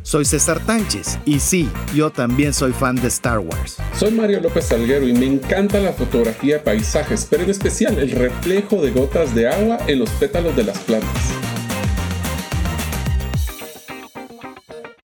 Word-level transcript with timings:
Soy 0.04 0.26
César 0.26 0.60
Tánchez 0.60 1.18
y 1.24 1.40
sí, 1.40 1.70
yo 1.94 2.10
también 2.10 2.54
soy 2.54 2.74
fan 2.74 2.98
de 2.98 3.08
Star 3.08 3.40
Wars. 3.40 3.78
Soy 3.98 4.12
Mario 4.12 4.42
López 4.42 4.66
Salguero 4.66 5.08
y 5.08 5.14
me 5.14 5.26
encanta 5.26 5.80
la 5.80 5.94
fotografía 5.94 6.56
de 6.56 6.60
paisajes, 6.60 7.26
pero 7.30 7.44
en 7.44 7.52
especial 7.52 7.98
el 7.98 8.12
reflejo 8.12 8.82
de 8.82 8.92
gotas 8.92 9.34
de 9.34 9.48
agua 9.48 9.78
en 9.88 10.00
los 10.00 10.10
pétalos 10.10 10.58
de 10.58 10.66
las 10.66 10.78
plantas. 10.80 11.55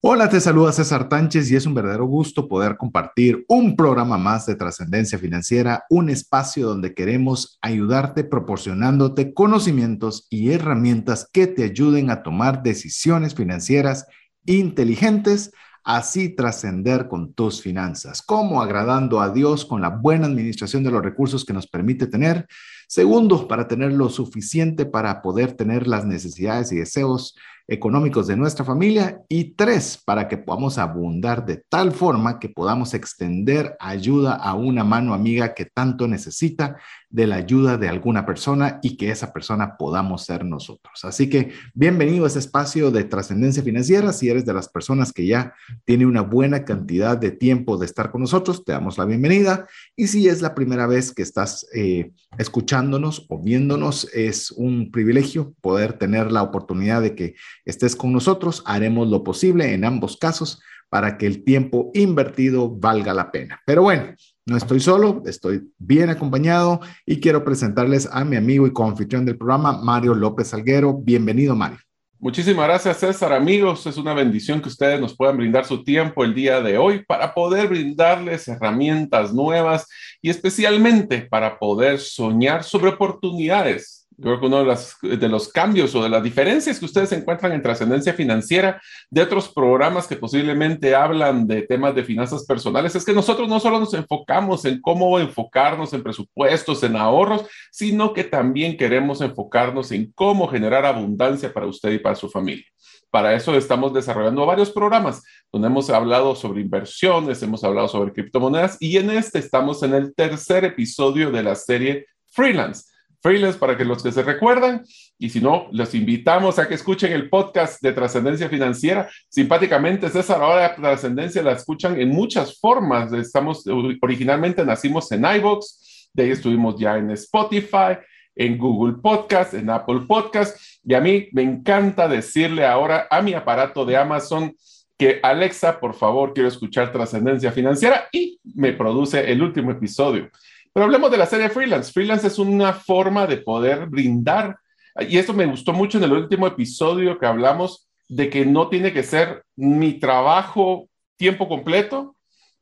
Hola, 0.03 0.29
te 0.29 0.41
saluda 0.41 0.71
César 0.71 1.09
Tánchez 1.09 1.51
y 1.51 1.55
es 1.55 1.67
un 1.67 1.75
verdadero 1.75 2.05
gusto 2.05 2.47
poder 2.47 2.75
compartir 2.75 3.45
un 3.47 3.75
programa 3.75 4.17
más 4.17 4.47
de 4.47 4.55
trascendencia 4.55 5.19
financiera, 5.19 5.83
un 5.91 6.09
espacio 6.09 6.65
donde 6.65 6.95
queremos 6.95 7.59
ayudarte 7.61 8.23
proporcionándote 8.23 9.31
conocimientos 9.35 10.25
y 10.31 10.53
herramientas 10.53 11.29
que 11.31 11.45
te 11.45 11.65
ayuden 11.65 12.09
a 12.09 12.23
tomar 12.23 12.63
decisiones 12.63 13.35
financieras 13.35 14.07
inteligentes, 14.47 15.51
así 15.83 16.29
trascender 16.29 17.07
con 17.07 17.35
tus 17.35 17.61
finanzas, 17.61 18.23
como 18.23 18.63
agradando 18.63 19.21
a 19.21 19.29
Dios 19.29 19.65
con 19.65 19.81
la 19.81 19.89
buena 19.89 20.25
administración 20.25 20.83
de 20.83 20.89
los 20.89 21.03
recursos 21.03 21.45
que 21.45 21.53
nos 21.53 21.67
permite 21.67 22.07
tener. 22.07 22.47
Segundo, 22.93 23.47
para 23.47 23.69
tener 23.69 23.93
lo 23.93 24.09
suficiente 24.09 24.85
para 24.85 25.21
poder 25.21 25.53
tener 25.53 25.87
las 25.87 26.05
necesidades 26.05 26.73
y 26.73 26.75
deseos 26.75 27.37
económicos 27.65 28.27
de 28.27 28.35
nuestra 28.35 28.65
familia. 28.65 29.21
Y 29.29 29.53
tres, 29.53 29.97
para 30.05 30.27
que 30.27 30.37
podamos 30.37 30.77
abundar 30.77 31.45
de 31.45 31.63
tal 31.69 31.93
forma 31.93 32.37
que 32.37 32.49
podamos 32.49 32.93
extender 32.93 33.77
ayuda 33.79 34.33
a 34.33 34.55
una 34.55 34.83
mano 34.83 35.13
amiga 35.13 35.53
que 35.53 35.63
tanto 35.63 36.05
necesita 36.05 36.75
de 37.11 37.27
la 37.27 37.35
ayuda 37.35 37.77
de 37.77 37.89
alguna 37.89 38.25
persona 38.25 38.79
y 38.81 38.95
que 38.95 39.11
esa 39.11 39.33
persona 39.33 39.77
podamos 39.77 40.25
ser 40.25 40.45
nosotros. 40.45 41.03
Así 41.03 41.29
que 41.29 41.51
bienvenido 41.73 42.23
a 42.23 42.27
este 42.27 42.39
espacio 42.39 42.89
de 42.89 43.03
trascendencia 43.03 43.61
financiera. 43.61 44.13
Si 44.13 44.29
eres 44.29 44.45
de 44.45 44.53
las 44.53 44.69
personas 44.69 45.11
que 45.11 45.25
ya 45.25 45.53
tiene 45.85 46.05
una 46.05 46.21
buena 46.21 46.63
cantidad 46.63 47.17
de 47.17 47.31
tiempo 47.31 47.77
de 47.77 47.85
estar 47.85 48.11
con 48.11 48.21
nosotros, 48.21 48.63
te 48.63 48.71
damos 48.71 48.97
la 48.97 49.05
bienvenida. 49.05 49.67
Y 49.95 50.07
si 50.07 50.27
es 50.27 50.41
la 50.41 50.55
primera 50.55 50.87
vez 50.87 51.11
que 51.13 51.21
estás 51.21 51.67
eh, 51.73 52.11
escuchándonos 52.37 53.25
o 53.29 53.41
viéndonos, 53.41 54.07
es 54.13 54.51
un 54.51 54.91
privilegio 54.91 55.53
poder 55.61 55.93
tener 55.93 56.31
la 56.31 56.43
oportunidad 56.43 57.01
de 57.01 57.15
que 57.15 57.35
estés 57.65 57.95
con 57.95 58.13
nosotros. 58.13 58.63
Haremos 58.65 59.09
lo 59.09 59.23
posible 59.23 59.73
en 59.73 59.83
ambos 59.83 60.17
casos 60.17 60.61
para 60.91 61.17
que 61.17 61.25
el 61.25 61.45
tiempo 61.45 61.89
invertido 61.93 62.69
valga 62.69 63.13
la 63.13 63.31
pena. 63.31 63.61
Pero 63.65 63.83
bueno, 63.83 64.13
no 64.45 64.57
estoy 64.57 64.79
solo, 64.79 65.21
estoy 65.25 65.71
bien 65.77 66.09
acompañado 66.09 66.79
y 67.05 67.19
quiero 67.19 67.43
presentarles 67.43 68.09
a 68.11 68.25
mi 68.25 68.35
amigo 68.35 68.65
y 68.65 68.73
coanfitrión 68.73 69.25
del 69.25 69.37
programa, 69.37 69.73
Mario 69.73 70.15
López 70.15 70.47
Salguero. 70.47 70.93
Bienvenido, 70.93 71.55
Mario. 71.55 71.79
Muchísimas 72.19 72.67
gracias, 72.67 72.97
César. 72.97 73.33
Amigos, 73.33 73.85
es 73.87 73.97
una 73.97 74.13
bendición 74.13 74.61
que 74.61 74.69
ustedes 74.69 74.99
nos 74.99 75.15
puedan 75.15 75.37
brindar 75.37 75.65
su 75.65 75.83
tiempo 75.83 76.23
el 76.23 76.35
día 76.35 76.61
de 76.61 76.77
hoy 76.77 77.03
para 77.05 77.33
poder 77.33 77.67
brindarles 77.67 78.47
herramientas 78.47 79.33
nuevas 79.33 79.87
y 80.21 80.29
especialmente 80.29 81.21
para 81.21 81.57
poder 81.57 81.99
soñar 81.99 82.63
sobre 82.63 82.89
oportunidades 82.89 84.00
creo 84.21 84.39
que 84.39 84.45
uno 84.45 84.63
de, 84.63 85.29
los 85.29 85.49
cambios 85.49 85.93
o 85.95 86.03
de 86.03 86.09
las 86.09 86.23
diferencias 86.23 86.79
que 86.79 86.85
ustedes 86.85 87.11
encuentran 87.11 87.51
en 87.51 87.61
trascendencia 87.61 88.13
financiera 88.13 88.81
de 89.09 89.21
otros 89.21 89.49
programas 89.49 90.07
que 90.07 90.15
posiblemente 90.15 90.95
hablan 90.95 91.47
de 91.47 91.63
temas 91.63 91.95
de 91.95 92.03
finanzas 92.03 92.45
personales 92.45 92.95
es 92.95 93.03
que 93.03 93.13
nosotros 93.13 93.49
no 93.49 93.59
solo 93.59 93.79
nos 93.79 93.93
enfocamos 93.93 94.63
en 94.65 94.79
cómo 94.79 95.19
enfocarnos 95.19 95.93
en 95.93 96.03
presupuestos, 96.03 96.83
en 96.83 96.95
ahorros, 96.95 97.45
sino 97.71 98.13
que 98.13 98.23
también 98.23 98.77
queremos 98.77 99.21
enfocarnos 99.21 99.91
en 99.91 100.11
cómo 100.13 100.47
generar 100.47 100.85
abundancia 100.85 101.51
para 101.51 101.67
usted 101.67 101.91
y 101.91 101.99
para 101.99 102.15
su 102.15 102.29
familia. 102.29 102.65
Para 103.09 103.33
eso 103.33 103.55
estamos 103.55 103.93
desarrollando 103.93 104.45
varios 104.45 104.71
programas 104.71 105.21
donde 105.51 105.67
hemos 105.67 105.89
hablado 105.89 106.33
sobre 106.33 106.61
inversiones, 106.61 107.43
hemos 107.43 107.63
hablado 107.63 107.89
sobre 107.89 108.13
criptomonedas 108.13 108.77
y 108.79 108.97
en 108.97 109.11
este 109.11 109.39
estamos 109.39 109.83
en 109.83 109.93
el 109.93 110.15
tercer 110.15 110.63
episodio 110.63 111.29
de 111.29 111.43
la 111.43 111.55
serie 111.55 112.05
Freelance 112.31 112.90
freelance 113.21 113.57
para 113.57 113.77
que 113.77 113.85
los 113.85 114.03
que 114.03 114.11
se 114.11 114.23
recuerdan. 114.23 114.83
Y 115.17 115.29
si 115.29 115.39
no, 115.39 115.67
los 115.71 115.93
invitamos 115.93 116.59
a 116.59 116.67
que 116.67 116.73
escuchen 116.73 117.11
el 117.11 117.29
podcast 117.29 117.81
de 117.81 117.93
Trascendencia 117.93 118.49
Financiera. 118.49 119.09
Simpáticamente, 119.29 120.09
César, 120.09 120.41
ahora 120.41 120.75
Trascendencia 120.75 121.43
la 121.43 121.53
escuchan 121.53 121.99
en 121.99 122.09
muchas 122.09 122.59
formas. 122.59 123.13
Estamos, 123.13 123.63
originalmente 124.01 124.65
nacimos 124.65 125.11
en 125.11 125.23
iVoox, 125.25 126.09
de 126.13 126.23
ahí 126.23 126.31
estuvimos 126.31 126.79
ya 126.79 126.97
en 126.97 127.11
Spotify, 127.11 127.97
en 128.35 128.57
Google 128.57 128.97
Podcast, 129.01 129.53
en 129.53 129.69
Apple 129.69 130.01
Podcast. 130.07 130.59
Y 130.83 130.93
a 130.93 131.01
mí 131.01 131.29
me 131.31 131.43
encanta 131.43 132.07
decirle 132.07 132.65
ahora 132.65 133.07
a 133.09 133.21
mi 133.21 133.33
aparato 133.33 133.85
de 133.85 133.97
Amazon 133.97 134.53
que 134.97 135.19
Alexa, 135.23 135.79
por 135.79 135.95
favor, 135.95 136.31
quiero 136.33 136.47
escuchar 136.47 136.91
Trascendencia 136.91 137.51
Financiera 137.51 138.07
y 138.11 138.39
me 138.43 138.71
produce 138.71 139.31
el 139.31 139.41
último 139.41 139.71
episodio. 139.71 140.29
Pero 140.73 140.85
hablemos 140.85 141.11
de 141.11 141.17
la 141.17 141.25
serie 141.25 141.49
Freelance. 141.49 141.91
Freelance 141.91 142.27
es 142.27 142.39
una 142.39 142.73
forma 142.73 143.27
de 143.27 143.37
poder 143.37 143.87
brindar, 143.87 144.57
y 144.99 145.17
esto 145.17 145.33
me 145.33 145.45
gustó 145.45 145.73
mucho 145.73 145.97
en 145.97 146.05
el 146.05 146.13
último 146.13 146.47
episodio 146.47 147.17
que 147.17 147.25
hablamos 147.25 147.89
de 148.07 148.29
que 148.29 148.45
no 148.45 148.67
tiene 148.69 148.91
que 148.91 149.03
ser 149.03 149.43
mi 149.55 149.99
trabajo 149.99 150.89
tiempo 151.15 151.47
completo. 151.47 152.15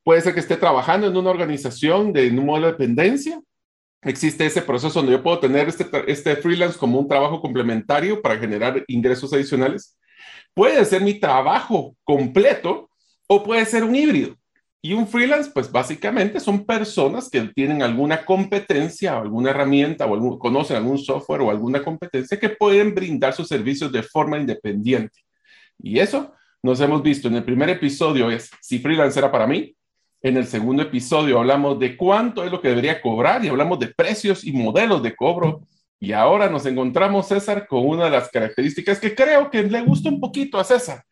Puede 0.03 0.21
ser 0.21 0.33
que 0.33 0.39
esté 0.39 0.55
trabajando 0.57 1.07
en 1.07 1.17
una 1.17 1.31
organización 1.31 2.13
de 2.13 2.29
un 2.29 2.45
modelo 2.45 2.67
de 2.67 2.73
dependencia. 2.73 3.41
Existe 4.03 4.45
ese 4.45 4.61
proceso 4.61 4.99
donde 4.99 5.13
yo 5.13 5.23
puedo 5.23 5.39
tener 5.39 5.67
este, 5.67 5.87
este 6.07 6.35
freelance 6.35 6.77
como 6.77 6.99
un 6.99 7.07
trabajo 7.07 7.41
complementario 7.41 8.21
para 8.21 8.37
generar 8.37 8.83
ingresos 8.87 9.33
adicionales. 9.33 9.97
Puede 10.53 10.83
ser 10.85 11.01
mi 11.01 11.19
trabajo 11.19 11.95
completo 12.03 12.89
o 13.27 13.43
puede 13.43 13.65
ser 13.65 13.83
un 13.83 13.95
híbrido. 13.95 14.35
Y 14.81 14.93
un 14.93 15.07
freelance, 15.07 15.51
pues 15.53 15.69
básicamente 15.69 16.39
son 16.39 16.65
personas 16.65 17.29
que 17.29 17.41
tienen 17.53 17.83
alguna 17.83 18.23
competencia, 18.23 19.17
o 19.17 19.21
alguna 19.21 19.49
herramienta, 19.49 20.05
o 20.05 20.39
conocen 20.39 20.77
algún 20.77 20.97
software 20.97 21.41
o 21.41 21.49
alguna 21.49 21.83
competencia 21.83 22.39
que 22.39 22.49
pueden 22.49 22.95
brindar 22.95 23.33
sus 23.33 23.49
servicios 23.49 23.91
de 23.91 24.03
forma 24.03 24.37
independiente. 24.37 25.19
Y 25.81 25.99
eso 25.99 26.33
nos 26.63 26.79
hemos 26.79 27.03
visto 27.03 27.27
en 27.27 27.35
el 27.35 27.43
primer 27.43 27.69
episodio 27.69 28.29
es 28.29 28.49
si 28.61 28.79
freelance 28.79 29.19
era 29.19 29.31
para 29.31 29.47
mí. 29.47 29.75
En 30.21 30.35
el 30.35 30.45
segundo 30.45 30.83
episodio 30.83 31.39
hablamos 31.39 31.79
de 31.79 31.95
cuánto 31.95 32.43
es 32.43 32.51
lo 32.51 32.61
que 32.61 32.69
debería 32.69 33.01
cobrar 33.01 33.43
y 33.43 33.47
hablamos 33.47 33.79
de 33.79 33.87
precios 33.87 34.43
y 34.43 34.51
modelos 34.51 35.01
de 35.01 35.15
cobro. 35.15 35.61
Y 35.99 36.13
ahora 36.13 36.49
nos 36.49 36.65
encontramos, 36.65 37.27
César, 37.27 37.67
con 37.67 37.85
una 37.85 38.05
de 38.05 38.11
las 38.11 38.29
características 38.29 38.99
que 38.99 39.13
creo 39.13 39.49
que 39.49 39.63
le 39.63 39.81
gusta 39.81 40.09
un 40.09 40.19
poquito 40.19 40.59
a 40.59 40.63
César 40.63 41.03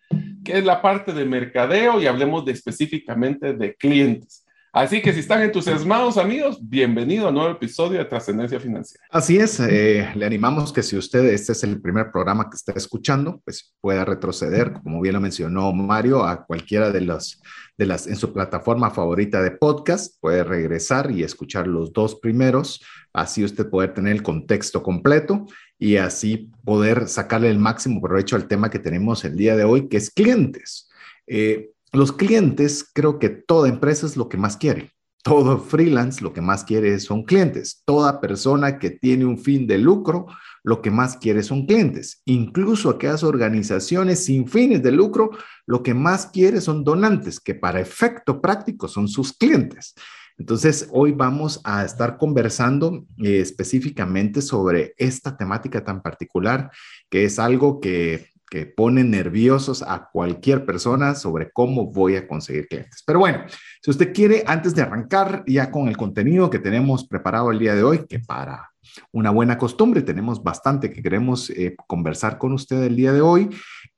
que 0.47 0.57
es 0.59 0.63
la 0.63 0.81
parte 0.81 1.11
de 1.11 1.25
mercadeo 1.25 2.01
y 2.01 2.07
hablemos 2.07 2.45
de, 2.45 2.53
específicamente 2.53 3.53
de 3.53 3.75
clientes. 3.75 4.45
Así 4.71 5.01
que 5.01 5.11
si 5.11 5.19
están 5.19 5.41
entusiasmados, 5.41 6.17
amigos, 6.17 6.57
bienvenido 6.61 7.25
a 7.25 7.29
un 7.29 7.35
nuevo 7.35 7.51
episodio 7.51 7.99
de 7.99 8.05
Trascendencia 8.05 8.57
Financiera. 8.57 9.05
Así 9.11 9.37
es, 9.37 9.59
eh, 9.59 10.09
le 10.15 10.25
animamos 10.25 10.71
que 10.71 10.83
si 10.83 10.95
usted, 10.95 11.25
este 11.25 11.51
es 11.51 11.63
el 11.65 11.81
primer 11.81 12.11
programa 12.13 12.49
que 12.49 12.55
está 12.55 12.71
escuchando, 12.77 13.41
pues 13.43 13.73
pueda 13.81 14.05
retroceder, 14.05 14.71
como 14.71 15.01
bien 15.01 15.15
lo 15.15 15.19
mencionó 15.19 15.73
Mario, 15.73 16.23
a 16.23 16.45
cualquiera 16.45 16.91
de 16.91 17.01
los 17.01 17.41
de 17.77 17.85
las 17.85 18.07
en 18.07 18.15
su 18.15 18.33
plataforma 18.33 18.89
favorita 18.89 19.41
de 19.41 19.51
podcast, 19.51 20.15
puede 20.19 20.43
regresar 20.43 21.11
y 21.11 21.23
escuchar 21.23 21.67
los 21.67 21.93
dos 21.93 22.15
primeros, 22.15 22.83
así 23.13 23.43
usted 23.43 23.69
puede 23.69 23.89
tener 23.89 24.13
el 24.13 24.23
contexto 24.23 24.81
completo 24.81 25.45
y 25.77 25.97
así 25.97 26.51
poder 26.65 27.07
sacarle 27.07 27.49
el 27.49 27.59
máximo 27.59 28.01
provecho 28.01 28.35
al 28.35 28.47
tema 28.47 28.69
que 28.69 28.79
tenemos 28.79 29.23
el 29.25 29.35
día 29.35 29.55
de 29.55 29.63
hoy, 29.63 29.87
que 29.87 29.97
es 29.97 30.09
clientes. 30.09 30.89
Eh, 31.27 31.69
los 31.93 32.11
clientes, 32.11 32.89
creo 32.93 33.19
que 33.19 33.29
toda 33.29 33.69
empresa 33.69 34.05
es 34.05 34.17
lo 34.17 34.27
que 34.27 34.37
más 34.37 34.57
quiere. 34.57 34.91
Todo 35.23 35.59
freelance 35.59 36.23
lo 36.23 36.31
que 36.31 36.41
más 36.41 36.63
quiere 36.63 36.99
son 36.99 37.23
clientes. 37.23 37.81
Toda 37.85 38.21
persona 38.21 38.79
que 38.79 38.91
tiene 38.91 39.25
un 39.25 39.37
fin 39.37 39.67
de 39.67 39.77
lucro 39.77 40.27
lo 40.63 40.81
que 40.81 40.91
más 40.91 41.17
quiere 41.17 41.43
son 41.43 41.65
clientes. 41.65 42.21
Incluso 42.25 42.89
aquellas 42.89 43.23
organizaciones 43.23 44.25
sin 44.25 44.47
fines 44.47 44.83
de 44.83 44.91
lucro 44.91 45.31
lo 45.65 45.83
que 45.83 45.93
más 45.93 46.27
quiere 46.27 46.61
son 46.61 46.83
donantes, 46.83 47.39
que 47.39 47.55
para 47.55 47.79
efecto 47.79 48.41
práctico 48.41 48.87
son 48.87 49.07
sus 49.07 49.33
clientes. 49.33 49.95
Entonces, 50.37 50.87
hoy 50.91 51.13
vamos 51.13 51.61
a 51.63 51.83
estar 51.83 52.17
conversando 52.17 53.05
eh, 53.17 53.39
específicamente 53.39 54.41
sobre 54.41 54.93
esta 54.97 55.35
temática 55.35 55.83
tan 55.83 56.01
particular, 56.01 56.69
que 57.09 57.25
es 57.25 57.39
algo 57.39 57.79
que, 57.79 58.29
que 58.49 58.65
pone 58.65 59.03
nerviosos 59.03 59.83
a 59.83 60.09
cualquier 60.11 60.65
persona 60.65 61.15
sobre 61.15 61.51
cómo 61.51 61.91
voy 61.91 62.15
a 62.15 62.27
conseguir 62.27 62.67
clientes. 62.67 63.03
Pero 63.05 63.19
bueno, 63.19 63.43
si 63.81 63.91
usted 63.91 64.13
quiere, 64.13 64.43
antes 64.47 64.73
de 64.73 64.81
arrancar 64.81 65.43
ya 65.45 65.69
con 65.69 65.87
el 65.87 65.97
contenido 65.97 66.49
que 66.49 66.59
tenemos 66.59 67.07
preparado 67.07 67.51
el 67.51 67.59
día 67.59 67.75
de 67.75 67.83
hoy, 67.83 68.05
que 68.07 68.19
para 68.19 68.71
una 69.11 69.31
buena 69.31 69.57
costumbre, 69.57 70.01
tenemos 70.01 70.43
bastante 70.43 70.91
que 70.91 71.01
queremos 71.01 71.49
eh, 71.49 71.75
conversar 71.87 72.37
con 72.37 72.53
usted 72.53 72.83
el 72.83 72.95
día 72.95 73.11
de 73.11 73.21
hoy, 73.21 73.49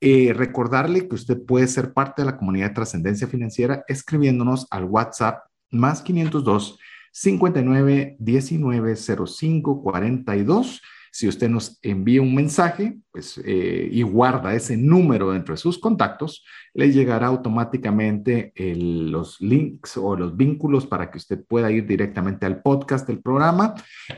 eh, 0.01 0.34
recordarle 0.34 1.07
que 1.07 1.16
usted 1.16 1.38
puede 1.46 1.68
ser 1.68 1.94
parte 1.94 2.22
de 2.22 2.28
la 2.28 2.38
comunidad 2.38 2.69
de 2.69 2.75
trascendencia 2.75 3.28
financiera 3.28 3.84
escribiéndonos 3.88 4.68
al 4.72 4.86
WhatsApp 4.86 5.44
más 5.72 6.01
502 6.01 6.80
59 7.12 8.16
19 8.19 8.96
05 8.96 9.84
42 9.84 10.81
si 11.12 11.28
usted 11.28 11.50
nos 11.50 11.80
envía 11.81 12.22
un 12.22 12.36
mensaje 12.36 13.00
pues, 13.11 13.41
eh, 13.44 13.89
y 13.91 14.03
guarda 14.03 14.53
ese 14.53 14.77
número 14.77 15.31
dentro 15.31 15.53
de 15.53 15.57
sus 15.57 15.79
contactos, 15.79 16.44
le 16.73 16.91
llegará 16.91 17.27
automáticamente 17.27 18.53
los 18.56 19.41
links 19.41 19.97
o 19.97 20.15
los 20.15 20.38
vínculos 20.38 20.85
para 20.85 21.09
que 21.09 21.17
usted 21.17 21.44
pueda 21.45 21.71
ir 21.71 21.88
directamente 21.88 22.45
al 22.45 22.61
podcast 22.61 23.07
del 23.07 23.19
programa. 23.19 23.73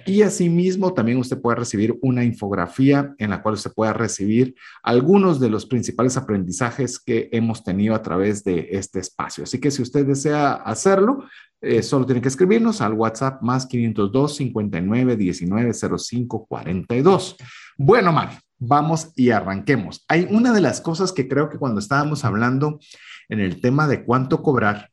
Y 0.05 0.23
asimismo, 0.23 0.93
también 0.93 1.17
usted 1.19 1.39
puede 1.39 1.57
recibir 1.57 1.97
una 2.01 2.23
infografía 2.23 3.15
en 3.17 3.29
la 3.29 3.41
cual 3.41 3.55
usted 3.55 3.71
pueda 3.73 3.93
recibir 3.93 4.55
algunos 4.83 5.39
de 5.39 5.49
los 5.49 5.65
principales 5.65 6.17
aprendizajes 6.17 6.99
que 6.99 7.29
hemos 7.31 7.63
tenido 7.63 7.95
a 7.95 8.01
través 8.01 8.43
de 8.43 8.67
este 8.71 8.99
espacio. 8.99 9.45
Así 9.45 9.59
que 9.59 9.71
si 9.71 9.81
usted 9.81 10.05
desea 10.05 10.53
hacerlo, 10.53 11.23
eh, 11.61 11.83
solo 11.83 12.05
tiene 12.05 12.21
que 12.21 12.27
escribirnos 12.27 12.81
al 12.81 12.93
WhatsApp 12.93 13.41
más 13.41 13.67
502 13.67 14.35
59 14.35 15.15
19 15.15 15.73
05 15.73 16.45
42. 16.47 17.35
Bueno, 17.77 18.11
Mari, 18.11 18.35
vamos 18.61 19.11
y 19.15 19.31
arranquemos. 19.31 20.05
Hay 20.07 20.27
una 20.29 20.53
de 20.53 20.61
las 20.61 20.79
cosas 20.79 21.11
que 21.11 21.27
creo 21.27 21.49
que 21.49 21.57
cuando 21.57 21.79
estábamos 21.79 22.23
hablando 22.23 22.79
en 23.27 23.39
el 23.39 23.59
tema 23.59 23.87
de 23.87 24.05
cuánto 24.05 24.43
cobrar, 24.43 24.91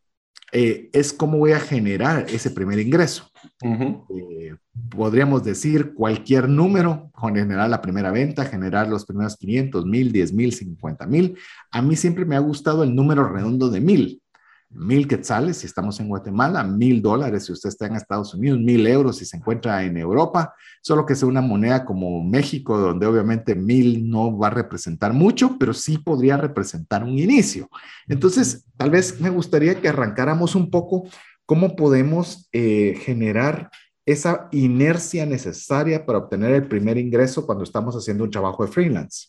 eh, 0.51 0.89
es 0.95 1.13
cómo 1.13 1.37
voy 1.37 1.53
a 1.53 1.61
generar 1.61 2.25
ese 2.31 2.51
primer 2.51 2.79
ingreso. 2.79 3.31
Eh, 3.63 4.57
podríamos 4.89 5.45
decir 5.45 5.93
cualquier 5.93 6.49
número, 6.49 7.11
generar 7.23 7.69
la 7.69 7.83
primera 7.83 8.11
venta, 8.11 8.47
generar 8.47 8.89
los 8.89 9.05
primeros 9.05 9.37
500, 9.37 9.85
1000, 9.85 10.13
10 10.13 10.33
mil, 10.33 10.55
50 10.55 11.07
mil. 11.07 11.39
A 11.71 11.83
mí 11.83 11.95
siempre 11.95 12.25
me 12.25 12.37
ha 12.37 12.41
gustado 12.41 12.83
el 12.83 12.95
número 12.95 13.29
redondo 13.29 13.69
de 13.69 13.83
mil 13.83 14.23
mil 14.71 15.09
quetzales 15.09 15.59
si 15.59 15.67
estamos 15.67 15.99
en 16.01 16.09
Guatemala, 16.09 16.63
mil 16.63 17.01
dólares 17.01 17.47
si 17.47 17.53
usted 17.53 17.71
está 17.71 17.87
en 17.87 17.97
Estados 17.97 18.35
Unidos, 18.35 18.59
mil 18.59 18.87
euros 18.87 19.19
si 19.19 19.25
se 19.25 19.37
encuentra 19.37 19.83
en 19.83 19.97
Europa, 19.97 20.55
solo 20.83 21.07
que 21.07 21.15
sea 21.15 21.29
una 21.29 21.41
moneda 21.41 21.85
como 21.85 22.23
México, 22.23 22.79
donde 22.79 23.07
obviamente 23.07 23.55
mil 23.55 24.09
no 24.09 24.37
va 24.37 24.49
a 24.49 24.51
representar 24.51 25.13
mucho, 25.13 25.57
pero 25.59 25.73
sí 25.73 25.99
podría 25.99 26.37
representar 26.37 27.03
un 27.03 27.19
inicio. 27.19 27.69
Entonces, 28.09 28.65
tal 28.77 28.91
vez 28.91 29.21
me 29.21 29.31
gustaría 29.31 29.81
que 29.81 29.89
arrancáramos 29.89 30.55
un 30.55 30.71
poco 30.71 31.09
cómo 31.47 31.77
podemos 31.77 32.49
eh, 32.53 32.99
generar 33.05 33.71
esa 34.05 34.49
inercia 34.53 35.27
necesaria 35.27 36.07
para 36.07 36.19
obtener 36.19 36.53
el 36.53 36.67
primer 36.67 36.97
ingreso 36.97 37.45
cuando 37.45 37.65
estamos 37.65 37.95
haciendo 37.95 38.25
un 38.25 38.31
trabajo 38.31 38.65
de 38.65 38.73
freelance. 38.73 39.29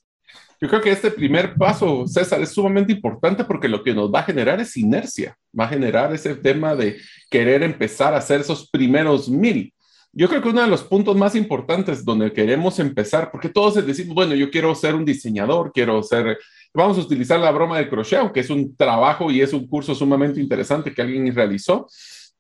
Yo 0.61 0.67
creo 0.67 0.81
que 0.81 0.91
este 0.91 1.09
primer 1.09 1.55
paso, 1.55 2.05
César, 2.05 2.41
es 2.41 2.49
sumamente 2.49 2.91
importante 2.91 3.45
porque 3.45 3.69
lo 3.69 3.81
que 3.81 3.93
nos 3.93 4.13
va 4.13 4.19
a 4.19 4.23
generar 4.23 4.59
es 4.59 4.75
inercia, 4.75 5.37
va 5.57 5.65
a 5.65 5.69
generar 5.69 6.13
ese 6.13 6.35
tema 6.35 6.75
de 6.75 6.97
querer 7.29 7.63
empezar 7.63 8.13
a 8.13 8.17
hacer 8.17 8.41
esos 8.41 8.69
primeros 8.69 9.29
mil. 9.29 9.73
Yo 10.11 10.27
creo 10.27 10.41
que 10.41 10.49
uno 10.49 10.61
de 10.61 10.67
los 10.67 10.83
puntos 10.83 11.15
más 11.15 11.35
importantes 11.35 12.03
donde 12.03 12.33
queremos 12.33 12.77
empezar, 12.79 13.31
porque 13.31 13.47
todos 13.47 13.85
decimos, 13.85 14.15
bueno, 14.15 14.35
yo 14.35 14.51
quiero 14.51 14.75
ser 14.75 14.95
un 14.95 15.05
diseñador, 15.05 15.71
quiero 15.71 16.03
ser, 16.03 16.37
vamos 16.73 16.97
a 16.97 17.01
utilizar 17.01 17.39
la 17.39 17.51
broma 17.51 17.77
de 17.77 17.87
crochet, 17.87 18.31
que 18.33 18.41
es 18.41 18.49
un 18.49 18.75
trabajo 18.75 19.31
y 19.31 19.41
es 19.41 19.53
un 19.53 19.65
curso 19.65 19.95
sumamente 19.95 20.41
interesante 20.41 20.93
que 20.93 21.01
alguien 21.01 21.33
realizó, 21.33 21.87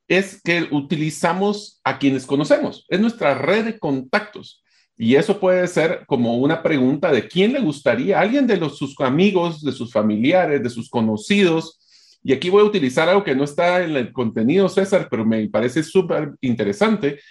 es 0.09 0.41
que 0.41 0.67
utilizamos 0.71 1.79
a 1.85 1.99
quienes 1.99 2.25
conocemos, 2.25 2.85
es 2.89 2.99
nuestra 2.99 3.35
red 3.35 3.65
de 3.65 3.79
contactos. 3.79 4.61
Y 5.01 5.15
eso 5.15 5.39
puede 5.39 5.65
ser 5.67 6.03
como 6.07 6.39
una 6.39 6.61
pregunta 6.61 7.09
de 7.09 7.25
quién 7.25 7.53
le 7.53 7.61
gustaría, 7.61 8.19
alguien 8.19 8.45
de 8.45 8.59
sus 8.69 8.99
amigos, 8.99 9.63
de 9.63 9.71
sus 9.71 9.93
familiares, 9.93 10.61
de 10.61 10.69
sus 10.69 10.89
conocidos. 10.89 11.79
Y 12.21 12.33
aquí 12.33 12.49
voy 12.49 12.63
a 12.63 12.65
utilizar 12.65 13.07
algo 13.07 13.23
que 13.23 13.33
no 13.33 13.45
está 13.45 13.81
en 13.81 13.95
el 13.95 14.11
contenido, 14.11 14.67
César, 14.67 15.07
pero 15.09 15.23
me 15.23 15.47
parece 15.47 15.83
súper 15.83 16.33
interesante, 16.41 17.21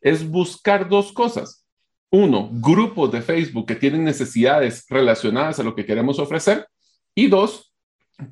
es 0.00 0.26
buscar 0.26 0.88
dos 0.88 1.12
cosas. 1.12 1.66
Uno, 2.10 2.48
grupos 2.50 3.12
de 3.12 3.20
Facebook 3.20 3.66
que 3.66 3.76
tienen 3.76 4.04
necesidades 4.04 4.86
relacionadas 4.88 5.60
a 5.60 5.62
lo 5.64 5.74
que 5.74 5.84
queremos 5.84 6.18
ofrecer. 6.18 6.66
Y 7.14 7.26
dos, 7.26 7.74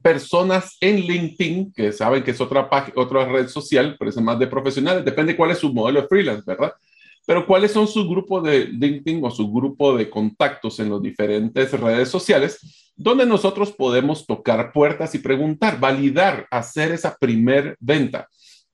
personas 0.00 0.78
en 0.80 1.00
LinkedIn, 1.00 1.72
que 1.72 1.92
saben 1.92 2.24
que 2.24 2.30
es 2.30 2.40
otra, 2.40 2.68
otra 2.94 3.26
red 3.26 3.48
social, 3.48 3.94
pero 3.98 4.08
es 4.08 4.16
más 4.16 4.38
de 4.38 4.46
profesionales, 4.46 5.04
depende 5.04 5.36
cuál 5.36 5.50
es 5.50 5.58
su 5.58 5.72
modelo 5.72 6.00
de 6.00 6.08
freelance, 6.08 6.44
¿verdad? 6.46 6.72
Pero 7.26 7.44
¿cuáles 7.44 7.72
son 7.72 7.88
su 7.88 8.08
grupo 8.08 8.40
de 8.40 8.66
LinkedIn 8.66 9.22
o 9.24 9.30
su 9.30 9.52
grupo 9.52 9.96
de 9.96 10.08
contactos 10.08 10.78
en 10.78 10.90
las 10.90 11.02
diferentes 11.02 11.72
redes 11.72 12.08
sociales 12.08 12.92
donde 12.96 13.26
nosotros 13.26 13.72
podemos 13.72 14.24
tocar 14.24 14.72
puertas 14.72 15.14
y 15.14 15.18
preguntar, 15.18 15.78
validar, 15.78 16.46
hacer 16.50 16.92
esa 16.92 17.16
primer 17.16 17.76
venta? 17.80 18.28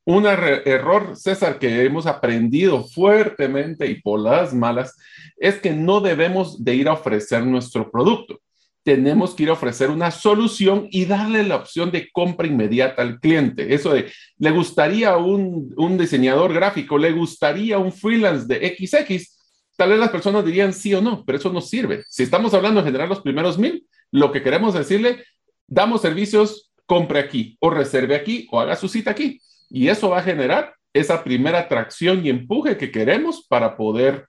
Un 0.05 0.27
error, 0.27 1.17
César, 1.17 1.59
que 1.59 1.85
hemos 1.85 2.07
aprendido 2.07 2.85
fuertemente 2.85 3.87
y 3.87 4.01
por 4.01 4.21
las 4.21 4.53
malas, 4.53 4.97
es 5.39 5.57
que 5.57 5.73
no 5.73 6.01
debemos 6.01 6.63
de 6.63 6.75
ir 6.75 6.89
a 6.89 6.93
ofrecer 6.93 7.47
nuestro 7.47 7.91
producto 7.91 8.39
tenemos 8.83 9.35
que 9.35 9.45
ir 9.45 9.51
a 9.51 9.55
ofrecer 9.55 9.91
una 9.91 10.11
solución 10.11 10.89
y 10.91 11.05
darle 11.05 11.45
la 11.45 11.57
opción 11.57 11.91
de 11.91 12.11
compra 12.11 12.47
inmediata 12.47 13.03
al 13.03 13.21
cliente. 13.21 13.75
Eso 13.75 13.93
de, 13.93 14.11
¿le 14.39 14.51
gustaría 14.51 15.17
un, 15.17 15.73
un 15.77 15.99
diseñador 15.99 16.53
gráfico? 16.53 16.99
¿Le 16.99 17.13
gustaría 17.13 17.79
un 17.79 17.93
freelance 17.93 18.47
de 18.47 18.77
XX? 18.77 19.39
Tal 19.77 19.91
vez 19.91 19.99
las 19.99 20.11
personas 20.11 20.45
dirían 20.45 20.73
sí 20.73 20.93
o 20.95 21.01
no, 21.01 21.25
pero 21.25 21.39
eso 21.39 21.53
no 21.53 21.61
sirve. 21.61 22.05
Si 22.09 22.23
estamos 22.23 22.55
hablando 22.55 22.81
de 22.81 22.87
generar 22.87 23.09
los 23.09 23.21
primeros 23.21 23.59
mil, 23.59 23.87
lo 24.11 24.33
que 24.33 24.43
queremos 24.43 24.75
decirle, 24.75 25.25
damos 25.67 26.03
servicios, 26.03 26.73
compre 26.87 27.21
aquí 27.21 27.57
o 27.61 27.71
reserve 27.71 28.15
aquí 28.15 28.49
o 28.51 28.61
haga 28.61 28.77
su 28.77 28.89
cita 28.89 29.13
aquí. 29.13 29.41
Y 29.71 29.89
eso 29.89 30.11
va 30.11 30.19
a 30.19 30.23
generar 30.23 30.75
esa 30.93 31.25
primera 31.25 31.61
atracción 31.61 32.25
y 32.25 32.29
empuje 32.29 32.77
que 32.77 32.91
queremos 32.91 33.47
para 33.47 33.77
poder 33.77 34.27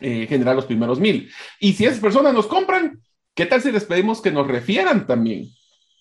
eh, 0.00 0.26
generar 0.26 0.56
los 0.56 0.66
primeros 0.66 0.98
mil. 0.98 1.30
Y 1.60 1.74
si 1.74 1.84
esas 1.84 2.00
personas 2.00 2.34
nos 2.34 2.46
compran, 2.46 3.00
¿Qué 3.40 3.46
tal 3.46 3.62
si 3.62 3.72
les 3.72 3.86
pedimos 3.86 4.20
que 4.20 4.30
nos 4.30 4.46
refieran 4.46 5.06
también? 5.06 5.48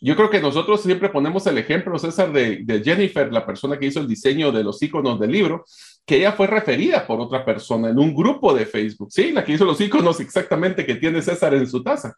Yo 0.02 0.18
creo 0.18 0.30
que 0.30 0.42
nosotros 0.42 0.82
siempre 0.82 1.08
ponemos 1.08 1.48
el 1.48 1.58
ejemplo, 1.58 1.98
César, 1.98 2.34
de, 2.34 2.82
Jennifer, 2.84 3.32
la 3.32 3.46
persona 3.46 3.80
que 3.80 3.86
hizo 3.86 4.02
el 4.02 4.10
diseño 4.10 4.52
de 4.52 4.62
los 4.62 4.84
iconos 4.84 5.18
del 5.22 5.32
libro, 5.32 5.64
que 6.06 6.18
ella 6.18 6.34
fue 6.34 6.48
referida 6.48 7.08
por 7.08 7.22
otra 7.22 7.46
persona 7.46 7.92
en 7.92 7.98
un 7.98 8.14
grupo 8.14 8.54
de 8.54 8.66
Facebook, 8.66 9.10
¿sí? 9.10 9.32
La 9.32 9.46
que 9.46 9.54
hizo 9.54 9.64
los 9.64 9.80
iconos 9.80 10.20
exactamente 10.20 10.86
que 10.86 10.96
tiene 10.96 11.22
César 11.22 11.54
en 11.54 11.66
su 11.66 11.82
taza. 11.82 12.14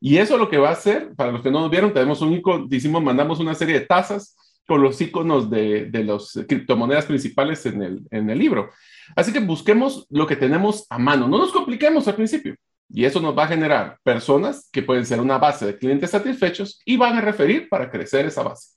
Y 0.00 0.18
eso 0.18 0.38
lo 0.38 0.48
que 0.48 0.58
va 0.58 0.68
a 0.68 0.74
hacer, 0.74 1.12
para 1.16 1.32
los 1.32 1.42
que 1.42 1.50
no 1.50 1.58
nos 1.58 1.70
vieron, 1.72 1.92
tenemos 1.92 2.20
un 2.20 2.32
icono, 2.32 2.64
decimos, 2.68 3.02
mandamos 3.02 3.40
una 3.40 3.56
serie 3.56 3.80
de 3.80 3.86
tazas 3.86 4.36
con 4.64 4.80
los 4.80 5.00
iconos 5.00 5.50
de, 5.50 5.86
de 5.86 6.04
las 6.04 6.38
criptomonedas 6.48 7.06
principales 7.06 7.66
en 7.66 7.82
el, 7.82 8.02
en 8.12 8.30
el 8.30 8.38
libro. 8.38 8.70
Así 9.16 9.32
que 9.32 9.40
busquemos 9.40 10.06
lo 10.08 10.24
que 10.24 10.36
tenemos 10.36 10.86
a 10.88 11.00
mano. 11.00 11.26
No 11.26 11.38
nos 11.38 11.50
compliquemos 11.50 12.06
al 12.06 12.14
principio. 12.14 12.54
Y 12.94 13.06
eso 13.06 13.20
nos 13.20 13.36
va 13.36 13.44
a 13.44 13.48
generar 13.48 13.98
personas 14.02 14.68
que 14.70 14.82
pueden 14.82 15.06
ser 15.06 15.20
una 15.20 15.38
base 15.38 15.64
de 15.64 15.78
clientes 15.78 16.10
satisfechos 16.10 16.80
y 16.84 16.98
van 16.98 17.16
a 17.16 17.22
referir 17.22 17.68
para 17.70 17.90
crecer 17.90 18.26
esa 18.26 18.42
base. 18.42 18.76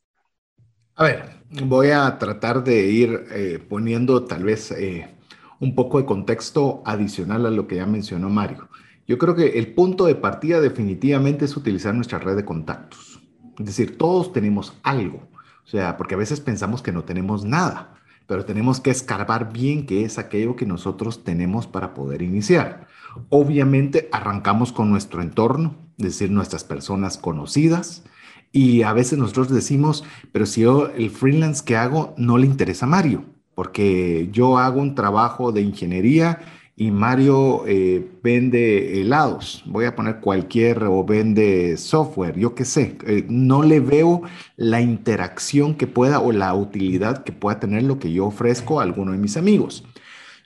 A 0.96 1.04
ver, 1.04 1.26
voy 1.66 1.90
a 1.90 2.18
tratar 2.18 2.64
de 2.64 2.86
ir 2.86 3.26
eh, 3.32 3.60
poniendo 3.68 4.24
tal 4.24 4.46
vez 4.46 4.72
eh, 4.72 5.14
un 5.60 5.76
poco 5.76 5.98
de 6.00 6.06
contexto 6.06 6.82
adicional 6.86 7.46
a 7.46 7.52
lo 7.52 7.68
que 7.68 7.76
ya 7.76 7.86
mencionó 7.86 8.30
Mario. 8.30 8.70
Yo 9.06 9.18
creo 9.18 9.36
que 9.36 9.60
el 9.60 9.74
punto 9.74 10.06
de 10.06 10.16
partida 10.16 10.62
definitivamente 10.62 11.44
es 11.44 11.58
utilizar 11.58 11.94
nuestra 11.94 12.18
red 12.18 12.38
de 12.38 12.46
contactos. 12.46 13.22
Es 13.60 13.66
decir, 13.66 13.98
todos 13.98 14.32
tenemos 14.32 14.74
algo. 14.84 15.28
O 15.66 15.68
sea, 15.68 15.98
porque 15.98 16.16
a 16.16 16.18
veces 16.18 16.40
pensamos 16.40 16.82
que 16.82 16.94
no 16.94 17.04
tenemos 17.04 17.44
nada, 17.44 17.96
pero 18.28 18.46
tenemos 18.46 18.80
que 18.80 18.92
escarbar 18.92 19.54
bien 19.54 19.86
qué 19.86 20.04
es 20.04 20.18
aquello 20.18 20.56
que 20.56 20.66
nosotros 20.66 21.24
tenemos 21.24 21.68
para 21.68 21.94
poder 21.94 22.22
iniciar. 22.22 22.88
Obviamente 23.30 24.10
arrancamos 24.12 24.72
con 24.72 24.90
nuestro 24.90 25.22
entorno, 25.22 25.76
es 25.98 26.06
decir, 26.06 26.32
nuestras 26.32 26.64
personas 26.64 27.18
conocidas. 27.18 28.04
Y 28.52 28.84
a 28.84 28.94
veces 28.94 29.20
nosotros 29.20 29.50
decimos, 29.50 30.04
pero 30.32 30.46
si 30.46 30.62
yo 30.62 30.88
el 30.88 31.10
freelance 31.10 31.64
que 31.64 31.76
hago 31.76 32.14
no 32.18 32.38
le 32.38 32.48
interesa 32.48 32.86
a 32.86 32.90
Mario, 32.90 33.26
porque 33.54 34.30
yo 34.32 34.58
hago 34.58 34.82
un 34.82 34.96
trabajo 34.96 35.52
de 35.52 35.62
ingeniería 35.62 36.40
y 36.78 36.92
Mario 36.92 37.66
eh, 37.68 38.06
vende 38.22 39.00
helados, 39.00 39.64
voy 39.66 39.86
a 39.86 39.96
poner 39.96 40.20
cualquier 40.20 40.84
o 40.84 41.06
vende 41.06 41.78
software, 41.78 42.38
yo 42.38 42.54
qué 42.54 42.66
sé, 42.66 42.98
eh, 43.08 43.26
no 43.30 43.64
le 43.64 43.80
veo 43.80 44.24
la 44.58 44.82
interacción 44.82 45.76
que 45.76 45.88
pueda 45.88 46.20
o 46.20 46.34
la 46.34 46.54
utilidad 46.54 47.24
que 47.24 47.32
pueda 47.32 47.62
tener 47.62 47.84
lo 47.84 47.98
que 47.98 48.12
yo 48.12 48.26
ofrezco 48.26 48.80
a 48.80 48.84
alguno 48.84 49.14
de 49.14 49.18
mis 49.18 49.38
amigos. 49.38 49.86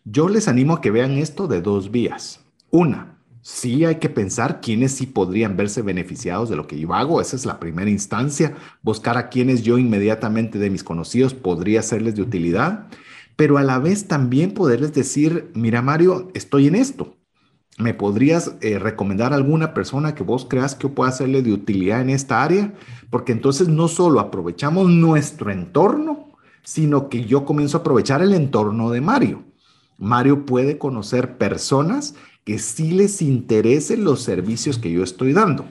Yo 0.06 0.30
les 0.30 0.48
animo 0.48 0.76
a 0.76 0.82
que 0.82 0.92
vean 0.92 1.18
esto 1.18 1.48
de 1.48 1.62
dos 1.62 1.90
vías. 1.90 2.42
Una, 2.70 3.18
sí 3.42 3.84
hay 3.86 3.96
que 3.96 4.10
pensar 4.10 4.62
quiénes 4.62 4.92
sí 4.92 5.08
podrían 5.08 5.58
verse 5.58 5.82
beneficiados 5.82 6.48
de 6.48 6.56
lo 6.56 6.68
que 6.68 6.80
yo 6.80 6.94
hago, 6.94 7.22
esa 7.22 7.36
es 7.36 7.48
la 7.48 7.60
primera 7.60 7.90
instancia, 7.90 8.54
buscar 8.84 9.18
a 9.18 9.30
quienes 9.30 9.64
yo 9.64 9.80
inmediatamente 9.80 10.60
de 10.60 10.70
mis 10.70 10.84
conocidos 10.84 11.34
podría 11.34 11.82
serles 11.82 12.16
de 12.16 12.22
utilidad 12.22 12.88
pero 13.40 13.58
a 13.58 13.64
la 13.64 13.80
vez 13.80 14.10
también 14.10 14.54
poderles 14.54 14.94
decir, 14.94 15.50
mira 15.54 15.82
Mario, 15.82 16.30
estoy 16.34 16.68
en 16.68 16.76
esto. 16.76 17.16
¿Me 17.78 17.94
podrías 17.94 18.56
eh, 18.60 18.80
recomendar 18.80 19.32
alguna 19.32 19.74
persona 19.74 20.14
que 20.14 20.24
vos 20.24 20.46
creas 20.50 20.76
que 20.76 20.90
pueda 20.90 21.10
hacerle 21.10 21.42
de 21.42 21.54
utilidad 21.54 22.02
en 22.02 22.10
esta 22.10 22.44
área? 22.44 22.74
Porque 23.10 23.32
entonces 23.32 23.70
no 23.70 23.88
solo 23.88 24.20
aprovechamos 24.20 24.90
nuestro 24.90 25.52
entorno, 25.52 26.34
sino 26.64 27.08
que 27.08 27.24
yo 27.24 27.46
comienzo 27.46 27.78
a 27.78 27.80
aprovechar 27.80 28.22
el 28.22 28.34
entorno 28.34 28.92
de 28.92 29.00
Mario. 29.00 29.46
Mario 29.98 30.46
puede 30.46 30.78
conocer 30.78 31.38
personas 31.38 32.16
que 32.44 32.60
sí 32.60 32.92
les 32.92 33.22
interesen 33.22 34.04
los 34.04 34.22
servicios 34.22 34.78
que 34.78 34.92
yo 34.92 35.02
estoy 35.02 35.32
dando. 35.32 35.66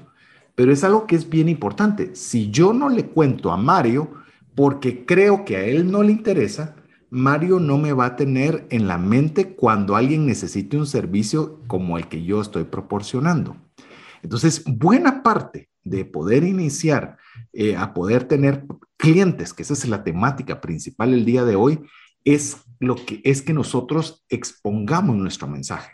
Pero 0.54 0.72
es 0.72 0.84
algo 0.84 1.06
que 1.06 1.16
es 1.16 1.28
bien 1.28 1.50
importante. 1.50 2.16
Si 2.16 2.50
yo 2.50 2.72
no 2.72 2.88
le 2.88 3.08
cuento 3.08 3.52
a 3.52 3.58
Mario 3.58 4.10
porque 4.54 5.04
creo 5.04 5.44
que 5.44 5.56
a 5.56 5.64
él 5.66 5.90
no 5.90 6.02
le 6.02 6.12
interesa, 6.12 6.75
Mario 7.10 7.58
no 7.58 7.78
me 7.78 7.92
va 7.92 8.06
a 8.06 8.16
tener 8.16 8.66
en 8.70 8.86
la 8.86 8.98
mente 8.98 9.54
cuando 9.54 9.96
alguien 9.96 10.26
necesite 10.26 10.76
un 10.76 10.86
servicio 10.86 11.60
como 11.66 11.96
el 11.96 12.08
que 12.08 12.22
yo 12.22 12.40
estoy 12.40 12.64
proporcionando. 12.64 13.56
Entonces, 14.22 14.62
buena 14.64 15.22
parte 15.22 15.68
de 15.84 16.04
poder 16.04 16.44
iniciar 16.44 17.16
eh, 17.52 17.76
a 17.76 17.94
poder 17.94 18.24
tener 18.24 18.64
clientes, 18.96 19.54
que 19.54 19.62
esa 19.62 19.72
es 19.72 19.88
la 19.88 20.04
temática 20.04 20.60
principal 20.60 21.14
el 21.14 21.24
día 21.24 21.44
de 21.44 21.56
hoy, 21.56 21.80
es 22.24 22.58
lo 22.78 22.96
que 22.96 23.20
es 23.24 23.42
que 23.42 23.54
nosotros 23.54 24.24
expongamos 24.28 25.16
nuestro 25.16 25.48
mensaje. 25.48 25.92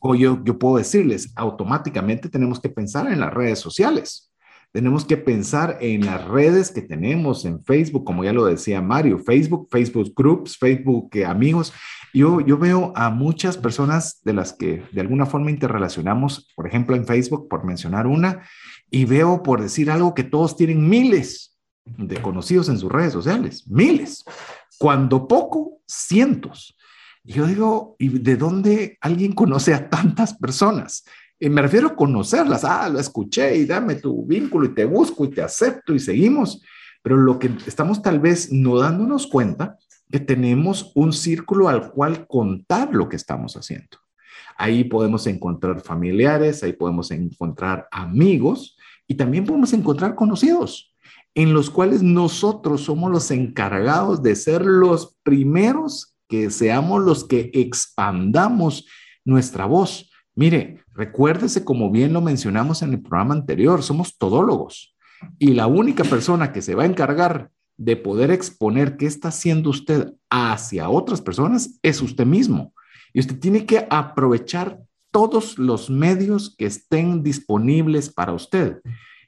O 0.00 0.14
yo, 0.14 0.42
yo 0.44 0.58
puedo 0.58 0.76
decirles, 0.76 1.32
automáticamente 1.36 2.28
tenemos 2.28 2.60
que 2.60 2.68
pensar 2.68 3.10
en 3.10 3.20
las 3.20 3.32
redes 3.32 3.58
sociales. 3.58 4.29
Tenemos 4.72 5.04
que 5.04 5.16
pensar 5.16 5.78
en 5.80 6.06
las 6.06 6.24
redes 6.28 6.70
que 6.70 6.82
tenemos 6.82 7.44
en 7.44 7.64
Facebook, 7.64 8.04
como 8.04 8.22
ya 8.22 8.32
lo 8.32 8.44
decía 8.44 8.80
Mario, 8.80 9.18
Facebook, 9.18 9.68
Facebook 9.68 10.12
Groups, 10.14 10.56
Facebook 10.58 11.10
eh, 11.14 11.24
Amigos. 11.24 11.72
Yo, 12.14 12.40
yo 12.40 12.56
veo 12.56 12.92
a 12.94 13.10
muchas 13.10 13.56
personas 13.56 14.20
de 14.22 14.32
las 14.32 14.52
que 14.52 14.84
de 14.92 15.00
alguna 15.00 15.26
forma 15.26 15.50
interrelacionamos, 15.50 16.52
por 16.54 16.68
ejemplo 16.68 16.94
en 16.94 17.04
Facebook, 17.04 17.48
por 17.48 17.64
mencionar 17.64 18.06
una, 18.06 18.42
y 18.90 19.06
veo, 19.06 19.42
por 19.42 19.60
decir 19.60 19.90
algo, 19.90 20.14
que 20.14 20.24
todos 20.24 20.56
tienen 20.56 20.88
miles 20.88 21.58
de 21.84 22.22
conocidos 22.22 22.68
en 22.68 22.78
sus 22.78 22.90
redes 22.90 23.12
sociales, 23.12 23.66
miles, 23.68 24.24
cuando 24.78 25.26
poco, 25.26 25.80
cientos. 25.86 26.76
Yo 27.22 27.46
digo, 27.46 27.96
¿y 27.98 28.08
de 28.08 28.36
dónde 28.36 28.98
alguien 29.00 29.32
conoce 29.32 29.74
a 29.74 29.90
tantas 29.90 30.34
personas? 30.34 31.04
Y 31.40 31.48
me 31.48 31.62
refiero 31.62 31.88
a 31.88 31.96
conocerlas. 31.96 32.64
Ah, 32.64 32.88
lo 32.90 33.00
escuché 33.00 33.56
y 33.56 33.64
dame 33.64 33.94
tu 33.94 34.26
vínculo 34.26 34.66
y 34.66 34.74
te 34.74 34.84
busco 34.84 35.24
y 35.24 35.30
te 35.30 35.40
acepto 35.40 35.94
y 35.94 35.98
seguimos. 35.98 36.62
Pero 37.02 37.16
lo 37.16 37.38
que 37.38 37.50
estamos 37.66 38.02
tal 38.02 38.20
vez 38.20 38.52
no 38.52 38.78
dándonos 38.78 39.26
cuenta 39.26 39.78
que 40.10 40.20
tenemos 40.20 40.92
un 40.94 41.14
círculo 41.14 41.68
al 41.68 41.90
cual 41.92 42.26
contar 42.26 42.94
lo 42.94 43.08
que 43.08 43.16
estamos 43.16 43.56
haciendo. 43.56 43.96
Ahí 44.58 44.84
podemos 44.84 45.26
encontrar 45.26 45.80
familiares, 45.80 46.62
ahí 46.62 46.74
podemos 46.74 47.10
encontrar 47.10 47.88
amigos 47.90 48.76
y 49.06 49.14
también 49.14 49.46
podemos 49.46 49.72
encontrar 49.72 50.14
conocidos 50.14 50.94
en 51.34 51.54
los 51.54 51.70
cuales 51.70 52.02
nosotros 52.02 52.82
somos 52.82 53.10
los 53.10 53.30
encargados 53.30 54.22
de 54.22 54.36
ser 54.36 54.66
los 54.66 55.16
primeros 55.22 56.14
que 56.28 56.50
seamos 56.50 57.02
los 57.02 57.24
que 57.24 57.50
expandamos 57.54 58.86
nuestra 59.24 59.64
voz 59.64 60.09
Mire, 60.34 60.82
recuérdese, 60.94 61.64
como 61.64 61.90
bien 61.90 62.12
lo 62.12 62.20
mencionamos 62.20 62.82
en 62.82 62.92
el 62.92 63.02
programa 63.02 63.34
anterior, 63.34 63.82
somos 63.82 64.16
todólogos 64.16 64.94
y 65.38 65.54
la 65.54 65.66
única 65.66 66.04
persona 66.04 66.52
que 66.52 66.62
se 66.62 66.74
va 66.74 66.84
a 66.84 66.86
encargar 66.86 67.50
de 67.76 67.96
poder 67.96 68.30
exponer 68.30 68.96
qué 68.96 69.06
está 69.06 69.28
haciendo 69.28 69.70
usted 69.70 70.12
hacia 70.28 70.88
otras 70.88 71.20
personas 71.20 71.78
es 71.82 72.02
usted 72.02 72.26
mismo. 72.26 72.74
Y 73.12 73.20
usted 73.20 73.38
tiene 73.38 73.66
que 73.66 73.86
aprovechar 73.90 74.80
todos 75.10 75.58
los 75.58 75.90
medios 75.90 76.54
que 76.56 76.66
estén 76.66 77.22
disponibles 77.22 78.10
para 78.10 78.32
usted. 78.32 78.80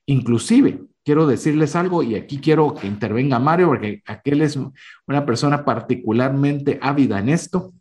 Inclusive, 0.06 0.84
quiero 1.04 1.26
decirles 1.26 1.74
algo 1.76 2.02
y 2.02 2.14
aquí 2.14 2.38
quiero 2.38 2.74
que 2.74 2.86
intervenga 2.86 3.38
Mario 3.38 3.68
porque 3.68 4.02
aquel 4.06 4.42
es 4.42 4.58
una 5.06 5.26
persona 5.26 5.64
particularmente 5.64 6.78
ávida 6.82 7.18
en 7.18 7.28
esto, 7.30 7.72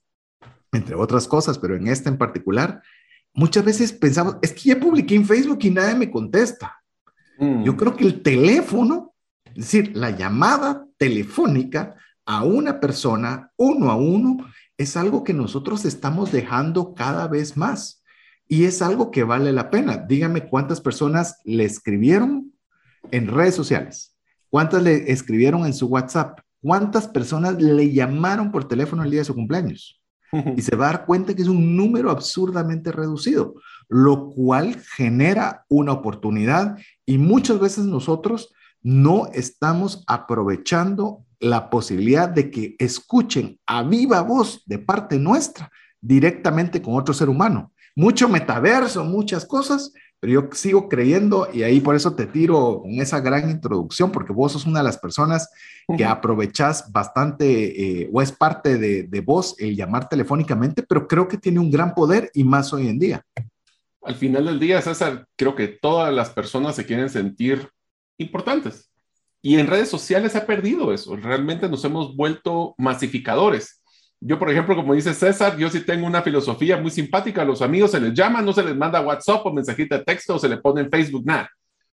entre 0.72 0.96
otras 0.96 1.28
cosas, 1.28 1.60
pero 1.60 1.76
en 1.76 1.88
esta 1.88 2.10
en 2.10 2.18
particular, 2.18 2.82
muchas 3.34 3.64
veces 3.64 3.94
pensamos, 3.94 4.38
es 4.42 4.54
que 4.54 4.70
ya 4.70 4.80
publiqué 4.80 5.16
en 5.16 5.26
Facebook 5.26 5.60
y 5.62 5.70
nadie 5.70 5.96
me 5.96 6.12
contesta. 6.12 6.82
Mm. 7.38 7.64
Yo 7.64 7.78
creo 7.78 7.96
que 7.96 8.06
el 8.06 8.22
teléfono, 8.22 9.14
es 9.46 9.56
decir, 9.56 9.92
la 9.96 10.12
llamada 10.12 10.86
telefónica 10.98 11.96
a 12.26 12.44
una 12.44 12.80
persona 12.80 13.52
uno 13.58 13.92
a 13.92 13.96
uno, 13.96 14.46
es 14.78 14.98
algo 14.98 15.24
que 15.24 15.34
nosotros 15.34 15.86
estamos 15.86 16.32
dejando 16.32 16.94
cada 16.94 17.28
vez 17.28 17.56
más. 17.56 18.04
Y 18.48 18.66
es 18.66 18.82
algo 18.82 19.12
que 19.12 19.24
vale 19.24 19.54
la 19.54 19.70
pena. 19.70 19.98
Dígame 19.98 20.48
cuántas 20.48 20.82
personas 20.82 21.38
le 21.46 21.64
escribieron 21.64 22.52
en 23.10 23.28
redes 23.28 23.56
sociales, 23.56 24.18
cuántas 24.50 24.84
le 24.84 25.12
escribieron 25.12 25.66
en 25.66 25.74
su 25.74 25.88
WhatsApp, 25.88 26.40
cuántas 26.62 27.08
personas 27.08 27.62
le 27.62 27.92
llamaron 27.92 28.52
por 28.52 28.68
teléfono 28.68 29.04
el 29.04 29.12
día 29.12 29.22
de 29.22 29.26
su 29.26 29.36
cumpleaños. 29.36 30.01
y 30.58 30.62
se 30.62 30.76
va 30.76 30.90
a 30.90 30.92
dar 30.94 31.06
cuenta 31.06 31.34
que 31.34 31.42
es 31.42 31.48
un 31.48 31.76
número 31.76 32.12
absurdamente 32.12 32.92
reducido, 32.92 33.56
lo 33.90 34.30
cual 34.30 34.82
genera 34.96 35.66
una 35.70 35.94
oportunidad 35.94 36.78
y 37.06 37.18
muchas 37.18 37.60
veces 37.60 37.86
nosotros 37.86 38.54
no 38.82 39.28
estamos 39.34 40.04
aprovechando 40.08 41.26
la 41.40 41.70
posibilidad 41.70 42.30
de 42.30 42.52
que 42.52 42.76
escuchen 42.80 43.60
a 43.66 43.84
viva 43.84 44.22
voz 44.22 44.64
de 44.66 44.80
parte 44.80 45.20
nuestra 45.20 45.72
directamente 46.00 46.82
con 46.82 46.96
otro 46.96 47.14
ser 47.14 47.30
humano. 47.30 47.72
Mucho 47.96 48.30
metaverso, 48.30 49.04
muchas 49.04 49.46
cosas, 49.46 49.92
pero 50.22 50.34
yo 50.34 50.50
sigo 50.54 50.88
creyendo 50.88 51.50
y 51.52 51.64
ahí 51.64 51.82
por 51.82 51.96
eso 51.96 52.14
te 52.14 52.28
tiro 52.28 52.82
con 52.84 52.92
esa 53.02 53.20
gran 53.20 53.50
introducción, 53.50 54.12
porque 54.12 54.32
vos 54.32 54.52
sos 54.52 54.68
una 54.68 54.80
de 54.80 54.86
las 54.86 55.00
personas 55.00 55.50
que 55.98 56.06
aprovechás 56.06 56.92
bastante 56.92 58.04
eh, 58.04 58.10
o 58.14 58.22
es 58.22 58.32
parte 58.32 58.78
de, 58.78 59.04
de 59.04 59.22
vos 59.22 59.56
el 59.58 59.76
llamar 59.76 60.08
telefónicamente, 60.08 60.84
pero 60.84 61.08
creo 61.08 61.28
que 61.28 61.40
tiene 61.40 61.60
un 61.60 61.72
gran 61.72 61.96
poder 61.96 62.30
y 62.36 62.44
más 62.44 62.72
hoy 62.72 62.88
en 62.88 63.00
día. 63.00 63.26
Al 64.04 64.14
final 64.14 64.46
del 64.46 64.60
día, 64.60 64.80
César, 64.84 65.26
creo 65.36 65.56
que 65.56 65.68
todas 65.68 66.14
las 66.14 66.30
personas 66.30 66.76
se 66.76 66.86
quieren 66.86 67.10
sentir 67.10 67.68
importantes. 68.20 68.92
Y 69.42 69.58
en 69.58 69.66
redes 69.66 69.90
sociales 69.90 70.34
se 70.34 70.38
ha 70.38 70.46
perdido 70.46 70.94
eso. 70.94 71.16
Realmente 71.16 71.68
nos 71.68 71.84
hemos 71.84 72.16
vuelto 72.16 72.76
masificadores 72.78 73.81
yo, 74.24 74.38
por 74.38 74.52
ejemplo, 74.52 74.76
como 74.76 74.94
dice 74.94 75.16
César, 75.16 75.58
yo 75.58 75.68
sí 75.68 75.80
tengo 75.82 76.06
una 76.06 76.22
filosofía 76.22 76.78
muy 76.78 76.92
simpática. 76.92 77.42
A 77.42 77.46
los 77.46 77.64
amigos 77.64 77.90
se 77.90 78.00
les 78.00 78.14
llama, 78.14 78.44
no 78.44 78.54
se 78.54 78.64
les 78.64 78.76
manda 78.76 79.02
WhatsApp 79.02 79.44
o 79.44 79.52
mensajita 79.52 79.98
de 79.98 80.04
texto 80.04 80.36
o 80.36 80.40
se 80.40 80.48
le 80.48 80.58
pone 80.58 80.82
en 80.82 80.92
Facebook, 80.92 81.26
nada. 81.26 81.50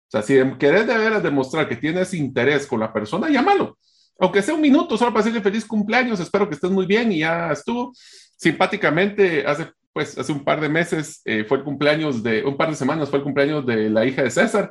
O 0.08 0.10
sea, 0.12 0.22
si 0.22 0.36
querés 0.60 0.86
de 0.86 0.98
veras 0.98 1.24
demostrar 1.24 1.70
que 1.70 1.78
tienes 1.78 2.14
interés 2.14 2.68
con 2.68 2.82
la 2.82 2.92
persona, 2.92 3.30
llámalo. 3.30 3.78
Aunque 4.20 4.42
sea 4.42 4.56
un 4.56 4.62
minuto, 4.62 4.98
solo 4.98 5.14
para 5.14 5.24
decirle 5.24 5.42
feliz 5.42 5.66
cumpleaños, 5.66 6.20
espero 6.20 6.50
que 6.50 6.56
estés 6.56 6.72
muy 6.72 6.86
bien 6.86 7.14
y 7.14 7.20
ya 7.20 7.52
estuvo. 7.54 7.94
Simpáticamente, 8.36 9.46
hace, 9.46 9.72
pues, 9.94 10.18
hace 10.18 10.34
un 10.34 10.44
par 10.44 10.60
de 10.60 10.68
meses 10.68 11.22
eh, 11.24 11.46
fue 11.46 11.60
el 11.60 11.64
cumpleaños 11.64 12.22
de, 12.22 12.44
un 12.44 12.58
par 12.58 12.70
de 12.70 12.76
semanas 12.76 13.10
fue 13.10 13.20
el 13.20 13.24
cumpleaños 13.24 13.66
de 13.66 13.90
la 13.90 14.06
hija 14.06 14.24
de 14.24 14.32
César 14.32 14.70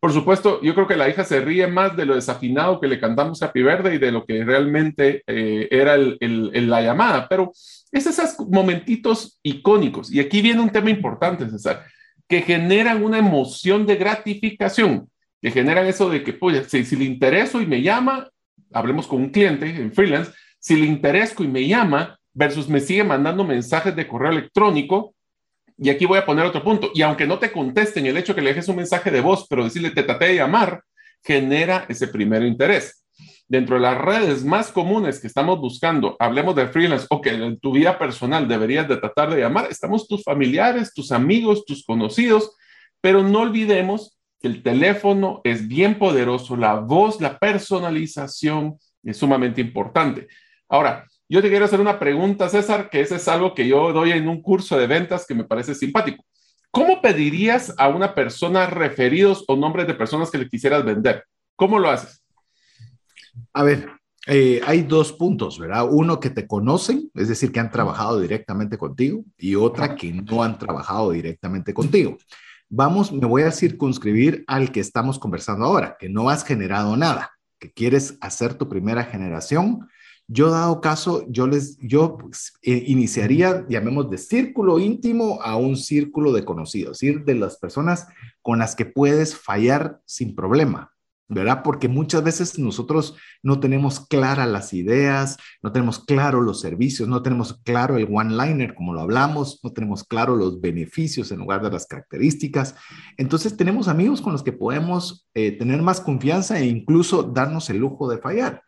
por 0.00 0.12
supuesto, 0.12 0.60
yo 0.62 0.74
creo 0.74 0.86
que 0.86 0.96
la 0.96 1.08
hija 1.08 1.24
se 1.24 1.40
ríe 1.40 1.66
más 1.66 1.96
de 1.96 2.06
lo 2.06 2.14
desafinado 2.14 2.80
que 2.80 2.86
le 2.86 3.00
cantamos 3.00 3.42
a 3.42 3.46
Happy 3.46 3.62
Verde 3.62 3.94
y 3.94 3.98
de 3.98 4.12
lo 4.12 4.24
que 4.24 4.44
realmente 4.44 5.22
eh, 5.26 5.68
era 5.70 5.96
la 5.96 6.82
llamada, 6.82 7.28
pero 7.28 7.50
es 7.90 8.06
esos 8.06 8.38
momentitos 8.48 9.38
icónicos. 9.42 10.12
Y 10.12 10.20
aquí 10.20 10.40
viene 10.40 10.60
un 10.60 10.70
tema 10.70 10.90
importante, 10.90 11.48
César, 11.48 11.84
que 12.28 12.42
generan 12.42 13.02
una 13.02 13.18
emoción 13.18 13.86
de 13.86 13.96
gratificación, 13.96 15.08
que 15.42 15.50
generan 15.50 15.86
eso 15.86 16.08
de 16.10 16.22
que, 16.22 16.32
pues, 16.32 16.66
si, 16.68 16.84
si 16.84 16.96
le 16.96 17.04
intereso 17.04 17.60
y 17.60 17.66
me 17.66 17.82
llama, 17.82 18.28
hablemos 18.72 19.06
con 19.06 19.22
un 19.22 19.30
cliente 19.30 19.68
en 19.68 19.92
freelance, 19.92 20.32
si 20.60 20.76
le 20.76 20.86
intereso 20.86 21.42
y 21.42 21.48
me 21.48 21.66
llama 21.66 22.18
versus 22.34 22.68
me 22.68 22.80
sigue 22.80 23.02
mandando 23.02 23.42
mensajes 23.42 23.96
de 23.96 24.06
correo 24.06 24.30
electrónico, 24.30 25.14
y 25.78 25.90
aquí 25.90 26.06
voy 26.06 26.18
a 26.18 26.26
poner 26.26 26.44
otro 26.44 26.62
punto. 26.62 26.90
Y 26.92 27.02
aunque 27.02 27.26
no 27.26 27.38
te 27.38 27.52
contesten 27.52 28.06
el 28.06 28.16
hecho 28.16 28.34
que 28.34 28.42
le 28.42 28.50
dejes 28.50 28.68
un 28.68 28.76
mensaje 28.76 29.10
de 29.10 29.20
voz, 29.20 29.46
pero 29.48 29.64
decirle 29.64 29.90
te 29.90 30.02
traté 30.02 30.26
de 30.26 30.36
llamar, 30.36 30.82
genera 31.22 31.86
ese 31.88 32.08
primer 32.08 32.42
interés. 32.42 33.04
Dentro 33.46 33.76
de 33.76 33.82
las 33.82 33.96
redes 33.96 34.44
más 34.44 34.70
comunes 34.70 35.20
que 35.20 35.26
estamos 35.26 35.58
buscando, 35.58 36.16
hablemos 36.18 36.54
de 36.54 36.68
freelance 36.68 37.06
o 37.08 37.20
que 37.20 37.30
en 37.30 37.58
tu 37.58 37.72
vida 37.72 37.98
personal 37.98 38.46
deberías 38.46 38.88
de 38.88 38.98
tratar 38.98 39.32
de 39.32 39.40
llamar, 39.40 39.68
estamos 39.70 40.06
tus 40.06 40.22
familiares, 40.22 40.92
tus 40.92 41.12
amigos, 41.12 41.64
tus 41.64 41.84
conocidos, 41.84 42.54
pero 43.00 43.22
no 43.22 43.40
olvidemos 43.40 44.18
que 44.40 44.48
el 44.48 44.62
teléfono 44.62 45.40
es 45.44 45.66
bien 45.66 45.98
poderoso, 45.98 46.56
la 46.56 46.74
voz, 46.74 47.20
la 47.20 47.38
personalización 47.38 48.78
es 49.02 49.16
sumamente 49.16 49.60
importante. 49.60 50.28
Ahora, 50.68 51.07
yo 51.28 51.42
te 51.42 51.50
quiero 51.50 51.66
hacer 51.66 51.80
una 51.80 51.98
pregunta, 51.98 52.48
César, 52.48 52.88
que 52.90 53.00
ese 53.00 53.16
es 53.16 53.28
algo 53.28 53.54
que 53.54 53.68
yo 53.68 53.92
doy 53.92 54.12
en 54.12 54.28
un 54.28 54.40
curso 54.40 54.78
de 54.78 54.86
ventas 54.86 55.26
que 55.26 55.34
me 55.34 55.44
parece 55.44 55.74
simpático. 55.74 56.24
¿Cómo 56.70 57.00
pedirías 57.02 57.74
a 57.78 57.88
una 57.88 58.14
persona 58.14 58.66
referidos 58.66 59.44
o 59.48 59.56
nombres 59.56 59.86
de 59.86 59.94
personas 59.94 60.30
que 60.30 60.38
le 60.38 60.48
quisieras 60.48 60.84
vender? 60.84 61.24
¿Cómo 61.56 61.78
lo 61.78 61.90
haces? 61.90 62.22
A 63.52 63.62
ver, 63.62 63.88
eh, 64.26 64.60
hay 64.66 64.82
dos 64.82 65.12
puntos, 65.12 65.58
¿verdad? 65.58 65.88
Uno 65.90 66.20
que 66.20 66.30
te 66.30 66.46
conocen, 66.46 67.10
es 67.14 67.28
decir, 67.28 67.52
que 67.52 67.60
han 67.60 67.70
trabajado 67.70 68.20
directamente 68.20 68.76
contigo, 68.76 69.24
y 69.36 69.54
otra 69.54 69.96
que 69.96 70.12
no 70.12 70.42
han 70.42 70.58
trabajado 70.58 71.12
directamente 71.12 71.72
contigo. 71.72 72.18
Vamos, 72.68 73.12
me 73.12 73.26
voy 73.26 73.42
a 73.42 73.50
circunscribir 73.50 74.44
al 74.46 74.70
que 74.70 74.80
estamos 74.80 75.18
conversando 75.18 75.64
ahora, 75.64 75.96
que 75.98 76.10
no 76.10 76.28
has 76.28 76.44
generado 76.44 76.96
nada, 76.96 77.32
que 77.58 77.72
quieres 77.72 78.18
hacer 78.20 78.54
tu 78.54 78.68
primera 78.68 79.04
generación 79.04 79.88
yo 80.28 80.50
dado 80.50 80.80
caso, 80.82 81.24
yo 81.28 81.46
les, 81.46 81.78
yo 81.78 82.18
pues, 82.18 82.52
eh, 82.62 82.84
iniciaría, 82.86 83.66
llamemos 83.68 84.10
de 84.10 84.18
círculo 84.18 84.78
íntimo 84.78 85.40
a 85.42 85.56
un 85.56 85.76
círculo 85.76 86.32
de 86.32 86.44
conocidos, 86.44 87.02
ir 87.02 87.24
de 87.24 87.34
las 87.34 87.56
personas 87.56 88.06
con 88.42 88.58
las 88.58 88.76
que 88.76 88.84
puedes 88.84 89.34
fallar 89.34 90.00
sin 90.04 90.34
problema. 90.34 90.92
¿verdad? 91.30 91.62
Porque 91.62 91.88
muchas 91.88 92.24
veces 92.24 92.58
nosotros 92.58 93.14
no 93.42 93.60
tenemos 93.60 94.00
claras 94.00 94.48
las 94.48 94.72
ideas, 94.72 95.36
no 95.62 95.72
tenemos 95.72 96.02
claro 96.02 96.40
los 96.40 96.60
servicios, 96.60 97.06
no 97.06 97.22
tenemos 97.22 97.60
claro 97.64 97.98
el 97.98 98.08
one-liner 98.10 98.74
como 98.74 98.94
lo 98.94 99.02
hablamos, 99.02 99.60
no 99.62 99.70
tenemos 99.72 100.04
claro 100.04 100.36
los 100.36 100.58
beneficios 100.62 101.30
en 101.30 101.40
lugar 101.40 101.62
de 101.62 101.70
las 101.70 101.86
características. 101.86 102.74
Entonces 103.18 103.58
tenemos 103.58 103.88
amigos 103.88 104.22
con 104.22 104.32
los 104.32 104.42
que 104.42 104.52
podemos 104.52 105.28
eh, 105.34 105.52
tener 105.52 105.82
más 105.82 106.00
confianza 106.00 106.58
e 106.58 106.66
incluso 106.66 107.22
darnos 107.22 107.68
el 107.68 107.76
lujo 107.76 108.08
de 108.08 108.18
fallar. 108.18 108.62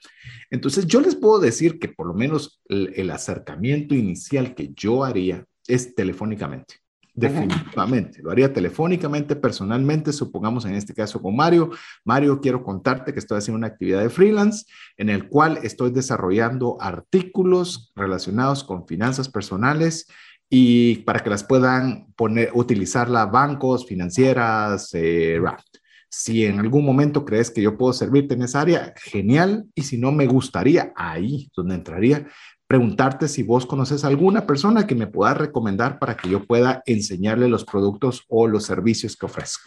Entonces 0.51 0.87
yo 0.87 1.01
les 1.01 1.15
puedo 1.15 1.39
decir 1.39 1.79
que 1.79 1.89
por 1.89 2.07
lo 2.07 2.15
menos 2.15 2.61
el 2.69 3.11
acercamiento 3.11 3.95
inicial 3.95 4.55
que 4.55 4.73
yo 4.75 5.05
haría 5.05 5.45
es 5.67 5.95
telefónicamente. 5.95 6.81
Definitivamente, 7.13 8.23
lo 8.23 8.31
haría 8.31 8.53
telefónicamente, 8.53 9.37
personalmente, 9.37 10.13
supongamos 10.13 10.65
en 10.65 10.75
este 10.75 10.95
caso 10.95 11.21
con 11.21 11.37
Mario. 11.37 11.71
Mario, 12.05 12.41
quiero 12.41 12.63
contarte 12.63 13.13
que 13.13 13.19
estoy 13.19 13.39
haciendo 13.39 13.59
una 13.59 13.67
actividad 13.67 14.01
de 14.01 14.11
freelance 14.11 14.65
en 14.97 15.11
el 15.11 15.29
cual 15.29 15.59
estoy 15.63 15.91
desarrollando 15.91 16.79
artículos 16.81 17.93
relacionados 17.95 18.65
con 18.65 18.87
finanzas 18.87 19.29
personales 19.29 20.07
y 20.49 20.97
para 20.99 21.21
que 21.21 21.31
las 21.31 21.45
puedan 21.45 22.13
poner, 22.17 22.51
utilizarla 22.55 23.27
bancos, 23.27 23.87
financieras, 23.87 24.91
eh, 24.95 25.39
si 26.11 26.45
en 26.45 26.59
algún 26.59 26.85
momento 26.85 27.25
crees 27.25 27.51
que 27.51 27.63
yo 27.63 27.79
puedo 27.79 27.93
servirte 27.93 28.35
en 28.35 28.43
esa 28.43 28.61
área, 28.61 28.93
genial. 28.97 29.67
Y 29.75 29.83
si 29.83 29.97
no, 29.97 30.11
me 30.11 30.27
gustaría, 30.27 30.93
ahí 30.97 31.51
donde 31.57 31.77
entraría, 31.77 32.27
preguntarte 32.67 33.29
si 33.29 33.43
vos 33.43 33.65
conoces 33.65 34.05
a 34.05 34.09
alguna 34.09 34.47
persona 34.47 34.87
que 34.87 34.95
me 34.95 35.07
pueda 35.07 35.35
recomendar 35.35 35.99
para 35.99 36.17
que 36.17 36.29
yo 36.29 36.45
pueda 36.45 36.83
enseñarle 36.87 37.49
los 37.49 37.65
productos 37.65 38.25
o 38.29 38.49
los 38.49 38.65
servicios 38.65 39.17
que 39.17 39.27
ofrezco. 39.27 39.63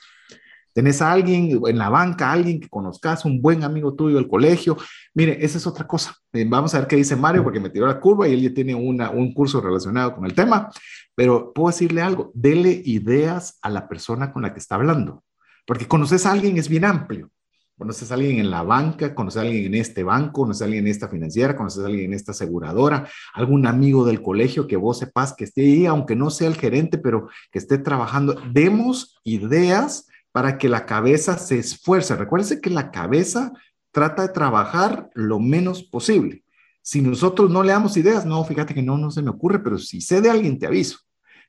¿Tenés 0.73 1.01
a 1.01 1.11
alguien 1.11 1.61
en 1.67 1.77
la 1.77 1.89
banca, 1.89 2.31
alguien 2.31 2.59
que 2.59 2.67
conozcas, 2.67 3.25
un 3.25 3.41
buen 3.41 3.63
amigo 3.63 3.93
tuyo 3.93 4.15
del 4.15 4.27
colegio? 4.27 4.75
Mire, 5.13 5.37
esa 5.45 5.59
es 5.59 5.67
otra 5.67 5.85
cosa. 5.85 6.15
Eh, 6.33 6.45
vamos 6.47 6.73
a 6.73 6.79
ver 6.79 6.87
qué 6.87 6.95
dice 6.95 7.15
Mario 7.15 7.43
porque 7.43 7.59
me 7.59 7.69
tiró 7.69 7.85
la 7.85 7.99
curva 7.99 8.27
y 8.27 8.33
él 8.33 8.41
ya 8.41 8.53
tiene 8.53 8.73
una, 8.73 9.11
un 9.11 9.33
curso 9.33 9.61
relacionado 9.61 10.15
con 10.15 10.25
el 10.25 10.33
tema, 10.33 10.69
pero 11.15 11.53
puedo 11.53 11.69
decirle 11.69 12.01
algo, 12.01 12.31
dele 12.33 12.81
ideas 12.85 13.59
a 13.61 13.69
la 13.69 13.87
persona 13.87 14.33
con 14.33 14.41
la 14.41 14.51
que 14.51 14.59
está 14.59 14.75
hablando, 14.75 15.23
porque 15.65 15.87
conoces 15.87 16.25
a 16.25 16.31
alguien 16.31 16.57
es 16.57 16.69
bien 16.69 16.85
amplio 16.85 17.31
conoces 17.77 18.11
a 18.11 18.15
alguien 18.15 18.39
en 18.39 18.51
la 18.51 18.63
banca, 18.63 19.15
conoces 19.15 19.39
a 19.39 19.41
alguien 19.41 19.65
en 19.65 19.75
este 19.75 20.03
banco, 20.03 20.41
conoces 20.41 20.61
a 20.61 20.65
alguien 20.65 20.85
en 20.85 20.91
esta 20.91 21.07
financiera, 21.07 21.55
conoces 21.55 21.83
a 21.83 21.87
alguien 21.87 22.05
en 22.05 22.13
esta 22.13 22.31
aseguradora, 22.31 23.09
algún 23.33 23.65
amigo 23.67 24.05
del 24.05 24.21
colegio 24.21 24.67
que 24.67 24.77
vos 24.77 24.99
sepas 24.99 25.33
que 25.33 25.45
esté 25.45 25.61
ahí, 25.61 25.85
aunque 25.85 26.15
no 26.15 26.29
sea 26.29 26.47
el 26.47 26.55
gerente, 26.55 26.97
pero 26.97 27.27
que 27.51 27.59
esté 27.59 27.77
trabajando. 27.77 28.35
Demos 28.51 29.19
ideas 29.23 30.07
para 30.31 30.57
que 30.57 30.69
la 30.69 30.85
cabeza 30.85 31.37
se 31.37 31.59
esfuerce. 31.59 32.15
Recuérdense 32.15 32.61
que 32.61 32.69
la 32.69 32.91
cabeza 32.91 33.51
trata 33.91 34.23
de 34.23 34.33
trabajar 34.33 35.09
lo 35.13 35.39
menos 35.39 35.83
posible. 35.83 36.43
Si 36.81 37.01
nosotros 37.01 37.49
no 37.49 37.63
le 37.63 37.71
damos 37.71 37.97
ideas, 37.97 38.25
no, 38.25 38.43
fíjate 38.43 38.73
que 38.73 38.81
no, 38.81 38.97
no 38.97 39.11
se 39.11 39.21
me 39.21 39.29
ocurre, 39.29 39.59
pero 39.59 39.77
si 39.77 40.01
sé 40.01 40.21
de 40.21 40.29
alguien, 40.29 40.59
te 40.59 40.67
aviso. 40.67 40.99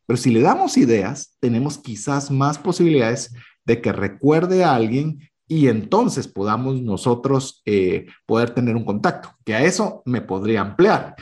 Pero 0.07 0.17
si 0.17 0.31
le 0.31 0.41
damos 0.41 0.77
ideas, 0.77 1.37
tenemos 1.41 1.79
quizás 1.79 2.31
más 2.31 2.59
posibilidades 2.59 3.33
de 3.65 3.81
que 3.81 3.93
recuerde 3.93 4.65
a 4.65 4.75
alguien 4.75 5.21
y 5.47 5.69
entonces 5.69 6.27
podamos 6.27 6.81
nosotros 6.81 7.63
eh, 7.67 8.07
poder 8.27 8.51
tener 8.51 8.77
un 8.77 8.85
contacto, 8.85 9.31
que 9.45 9.55
a 9.55 9.63
eso 9.63 10.03
me 10.07 10.21
podría 10.21 10.63
ampliar. 10.63 11.15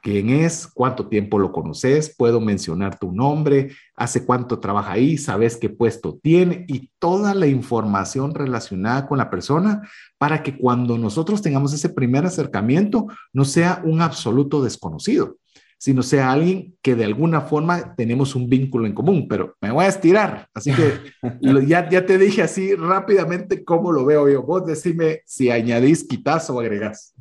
¿Quién 0.00 0.30
es? 0.30 0.66
¿Cuánto 0.66 1.06
tiempo 1.06 1.38
lo 1.38 1.52
conoces? 1.52 2.12
Puedo 2.16 2.40
mencionar 2.40 2.98
tu 2.98 3.12
nombre, 3.12 3.70
hace 3.94 4.24
cuánto 4.24 4.58
trabaja 4.58 4.92
ahí, 4.92 5.16
sabes 5.16 5.56
qué 5.56 5.68
puesto 5.68 6.18
tiene 6.20 6.64
y 6.66 6.90
toda 6.98 7.34
la 7.34 7.46
información 7.46 8.34
relacionada 8.34 9.06
con 9.06 9.18
la 9.18 9.30
persona 9.30 9.88
para 10.18 10.42
que 10.42 10.58
cuando 10.58 10.98
nosotros 10.98 11.40
tengamos 11.40 11.72
ese 11.72 11.88
primer 11.88 12.26
acercamiento 12.26 13.06
no 13.32 13.44
sea 13.44 13.80
un 13.84 14.02
absoluto 14.02 14.60
desconocido 14.64 15.36
sino 15.82 16.04
sea 16.04 16.30
alguien 16.30 16.76
que 16.80 16.94
de 16.94 17.04
alguna 17.04 17.40
forma 17.40 17.96
tenemos 17.96 18.36
un 18.36 18.48
vínculo 18.48 18.86
en 18.86 18.94
común, 18.94 19.26
pero 19.28 19.56
me 19.60 19.72
voy 19.72 19.84
a 19.84 19.88
estirar, 19.88 20.46
así 20.54 20.70
que 20.72 21.00
ya, 21.66 21.88
ya 21.88 22.06
te 22.06 22.18
dije 22.18 22.40
así 22.40 22.76
rápidamente 22.76 23.64
cómo 23.64 23.90
lo 23.90 24.04
veo 24.04 24.28
yo. 24.28 24.44
Vos 24.44 24.64
decime 24.64 25.22
si 25.26 25.50
añadís, 25.50 26.06
quitas 26.06 26.48
o 26.50 26.60
agregás. 26.60 27.14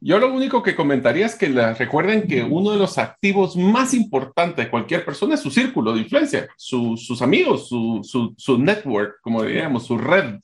Yo 0.00 0.18
lo 0.18 0.34
único 0.34 0.64
que 0.64 0.74
comentaría 0.74 1.26
es 1.26 1.36
que 1.36 1.46
recuerden 1.74 2.26
que 2.26 2.42
uno 2.42 2.72
de 2.72 2.78
los 2.78 2.98
activos 2.98 3.56
más 3.56 3.94
importantes 3.94 4.64
de 4.64 4.70
cualquier 4.72 5.04
persona 5.04 5.36
es 5.36 5.40
su 5.40 5.52
círculo 5.52 5.92
de 5.92 6.00
influencia, 6.00 6.48
sus 6.56 7.22
amigos, 7.22 7.68
su, 7.68 8.00
su, 8.02 8.34
su 8.36 8.58
network, 8.58 9.20
como 9.22 9.44
diríamos, 9.44 9.86
su 9.86 9.96
red. 9.96 10.40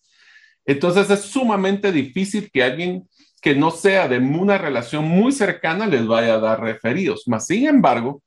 Entonces 0.65 1.11
es 1.11 1.23
sumamente 1.23 1.91
difícil 1.91 2.49
que 2.53 2.63
alguien 2.63 3.09
que 3.45 3.55
no 3.55 3.71
sea 3.71 4.09
de 4.09 4.17
una 4.17 4.57
relación 4.57 5.05
muy 5.05 5.31
cercana 5.31 5.87
les 5.87 6.07
vaya 6.07 6.37
a 6.37 6.41
dar 6.41 6.63
referidos. 6.63 7.29
Más 7.29 7.47
sin 7.47 7.67
embargo, 7.67 8.23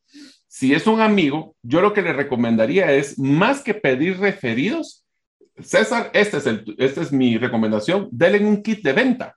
si 0.48 0.76
es 0.76 0.86
un 0.86 1.02
amigo, 1.02 1.56
yo 1.64 1.82
lo 1.82 1.92
que 1.92 2.04
le 2.04 2.14
recomendaría 2.14 2.92
es, 2.92 3.18
más 3.18 3.64
que 3.64 3.74
pedir 3.74 4.20
referidos, 4.20 5.04
César, 5.60 6.12
este 6.14 6.38
es, 6.38 6.46
el, 6.46 6.76
esta 6.78 7.02
es 7.02 7.12
mi 7.12 7.36
recomendación, 7.40 8.10
denle 8.12 8.46
un 8.46 8.62
kit 8.62 8.84
de 8.84 8.94
venta. 8.94 9.36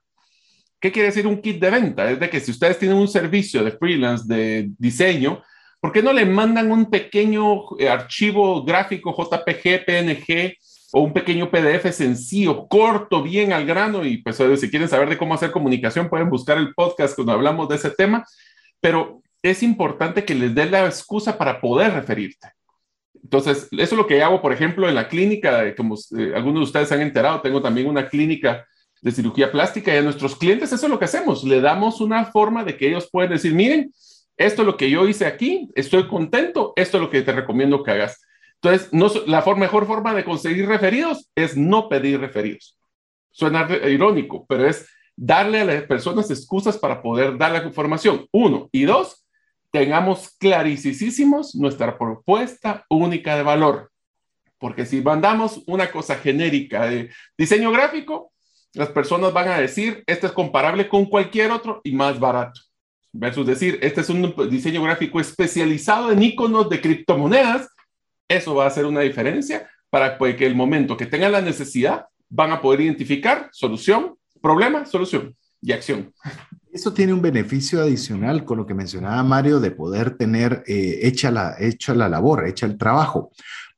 ¿Qué 0.79 0.91
quiere 0.91 1.07
decir 1.07 1.25
un 1.25 1.41
kit 1.41 1.59
de 1.59 1.71
venta? 1.71 2.11
Es 2.11 2.19
de 2.19 2.29
que 2.29 2.39
si 2.39 2.51
ustedes 2.51 2.77
tienen 2.77 2.99
un 2.99 3.07
servicio 3.07 3.63
de 3.63 3.71
freelance, 3.71 4.25
de 4.27 4.69
diseño, 4.77 5.41
¿por 5.79 5.91
qué 5.91 6.03
no 6.03 6.13
le 6.13 6.27
mandan 6.27 6.71
un 6.71 6.91
pequeño 6.91 7.75
eh, 7.79 7.89
archivo 7.89 8.63
gráfico 8.63 9.15
JPG, 9.17 9.83
PNG, 9.83 10.53
o 10.91 11.01
un 11.01 11.13
pequeño 11.13 11.49
PDF 11.49 11.91
sencillo, 11.91 12.67
corto, 12.67 13.23
bien 13.23 13.53
al 13.53 13.65
grano, 13.65 14.05
y 14.05 14.17
pues 14.17 14.37
si 14.57 14.69
quieren 14.69 14.89
saber 14.89 15.09
de 15.09 15.17
cómo 15.17 15.33
hacer 15.33 15.51
comunicación, 15.51 16.09
pueden 16.09 16.29
buscar 16.29 16.57
el 16.57 16.73
podcast 16.73 17.15
cuando 17.15 17.33
hablamos 17.33 17.69
de 17.69 17.75
ese 17.75 17.91
tema, 17.91 18.25
pero 18.79 19.21
es 19.41 19.63
importante 19.63 20.25
que 20.25 20.35
les 20.35 20.53
dé 20.53 20.65
la 20.65 20.85
excusa 20.85 21.37
para 21.37 21.61
poder 21.61 21.93
referirte. 21.93 22.49
Entonces, 23.23 23.67
eso 23.71 23.81
es 23.81 23.93
lo 23.93 24.07
que 24.07 24.21
hago, 24.21 24.41
por 24.41 24.51
ejemplo, 24.51 24.89
en 24.89 24.95
la 24.95 25.07
clínica, 25.07 25.73
como 25.75 25.95
eh, 26.17 26.33
algunos 26.35 26.61
de 26.61 26.63
ustedes 26.63 26.91
han 26.91 27.01
enterado, 27.01 27.41
tengo 27.41 27.61
también 27.61 27.87
una 27.87 28.07
clínica 28.09 28.65
de 29.01 29.11
cirugía 29.11 29.51
plástica 29.51 29.93
y 29.93 29.97
a 29.97 30.01
nuestros 30.01 30.35
clientes 30.35 30.71
eso 30.71 30.85
es 30.85 30.91
lo 30.91 30.99
que 30.99 31.05
hacemos, 31.05 31.43
le 31.43 31.59
damos 31.59 32.01
una 32.01 32.25
forma 32.25 32.63
de 32.63 32.77
que 32.77 32.87
ellos 32.87 33.09
pueden 33.11 33.31
decir, 33.31 33.53
miren, 33.53 33.91
esto 34.37 34.61
es 34.61 34.65
lo 34.65 34.77
que 34.77 34.89
yo 34.89 35.07
hice 35.07 35.25
aquí, 35.25 35.69
estoy 35.75 36.07
contento, 36.07 36.73
esto 36.75 36.97
es 36.97 37.03
lo 37.03 37.09
que 37.09 37.21
te 37.21 37.31
recomiendo 37.31 37.83
que 37.83 37.91
hagas. 37.91 38.21
Entonces, 38.63 38.93
no, 38.93 39.09
la 39.25 39.43
mejor 39.55 39.87
forma 39.87 40.13
de 40.13 40.23
conseguir 40.23 40.67
referidos 40.67 41.29
es 41.35 41.57
no 41.57 41.89
pedir 41.89 42.19
referidos. 42.19 42.77
Suena 43.31 43.67
irónico, 43.87 44.45
pero 44.47 44.67
es 44.67 44.87
darle 45.15 45.61
a 45.61 45.65
las 45.65 45.83
personas 45.83 46.29
excusas 46.29 46.77
para 46.77 47.01
poder 47.01 47.37
dar 47.37 47.51
la 47.51 47.63
información. 47.63 48.27
Uno. 48.31 48.69
Y 48.71 48.83
dos, 48.83 49.25
tengamos 49.71 50.35
clarísimos 50.37 51.55
nuestra 51.55 51.97
propuesta 51.97 52.85
única 52.87 53.35
de 53.35 53.43
valor. 53.43 53.91
Porque 54.59 54.85
si 54.85 55.01
mandamos 55.01 55.63
una 55.65 55.89
cosa 55.89 56.15
genérica 56.17 56.85
de 56.85 57.09
diseño 57.35 57.71
gráfico, 57.71 58.31
las 58.73 58.89
personas 58.89 59.33
van 59.33 59.47
a 59.47 59.57
decir, 59.57 60.03
este 60.05 60.27
es 60.27 60.33
comparable 60.33 60.87
con 60.87 61.05
cualquier 61.05 61.49
otro 61.49 61.81
y 61.83 61.93
más 61.93 62.19
barato. 62.19 62.61
Versus 63.11 63.47
decir, 63.47 63.79
este 63.81 64.01
es 64.01 64.09
un 64.09 64.35
diseño 64.51 64.83
gráfico 64.83 65.19
especializado 65.19 66.11
en 66.11 66.21
iconos 66.21 66.69
de 66.69 66.79
criptomonedas 66.79 67.67
eso 68.35 68.55
va 68.55 68.65
a 68.65 68.67
hacer 68.67 68.85
una 68.85 69.01
diferencia 69.01 69.69
para 69.89 70.17
pues, 70.17 70.35
que 70.35 70.45
el 70.45 70.55
momento 70.55 70.97
que 70.97 71.05
tengan 71.05 71.31
la 71.31 71.41
necesidad 71.41 72.05
van 72.29 72.51
a 72.51 72.61
poder 72.61 72.81
identificar 72.81 73.49
solución, 73.51 74.15
problema, 74.41 74.85
solución 74.85 75.35
y 75.61 75.71
acción. 75.73 76.13
Eso 76.71 76.93
tiene 76.93 77.13
un 77.13 77.21
beneficio 77.21 77.81
adicional 77.81 78.45
con 78.45 78.57
lo 78.57 78.65
que 78.65 78.73
mencionaba 78.73 79.21
Mario 79.23 79.59
de 79.59 79.71
poder 79.71 80.17
tener 80.17 80.63
eh, 80.65 80.99
hecha, 81.03 81.29
la, 81.29 81.55
hecha 81.59 81.93
la 81.93 82.07
labor, 82.07 82.47
hecha 82.47 82.65
el 82.65 82.77
trabajo. 82.77 83.31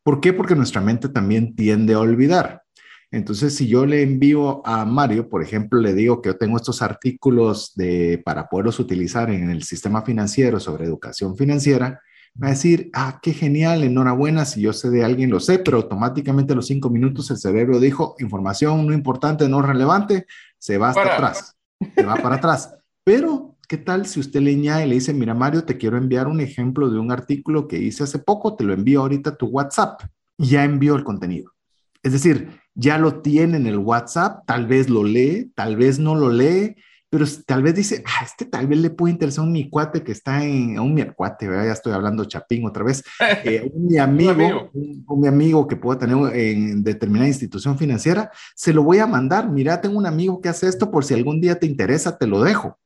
¿Por 0.04 0.22
qué? 0.22 0.34
Porque 0.34 0.56
nuestra 0.56 0.82
mente 0.82 1.10
también 1.10 1.56
tiende 1.56 1.96
a 1.96 2.00
olvidar. 2.00 2.62
Entonces, 3.10 3.56
si 3.56 3.68
yo 3.68 3.86
le 3.86 4.02
envío 4.02 4.66
a 4.66 4.86
Mario, 4.86 5.30
por 5.30 5.44
ejemplo, 5.44 5.80
le 5.80 5.94
digo 5.94 6.22
que 6.22 6.30
yo 6.30 6.38
tengo 6.38 6.58
estos 6.58 6.82
artículos 6.82 7.74
de, 7.76 8.22
para 8.24 8.50
poderlos 8.50 8.80
utilizar 8.80 9.30
en 9.30 9.50
el 9.50 9.64
sistema 9.64 10.04
financiero 10.04 10.60
sobre 10.60 10.86
educación 10.86 11.38
financiera, 11.38 12.02
va 12.42 12.48
a 12.48 12.52
decir, 12.52 12.90
ah, 12.94 13.20
qué 13.22 13.34
genial, 13.34 13.84
enhorabuena, 13.84 14.46
si 14.46 14.62
yo 14.62 14.74
sé 14.74 14.90
de 14.90 15.04
alguien 15.04 15.30
lo 15.30 15.40
sé, 15.40 15.60
pero 15.60 15.78
automáticamente 15.78 16.54
a 16.54 16.56
los 16.56 16.68
cinco 16.68 16.90
minutos 16.90 17.30
el 17.32 17.38
cerebro 17.38 17.80
dijo, 17.80 18.16
información 18.20 18.88
no 18.88 18.94
importante, 18.94 19.48
no 19.48 19.62
relevante, 19.62 20.26
se 20.58 20.78
va 20.78 20.90
hasta 20.90 21.14
atrás, 21.14 21.56
se 21.96 22.04
va 22.04 22.16
para 22.16 22.36
atrás. 22.36 22.76
Pero, 23.04 23.56
¿qué 23.68 23.78
tal 23.78 24.06
si 24.06 24.20
usted 24.20 24.42
le 24.42 24.52
añade 24.52 24.86
y 24.86 24.90
le 24.90 24.96
dice, 24.96 25.14
mira 25.14 25.34
Mario, 25.34 25.64
te 25.64 25.78
quiero 25.78 25.98
enviar 25.98 26.28
un 26.28 26.42
ejemplo 26.42 26.90
de 26.90 27.00
un 27.00 27.12
artículo 27.12 27.68
que 27.68 27.78
hice 27.78 28.04
hace 28.04 28.20
poco, 28.20 28.56
te 28.56 28.64
lo 28.64 28.74
envío 28.74 29.02
ahorita 29.02 29.32
a 29.32 29.36
tu 29.36 29.48
WhatsApp 29.48 30.02
y 30.38 30.48
ya 30.48 30.64
envió 30.64 30.96
el 30.96 31.04
contenido. 31.04 31.52
Es 32.02 32.14
decir, 32.14 32.60
ya 32.74 32.98
lo 32.98 33.22
tiene 33.22 33.58
en 33.58 33.68
el 33.68 33.78
WhatsApp, 33.78 34.46
tal 34.46 34.66
vez 34.68 34.90
lo 34.90 35.04
lee, 35.04 35.52
tal 35.56 35.76
vez 35.76 36.00
no 36.00 36.16
lo 36.16 36.32
lee, 36.32 36.76
pero 37.14 37.26
tal 37.46 37.62
vez 37.62 37.76
dice, 37.76 38.04
ah, 38.08 38.24
este 38.26 38.46
tal 38.46 38.66
vez 38.66 38.80
le 38.80 38.90
puede 38.90 39.14
interesar 39.14 39.44
a 39.44 39.46
un 39.46 39.54
mi 39.54 39.70
cuate 39.70 40.02
que 40.02 40.12
está 40.12 40.44
en, 40.44 40.80
a 40.80 40.82
un 40.82 40.96
mi 40.96 41.06
cuate, 41.06 41.46
ya 41.46 41.72
estoy 41.72 41.94
hablando 41.94 42.26
chapín 42.26 42.66
otra 42.66 42.84
vez, 42.84 43.04
eh, 43.44 43.70
un 43.72 43.86
mi 43.86 44.00
amigo, 44.00 44.72
un, 44.74 45.22
mi 45.22 45.28
amigo 45.28 45.68
que 45.68 45.76
pueda 45.76 46.00
tener 46.00 46.36
en 46.36 46.84
determinada 46.84 47.28
institución 47.28 47.78
financiera, 47.78 48.32
se 48.56 48.74
lo 48.74 48.82
voy 48.82 48.98
a 48.98 49.06
mandar, 49.06 49.48
mira, 49.48 49.80
tengo 49.80 50.00
un 50.00 50.08
amigo 50.08 50.42
que 50.42 50.50
hace 50.50 50.68
esto, 50.68 50.90
por 50.90 51.06
si 51.06 51.14
algún 51.14 51.40
día 51.40 51.60
te 51.60 51.68
interesa, 51.68 52.18
te 52.18 52.26
lo 52.26 52.42
dejo. 52.42 52.80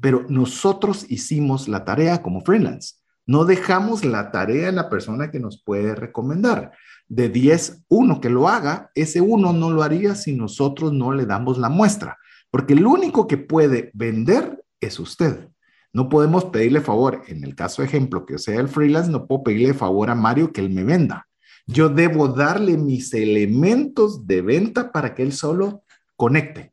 Pero 0.00 0.24
nosotros 0.30 1.04
hicimos 1.10 1.68
la 1.68 1.84
tarea 1.84 2.22
como 2.22 2.40
freelance. 2.40 2.94
No 3.26 3.44
dejamos 3.44 4.02
la 4.02 4.30
tarea 4.30 4.70
en 4.70 4.76
la 4.76 4.88
persona 4.88 5.30
que 5.30 5.40
nos 5.40 5.62
puede 5.62 5.94
recomendar. 5.94 6.72
De 7.06 7.28
10, 7.28 7.82
uno 7.88 8.22
que 8.22 8.30
lo 8.30 8.48
haga, 8.48 8.90
ese 8.94 9.20
uno 9.20 9.52
no 9.52 9.70
lo 9.70 9.82
haría 9.82 10.14
si 10.14 10.32
nosotros 10.32 10.94
no 10.94 11.12
le 11.12 11.26
damos 11.26 11.58
la 11.58 11.68
muestra 11.68 12.16
porque 12.54 12.74
el 12.74 12.86
único 12.86 13.26
que 13.26 13.36
puede 13.36 13.90
vender 13.94 14.64
es 14.80 15.00
usted. 15.00 15.48
No 15.92 16.08
podemos 16.08 16.44
pedirle 16.44 16.80
favor, 16.80 17.22
en 17.26 17.42
el 17.42 17.56
caso 17.56 17.82
ejemplo 17.82 18.24
que 18.24 18.38
sea 18.38 18.60
el 18.60 18.68
freelance, 18.68 19.10
no 19.10 19.26
puedo 19.26 19.42
pedirle 19.42 19.74
favor 19.74 20.08
a 20.08 20.14
Mario 20.14 20.52
que 20.52 20.60
él 20.60 20.70
me 20.70 20.84
venda. 20.84 21.26
Yo 21.66 21.88
debo 21.88 22.28
darle 22.28 22.76
mis 22.76 23.12
elementos 23.12 24.28
de 24.28 24.40
venta 24.40 24.92
para 24.92 25.16
que 25.16 25.24
él 25.24 25.32
solo 25.32 25.82
conecte. 26.14 26.72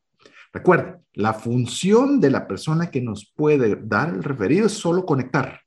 Recuerde, 0.53 0.99
la 1.13 1.33
función 1.33 2.19
de 2.19 2.29
la 2.29 2.47
persona 2.47 2.91
que 2.91 3.01
nos 3.01 3.33
puede 3.35 3.75
dar 3.75 4.09
el 4.09 4.23
referido 4.23 4.67
es 4.67 4.73
solo 4.73 5.03
conectar. 5.03 5.61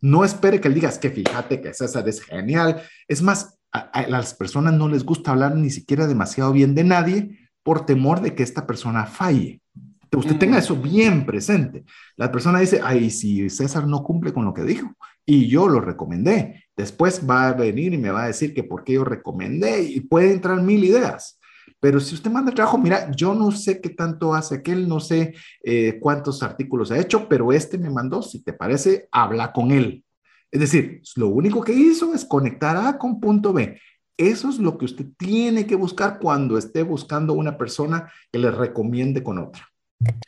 No 0.00 0.24
espere 0.24 0.60
que 0.60 0.68
él 0.68 0.74
diga, 0.74 0.90
es 0.90 0.98
que 0.98 1.10
fíjate 1.10 1.60
que 1.60 1.74
César 1.74 2.08
es 2.08 2.22
genial. 2.22 2.84
Es 3.08 3.20
más, 3.20 3.58
a 3.72 4.06
las 4.06 4.32
personas 4.32 4.74
no 4.74 4.88
les 4.88 5.02
gusta 5.02 5.32
hablar 5.32 5.56
ni 5.56 5.70
siquiera 5.70 6.06
demasiado 6.06 6.52
bien 6.52 6.76
de 6.76 6.84
nadie 6.84 7.45
por 7.66 7.84
temor 7.84 8.20
de 8.20 8.32
que 8.32 8.44
esta 8.44 8.64
persona 8.64 9.06
falle. 9.06 9.60
Que 10.08 10.16
usted 10.16 10.38
tenga 10.38 10.58
eso 10.58 10.76
bien 10.76 11.26
presente. 11.26 11.84
La 12.16 12.30
persona 12.30 12.60
dice, 12.60 12.80
ay, 12.80 13.10
si 13.10 13.50
César 13.50 13.88
no 13.88 14.04
cumple 14.04 14.32
con 14.32 14.44
lo 14.44 14.54
que 14.54 14.62
dijo 14.62 14.92
y 15.24 15.48
yo 15.48 15.66
lo 15.66 15.80
recomendé, 15.80 16.66
después 16.76 17.28
va 17.28 17.48
a 17.48 17.54
venir 17.54 17.92
y 17.92 17.98
me 17.98 18.10
va 18.10 18.22
a 18.22 18.26
decir 18.28 18.54
que 18.54 18.62
por 18.62 18.84
qué 18.84 18.92
yo 18.92 19.04
recomendé 19.04 19.82
y 19.82 19.98
puede 19.98 20.32
entrar 20.32 20.62
mil 20.62 20.84
ideas. 20.84 21.40
Pero 21.80 21.98
si 21.98 22.14
usted 22.14 22.30
manda 22.30 22.50
el 22.50 22.54
trabajo, 22.54 22.78
mira, 22.78 23.10
yo 23.10 23.34
no 23.34 23.50
sé 23.50 23.80
qué 23.80 23.88
tanto 23.88 24.32
hace 24.32 24.54
aquel, 24.54 24.88
no 24.88 25.00
sé 25.00 25.34
eh, 25.64 25.98
cuántos 26.00 26.44
artículos 26.44 26.92
ha 26.92 27.00
hecho, 27.00 27.28
pero 27.28 27.52
este 27.52 27.78
me 27.78 27.90
mandó, 27.90 28.22
si 28.22 28.44
te 28.44 28.52
parece, 28.52 29.08
habla 29.10 29.52
con 29.52 29.72
él. 29.72 30.04
Es 30.52 30.60
decir, 30.60 31.02
lo 31.16 31.30
único 31.30 31.64
que 31.64 31.72
hizo 31.72 32.14
es 32.14 32.24
conectar 32.24 32.76
A 32.76 32.96
con 32.96 33.18
punto 33.18 33.52
B. 33.52 33.76
Eso 34.16 34.48
es 34.48 34.58
lo 34.58 34.78
que 34.78 34.86
usted 34.86 35.06
tiene 35.18 35.66
que 35.66 35.74
buscar 35.74 36.18
cuando 36.18 36.56
esté 36.56 36.82
buscando 36.82 37.34
una 37.34 37.58
persona 37.58 38.10
que 38.32 38.38
le 38.38 38.50
recomiende 38.50 39.22
con 39.22 39.38
otra. 39.38 39.68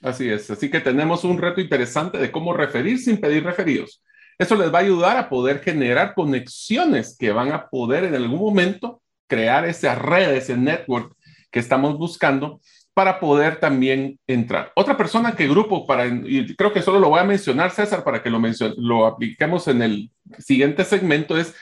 Así 0.02 0.28
es, 0.28 0.50
así 0.50 0.70
que 0.70 0.80
tenemos 0.80 1.24
un 1.24 1.38
reto 1.38 1.60
interesante 1.60 2.18
de 2.18 2.30
cómo 2.30 2.52
referir 2.52 2.98
sin 2.98 3.20
pedir 3.20 3.44
referidos. 3.44 4.02
Eso 4.38 4.54
les 4.56 4.72
va 4.72 4.78
a 4.78 4.82
ayudar 4.82 5.16
a 5.16 5.28
poder 5.28 5.60
generar 5.60 6.14
conexiones 6.14 7.16
que 7.18 7.32
van 7.32 7.52
a 7.52 7.68
poder 7.68 8.04
en 8.04 8.14
algún 8.14 8.38
momento 8.38 9.02
crear 9.26 9.64
esa 9.64 9.94
red, 9.94 10.32
ese 10.34 10.56
network 10.56 11.14
que 11.50 11.58
estamos 11.58 11.98
buscando 11.98 12.60
para 12.94 13.20
poder 13.20 13.60
también 13.60 14.18
entrar. 14.26 14.72
Otra 14.74 14.96
persona 14.96 15.34
que 15.34 15.48
grupo 15.48 15.86
para, 15.86 16.06
y 16.06 16.54
creo 16.56 16.72
que 16.72 16.82
solo 16.82 16.98
lo 16.98 17.10
voy 17.10 17.20
a 17.20 17.24
mencionar, 17.24 17.70
César, 17.70 18.02
para 18.02 18.22
que 18.22 18.30
lo, 18.30 18.40
lo 18.76 19.06
apliquemos 19.06 19.68
en 19.68 19.82
el 19.82 20.10
siguiente 20.38 20.84
segmento, 20.84 21.38
es 21.38 21.54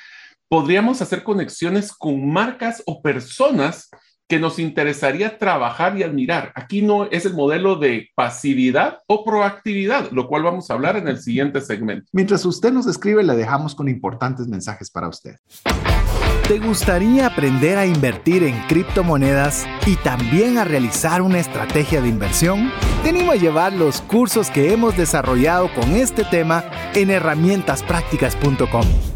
podríamos 0.49 1.03
hacer 1.03 1.23
conexiones 1.23 1.93
con 1.93 2.31
marcas 2.31 2.83
o 2.87 3.03
personas 3.03 3.91
que 4.29 4.39
nos 4.41 4.59
interesaría 4.59 5.39
trabajar 5.39 5.97
y 5.97 6.03
admirar. 6.03 6.53
Aquí 6.55 6.83
no 6.83 7.05
es 7.05 7.27
el 7.27 7.35
modelo 7.35 7.77
de 7.77 8.11
pasividad 8.15 9.01
o 9.07 9.25
proactividad, 9.25 10.11
lo 10.11 10.27
cual 10.27 10.43
vamos 10.43 10.71
a 10.71 10.75
hablar 10.75 10.97
en 10.97 11.09
el 11.09 11.21
siguiente 11.21 11.61
segmento. 11.61 12.09
Mientras 12.13 12.45
usted 12.45 12.73
nos 12.73 12.87
escribe, 12.87 13.23
le 13.23 13.37
dejamos 13.37 13.75
con 13.75 13.89
importantes 13.89 14.49
mensajes 14.49 14.91
para 14.91 15.09
usted. 15.09 15.37
¿Te 16.49 16.59
gustaría 16.61 17.27
aprender 17.27 17.77
a 17.77 17.87
invertir 17.87 18.45
en 18.45 18.57
criptomonedas 18.69 19.67
y 19.85 19.97
también 19.97 20.59
a 20.59 20.65
realizar 20.65 21.21
una 21.21 21.41
estrategia 21.41 22.01
de 22.01 22.09
inversión? 22.09 22.71
Te 23.03 23.09
animo 23.09 23.33
a 23.33 23.37
llevar 23.37 23.73
los 23.73 24.01
cursos 24.01 24.51
que 24.51 24.73
hemos 24.73 24.97
desarrollado 24.97 25.73
con 25.75 25.97
este 25.97 26.25
tema 26.25 26.65
en 26.95 27.11
herramientasprácticas.com. 27.11 29.16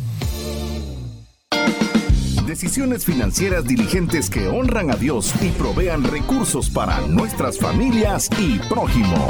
Decisiones 2.51 3.05
financieras 3.05 3.65
diligentes 3.65 4.29
que 4.29 4.49
honran 4.49 4.91
a 4.91 4.97
Dios 4.97 5.33
y 5.41 5.51
provean 5.51 6.03
recursos 6.03 6.69
para 6.69 6.99
nuestras 7.07 7.57
familias 7.57 8.29
y 8.37 8.59
prójimo. 8.67 9.29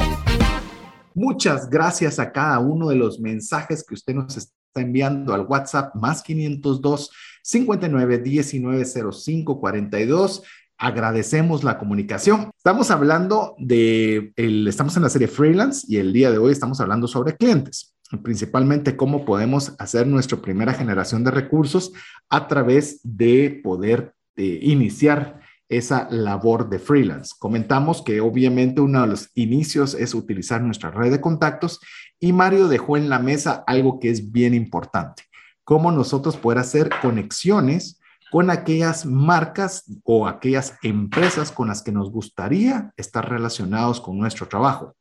Muchas 1.13 1.69
gracias 1.69 2.17
a 2.17 2.31
cada 2.31 2.57
uno 2.57 2.89
de 2.89 2.95
los 2.95 3.19
mensajes 3.19 3.86
que 3.88 3.93
usted 3.93 4.15
nos 4.15 4.38
está 4.38 4.55
enviando 4.73 5.36
al 5.36 5.41
WhatsApp 5.41 5.93
más 5.93 6.23
502 6.23 7.12
59 7.43 8.17
19 8.17 8.86
05 8.86 9.60
42 9.60 10.41
agradecemos 10.79 11.63
la 11.63 11.77
comunicación. 11.77 12.49
Estamos 12.57 12.89
hablando 12.89 13.53
de, 13.60 14.34
estamos 14.36 14.97
en 14.97 15.03
la 15.03 15.10
serie 15.12 15.27
freelance 15.27 15.86
y 15.88 15.97
el 15.97 16.12
día 16.12 16.31
de 16.31 16.39
hoy 16.39 16.53
estamos 16.53 16.81
hablando 16.81 17.07
sobre 17.07 17.38
clientes 17.38 17.90
principalmente 18.24 18.95
cómo 18.97 19.26
podemos 19.26 19.74
hacer 19.80 20.08
nuestra 20.08 20.41
primera 20.41 20.74
generación 20.74 21.24
de 21.24 21.32
recursos 21.32 21.91
a 22.30 22.47
través 22.47 23.00
de 23.04 23.62
poder 23.63 24.13
eh, 24.36 24.60
iniciar 24.62 25.39
esa 25.69 26.10
labor 26.10 26.69
de 26.69 26.80
freelance. 26.80 27.34
Comentamos 27.39 28.02
que 28.02 28.19
obviamente 28.19 28.82
uno 28.82 29.02
de 29.02 29.08
los 29.08 29.30
inicios 29.36 29.93
es 29.93 30.13
utilizar 30.13 30.62
nuestra 30.62 30.91
red 30.91 31.12
de 31.12 31.21
contactos 31.21 31.80
y 32.19 32.34
Mario 32.34 32.67
dejó 32.67 32.97
en 32.97 33.10
la 33.10 33.19
mesa 33.19 33.63
algo 33.65 34.00
que 34.00 34.10
es 34.10 34.32
bien 34.32 34.54
importante, 34.54 35.24
cómo 35.63 35.91
nosotros 35.91 36.36
poder 36.36 36.60
hacer 36.60 36.89
conexiones 37.02 38.02
con 38.32 38.50
aquellas 38.50 39.06
marcas 39.06 39.86
o 40.04 40.28
aquellas 40.28 40.78
empresas 40.84 41.52
con 41.52 41.69
las 41.69 41.82
que 41.82 41.91
nos 41.91 42.12
gustaría 42.12 42.93
estar 42.97 43.30
relacionados 43.30 44.00
con 44.00 44.17
nuestro 44.17 44.47
trabajo. 44.47 44.95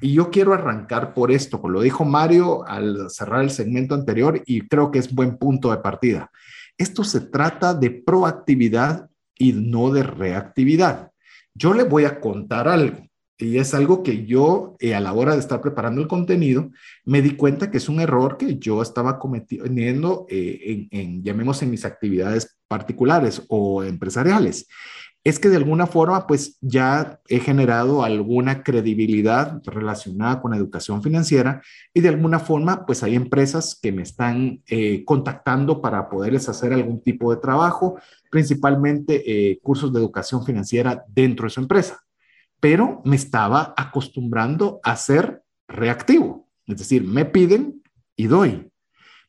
Y 0.00 0.12
yo 0.12 0.30
quiero 0.30 0.52
arrancar 0.52 1.14
por 1.14 1.30
esto, 1.30 1.60
lo 1.68 1.80
dijo 1.80 2.04
Mario 2.04 2.66
al 2.66 3.08
cerrar 3.08 3.42
el 3.42 3.50
segmento 3.50 3.94
anterior 3.94 4.42
y 4.44 4.68
creo 4.68 4.90
que 4.90 4.98
es 4.98 5.14
buen 5.14 5.38
punto 5.38 5.70
de 5.70 5.78
partida. 5.78 6.30
Esto 6.76 7.02
se 7.02 7.20
trata 7.20 7.72
de 7.72 7.90
proactividad 7.90 9.08
y 9.38 9.54
no 9.54 9.90
de 9.90 10.02
reactividad. 10.02 11.10
Yo 11.54 11.72
le 11.72 11.84
voy 11.84 12.04
a 12.04 12.20
contar 12.20 12.68
algo. 12.68 13.06
Y 13.38 13.58
es 13.58 13.74
algo 13.74 14.02
que 14.02 14.24
yo, 14.24 14.76
eh, 14.78 14.94
a 14.94 15.00
la 15.00 15.12
hora 15.12 15.34
de 15.34 15.40
estar 15.40 15.60
preparando 15.60 16.00
el 16.00 16.08
contenido, 16.08 16.70
me 17.04 17.20
di 17.20 17.36
cuenta 17.36 17.70
que 17.70 17.76
es 17.76 17.88
un 17.88 18.00
error 18.00 18.38
que 18.38 18.58
yo 18.58 18.80
estaba 18.80 19.18
cometiendo 19.18 20.26
eh, 20.30 20.88
en, 20.90 21.00
en, 21.00 21.22
llamemos 21.22 21.62
en 21.62 21.70
mis 21.70 21.84
actividades 21.84 22.56
particulares 22.66 23.42
o 23.48 23.84
empresariales 23.84 24.66
es 25.26 25.40
que 25.40 25.48
de 25.48 25.56
alguna 25.56 25.88
forma 25.88 26.24
pues 26.28 26.56
ya 26.60 27.18
he 27.26 27.40
generado 27.40 28.04
alguna 28.04 28.62
credibilidad 28.62 29.60
relacionada 29.64 30.40
con 30.40 30.54
educación 30.54 31.02
financiera 31.02 31.62
y 31.92 32.00
de 32.00 32.10
alguna 32.10 32.38
forma 32.38 32.86
pues 32.86 33.02
hay 33.02 33.16
empresas 33.16 33.76
que 33.82 33.90
me 33.90 34.02
están 34.02 34.62
eh, 34.68 35.04
contactando 35.04 35.82
para 35.82 36.08
poderles 36.08 36.48
hacer 36.48 36.72
algún 36.72 37.02
tipo 37.02 37.34
de 37.34 37.40
trabajo, 37.40 37.98
principalmente 38.30 39.24
eh, 39.26 39.58
cursos 39.64 39.92
de 39.92 39.98
educación 39.98 40.44
financiera 40.44 41.04
dentro 41.08 41.46
de 41.46 41.50
su 41.50 41.60
empresa. 41.60 42.04
Pero 42.60 43.02
me 43.04 43.16
estaba 43.16 43.74
acostumbrando 43.76 44.78
a 44.84 44.94
ser 44.94 45.42
reactivo, 45.66 46.46
es 46.68 46.76
decir, 46.76 47.02
me 47.02 47.24
piden 47.24 47.82
y 48.14 48.28
doy, 48.28 48.70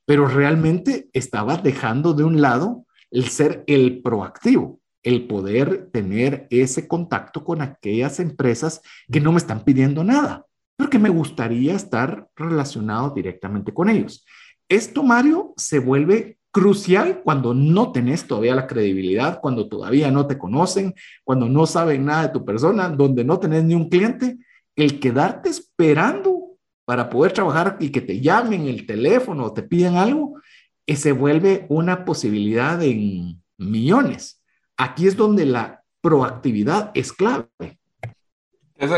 pero 0.05 0.27
realmente 0.27 1.09
estaba 1.11 1.57
dejando 1.57 2.13
de 2.13 2.23
un 2.23 2.39
lado 2.39 2.85
el 3.09 3.29
ser 3.29 3.63
el 3.65 4.03
proactivo 4.03 4.79
el 5.07 5.25
poder 5.25 5.89
tener 5.93 6.47
ese 6.49 6.85
contacto 6.85 7.45
con 7.45 7.61
aquellas 7.61 8.19
empresas 8.19 8.81
que 9.09 9.21
no 9.21 9.31
me 9.31 9.37
están 9.37 9.63
pidiendo 9.63 10.03
nada, 10.03 10.45
porque 10.75 10.99
me 10.99 11.07
gustaría 11.07 11.75
estar 11.75 12.27
relacionado 12.35 13.11
directamente 13.11 13.73
con 13.73 13.87
ellos. 13.87 14.25
Esto, 14.67 15.03
Mario, 15.03 15.53
se 15.55 15.79
vuelve 15.79 16.39
crucial 16.51 17.21
cuando 17.23 17.53
no 17.53 17.93
tenés 17.93 18.27
todavía 18.27 18.53
la 18.53 18.67
credibilidad, 18.67 19.39
cuando 19.39 19.69
todavía 19.69 20.11
no 20.11 20.27
te 20.27 20.37
conocen, 20.37 20.93
cuando 21.23 21.47
no 21.47 21.65
saben 21.65 22.03
nada 22.03 22.23
de 22.23 22.33
tu 22.33 22.43
persona, 22.43 22.89
donde 22.89 23.23
no 23.23 23.39
tenés 23.39 23.63
ni 23.63 23.75
un 23.75 23.87
cliente, 23.87 24.37
el 24.75 24.99
quedarte 24.99 25.47
esperando 25.47 26.57
para 26.83 27.09
poder 27.09 27.31
trabajar 27.31 27.77
y 27.79 27.91
que 27.91 28.01
te 28.01 28.19
llamen 28.19 28.67
el 28.67 28.85
teléfono 28.85 29.45
o 29.45 29.53
te 29.53 29.63
piden 29.63 29.95
algo, 29.95 30.41
eh, 30.85 30.97
se 30.97 31.13
vuelve 31.13 31.65
una 31.69 32.03
posibilidad 32.03 32.83
en 32.83 33.41
millones. 33.57 34.36
Aquí 34.77 35.07
es 35.07 35.17
donde 35.17 35.45
la 35.45 35.81
proactividad 36.01 36.91
es 36.93 37.11
clave. 37.11 37.47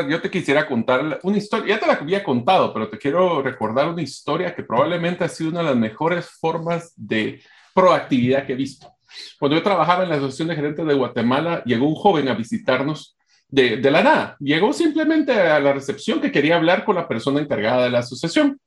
yo 0.10 0.22
te 0.22 0.30
quisiera 0.30 0.68
contar 0.68 1.22
una 1.24 1.38
historia, 1.38 1.76
ya 1.76 1.80
te 1.80 1.88
la 1.88 1.94
había 1.94 2.22
contado, 2.22 2.74
pero 2.74 2.90
te 2.90 2.98
quiero 2.98 3.42
recordar 3.42 3.88
una 3.88 4.02
historia 4.02 4.54
que 4.54 4.64
probablemente 4.64 5.24
ha 5.24 5.30
sido 5.30 5.52
una 5.52 5.60
de 5.60 5.66
las 5.68 5.78
mejores 5.78 6.30
formas 6.32 6.92
de 6.98 7.42
proactividad 7.74 8.46
que 8.46 8.54
he 8.54 8.58
visto. 8.58 8.92
Cuando 9.40 9.56
yo 9.56 9.64
trabajaba 9.64 10.04
en 10.04 10.10
la 10.10 10.16
Asociación 10.16 10.50
de 10.50 10.56
Gerentes 10.56 10.86
de 10.86 10.94
Guatemala, 10.94 11.64
llegó 11.64 11.88
un 11.88 11.96
joven 11.96 12.28
a 12.28 12.36
visitarnos 12.36 13.18
de, 13.48 13.78
de 13.78 13.92
la 13.92 14.04
nada. 14.04 14.38
Llegó 14.40 14.74
simplemente 14.74 15.32
a 15.32 15.62
la 15.62 15.72
recepción 15.72 16.20
que 16.20 16.32
quería 16.32 16.58
hablar 16.58 16.84
con 16.84 16.96
la 16.96 17.08
persona 17.08 17.40
encargada 17.40 17.86
de 17.86 17.90
la 17.90 18.00
asociación. 18.00 18.60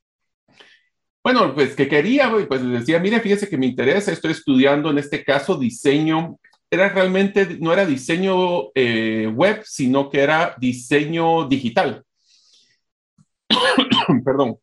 Bueno, 1.22 1.55
pues 1.55 1.77
que 1.77 1.88
quería, 1.88 2.33
pues 2.48 2.62
le 2.62 2.81
decía, 2.81 2.98
mire, 2.98 3.20
fíjese 3.20 3.48
que 3.48 3.59
me 3.59 3.66
interesa, 3.66 4.11
estoy 4.11 4.33
estudiando 4.33 4.90
en 4.90 4.98
este 4.98 5.22
caso 5.22 5.57
diseño 5.57 6.38
era 6.73 6.89
realmente, 6.89 7.59
no 7.61 7.71
era 7.71 7.85
diseño 7.85 8.71
eh, 8.75 9.31
web, 9.31 9.61
sino 9.63 10.09
que 10.09 10.21
era 10.21 10.57
diseño 10.59 11.47
digital. 11.47 12.03
Perdón. 14.25 14.57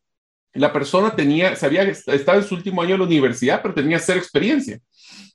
La 0.52 0.72
persona 0.72 1.14
tenía, 1.14 1.54
sabía 1.54 1.84
que 1.84 1.92
estaba 1.92 2.38
en 2.38 2.42
su 2.42 2.56
último 2.56 2.82
año 2.82 2.94
de 2.94 2.98
la 2.98 3.04
universidad, 3.04 3.62
pero 3.62 3.74
tenía 3.74 4.00
cero 4.00 4.18
experiencia. 4.18 4.80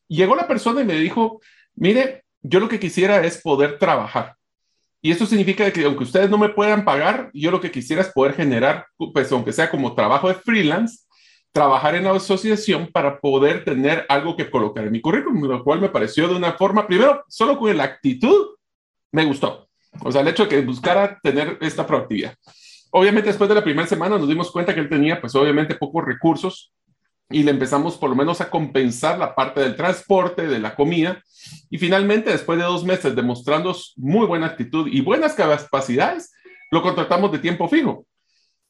llegó 0.10 0.36
la 0.36 0.50
persona 0.50 0.82
y 0.82 0.84
me 0.84 1.00
dijo, 1.00 1.40
mire, 1.76 2.26
yo 2.42 2.60
lo 2.60 2.68
que 2.68 2.78
quisiera 2.78 3.26
es 3.26 3.42
poder 3.42 3.80
trabajar. 3.80 4.36
Y 5.02 5.12
eso 5.12 5.26
significa 5.26 5.72
que 5.72 5.86
aunque 5.86 6.04
ustedes 6.04 6.30
no 6.30 6.38
me 6.38 6.50
puedan 6.50 6.84
pagar, 6.84 7.32
yo 7.34 7.52
lo 7.52 7.62
que 7.62 7.72
quisiera 7.72 8.02
es 8.02 8.10
poder 8.10 8.34
generar, 8.34 8.88
pues 9.14 9.32
aunque 9.32 9.54
sea 9.54 9.72
como 9.72 9.96
trabajo 9.96 10.28
de 10.28 10.36
freelance, 10.36 11.05
trabajar 11.56 11.96
en 11.96 12.04
la 12.04 12.12
asociación 12.12 12.89
para 12.91 13.18
poder 13.22 13.63
tener 13.63 14.06
algo 14.10 14.36
que 14.36 14.52
colocar 14.52 14.84
en 14.84 14.91
mi 14.91 15.00
currículum, 15.00 15.41
lo 15.48 15.63
cual 15.63 15.80
me 15.80 15.88
pareció 15.88 16.28
de 16.28 16.36
una 16.36 16.52
forma, 16.52 16.86
primero, 16.86 17.24
solo 17.30 17.58
con 17.58 17.76
la 17.78 17.86
actitud, 17.86 18.48
me 19.13 19.24
gustó. 19.24 19.70
O 20.02 20.12
sea, 20.12 20.20
el 20.20 20.28
hecho 20.28 20.44
de 20.44 20.50
que 20.50 20.62
buscara 20.62 21.18
tener 21.24 21.58
esta 21.62 21.88
proactividad. 21.88 22.36
Obviamente, 22.91 23.30
después 23.30 23.48
de 23.48 23.56
la 23.56 23.63
primera 23.63 23.88
semana 23.88 24.18
nos 24.18 24.28
dimos 24.28 24.52
cuenta 24.52 24.74
que 24.74 24.82
él 24.82 24.89
tenía, 24.89 25.22
pues 25.22 25.34
obviamente, 25.34 25.76
pocos 25.76 26.04
recursos 26.04 26.74
y 27.30 27.44
le 27.44 27.52
empezamos 27.52 27.96
por 27.96 28.10
lo 28.10 28.18
menos 28.18 28.41
a 28.41 28.50
compensar 28.50 29.18
la 29.18 29.34
parte 29.34 29.62
del 29.62 29.78
transporte, 29.78 30.48
de 30.48 30.60
la 30.60 30.76
comida. 30.76 31.24
Y 31.70 31.78
finalmente, 31.78 32.32
después 32.32 32.60
de 32.60 32.65
dos 32.65 32.84
meses 32.84 33.15
demostrando 33.15 33.74
muy 33.96 34.28
buena 34.28 34.48
actitud 34.48 34.89
y 34.91 35.00
buenas 35.00 35.36
capacidades, 35.36 36.34
lo 36.70 36.82
contratamos 36.82 37.32
de 37.32 37.39
tiempo 37.39 37.70
fijo. 37.70 38.06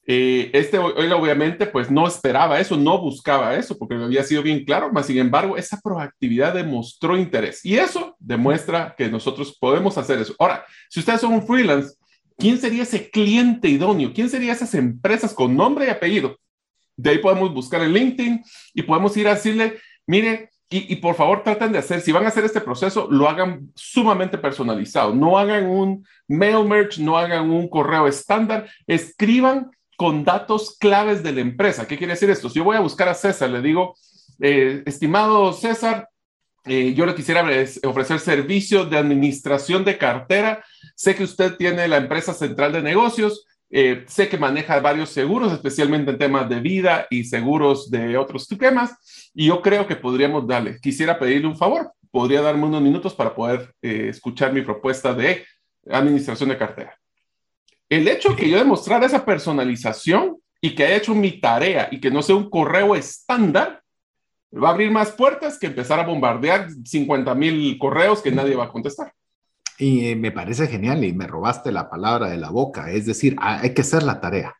Eh, 0.08 0.52
este 0.54 0.78
hoy 0.78 1.12
obviamente 1.12 1.65
pues 1.65 1.89
no 1.89 2.08
esperaba 2.08 2.60
eso, 2.60 2.78
no 2.78 3.00
buscaba 3.02 3.56
eso 3.56 3.76
porque 3.76 3.96
había 3.96 4.24
sido 4.24 4.44
bien 4.44 4.63
claro, 4.63 4.91
mas 4.94 5.08
sin 5.08 5.18
embargo 5.18 5.58
esa 5.58 5.80
proactividad 5.82 6.54
demostró 6.54 7.18
interés 7.18 7.65
y 7.65 7.76
eso 7.78 8.15
demuestra 8.20 8.94
que 8.96 9.10
nosotros 9.10 9.58
podemos 9.60 9.98
hacer 9.98 10.20
eso. 10.20 10.36
Ahora, 10.38 10.63
si 10.89 11.00
ustedes 11.00 11.22
son 11.22 11.34
un 11.34 11.48
freelance, 11.48 11.96
¿quién 12.38 12.60
sería 12.60 12.84
ese 12.84 13.10
cliente 13.10 13.68
idóneo? 13.68 14.13
¿Quién 14.13 14.30
sería 14.30 14.54
esas 14.54 14.76
empresas 14.76 15.34
con 15.34 15.56
nombre 15.56 15.88
y 15.88 15.89
apellido? 15.89 16.38
De 16.96 17.10
ahí 17.10 17.18
podemos 17.18 17.52
buscar 17.52 17.82
en 17.82 17.94
LinkedIn 17.94 18.44
y 18.76 18.82
podemos 18.84 19.18
ir 19.18 19.28
a 19.28 19.34
decirle, 19.34 19.80
mire, 20.06 20.52
y, 20.70 20.94
y, 20.94 20.96
por 20.98 21.13
favor 21.15 21.44
traten 21.44 21.72
de 21.72 21.78
hacer, 21.78 22.02
si 22.02 22.12
van 22.12 22.26
a 22.26 22.30
hacer 22.30 22.44
este 22.44 22.60
proceso, 22.60 23.08
lo 23.12 23.30
hagan 23.30 23.72
sumamente 23.76 24.38
personalizado. 24.38 25.13
No 25.13 25.38
hagan 25.38 25.68
un 25.68 26.06
mail 26.28 26.65
merge, 26.65 27.04
no 27.04 27.18
hagan 27.18 27.52
un 27.52 27.70
correo 27.70 28.08
estándar, 28.08 28.68
escriban 28.88 29.70
con 29.95 30.23
datos 30.23 30.77
claves 30.77 31.23
de 31.23 31.31
la 31.31 31.41
empresa. 31.41 31.88
¿Qué 31.88 31.97
quiere 31.97 32.13
decir 32.13 32.29
esto? 32.29 32.49
Si 32.49 32.60
yo 32.60 32.63
voy 32.63 32.77
a 32.77 32.81
buscar 32.81 33.08
a 33.08 33.13
César, 33.13 33.49
le 33.49 33.62
digo, 33.62 33.95
eh, 34.39 34.84
estimado 34.86 35.53
César, 35.53 36.10
eh, 36.65 36.93
yo 36.93 37.05
le 37.05 37.15
quisiera 37.15 37.45
ofrecer 37.84 38.19
servicio 38.19 38.86
de 38.86 38.97
administración 38.97 39.86
de 39.86 39.97
cartera. 39.97 40.63
Sé 40.95 41.15
que 41.15 41.23
usted 41.23 41.55
tiene 41.55 41.88
la 41.88 41.97
empresa 41.97 42.34
central 42.34 42.73
de 42.73 42.81
negocios. 42.81 43.45
Eh, 43.69 44.05
sé 44.08 44.29
que 44.29 44.38
maneja 44.38 44.79
varios 44.79 45.10
seguros, 45.10 45.51
especialmente 45.51 46.12
en 46.12 46.17
temas 46.17 46.49
de 46.49 46.60
vida 46.60 47.08
y 47.10 47.23
seguros 47.23 47.89
de 47.91 48.17
otros 48.17 48.47
temas. 48.47 49.31
Y 49.34 49.47
yo 49.47 49.62
creo 49.62 49.88
que 49.88 49.95
podríamos 49.95 50.47
darle, 50.47 50.79
quisiera 50.81 51.19
pedirle 51.19 51.47
un 51.47 51.58
favor. 51.58 51.91
Podría 52.12 52.41
darme 52.41 52.65
unos 52.65 52.81
minutos 52.81 53.13
para 53.13 53.36
poder 53.36 53.73
escuchar 53.81 54.53
mi 54.53 54.62
propuesta 54.62 55.13
de 55.13 55.45
administración 55.86 56.49
de 56.49 56.58
cartera. 56.58 56.97
El 57.89 58.08
hecho 58.08 58.36
que 58.36 58.50
yo 58.50 58.58
demostrara 58.58 59.06
esa 59.06 59.26
personalización 59.26 60.38
y 60.62 60.74
que 60.74 60.86
haya 60.86 60.98
hecho 60.98 61.13
mi 61.13 61.39
tarea 61.39 61.88
y 61.91 62.00
que 62.00 62.10
no 62.10 62.21
sea 62.21 62.36
un 62.36 62.50
correo 62.50 62.95
estándar, 62.95 63.84
va 64.52 64.69
a 64.69 64.71
abrir 64.71 64.91
más 64.91 65.12
puertas 65.12 65.60
que 65.60 65.67
empezar 65.67 66.00
a 66.00 66.06
bombardear 66.06 66.67
50 66.84 67.36
mil 67.36 67.78
correos 67.78 68.21
que 68.21 68.32
nadie 68.32 68.56
va 68.56 68.65
a 68.65 68.71
contestar. 68.71 69.13
Y 69.78 70.08
eh, 70.08 70.15
me 70.15 70.32
parece 70.32 70.67
genial 70.67 71.04
y 71.04 71.13
me 71.13 71.28
robaste 71.28 71.71
la 71.71 71.89
palabra 71.89 72.30
de 72.30 72.38
la 72.38 72.50
boca, 72.50 72.91
es 72.91 73.06
decir, 73.06 73.36
hay 73.39 73.74
que 73.74 73.82
hacer 73.82 74.04
la 74.04 74.21
tarea, 74.21 74.56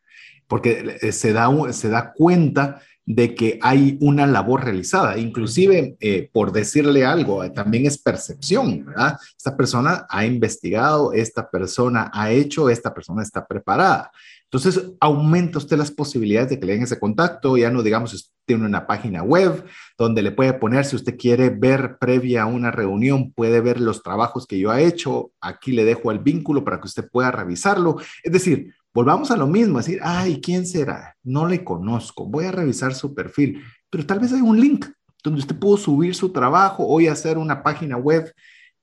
porque 0.46 0.98
eh, 1.00 1.12
se 1.12 1.32
da, 1.32 1.50
se 1.72 1.88
da 1.88 2.12
cuenta 2.12 2.82
de 3.06 3.36
que 3.36 3.58
hay 3.62 3.96
una 4.00 4.26
labor 4.26 4.64
realizada, 4.64 5.16
inclusive 5.16 5.96
eh, 6.00 6.28
por 6.32 6.50
decirle 6.50 7.04
algo, 7.04 7.44
eh, 7.44 7.50
también 7.50 7.86
es 7.86 7.98
percepción, 7.98 8.84
¿verdad? 8.84 9.16
Esta 9.36 9.56
persona 9.56 10.06
ha 10.10 10.26
investigado, 10.26 11.12
esta 11.12 11.48
persona 11.48 12.10
ha 12.12 12.32
hecho, 12.32 12.68
esta 12.68 12.92
persona 12.92 13.22
está 13.22 13.46
preparada. 13.46 14.10
Entonces, 14.50 14.92
aumenta 15.00 15.58
usted 15.58 15.76
las 15.76 15.90
posibilidades 15.90 16.50
de 16.50 16.60
que 16.60 16.66
le 16.66 16.72
den 16.74 16.82
ese 16.82 16.98
contacto, 16.98 17.56
ya 17.56 17.70
no 17.70 17.82
digamos, 17.82 18.12
usted 18.12 18.30
tiene 18.44 18.64
una 18.64 18.86
página 18.86 19.22
web 19.22 19.64
donde 19.98 20.22
le 20.22 20.30
puede 20.30 20.54
poner, 20.54 20.84
si 20.84 20.96
usted 20.96 21.16
quiere 21.16 21.50
ver 21.50 21.98
previa 21.98 22.42
a 22.42 22.46
una 22.46 22.70
reunión, 22.70 23.32
puede 23.32 23.60
ver 23.60 23.80
los 23.80 24.02
trabajos 24.02 24.46
que 24.46 24.58
yo 24.58 24.72
he 24.72 24.86
hecho, 24.86 25.32
aquí 25.40 25.72
le 25.72 25.84
dejo 25.84 26.12
el 26.12 26.20
vínculo 26.20 26.64
para 26.64 26.80
que 26.80 26.86
usted 26.86 27.08
pueda 27.10 27.32
revisarlo. 27.32 27.96
Es 28.22 28.32
decir, 28.32 28.72
volvamos 28.96 29.30
a 29.30 29.36
lo 29.36 29.46
mismo, 29.46 29.76
decir, 29.76 30.00
ay, 30.02 30.40
¿quién 30.40 30.66
será? 30.66 31.14
No 31.22 31.46
le 31.46 31.62
conozco, 31.62 32.24
voy 32.24 32.46
a 32.46 32.50
revisar 32.50 32.94
su 32.94 33.14
perfil, 33.14 33.62
pero 33.90 34.06
tal 34.06 34.20
vez 34.20 34.32
hay 34.32 34.40
un 34.40 34.58
link 34.58 34.86
donde 35.22 35.40
usted 35.40 35.58
pudo 35.58 35.76
subir 35.76 36.14
su 36.14 36.32
trabajo, 36.32 36.86
hoy 36.86 37.06
hacer 37.06 37.36
una 37.36 37.62
página 37.62 37.98
web, 37.98 38.32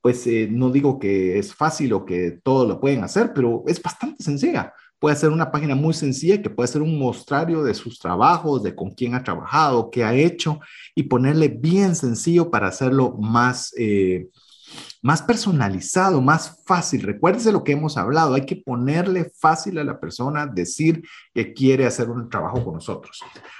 pues 0.02 0.28
eh, 0.28 0.48
no 0.52 0.70
digo 0.70 1.00
que 1.00 1.40
es 1.40 1.56
fácil 1.56 1.94
o 1.94 2.06
que 2.06 2.40
todo 2.44 2.68
lo 2.68 2.80
pueden 2.80 3.04
hacer, 3.04 3.34
pero 3.34 3.64
es 3.66 3.82
bastante 3.82 4.24
sencilla. 4.24 4.72
Puede 5.00 5.16
ser 5.16 5.32
una 5.32 5.52
página 5.52 5.74
muy 5.74 5.96
sencilla 5.96 6.44
que 6.44 6.52
puede 6.52 6.68
ser 6.68 6.84
un 6.84 7.00
mostrario 7.00 7.64
de 7.64 7.74
sus 7.74 7.98
trabajos, 7.98 8.62
de 8.62 8.76
con 8.76 8.92
quién 8.92 9.16
ha 9.16 9.24
trabajado, 9.24 9.90
qué 9.90 10.04
ha 10.04 10.14
hecho 10.14 10.60
y 10.94 11.04
ponerle 11.04 11.48
bien 11.48 11.96
sencillo 11.96 12.52
para 12.52 12.68
hacerlo 12.68 13.18
más, 13.20 13.74
eh, 13.80 14.28
más 15.04 15.22
personalizado, 15.22 16.22
más 16.22 16.64
fácil. 16.66 17.02
Recuérdese 17.02 17.52
lo 17.52 17.64
que 17.64 17.74
hemos 17.74 17.98
hablado, 17.98 18.34
hay 18.34 18.46
que 18.46 18.56
ponerle 18.56 19.30
fácil 19.38 19.78
a 19.78 19.84
la 19.84 20.00
persona 20.00 20.48
decir 20.48 21.04
que 21.34 21.54
quiere 21.54 21.86
hacer 21.86 22.10
un 22.10 22.30
trabajo 22.30 22.64
con 22.64 22.76
nosotros. 22.76 23.20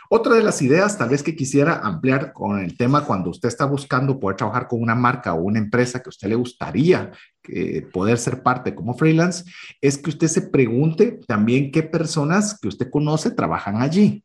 Otra 0.10 0.36
de 0.36 0.44
las 0.44 0.62
ideas, 0.62 0.98
tal 0.98 1.10
vez 1.10 1.22
que 1.22 1.36
quisiera 1.36 1.80
ampliar 1.80 2.32
con 2.32 2.60
el 2.60 2.78
tema 2.78 3.04
cuando 3.04 3.30
usted 3.30 3.50
está 3.50 3.66
buscando 3.66 4.20
poder 4.20 4.38
trabajar 4.38 4.70
con 4.70 4.82
una 4.82 4.96
marca 4.96 5.34
o 5.34 5.42
una 5.42 5.60
empresa 5.60 6.00
que 6.00 6.08
a 6.08 6.16
usted 6.16 6.30
le 6.30 6.36
gustaría 6.36 7.12
eh, 7.50 7.82
poder 7.92 8.18
ser 8.18 8.42
parte 8.42 8.74
como 8.74 8.94
freelance, 8.94 9.44
es 9.82 9.98
que 9.98 10.12
usted 10.12 10.28
se 10.28 10.44
pregunte 10.44 11.20
también 11.28 11.72
qué 11.72 11.84
personas 11.84 12.58
que 12.58 12.70
usted 12.70 12.90
conoce 12.90 13.32
trabajan 13.32 13.82
allí. 13.82 14.24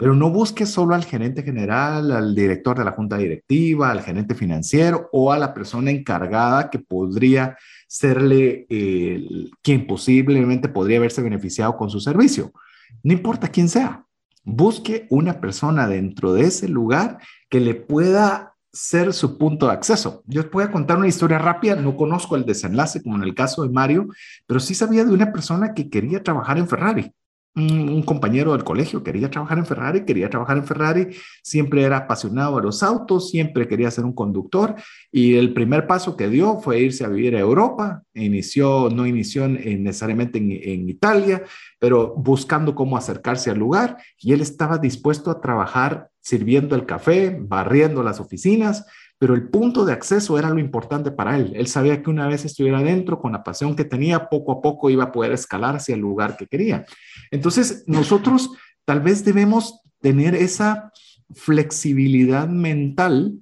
Pero 0.00 0.14
no 0.14 0.30
busque 0.30 0.64
solo 0.64 0.94
al 0.94 1.04
gerente 1.04 1.42
general, 1.42 2.10
al 2.10 2.34
director 2.34 2.78
de 2.78 2.86
la 2.86 2.92
junta 2.92 3.18
directiva, 3.18 3.90
al 3.90 4.00
gerente 4.00 4.34
financiero 4.34 5.10
o 5.12 5.30
a 5.30 5.38
la 5.38 5.52
persona 5.52 5.90
encargada 5.90 6.70
que 6.70 6.78
podría 6.78 7.58
serle 7.86 8.64
eh, 8.70 9.50
quien 9.60 9.86
posiblemente 9.86 10.70
podría 10.70 10.96
haberse 10.96 11.20
beneficiado 11.20 11.76
con 11.76 11.90
su 11.90 12.00
servicio. 12.00 12.50
No 13.02 13.12
importa 13.12 13.48
quién 13.48 13.68
sea, 13.68 14.06
busque 14.42 15.06
una 15.10 15.38
persona 15.38 15.86
dentro 15.86 16.32
de 16.32 16.44
ese 16.44 16.66
lugar 16.66 17.18
que 17.50 17.60
le 17.60 17.74
pueda 17.74 18.54
ser 18.72 19.12
su 19.12 19.36
punto 19.36 19.66
de 19.66 19.72
acceso. 19.72 20.22
Yo 20.26 20.48
voy 20.50 20.64
a 20.64 20.72
contar 20.72 20.96
una 20.96 21.08
historia 21.08 21.38
rápida, 21.38 21.76
no 21.76 21.94
conozco 21.94 22.36
el 22.36 22.46
desenlace 22.46 23.02
como 23.02 23.16
en 23.16 23.24
el 23.24 23.34
caso 23.34 23.64
de 23.64 23.68
Mario, 23.68 24.08
pero 24.46 24.60
sí 24.60 24.74
sabía 24.74 25.04
de 25.04 25.12
una 25.12 25.30
persona 25.30 25.74
que 25.74 25.90
quería 25.90 26.22
trabajar 26.22 26.56
en 26.56 26.68
Ferrari 26.68 27.12
un, 27.54 28.02
compañero 28.02 28.52
del 28.52 28.64
colegio 28.64 29.02
quería 29.02 29.30
trabajar 29.30 29.58
en 29.58 29.66
Ferrari, 29.66 30.04
quería 30.04 30.30
trabajar 30.30 30.56
en 30.56 30.64
Ferrari, 30.64 31.08
siempre 31.42 31.82
era 31.82 31.98
apasionado 31.98 32.56
de 32.56 32.62
los 32.62 32.82
autos, 32.82 33.30
siempre 33.30 33.66
quería 33.66 33.90
ser 33.90 34.04
un 34.04 34.14
conductor 34.14 34.74
y 35.10 35.34
el 35.34 35.52
primer 35.52 35.86
paso 35.86 36.16
que 36.16 36.28
dio 36.28 36.60
fue 36.60 36.80
irse 36.80 37.04
a 37.04 37.08
vivir 37.08 37.36
a 37.36 37.40
Europa, 37.40 38.02
inició, 38.14 38.88
no 38.90 39.06
inició 39.06 39.48
necesariamente 39.48 40.38
en, 40.38 40.52
en 40.52 40.88
Italia, 40.88 41.42
pero 41.78 42.14
buscando 42.16 42.74
cómo 42.74 42.96
acercarse 42.96 43.50
al 43.50 43.58
lugar 43.58 43.96
y 44.18 44.32
él 44.32 44.40
estaba 44.40 44.78
dispuesto 44.78 45.30
a 45.30 45.40
trabajar 45.40 46.10
sirviendo 46.20 46.76
el 46.76 46.86
café, 46.86 47.36
barriendo 47.40 48.02
las 48.02 48.20
oficinas, 48.20 48.86
pero 49.20 49.34
el 49.34 49.50
punto 49.50 49.84
de 49.84 49.92
acceso 49.92 50.38
era 50.38 50.48
lo 50.48 50.58
importante 50.58 51.10
para 51.10 51.36
él. 51.36 51.52
Él 51.54 51.66
sabía 51.66 52.02
que 52.02 52.08
una 52.08 52.26
vez 52.26 52.46
estuviera 52.46 52.82
dentro, 52.82 53.20
con 53.20 53.32
la 53.32 53.44
pasión 53.44 53.76
que 53.76 53.84
tenía, 53.84 54.30
poco 54.30 54.50
a 54.50 54.62
poco 54.62 54.88
iba 54.88 55.04
a 55.04 55.12
poder 55.12 55.32
escalar 55.32 55.76
hacia 55.76 55.94
el 55.94 56.00
lugar 56.00 56.38
que 56.38 56.46
quería. 56.46 56.86
Entonces, 57.30 57.84
nosotros 57.86 58.50
tal 58.84 59.00
vez 59.00 59.24
debemos 59.24 59.80
tener 60.00 60.34
esa 60.34 60.92
flexibilidad 61.34 62.48
mental 62.48 63.38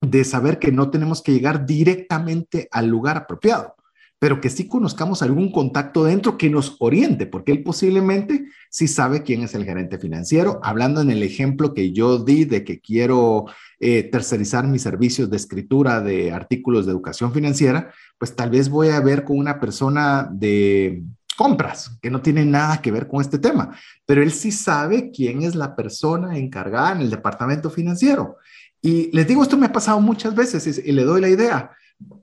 de 0.00 0.24
saber 0.24 0.58
que 0.58 0.72
no 0.72 0.90
tenemos 0.90 1.22
que 1.22 1.32
llegar 1.32 1.64
directamente 1.66 2.68
al 2.70 2.86
lugar 2.86 3.16
apropiado 3.16 3.76
pero 4.18 4.40
que 4.40 4.48
sí 4.48 4.66
conozcamos 4.66 5.22
algún 5.22 5.52
contacto 5.52 6.04
dentro 6.04 6.38
que 6.38 6.48
nos 6.48 6.76
oriente, 6.78 7.26
porque 7.26 7.52
él 7.52 7.62
posiblemente 7.62 8.46
sí 8.70 8.88
sabe 8.88 9.22
quién 9.22 9.42
es 9.42 9.54
el 9.54 9.64
gerente 9.64 9.98
financiero. 9.98 10.58
Hablando 10.62 11.02
en 11.02 11.10
el 11.10 11.22
ejemplo 11.22 11.74
que 11.74 11.92
yo 11.92 12.18
di 12.18 12.46
de 12.46 12.64
que 12.64 12.80
quiero 12.80 13.44
eh, 13.78 14.04
tercerizar 14.04 14.66
mis 14.66 14.82
servicios 14.82 15.28
de 15.28 15.36
escritura 15.36 16.00
de 16.00 16.32
artículos 16.32 16.86
de 16.86 16.92
educación 16.92 17.32
financiera, 17.32 17.92
pues 18.16 18.34
tal 18.34 18.50
vez 18.50 18.70
voy 18.70 18.88
a 18.88 19.00
ver 19.00 19.22
con 19.24 19.38
una 19.38 19.60
persona 19.60 20.28
de 20.32 21.02
compras, 21.36 21.96
que 22.00 22.10
no 22.10 22.20
tiene 22.20 22.44
nada 22.44 22.80
que 22.80 22.90
ver 22.90 23.06
con 23.06 23.20
este 23.20 23.38
tema, 23.38 23.76
pero 24.04 24.22
él 24.22 24.32
sí 24.32 24.50
sabe 24.50 25.10
quién 25.10 25.42
es 25.42 25.54
la 25.54 25.76
persona 25.76 26.36
encargada 26.38 26.92
en 26.92 27.02
el 27.02 27.10
departamento 27.10 27.70
financiero. 27.70 28.36
Y 28.82 29.10
les 29.14 29.26
digo, 29.26 29.42
esto 29.42 29.56
me 29.56 29.66
ha 29.66 29.72
pasado 29.72 30.00
muchas 30.00 30.34
veces 30.34 30.80
y 30.84 30.92
le 30.92 31.04
doy 31.04 31.20
la 31.20 31.28
idea 31.28 31.70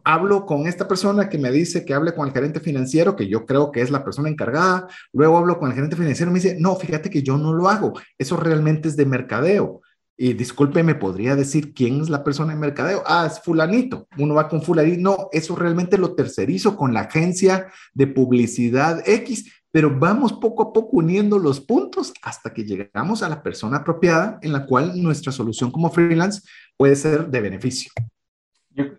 hablo 0.03 0.45
con 0.45 0.67
esta 0.67 0.87
persona 0.87 1.29
que 1.29 1.37
me 1.37 1.51
dice 1.51 1.85
que 1.85 1.93
hable 1.93 2.13
con 2.13 2.27
el 2.27 2.33
gerente 2.33 2.59
financiero, 2.59 3.15
que 3.15 3.27
yo 3.27 3.45
creo 3.45 3.71
que 3.71 3.81
es 3.81 3.89
la 3.89 4.03
persona 4.03 4.29
encargada, 4.29 4.87
luego 5.11 5.37
hablo 5.37 5.57
con 5.57 5.69
el 5.69 5.75
gerente 5.75 5.95
financiero 5.95 6.29
y 6.29 6.33
me 6.33 6.39
dice, 6.39 6.57
no, 6.59 6.75
fíjate 6.75 7.09
que 7.09 7.23
yo 7.23 7.37
no 7.37 7.53
lo 7.53 7.69
hago, 7.69 7.93
eso 8.17 8.37
realmente 8.37 8.89
es 8.89 8.95
de 8.95 9.05
mercadeo. 9.05 9.81
Y 10.15 10.33
disculpe, 10.33 10.83
¿me 10.83 10.95
podría 10.95 11.35
decir 11.35 11.73
quién 11.73 12.01
es 12.01 12.09
la 12.09 12.23
persona 12.23 12.53
de 12.53 12.59
mercadeo? 12.59 13.03
Ah, 13.05 13.27
es 13.29 13.39
fulanito. 13.39 14.07
Uno 14.17 14.35
va 14.35 14.47
con 14.47 14.61
fulanito. 14.61 15.01
No, 15.01 15.29
eso 15.31 15.55
realmente 15.55 15.97
lo 15.97 16.13
tercerizo 16.13 16.75
con 16.75 16.93
la 16.93 17.01
agencia 17.01 17.71
de 17.93 18.07
publicidad 18.07 19.01
X, 19.07 19.51
pero 19.71 19.97
vamos 19.97 20.33
poco 20.33 20.63
a 20.63 20.73
poco 20.73 20.97
uniendo 20.97 21.39
los 21.39 21.59
puntos 21.59 22.13
hasta 22.21 22.53
que 22.53 22.63
llegamos 22.63 23.23
a 23.23 23.29
la 23.29 23.41
persona 23.41 23.77
apropiada 23.77 24.37
en 24.43 24.53
la 24.53 24.65
cual 24.65 25.01
nuestra 25.01 25.31
solución 25.31 25.71
como 25.71 25.89
freelance 25.89 26.41
puede 26.77 26.95
ser 26.95 27.27
de 27.27 27.41
beneficio 27.41 27.91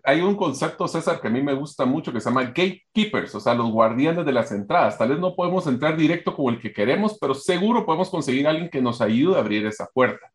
hay 0.03 0.21
un 0.21 0.35
concepto, 0.35 0.87
César, 0.87 1.19
que 1.19 1.27
a 1.27 1.31
mí 1.31 1.41
me 1.41 1.53
gusta 1.53 1.85
mucho 1.85 2.13
que 2.13 2.21
se 2.21 2.29
llama 2.29 2.43
gatekeepers, 2.43 3.35
o 3.35 3.39
sea, 3.39 3.53
los 3.53 3.69
guardianes 3.71 4.25
de 4.25 4.31
las 4.31 4.51
entradas. 4.51 4.97
Tal 4.97 5.09
vez 5.09 5.19
no 5.19 5.35
podemos 5.35 5.67
entrar 5.67 5.97
directo 5.97 6.33
como 6.35 6.49
el 6.49 6.59
que 6.59 6.71
queremos, 6.71 7.17
pero 7.19 7.33
seguro 7.33 7.85
podemos 7.85 8.09
conseguir 8.09 8.47
a 8.47 8.51
alguien 8.51 8.69
que 8.69 8.81
nos 8.81 9.01
ayude 9.01 9.35
a 9.35 9.39
abrir 9.39 9.65
esa 9.65 9.87
puerta. 9.93 10.31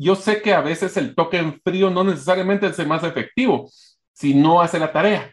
Yo 0.00 0.16
sé 0.16 0.40
que 0.40 0.54
a 0.54 0.62
veces 0.62 0.96
el 0.96 1.14
toque 1.14 1.36
en 1.36 1.60
frío 1.60 1.90
no 1.90 2.02
necesariamente 2.02 2.66
es 2.66 2.78
el 2.78 2.86
más 2.86 3.04
efectivo 3.04 3.70
si 4.14 4.32
no 4.32 4.62
hace 4.62 4.78
la 4.78 4.92
tarea. 4.92 5.30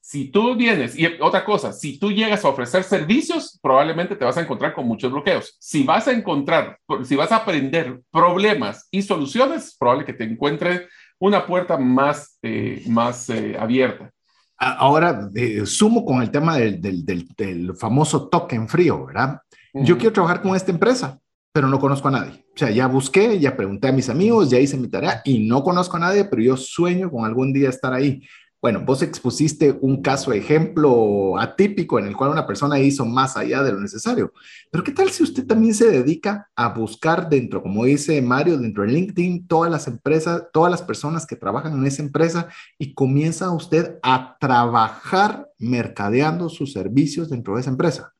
Si 0.00 0.28
tú 0.32 0.56
vienes, 0.56 0.98
y 0.98 1.06
otra 1.20 1.44
cosa, 1.44 1.72
si 1.72 2.00
tú 2.00 2.10
llegas 2.10 2.44
a 2.44 2.48
ofrecer 2.48 2.82
servicios, 2.82 3.60
probablemente 3.62 4.16
te 4.16 4.24
vas 4.24 4.36
a 4.36 4.40
encontrar 4.40 4.74
con 4.74 4.88
muchos 4.88 5.12
bloqueos. 5.12 5.56
Si 5.60 5.84
vas 5.84 6.08
a 6.08 6.12
encontrar, 6.12 6.80
si 7.04 7.14
vas 7.14 7.30
a 7.30 7.36
aprender 7.36 8.00
problemas 8.10 8.88
y 8.90 9.02
soluciones, 9.02 9.76
probable 9.78 10.04
que 10.04 10.14
te 10.14 10.24
encuentre 10.24 10.88
una 11.20 11.46
puerta 11.46 11.78
más, 11.78 12.38
eh, 12.42 12.82
más 12.88 13.30
eh, 13.30 13.56
abierta. 13.56 14.10
Ahora, 14.56 15.30
eh, 15.36 15.64
sumo 15.64 16.04
con 16.04 16.22
el 16.22 16.32
tema 16.32 16.56
del, 16.56 16.82
del, 16.82 17.04
del, 17.04 17.76
famoso 17.76 18.28
toque 18.28 18.56
en 18.56 18.68
frío, 18.68 19.06
¿verdad? 19.06 19.40
Yo 19.72 19.96
quiero 19.96 20.12
trabajar 20.12 20.42
con 20.42 20.56
esta 20.56 20.72
empresa, 20.72 21.18
pero 21.52 21.68
no 21.68 21.78
conozco 21.78 22.08
a 22.08 22.12
nadie. 22.12 22.44
O 22.54 22.58
sea, 22.58 22.70
ya 22.70 22.86
busqué, 22.86 23.38
ya 23.38 23.56
pregunté 23.56 23.88
a 23.88 23.92
mis 23.92 24.08
amigos, 24.08 24.50
ya 24.50 24.58
hice 24.58 24.76
mi 24.76 24.88
tarea 24.88 25.22
y 25.24 25.46
no 25.46 25.62
conozco 25.62 25.96
a 25.96 26.00
nadie, 26.00 26.24
pero 26.24 26.42
yo 26.42 26.56
sueño 26.56 27.10
con 27.10 27.24
algún 27.24 27.52
día 27.52 27.68
estar 27.68 27.92
ahí. 27.92 28.22
Bueno, 28.62 28.84
vos 28.86 29.02
expusiste 29.02 29.76
un 29.80 30.02
caso 30.02 30.32
ejemplo 30.32 31.36
atípico 31.36 31.98
en 31.98 32.06
el 32.06 32.16
cual 32.16 32.30
una 32.30 32.46
persona 32.46 32.78
hizo 32.78 33.04
más 33.04 33.36
allá 33.36 33.60
de 33.64 33.72
lo 33.72 33.80
necesario. 33.80 34.32
Pero 34.70 34.84
¿qué 34.84 34.92
tal 34.92 35.10
si 35.10 35.24
usted 35.24 35.44
también 35.44 35.74
se 35.74 35.90
dedica 35.90 36.48
a 36.54 36.68
buscar 36.68 37.28
dentro, 37.28 37.60
como 37.60 37.84
dice 37.84 38.22
Mario, 38.22 38.56
dentro 38.58 38.84
de 38.84 38.92
LinkedIn, 38.92 39.48
todas 39.48 39.68
las 39.68 39.88
empresas, 39.88 40.44
todas 40.52 40.70
las 40.70 40.80
personas 40.80 41.26
que 41.26 41.34
trabajan 41.34 41.72
en 41.72 41.84
esa 41.84 42.02
empresa 42.02 42.48
y 42.78 42.94
comienza 42.94 43.50
usted 43.50 43.98
a 44.00 44.36
trabajar 44.38 45.48
mercadeando 45.58 46.48
sus 46.48 46.72
servicios 46.72 47.30
dentro 47.30 47.56
de 47.56 47.62
esa 47.62 47.70
empresa? 47.70 48.12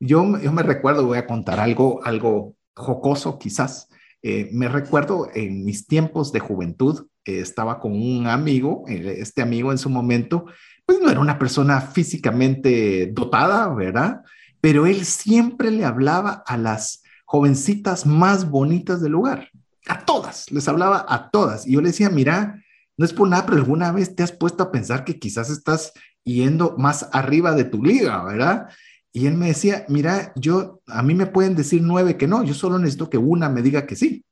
Yo, 0.00 0.36
yo 0.40 0.50
me 0.50 0.64
recuerdo, 0.64 1.06
voy 1.06 1.18
a 1.18 1.28
contar 1.28 1.60
algo, 1.60 2.04
algo 2.04 2.55
jocoso 2.76 3.38
quizás. 3.38 3.88
Eh, 4.22 4.48
me 4.52 4.68
recuerdo 4.68 5.28
en 5.34 5.64
mis 5.64 5.86
tiempos 5.86 6.32
de 6.32 6.40
juventud, 6.40 7.06
estaba 7.24 7.80
con 7.80 7.92
un 7.92 8.26
amigo, 8.28 8.84
eh, 8.88 9.16
este 9.18 9.42
amigo 9.42 9.72
en 9.72 9.78
su 9.78 9.90
momento, 9.90 10.46
pues 10.84 11.00
no 11.00 11.10
era 11.10 11.20
una 11.20 11.38
persona 11.38 11.80
físicamente 11.80 13.10
dotada, 13.12 13.68
¿verdad? 13.74 14.22
Pero 14.60 14.86
él 14.86 15.04
siempre 15.04 15.70
le 15.70 15.84
hablaba 15.84 16.44
a 16.46 16.56
las 16.56 17.02
jovencitas 17.24 18.06
más 18.06 18.48
bonitas 18.48 19.00
del 19.00 19.12
lugar, 19.12 19.50
a 19.88 20.04
todas, 20.04 20.50
les 20.52 20.68
hablaba 20.68 21.04
a 21.08 21.30
todas. 21.30 21.66
Y 21.66 21.72
yo 21.72 21.80
le 21.80 21.88
decía, 21.88 22.10
mira, 22.10 22.62
no 22.96 23.04
es 23.04 23.12
por 23.12 23.28
nada, 23.28 23.44
pero 23.46 23.58
alguna 23.58 23.92
vez 23.92 24.14
te 24.14 24.22
has 24.22 24.32
puesto 24.32 24.62
a 24.62 24.70
pensar 24.70 25.04
que 25.04 25.18
quizás 25.18 25.50
estás 25.50 25.92
yendo 26.24 26.76
más 26.78 27.08
arriba 27.12 27.54
de 27.54 27.64
tu 27.64 27.82
liga, 27.82 28.22
¿verdad? 28.24 28.68
Y 29.16 29.26
él 29.26 29.34
me 29.34 29.46
decía, 29.46 29.86
mira, 29.88 30.34
yo, 30.36 30.82
a 30.86 31.02
mí 31.02 31.14
me 31.14 31.24
pueden 31.24 31.56
decir 31.56 31.80
nueve 31.82 32.18
que 32.18 32.26
no, 32.26 32.44
yo 32.44 32.52
solo 32.52 32.78
necesito 32.78 33.08
que 33.08 33.16
una 33.16 33.48
me 33.48 33.62
diga 33.62 33.86
que 33.86 33.96
sí. 33.96 34.26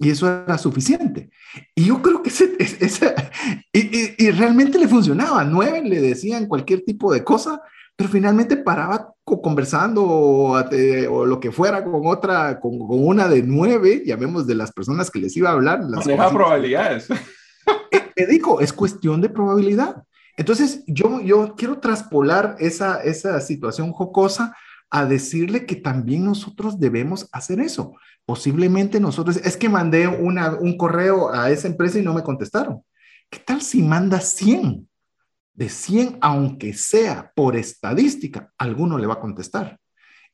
Y 0.00 0.10
eso 0.10 0.26
era 0.26 0.58
suficiente. 0.58 1.30
Y 1.76 1.84
yo 1.84 2.02
creo 2.02 2.20
que 2.20 2.30
ese, 2.30 2.50
ese 2.58 3.14
y, 3.72 4.16
y, 4.18 4.30
realmente 4.32 4.80
le 4.80 4.88
funcionaba. 4.88 5.44
Nueve 5.44 5.82
le 5.84 6.00
decían 6.00 6.48
cualquier 6.48 6.80
tipo 6.80 7.12
de 7.12 7.22
cosa, 7.22 7.62
pero 7.94 8.10
finalmente 8.10 8.56
paraba 8.56 9.14
conversando 9.22 10.02
o, 10.02 10.58
o 10.58 11.24
lo 11.24 11.38
que 11.38 11.52
fuera 11.52 11.84
con 11.84 12.04
otra, 12.04 12.58
con, 12.58 12.80
con, 12.80 13.06
una 13.06 13.28
de 13.28 13.44
nueve, 13.44 14.02
llamemos 14.04 14.44
de 14.44 14.56
las 14.56 14.72
personas 14.72 15.08
que 15.08 15.20
les 15.20 15.36
iba 15.36 15.50
a 15.50 15.52
hablar. 15.52 15.84
Las 15.84 16.32
probabilidades. 16.32 17.06
Te 18.16 18.26
digo, 18.26 18.60
es 18.60 18.72
cuestión 18.72 19.20
de 19.20 19.28
probabilidad. 19.28 20.02
Entonces, 20.40 20.82
yo, 20.86 21.20
yo 21.20 21.54
quiero 21.54 21.80
traspolar 21.80 22.56
esa, 22.60 23.02
esa 23.02 23.38
situación 23.42 23.92
jocosa 23.92 24.56
a 24.88 25.04
decirle 25.04 25.66
que 25.66 25.76
también 25.76 26.24
nosotros 26.24 26.80
debemos 26.80 27.28
hacer 27.30 27.60
eso. 27.60 27.92
Posiblemente 28.24 29.00
nosotros, 29.00 29.36
es 29.36 29.58
que 29.58 29.68
mandé 29.68 30.08
una, 30.08 30.54
un 30.54 30.78
correo 30.78 31.30
a 31.30 31.50
esa 31.50 31.68
empresa 31.68 31.98
y 31.98 32.02
no 32.02 32.14
me 32.14 32.22
contestaron. 32.22 32.80
¿Qué 33.28 33.38
tal 33.38 33.60
si 33.60 33.82
manda 33.82 34.18
100? 34.18 34.88
De 35.52 35.68
100, 35.68 36.16
aunque 36.22 36.72
sea 36.72 37.30
por 37.36 37.54
estadística, 37.54 38.50
alguno 38.56 38.96
le 38.96 39.06
va 39.06 39.14
a 39.14 39.20
contestar. 39.20 39.78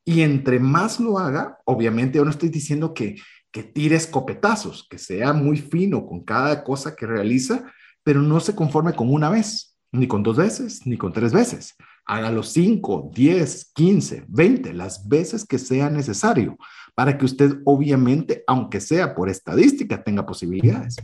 Y 0.05 0.23
entre 0.23 0.61
más 0.61 1.01
lo 1.01 1.19
haga, 1.19 1.59
obviamente 1.65 2.19
yo 2.19 2.25
no 2.25 2.31
estoy 2.31 2.51
diciendo 2.51 2.95
que, 2.95 3.17
que 3.51 3.65
tire 3.65 3.97
escopetazos, 3.97 4.87
que 4.89 4.99
sea 4.99 5.33
muy 5.33 5.57
fino 5.57 6.07
con 6.07 6.23
cada 6.23 6.63
cosa 6.63 6.95
que 6.95 7.07
realiza, 7.07 7.65
pero 8.05 8.23
no 8.23 8.39
se 8.39 8.55
conforme 8.55 8.95
con 8.95 9.13
una 9.13 9.31
vez. 9.31 9.76
Ni 9.93 10.07
con 10.07 10.23
dos 10.23 10.37
veces, 10.37 10.87
ni 10.87 10.97
con 10.97 11.13
tres 11.13 11.33
veces. 11.33 11.77
Hágalo 12.05 12.43
5, 12.43 13.11
10, 13.13 13.73
15, 13.75 14.25
20, 14.29 14.75
las 14.75 15.09
veces 15.09 15.45
que 15.45 15.59
sea 15.59 15.91
necesario 15.91 16.57
para 16.95 17.19
que 17.19 17.25
usted 17.25 17.59
obviamente, 17.65 18.43
aunque 18.47 18.81
sea 18.81 19.15
por 19.15 19.29
estadística, 19.29 20.03
tenga 20.03 20.25
posibilidades. 20.25 20.97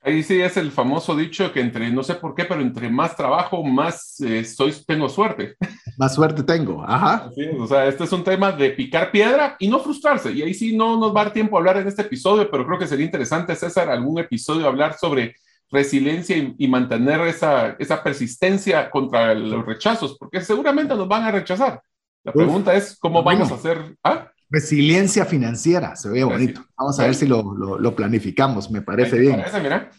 Ahí 0.00 0.22
sí 0.22 0.40
es 0.40 0.56
el 0.56 0.70
famoso 0.70 1.16
dicho 1.16 1.52
que 1.52 1.60
entre, 1.60 1.90
no 1.90 2.04
sé 2.04 2.14
por 2.14 2.34
qué, 2.34 2.44
pero 2.44 2.60
entre 2.60 2.88
más 2.88 3.16
trabajo, 3.16 3.64
más 3.64 4.20
eh, 4.20 4.44
soy, 4.44 4.72
tengo 4.86 5.08
suerte. 5.08 5.56
Más 5.98 6.14
suerte 6.14 6.42
tengo, 6.42 6.84
ajá. 6.86 7.30
o 7.58 7.66
sea, 7.66 7.86
este 7.86 8.04
es 8.04 8.12
un 8.12 8.22
tema 8.22 8.52
de 8.52 8.68
picar 8.68 9.10
piedra 9.10 9.56
y 9.58 9.66
no 9.66 9.80
frustrarse. 9.80 10.30
Y 10.30 10.42
ahí 10.42 10.52
sí 10.52 10.76
no 10.76 11.00
nos 11.00 11.16
va 11.16 11.22
a 11.22 11.24
dar 11.24 11.32
tiempo 11.32 11.56
a 11.56 11.58
hablar 11.58 11.78
en 11.78 11.88
este 11.88 12.02
episodio, 12.02 12.50
pero 12.50 12.66
creo 12.66 12.78
que 12.78 12.86
sería 12.86 13.06
interesante, 13.06 13.56
César, 13.56 13.88
algún 13.88 14.18
episodio 14.18 14.66
hablar 14.66 14.98
sobre 14.98 15.36
resiliencia 15.70 16.36
y, 16.56 16.68
mantener 16.68 17.20
esa, 17.22 17.76
esa 17.78 18.02
persistencia 18.02 18.90
contra 18.90 19.34
los 19.34 19.64
rechazos, 19.66 20.16
porque 20.18 20.40
seguramente 20.40 20.94
nos 20.94 21.08
van 21.08 21.24
a 21.24 21.30
rechazar. 21.30 21.80
La 22.24 22.32
pregunta 22.32 22.74
es, 22.74 22.96
¿cómo 22.98 23.22
vamos 23.22 23.50
a 23.52 23.54
hacer? 23.54 23.96
¿Ah? 24.02 24.30
Resiliencia 24.48 25.24
financiera, 25.24 25.96
se 25.96 26.08
ve 26.08 26.24
bonito. 26.24 26.64
Vamos 26.76 26.98
a 27.00 27.04
ver 27.04 27.14
si 27.14 27.26
lo, 27.26 27.42
lo, 27.78 27.94
planificamos, 27.94 28.70
me 28.70 28.82
parece 28.82 29.18
bien. 29.18 29.42
mira. 29.62 29.90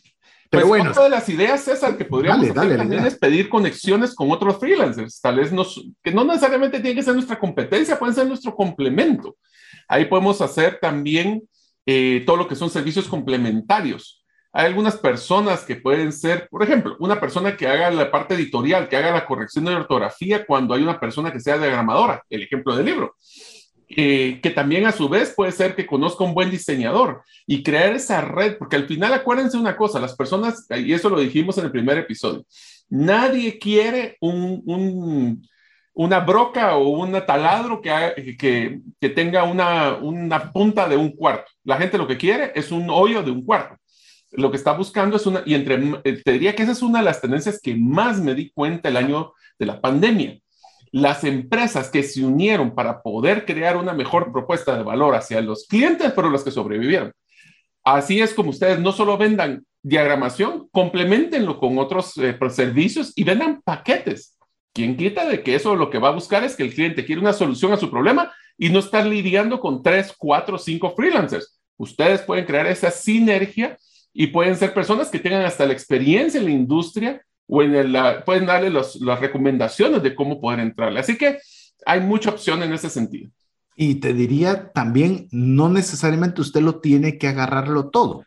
Pero 0.50 0.64
pues 0.64 0.68
bueno. 0.68 0.92
Otra 0.92 1.04
de 1.04 1.10
las 1.10 1.28
ideas, 1.28 1.62
César, 1.62 1.98
que 1.98 2.06
podríamos 2.06 2.50
hacer 2.50 2.78
también 2.78 3.06
es 3.06 3.18
pedir 3.18 3.50
conexiones 3.50 4.16
con 4.16 4.32
otros 4.32 4.58
freelancers. 4.58 5.20
Tal 5.20 5.38
vez 5.38 5.52
nos, 5.52 5.86
que 6.02 6.12
no 6.12 6.24
necesariamente 6.24 6.80
tiene 6.80 6.96
que 6.96 7.04
ser 7.04 7.14
nuestra 7.14 7.38
competencia, 7.38 8.00
pueden 8.00 8.16
ser 8.16 8.28
nuestro 8.28 8.56
complemento. 8.56 9.36
Ahí 9.88 10.06
podemos 10.06 10.42
hacer 10.42 10.80
también 10.82 11.44
eh, 11.86 12.24
todo 12.26 12.38
lo 12.38 12.48
que 12.48 12.56
son 12.56 12.70
servicios 12.70 13.08
complementarios. 13.08 14.24
Hay 14.54 14.66
algunas 14.66 14.98
personas 14.98 15.64
que 15.64 15.76
pueden 15.76 16.12
ser, 16.12 16.48
por 16.50 16.64
ejemplo, 16.64 16.96
una 17.00 17.20
persona 17.20 17.56
que 17.56 17.68
haga 17.68 17.92
la 17.92 18.10
parte 18.10 18.34
editorial, 18.34 18.88
que 18.88 18.98
haga 18.98 19.12
la 19.12 19.26
corrección 19.26 19.66
de 19.66 19.76
ortografía 19.76 20.46
cuando 20.46 20.74
hay 20.74 20.84
una 20.84 21.00
persona 21.00 21.32
que 21.32 21.40
sea 21.40 21.58
diagramadora, 21.58 22.24
el 22.30 22.44
ejemplo 22.44 22.76
del 22.76 22.86
libro. 22.86 23.16
Eh, 23.90 24.42
que 24.44 24.50
también 24.50 24.86
a 24.86 24.92
su 24.92 25.08
vez 25.08 25.34
puede 25.34 25.54
ser 25.54 25.74
que 25.74 25.86
conozca 25.86 26.26
un 26.26 26.34
buen 26.34 26.52
diseñador 26.52 27.22
y 27.46 27.64
crear 27.64 27.94
esa 27.94 28.20
red, 28.20 28.58
porque 28.58 28.76
al 28.76 28.86
final 28.86 29.14
acuérdense 29.14 29.58
una 29.58 29.78
cosa, 29.78 30.00
las 30.00 30.16
personas, 30.16 30.68
y 30.70 30.92
eso 30.94 31.10
lo 31.10 31.20
dijimos 31.20 31.58
en 31.58 31.66
el 31.66 31.72
primer 31.72 31.98
episodio, 31.98 32.44
nadie 32.90 33.58
quiere 33.58 34.18
un, 34.20 35.42
una 35.94 36.20
broca 36.20 36.76
o 36.76 36.90
un 36.90 37.14
taladro 37.26 37.82
que, 37.82 38.36
que, 38.38 38.82
que 39.00 39.10
tenga 39.10 39.44
una, 39.44 39.96
una 39.96 40.52
punta 40.52 40.90
de 40.90 40.98
un 40.98 41.12
cuarto. 41.12 41.50
La 41.64 41.78
gente 41.78 41.98
lo 41.98 42.08
que 42.08 42.18
quiere 42.18 42.52
es 42.56 42.72
un 42.72 42.90
hoyo 42.90 43.24
de 43.24 43.32
un 43.32 43.46
cuarto 43.46 43.77
lo 44.32 44.52
que 44.52 44.58
está 44.58 44.74
buscando 44.74 45.18
es 45.18 45.26
una, 45.26 45.44
y 45.46 45.54
entre, 45.54 45.76
eh, 46.04 46.22
te 46.24 46.32
diría 46.34 46.56
que 46.56 46.64
esa 46.64 46.72
es 46.74 46.82
una 46.82 47.00
de 47.00 47.06
las 47.06 47.22
tendencias 47.22 47.60
que 47.62 47.76
más 47.76 48.20
me 48.20 48.36
di 48.36 48.52
cuenta 48.52 48.90
el 48.90 48.98
año 48.98 49.34
de 49.58 49.66
la 49.66 49.82
pandemia 49.82 50.40
las 50.92 51.24
empresas 51.24 51.90
que 51.90 52.04
se 52.04 52.24
unieron 52.24 52.74
para 52.74 53.02
poder 53.02 53.46
crear 53.46 53.78
una 53.78 53.94
mejor 53.94 54.32
propuesta 54.32 54.76
de 54.76 54.84
valor 54.84 55.16
hacia 55.16 55.42
los 55.42 55.68
clientes 55.68 56.14
fueron 56.14 56.34
las 56.34 56.44
que 56.44 56.52
sobrevivieron. 56.52 57.12
Así 57.84 58.20
es 58.20 58.34
como 58.34 58.50
ustedes 58.50 58.80
no 58.80 58.92
solo 58.92 59.18
vendan 59.18 59.66
diagramación, 59.82 60.68
complementenlo 60.72 61.60
con 61.60 61.78
otros 61.78 62.18
eh, 62.18 62.38
servicios 62.50 63.14
y 63.16 63.24
vendan 63.24 63.62
paquetes. 63.62 64.38
¿Quién 64.74 64.98
quita 64.98 65.26
de 65.28 65.42
que 65.42 65.56
eso 65.56 65.76
lo 65.76 65.90
que 65.90 65.98
va 65.98 66.10
a 66.10 66.14
buscar 66.14 66.44
es 66.44 66.56
que 66.56 66.64
el 66.64 66.74
cliente 66.74 67.06
quiere 67.06 67.22
una 67.22 67.34
solución 67.34 67.72
a 67.72 67.78
su 67.78 67.90
problema 67.90 68.32
y 68.58 68.70
no 68.70 68.80
estar 68.80 69.06
lidiando 69.06 69.60
con 69.60 69.82
tres, 69.82 70.14
cuatro, 70.18 70.58
cinco 70.58 70.94
freelancers? 70.96 71.60
Ustedes 71.78 72.22
pueden 72.22 72.46
crear 72.46 72.68
esa 72.68 72.92
sinergia 72.92 73.78
y 74.20 74.28
pueden 74.28 74.56
ser 74.56 74.74
personas 74.74 75.10
que 75.10 75.20
tengan 75.20 75.44
hasta 75.44 75.68
la 75.68 75.74
experiencia 75.74 76.40
en 76.40 76.46
la 76.46 76.52
industria 76.52 77.22
o 77.48 77.62
en 77.62 77.94
pueden 78.26 78.48
darle 78.48 78.72
las 78.72 79.20
recomendaciones 79.20 80.02
de 80.02 80.16
cómo 80.16 80.42
poder 80.42 80.60
entrarle. 80.60 81.00
Así 81.00 81.20
que 81.20 81.38
hay 81.86 82.02
mucha 82.02 82.32
opción 82.32 82.64
en 82.64 82.74
ese 82.74 82.90
sentido. 82.90 83.30
Y 83.76 83.96
te 83.96 84.16
diría 84.16 84.72
también, 84.72 85.28
no 85.30 85.70
necesariamente 85.70 86.42
usted 86.42 86.62
lo 86.62 86.80
tiene 86.80 87.20
que 87.20 87.28
agarrarlo 87.28 87.92
todo. 87.92 88.26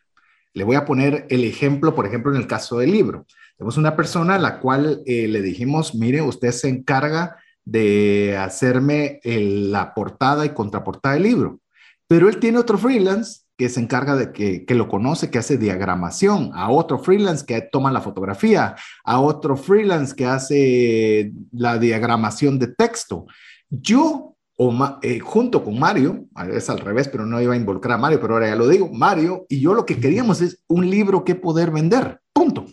Le 0.55 0.63
voy 0.63 0.77
a 0.77 0.85
poner 0.85 1.27
el 1.29 1.43
ejemplo, 1.43 1.93
por 1.93 2.07
ejemplo, 2.07 2.33
en 2.33 2.41
el 2.41 2.47
caso 2.47 2.79
del 2.79 2.93
libro. 2.93 3.27
Tenemos 3.59 3.77
una 3.77 3.97
persona 3.97 4.37
a 4.37 4.39
la 4.39 4.61
cual 4.61 5.03
eh, 5.07 5.27
le 5.27 5.43
dijimos, 5.43 5.97
mire, 5.97 6.23
usted 6.23 6.53
se 6.53 6.69
encarga 6.69 7.37
de 7.65 8.37
hacerme 8.39 9.19
la 9.25 9.93
portada 9.93 10.47
y 10.47 10.51
contraportada 10.51 11.15
del 11.15 11.25
libro. 11.25 11.59
Pero 12.07 12.29
él 12.29 12.39
tiene 12.39 12.59
otro 12.59 12.79
freelance 12.79 13.41
que 13.61 13.69
se 13.69 13.79
encarga 13.79 14.17
de 14.17 14.33
que, 14.33 14.65
que, 14.65 14.75
lo 14.75 14.89
conoce, 14.89 15.29
que 15.31 15.37
hace 15.37 15.59
diagramación, 15.59 16.51
a 16.55 16.71
otro 16.71 16.99
freelance 16.99 17.45
que 17.45 17.61
toma 17.61 17.93
la 17.93 18.01
fotografía, 18.01 18.75
a 19.05 19.21
otro 19.21 19.55
freelance 19.55 20.17
que 20.17 20.25
hace 20.25 21.35
la 21.53 21.77
diagramación 21.79 22.59
de 22.59 22.69
texto. 22.69 23.27
Yo, 23.69 24.35
o, 24.57 24.99
eh, 25.03 25.19
junto 25.21 25.63
con 25.63 25.79
Mario, 25.79 26.25
es 26.51 26.71
al 26.71 26.79
revés, 26.79 27.09
pero 27.09 27.27
no 27.27 27.39
iba 27.39 27.53
a 27.53 27.59
involucrar 27.59 27.99
a 27.99 28.01
Mario, 28.01 28.19
pero 28.19 28.33
ahora 28.33 28.49
ya 28.49 28.57
lo 28.57 28.67
digo, 28.67 28.89
Mario 28.91 29.45
y 29.51 29.61
yo 29.61 29.75
lo 29.75 29.85
que 29.85 30.01
queríamos 30.01 30.41
es 30.41 30.65
un 30.67 30.89
libro 30.89 31.23
que 31.23 31.35
poder 31.35 31.71
vender, 31.71 32.19
punto. 32.33 32.65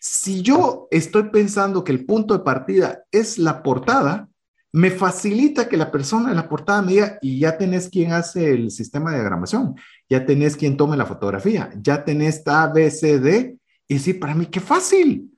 Si 0.00 0.42
yo 0.42 0.88
estoy 0.90 1.30
pensando 1.30 1.84
que 1.84 1.92
el 1.92 2.04
punto 2.06 2.36
de 2.36 2.42
partida 2.42 3.04
es 3.12 3.38
la 3.38 3.62
portada, 3.62 4.28
me 4.74 4.90
facilita 4.90 5.68
que 5.68 5.76
la 5.76 5.92
persona 5.92 6.30
en 6.30 6.36
la 6.36 6.48
portada 6.48 6.82
me 6.82 6.94
diga, 6.94 7.18
y 7.22 7.38
ya 7.38 7.56
tenés 7.56 7.88
quien 7.88 8.10
hace 8.10 8.50
el 8.50 8.72
sistema 8.72 9.10
de 9.10 9.18
diagramación, 9.18 9.76
ya 10.08 10.26
tenés 10.26 10.56
quien 10.56 10.76
tome 10.76 10.96
la 10.96 11.06
fotografía, 11.06 11.70
ya 11.80 12.04
tenés 12.04 12.46
ABCD, 12.46 13.56
y 13.88 13.98
sí, 13.98 14.14
para 14.14 14.34
mí 14.34 14.46
qué 14.46 14.60
fácil, 14.60 15.30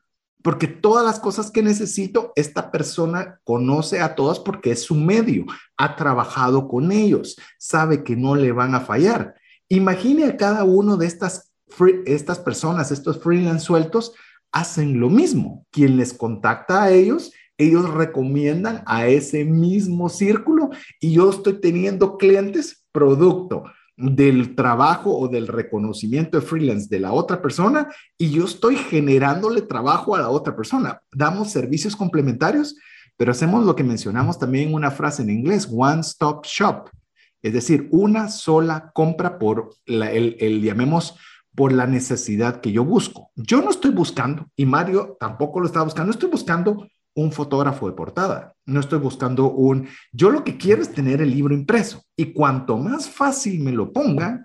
porque 0.43 0.67
todas 0.67 1.05
las 1.05 1.19
cosas 1.19 1.51
que 1.51 1.63
necesito, 1.63 2.33
esta 2.37 2.71
persona 2.71 3.41
conoce 3.45 4.01
a 4.01 4.15
todas 4.15 4.39
porque 4.39 4.73
es 4.73 4.83
su 4.83 4.95
medio, 4.95 5.45
ha 5.77 5.97
trabajado 5.97 6.69
con 6.69 6.93
ellos, 6.93 7.37
sabe 7.59 8.05
que 8.05 8.17
no 8.17 8.37
le 8.37 8.53
van 8.53 8.75
a 8.75 8.81
fallar. 8.81 9.35
Imagine 9.69 10.25
a 10.25 10.37
cada 10.37 10.63
uno 10.65 10.97
de 10.97 11.07
estas, 11.07 11.53
estas 12.07 12.39
personas, 12.39 12.93
estos 12.93 13.21
freelance 13.21 13.65
sueltos, 13.65 14.13
hacen 14.53 15.01
lo 15.01 15.11
mismo. 15.11 15.67
Quien 15.73 15.97
les 15.97 16.15
contacta 16.15 16.85
a 16.85 16.93
ellos 16.93 17.33
ellos 17.59 17.89
recomiendan 17.91 18.83
a 18.87 19.07
ese 19.07 19.45
mismo 19.45 20.09
círculo 20.09 20.71
y 21.01 21.13
yo 21.13 21.31
estoy 21.31 21.61
teniendo 21.61 22.19
clientes 22.19 22.85
producto 22.93 23.65
del 23.97 24.55
trabajo 24.55 25.17
o 25.17 25.29
del 25.29 25.47
reconocimiento 25.47 26.39
de 26.39 26.47
freelance 26.47 26.89
de 26.89 27.01
la 27.01 27.13
otra 27.13 27.41
persona 27.41 27.89
y 28.19 28.31
yo 28.31 28.45
estoy 28.45 28.77
generándole 28.77 29.63
trabajo 29.63 30.15
a 30.15 30.21
la 30.21 30.29
otra 30.29 30.55
persona. 30.55 31.01
Damos 31.13 31.51
servicios 31.51 31.97
complementarios, 31.97 32.77
pero 33.17 33.33
hacemos 33.33 33.65
lo 33.65 33.75
que 33.75 33.85
mencionamos 33.85 34.39
también 34.39 34.69
en 34.69 34.75
una 34.75 34.91
frase 34.91 35.23
en 35.23 35.31
inglés, 35.31 35.69
one 35.73 36.01
stop 36.01 36.45
shop, 36.45 36.91
es 37.43 37.53
decir, 37.53 37.89
una 37.91 38.29
sola 38.29 38.91
compra 38.93 39.39
por 39.39 39.71
el, 39.87 40.37
el, 40.41 40.63
llamemos, 40.63 41.17
por 41.55 41.73
la 41.73 41.87
necesidad 41.87 42.61
que 42.61 42.73
yo 42.73 42.85
busco. 42.85 43.31
Yo 43.35 43.63
no 43.63 43.71
estoy 43.71 43.93
buscando, 43.93 44.51
y 44.57 44.67
Mario 44.67 45.17
tampoco 45.19 45.61
lo 45.61 45.67
está 45.67 45.83
buscando, 45.83 46.11
estoy 46.11 46.29
buscando 46.29 46.87
un 47.17 47.33
fotógrafo 47.33 47.89
de 47.89 47.95
portada, 47.95 48.55
no 48.67 48.79
estoy 48.79 48.99
buscando 48.99 49.51
un, 49.51 49.89
yo 50.13 50.31
lo 50.31 50.45
que 50.45 50.57
quiero 50.57 50.83
es 50.83 50.93
tener 50.93 51.21
el 51.21 51.31
libro 51.31 51.55
impreso 51.55 52.03
y 52.15 52.33
cuanto 52.33 52.77
más 52.77 53.09
fácil 53.09 53.61
me 53.61 53.73
lo 53.73 53.93
pongan, 53.93 54.45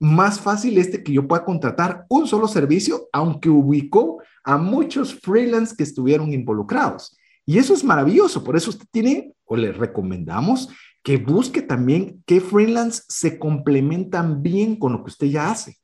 más 0.00 0.40
fácil 0.40 0.78
es 0.78 0.88
que 0.98 1.12
yo 1.12 1.26
pueda 1.26 1.44
contratar 1.44 2.04
un 2.08 2.26
solo 2.26 2.48
servicio, 2.48 3.08
aunque 3.12 3.48
ubicó 3.48 4.20
a 4.44 4.58
muchos 4.58 5.14
freelance 5.14 5.74
que 5.76 5.82
estuvieron 5.84 6.32
involucrados. 6.32 7.16
Y 7.46 7.58
eso 7.58 7.72
es 7.72 7.82
maravilloso, 7.82 8.44
por 8.44 8.56
eso 8.56 8.70
usted 8.70 8.86
tiene 8.90 9.32
o 9.44 9.56
le 9.56 9.72
recomendamos 9.72 10.68
que 11.02 11.16
busque 11.16 11.62
también 11.62 12.22
qué 12.26 12.40
freelance 12.40 13.02
se 13.08 13.38
complementan 13.38 14.42
bien 14.42 14.76
con 14.76 14.92
lo 14.92 15.04
que 15.04 15.10
usted 15.10 15.28
ya 15.28 15.50
hace. 15.50 15.76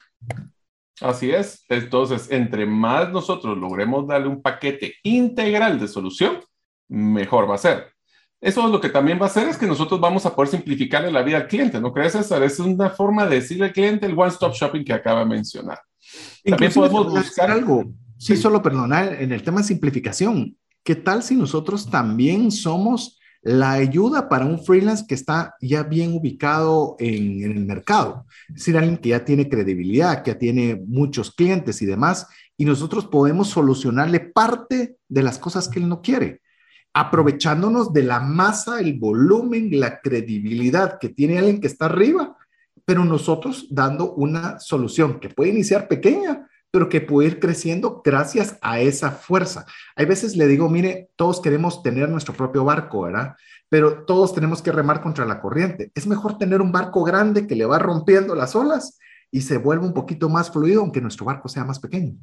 Así 1.01 1.31
es. 1.31 1.65
Entonces, 1.69 2.31
entre 2.31 2.67
más 2.67 3.11
nosotros 3.11 3.59
logremos 3.59 4.07
darle 4.07 4.29
un 4.29 4.43
paquete 4.43 4.95
integral 5.03 5.79
de 5.79 5.89
solución, 5.89 6.39
mejor 6.89 7.51
va 7.51 7.57
a 7.57 7.59
ser. 7.59 7.93
Eso 8.41 8.67
es 8.67 8.71
lo 8.71 8.81
que 8.81 8.91
también 8.91 9.19
va 9.19 9.25
a 9.25 9.29
hacer 9.29 9.49
es 9.49 9.57
que 9.57 9.67
nosotros 9.67 9.99
vamos 9.99 10.27
a 10.27 10.35
poder 10.35 10.51
simplificarle 10.51 11.11
la 11.11 11.23
vida 11.23 11.39
al 11.39 11.47
cliente, 11.47 11.81
¿no 11.81 11.93
crees, 11.93 12.13
César? 12.13 12.43
Es 12.43 12.61
una 12.61 12.91
forma 12.91 13.27
de 13.27 13.37
decirle 13.37 13.67
al 13.67 13.73
cliente 13.73 14.05
el 14.05 14.19
one-stop 14.19 14.53
shopping 14.53 14.85
que 14.85 14.93
acaba 14.93 15.21
de 15.21 15.27
mencionar. 15.27 15.81
También 16.45 16.73
podemos 16.73 17.11
buscar 17.11 17.51
algo. 17.51 17.85
Sí, 18.19 18.37
solo 18.37 18.63
perdonar 18.63 19.15
en 19.15 19.33
el 19.33 19.43
tema 19.43 19.63
de 19.63 19.67
simplificación. 19.67 20.57
¿Qué 20.83 20.95
tal 20.95 21.23
si 21.23 21.35
nosotros 21.37 21.89
también 21.89 22.53
somos 22.53 23.19
la 23.45 23.73
ayuda 23.73 24.29
para 24.31 24.47
un 24.47 24.59
freelance 24.59 25.05
que 25.07 25.15
está 25.15 25.55
ya 25.61 25.83
bien 25.83 26.15
ubicado 26.15 26.97
en, 26.99 27.43
el 27.43 27.67
mercado. 27.67 28.25
Es 28.49 28.55
decir, 28.55 28.77
alguien 28.77 28.97
que 28.97 29.11
ya 29.11 29.25
tiene 29.25 29.51
credibilidad, 29.51 30.23
que 30.23 30.31
ya 30.33 30.39
tiene 30.39 30.83
muchos 30.87 31.31
clientes 31.31 31.83
y 31.83 31.87
demás, 31.87 32.27
y 32.57 32.65
nosotros 32.65 33.07
podemos 33.07 33.49
solucionarle 33.49 34.21
parte 34.21 34.97
de 35.09 35.23
las 35.23 35.39
cosas 35.39 35.69
que 35.69 35.79
él 35.79 35.89
no 35.89 36.01
quiere, 36.01 36.41
aprovechándonos 36.95 37.93
de 37.93 38.05
la 38.05 38.21
masa, 38.21 38.81
el 38.81 38.99
volumen, 38.99 39.69
la 39.79 40.01
credibilidad 40.01 40.99
que 40.99 41.11
tiene 41.11 41.39
alguien 41.39 41.61
que 41.61 41.67
está 41.67 41.85
arriba, 41.85 42.39
pero 42.87 43.05
nosotros 43.05 43.67
dando 43.71 44.15
una 44.15 44.59
solución 44.59 45.21
que 45.21 45.29
puede 45.29 45.51
iniciar 45.51 45.87
pequeña, 45.87 46.49
pero 46.75 46.89
que 46.89 47.01
puede 47.01 47.29
ir 47.29 47.39
creciendo 47.39 48.03
gracias 48.05 48.59
a 48.61 48.81
esa 48.81 49.13
fuerza. 49.13 49.65
Hay 49.95 50.07
veces 50.07 50.35
le 50.35 50.49
digo, 50.49 50.69
mire, 50.69 51.09
todos 51.15 51.41
queremos 51.41 51.85
tener 51.85 52.09
nuestro 52.09 52.35
propio 52.35 52.65
barco, 52.65 53.03
¿verdad? 53.03 53.37
Pero 53.69 54.05
todos 54.05 54.35
tenemos 54.35 54.61
que 54.61 54.73
remar 54.73 55.01
contra 55.01 55.25
la 55.25 55.41
corriente. 55.41 55.93
Es 55.95 56.09
mejor 56.09 56.37
tener 56.37 56.61
un 56.61 56.73
barco 56.73 57.05
grande 57.05 57.47
que 57.47 57.55
le 57.55 57.65
va 57.65 57.79
rompiendo 57.79 58.35
las 58.35 58.57
olas 58.57 58.99
y 59.31 59.43
se 59.43 59.57
vuelve 59.57 59.87
un 59.87 59.95
poquito 59.95 60.29
más 60.29 60.51
fluido, 60.51 60.81
aunque 60.81 61.01
nuestro 61.01 61.27
barco 61.27 61.49
sea 61.49 61.63
más 61.63 61.79
pequeño. 61.79 62.17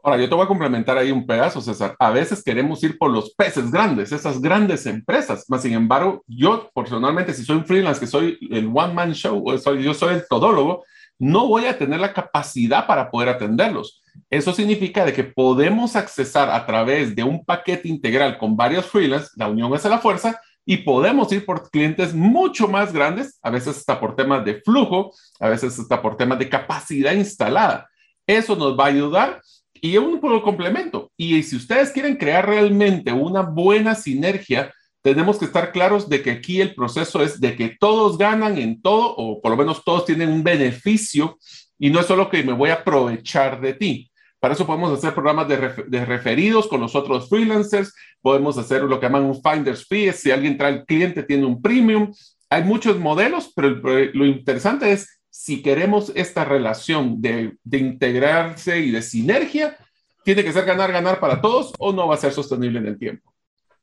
Ahora, 0.00 0.22
yo 0.22 0.28
te 0.28 0.34
voy 0.36 0.44
a 0.44 0.48
complementar 0.48 0.96
ahí 0.96 1.10
un 1.10 1.26
pedazo, 1.26 1.60
César. 1.60 1.96
A 1.98 2.10
veces 2.10 2.44
queremos 2.44 2.80
ir 2.84 2.96
por 2.98 3.10
los 3.10 3.34
peces 3.34 3.68
grandes, 3.68 4.12
esas 4.12 4.40
grandes 4.40 4.86
empresas. 4.86 5.44
Más 5.48 5.62
sin 5.62 5.72
embargo, 5.72 6.22
yo 6.28 6.70
personalmente, 6.72 7.34
si 7.34 7.44
soy 7.44 7.56
un 7.56 7.66
freelance, 7.66 7.98
que 7.98 8.06
soy 8.06 8.38
el 8.48 8.70
one-man 8.72 9.12
show, 9.12 9.44
soy, 9.58 9.82
yo 9.82 9.92
soy 9.92 10.14
el 10.14 10.24
todólogo, 10.28 10.84
no 11.18 11.46
voy 11.46 11.66
a 11.66 11.76
tener 11.76 12.00
la 12.00 12.12
capacidad 12.12 12.86
para 12.86 13.10
poder 13.10 13.28
atenderlos. 13.28 14.02
Eso 14.30 14.52
significa 14.52 15.04
de 15.04 15.12
que 15.12 15.24
podemos 15.24 15.96
accesar 15.96 16.50
a 16.50 16.66
través 16.66 17.14
de 17.14 17.22
un 17.22 17.44
paquete 17.44 17.88
integral 17.88 18.38
con 18.38 18.56
varios 18.56 18.86
freelance, 18.86 19.30
la 19.36 19.48
unión 19.48 19.74
es 19.74 19.84
a 19.86 19.88
la 19.88 19.98
fuerza, 19.98 20.40
y 20.64 20.76
podemos 20.78 21.32
ir 21.32 21.46
por 21.46 21.70
clientes 21.70 22.12
mucho 22.14 22.68
más 22.68 22.92
grandes, 22.92 23.38
a 23.42 23.48
veces 23.48 23.78
está 23.78 23.98
por 23.98 24.14
temas 24.14 24.44
de 24.44 24.60
flujo, 24.60 25.14
a 25.40 25.48
veces 25.48 25.78
está 25.78 26.02
por 26.02 26.18
temas 26.18 26.38
de 26.38 26.50
capacidad 26.50 27.12
instalada. 27.12 27.88
Eso 28.26 28.54
nos 28.54 28.78
va 28.78 28.84
a 28.84 28.88
ayudar 28.88 29.40
y 29.80 29.96
un 29.96 30.20
complemento. 30.20 31.10
Y 31.16 31.42
si 31.42 31.56
ustedes 31.56 31.90
quieren 31.90 32.16
crear 32.16 32.46
realmente 32.46 33.12
una 33.12 33.40
buena 33.40 33.94
sinergia, 33.94 34.70
tenemos 35.08 35.38
que 35.38 35.46
estar 35.46 35.72
claros 35.72 36.08
de 36.08 36.22
que 36.22 36.30
aquí 36.30 36.60
el 36.60 36.74
proceso 36.74 37.22
es 37.22 37.40
de 37.40 37.56
que 37.56 37.76
todos 37.80 38.18
ganan 38.18 38.58
en 38.58 38.82
todo, 38.82 39.14
o 39.16 39.40
por 39.40 39.50
lo 39.52 39.56
menos 39.56 39.82
todos 39.82 40.04
tienen 40.04 40.28
un 40.28 40.44
beneficio, 40.44 41.38
y 41.78 41.88
no 41.88 42.00
es 42.00 42.06
solo 42.06 42.28
que 42.28 42.42
me 42.42 42.52
voy 42.52 42.70
a 42.70 42.74
aprovechar 42.74 43.60
de 43.60 43.72
ti. 43.74 44.10
Para 44.40 44.54
eso 44.54 44.66
podemos 44.66 44.92
hacer 44.92 45.14
programas 45.14 45.48
de, 45.48 46.04
referidos 46.04 46.68
con 46.68 46.80
los 46.80 46.94
otros 46.94 47.28
freelancers, 47.28 47.94
podemos 48.20 48.58
hacer 48.58 48.82
lo 48.82 49.00
que 49.00 49.06
llaman 49.06 49.24
un 49.24 49.42
finder's 49.42 49.86
fee, 49.86 50.12
si 50.12 50.30
alguien 50.30 50.58
trae 50.58 50.74
el 50.74 50.84
cliente 50.84 51.22
tiene 51.22 51.46
un 51.46 51.62
premium. 51.62 52.12
Hay 52.50 52.62
muchos 52.62 52.98
modelos, 52.98 53.52
pero 53.54 53.70
lo 53.70 54.26
interesante 54.26 54.92
es 54.92 55.20
si 55.30 55.62
queremos 55.62 56.12
esta 56.14 56.44
relación 56.44 57.20
de, 57.20 57.56
de 57.64 57.78
integrarse 57.78 58.78
y 58.80 58.90
de 58.90 59.02
sinergia, 59.02 59.76
tiene 60.24 60.44
que 60.44 60.52
ser 60.52 60.64
ganar, 60.64 60.92
ganar 60.92 61.20
para 61.20 61.40
todos 61.40 61.72
o 61.78 61.92
no 61.92 62.06
va 62.06 62.14
a 62.14 62.18
ser 62.18 62.32
sostenible 62.32 62.78
en 62.78 62.86
el 62.86 62.98
tiempo. 62.98 63.32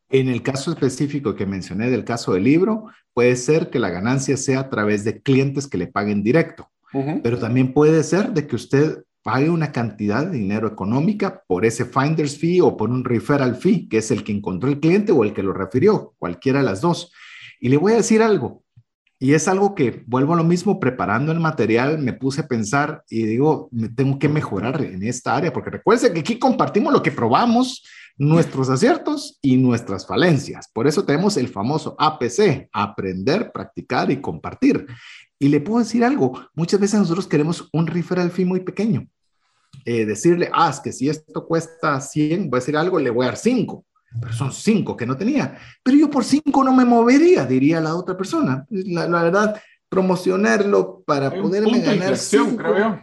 En 0.10 0.30
el 0.30 0.44
caso 0.44 0.72
específico 0.72 1.36
que 1.36 1.46
mencioné 1.46 1.90
del 1.90 2.04
caso 2.04 2.34
del 2.34 2.44
libro, 2.44 2.86
puede 3.14 3.36
ser 3.36 3.70
que 3.70 3.80
la 3.80 3.90
ganancia 3.90 4.38
sea 4.38 4.62
a 4.62 4.70
través 4.70 5.04
de 5.04 5.22
clientes 5.22 5.68
que 5.68 5.78
le 5.78 5.88
paguen 5.88 6.24
directo, 6.24 6.70
pero 7.24 7.40
también 7.40 7.74
puede 7.74 8.04
ser 8.04 8.32
de 8.32 8.48
que 8.48 8.56
usted 8.56 9.04
pague 9.24 9.50
una 9.50 9.72
cantidad 9.72 10.28
de 10.28 10.38
dinero 10.38 10.68
económica 10.68 11.44
por 11.48 11.66
ese 11.66 11.86
finder's 11.86 12.38
fee 12.38 12.62
o 12.62 12.78
por 12.78 12.92
un 12.92 13.04
referral 13.04 13.56
fee, 13.56 13.90
que 13.90 13.98
es 13.98 14.12
el 14.12 14.24
que 14.24 14.32
encontró 14.32 14.70
el 14.70 14.80
cliente 14.80 15.12
o 15.12 15.24
el 15.24 15.34
que 15.34 15.42
lo 15.42 15.52
refirió, 15.52 16.14
cualquiera 16.20 16.60
de 16.60 16.66
las 16.66 16.82
dos. 16.82 17.12
Y 17.60 17.70
le 17.70 17.78
voy 17.78 17.94
a 17.94 17.98
decir 17.98 18.22
algo, 18.22 18.65
y 19.26 19.34
es 19.34 19.48
algo 19.48 19.74
que 19.74 20.04
vuelvo 20.06 20.36
a 20.36 20.38
lo 20.38 20.44
mismo, 20.44 20.80
preparando 20.80 21.32
el 21.32 21.40
material, 21.40 21.98
me 21.98 22.14
puse 22.14 22.42
a 22.42 22.48
pensar 22.48 23.04
y 23.10 23.24
digo, 23.24 23.70
me 23.72 23.90
tengo 23.90 24.20
que 24.20 24.30
mejorar 24.30 24.80
en 24.84 25.02
esta 25.02 25.36
área, 25.36 25.52
porque 25.52 25.72
recuerden 25.72 26.14
que 26.14 26.20
aquí 26.20 26.38
compartimos 26.38 26.94
lo 26.94 27.02
que 27.02 27.12
probamos, 27.12 27.84
nuestros 28.20 28.70
aciertos 28.70 29.40
y 29.42 29.58
nuestras 29.58 30.06
falencias. 30.06 30.70
Por 30.72 30.86
eso 30.86 31.06
tenemos 31.06 31.38
el 31.38 31.48
famoso 31.48 31.96
APC, 31.98 32.70
aprender, 32.72 33.52
practicar 33.52 34.12
y 34.12 34.22
compartir. 34.22 34.86
Y 35.40 35.48
le 35.48 35.60
puedo 35.60 35.80
decir 35.80 36.04
algo, 36.04 36.48
muchas 36.54 36.80
veces 36.80 37.00
nosotros 37.00 37.26
queremos 37.26 37.68
un 37.74 37.88
referral 37.88 38.30
fee 38.30 38.46
muy 38.46 38.60
pequeño. 38.60 39.08
Eh, 39.86 40.06
decirle, 40.06 40.52
ah, 40.54 40.70
es 40.70 40.80
que 40.80 40.92
si 40.92 41.10
esto 41.10 41.48
cuesta 41.48 42.00
100, 42.00 42.52
voy 42.52 42.58
a 42.58 42.60
decir 42.60 42.78
algo, 42.78 43.00
le 43.00 43.10
voy 43.10 43.26
a 43.26 43.30
dar 43.30 43.38
5, 43.38 43.84
pero 44.20 44.34
son 44.34 44.52
5 44.52 44.96
que 44.96 45.06
no 45.06 45.18
tenía. 45.18 45.58
Pero 45.84 45.98
yo 45.98 46.10
por 46.10 46.24
5 46.24 46.64
no 46.64 46.74
me 46.74 46.86
movería, 46.86 47.46
diría 47.46 47.82
la 47.82 47.96
otra 47.96 48.16
persona. 48.16 48.66
La, 48.70 49.08
la 49.08 49.24
verdad, 49.24 49.62
promocionarlo 49.90 51.04
para 51.06 51.32
poderme 51.32 51.80
ganar. 51.80 52.18
Cinco, 52.18 52.58
creo 52.58 52.78
yo. 52.78 53.00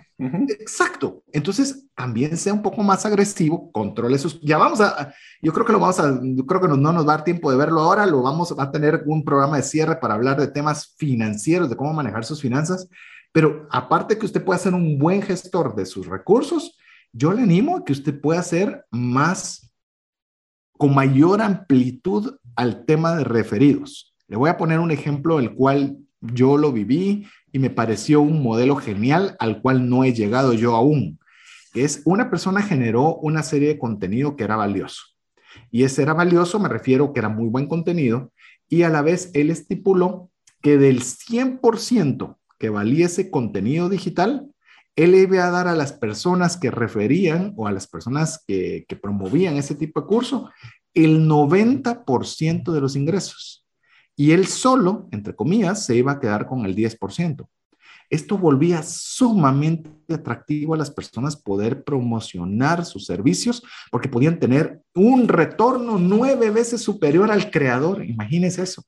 Exacto. 0.49 1.25
Entonces, 1.33 1.87
también 1.95 2.37
sea 2.37 2.53
un 2.53 2.63
poco 2.63 2.83
más 2.83 3.05
agresivo, 3.05 3.73
controle 3.73 4.19
sus. 4.19 4.41
Ya 4.41 4.59
vamos 4.59 4.81
a. 4.81 5.13
Yo 5.41 5.53
creo 5.53 5.67
que 5.67 5.73
lo 5.73 5.81
vamos 5.81 5.99
a. 5.99 6.21
Yo 6.23 6.47
creo 6.47 6.61
que 6.61 6.69
no, 6.69 6.77
no 6.77 6.93
nos 6.93 7.07
va 7.07 7.15
a 7.15 7.17
dar 7.17 7.25
tiempo 7.25 7.51
de 7.51 7.57
verlo 7.57 7.81
ahora. 7.81 8.07
Lo 8.07 8.23
vamos 8.23 8.55
a 8.57 8.71
tener 8.71 9.03
un 9.07 9.25
programa 9.25 9.57
de 9.57 9.63
cierre 9.63 9.97
para 9.97 10.15
hablar 10.15 10.39
de 10.39 10.49
temas 10.49 10.95
financieros, 10.97 11.69
de 11.71 11.77
cómo 11.77 11.93
manejar 11.93 12.25
sus 12.25 12.41
finanzas. 12.41 12.89
Pero 13.33 13.67
aparte 13.71 14.19
que 14.19 14.27
usted 14.27 14.45
pueda 14.45 14.59
ser 14.59 14.75
un 14.75 14.99
buen 14.99 15.23
gestor 15.23 15.75
de 15.75 15.87
sus 15.87 16.07
recursos, 16.07 16.77
yo 17.13 17.33
le 17.33 17.43
animo 17.43 17.79
a 17.79 17.85
que 17.85 17.93
usted 17.93 18.21
pueda 18.21 18.43
ser 18.43 18.85
más, 18.91 19.72
con 20.83 20.97
mayor 20.97 21.43
amplitud 21.43 22.39
al 22.57 22.85
tema 22.87 23.15
de 23.15 23.23
referidos. 23.23 24.17
Le 24.27 24.37
voy 24.37 24.51
a 24.51 24.57
poner 24.57 24.81
un 24.81 24.91
ejemplo, 24.91 25.39
el 25.39 25.55
cual 25.55 25.97
yo 26.21 26.57
lo 26.57 26.73
viví 26.73 27.25
y 27.53 27.61
me 27.61 27.71
pareció 27.71 28.21
un 28.21 28.43
modelo 28.43 28.75
genial 28.75 29.37
al 29.39 29.63
cual 29.63 29.89
no 29.89 30.03
he 30.03 30.13
llegado 30.13 30.55
yo 30.55 30.75
aún. 30.75 31.21
Es 31.73 32.03
una 32.05 32.31
persona 32.31 32.63
generó 32.63 33.15
una 33.15 33.45
serie 33.45 33.69
de 33.69 33.79
contenido 33.79 34.35
que 34.35 34.43
era 34.43 34.57
valioso. 34.57 35.03
Y 35.71 35.85
ese 35.85 36.03
era 36.03 36.15
valioso, 36.15 36.59
me 36.59 36.69
refiero 36.69 37.13
que 37.13 37.21
era 37.21 37.29
muy 37.29 37.49
buen 37.49 37.69
contenido, 37.69 38.33
y 38.69 38.83
a 38.83 38.89
la 38.89 39.03
vez 39.03 39.31
él 39.35 39.51
estipuló 39.51 40.31
que 40.63 40.79
del 40.79 41.03
100% 41.03 42.39
que 42.59 42.71
valía 42.71 43.07
ese 43.07 43.31
contenido 43.31 43.89
digital, 43.89 44.52
él 44.97 45.15
iba 45.15 45.47
a 45.47 45.51
dar 45.51 45.69
a 45.69 45.75
las 45.75 45.93
personas 45.93 46.57
que 46.57 46.71
referían 46.71 47.55
o 47.57 47.67
a 47.67 47.73
las 47.73 47.87
personas 47.87 48.43
que, 48.47 48.87
promovían 49.01 49.57
ese 49.57 49.75
tipo 49.75 50.01
de 50.01 50.07
curso 50.07 50.51
el 50.95 51.27
90% 51.27 52.73
de 52.73 52.81
los 52.81 52.97
ingresos. 52.97 53.67
Y 54.15 54.33
él 54.33 54.47
solo, 54.47 55.09
entre 55.11 55.35
comillas, 55.35 55.87
se 55.87 55.97
iba 55.97 56.13
a 56.13 56.21
quedar 56.21 56.47
con 56.47 56.67
el 56.67 56.77
10%. 56.77 57.49
Esto 58.11 58.37
volvía 58.37 58.83
sumamente 58.83 59.91
atractivo 60.13 60.75
a 60.75 60.77
las 60.77 60.91
personas 60.91 61.35
poder 61.35 61.83
promocionar 61.83 62.85
sus 62.85 63.07
servicios 63.07 63.63
porque 63.91 64.11
podían 64.11 64.39
tener 64.39 64.83
un 64.95 65.29
retorno 65.29 65.99
nueve 65.99 66.51
veces 66.51 66.83
superior 66.83 67.31
al 67.31 67.51
creador. 67.51 68.05
Imagínense 68.05 68.63
eso. 68.63 68.85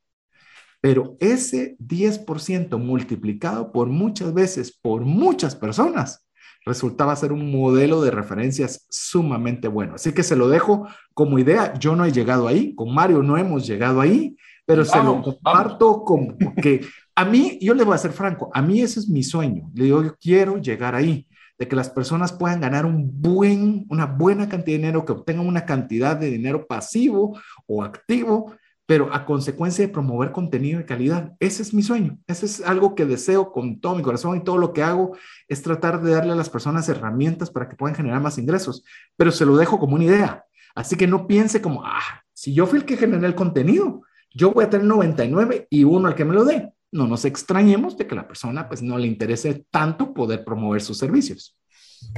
Pero 0.85 1.17
ese 1.19 1.79
10% 1.79 2.79
multiplicado 2.79 3.73
por 3.73 3.89
muchas 3.89 4.35
veces 4.35 4.71
por 4.71 5.07
muchas 5.07 5.57
personas 5.57 6.27
resultaba 6.67 7.17
ser 7.17 7.33
un 7.33 7.51
modelo 7.51 8.03
de 8.03 8.11
referencias 8.11 8.85
sumamente 8.91 9.67
bueno. 9.67 9.95
Así 9.95 10.13
que 10.13 10.23
se 10.23 10.37
lo 10.37 10.47
dejo 10.47 10.87
como 11.15 11.39
idea. 11.39 11.73
Yo 11.79 11.97
no 11.97 12.05
he 12.05 12.13
llegado 12.13 12.47
ahí, 12.47 12.75
con 12.75 12.95
Mario 12.95 13.23
no 13.23 13.39
hemos 13.39 13.67
llegado 13.67 14.03
ahí, 14.03 14.37
pero 14.67 14.85
se 14.85 15.03
lo 15.03 15.23
comparto 15.23 16.05
como 16.05 16.37
que 16.63 16.83
a 17.15 17.25
mí, 17.25 17.59
yo 17.63 17.73
le 17.73 17.85
voy 17.85 17.95
a 17.95 17.99
ser 17.99 18.13
franco, 18.13 18.51
a 18.53 18.61
mí 18.61 18.83
ese 18.83 19.01
es 19.01 19.09
mi 19.09 19.23
sueño. 19.23 19.71
Le 19.73 19.85
digo, 19.85 20.03
yo 20.03 20.15
quiero 20.21 20.59
llegar 20.59 20.95
ahí, 20.95 21.27
de 21.59 21.67
que 21.67 21.77
las 21.77 21.89
personas 21.89 22.31
puedan 22.31 22.61
ganar 22.61 22.85
un 22.85 23.23
buen, 23.23 23.87
una 23.89 24.05
buena 24.05 24.51
cantidad 24.51 24.77
de 24.77 24.83
dinero, 24.83 25.07
que 25.07 25.13
obtengan 25.13 25.47
una 25.47 25.65
cantidad 25.65 26.15
de 26.15 26.29
dinero 26.29 26.67
pasivo 26.67 27.39
o 27.67 27.83
activo 27.83 28.53
pero 28.87 29.13
a 29.13 29.25
consecuencia 29.25 29.87
de 29.87 29.93
promover 29.93 30.31
contenido 30.33 30.79
de 30.79 30.85
calidad. 30.85 31.33
Ese 31.41 31.63
es 31.63 31.73
mi 31.73 31.83
sueño, 31.83 32.19
ese 32.27 32.47
es 32.47 32.61
algo 32.61 32.95
que 32.95 33.07
deseo 33.07 33.53
con 33.53 33.81
todo 33.81 33.95
mi 33.95 34.03
corazón 34.03 34.37
y 34.37 34.45
todo 34.45 34.59
lo 34.59 34.73
que 34.73 34.83
hago 34.83 35.17
es 35.49 35.63
tratar 35.63 36.03
de 36.03 36.13
darle 36.13 36.33
a 36.33 36.37
las 36.37 36.51
personas 36.51 36.89
herramientas 36.89 37.51
para 37.51 37.69
que 37.69 37.77
puedan 37.77 37.97
generar 37.97 38.21
más 38.21 38.39
ingresos, 38.39 38.85
pero 39.17 39.31
se 39.31 39.47
lo 39.47 39.57
dejo 39.57 39.79
como 39.79 39.95
una 39.95 40.05
idea. 40.05 40.45
Así 40.75 40.97
que 40.97 41.07
no 41.07 41.27
piense 41.27 41.63
como, 41.63 41.85
ah, 41.85 42.23
si 42.33 42.53
yo 42.53 42.67
fui 42.67 42.81
el 42.81 42.85
que 42.85 42.97
generé 42.97 43.27
el 43.27 43.35
contenido, 43.35 44.03
yo 44.31 44.51
voy 44.51 44.65
a 44.65 44.71
tener 44.71 44.87
99 44.87 45.69
y 45.71 45.85
uno 45.85 46.09
al 46.09 46.15
que 46.15 46.25
me 46.25 46.35
lo 46.35 46.45
dé. 46.45 46.73
No 46.91 47.07
nos 47.07 47.25
extrañemos 47.25 47.97
de 47.97 48.07
que 48.07 48.15
la 48.15 48.27
persona 48.27 48.69
pues 48.69 48.83
no 48.83 48.99
le 48.99 49.07
interese 49.07 49.67
tanto 49.71 50.13
poder 50.13 50.45
promover 50.45 50.83
sus 50.83 50.99
servicios. 50.99 51.57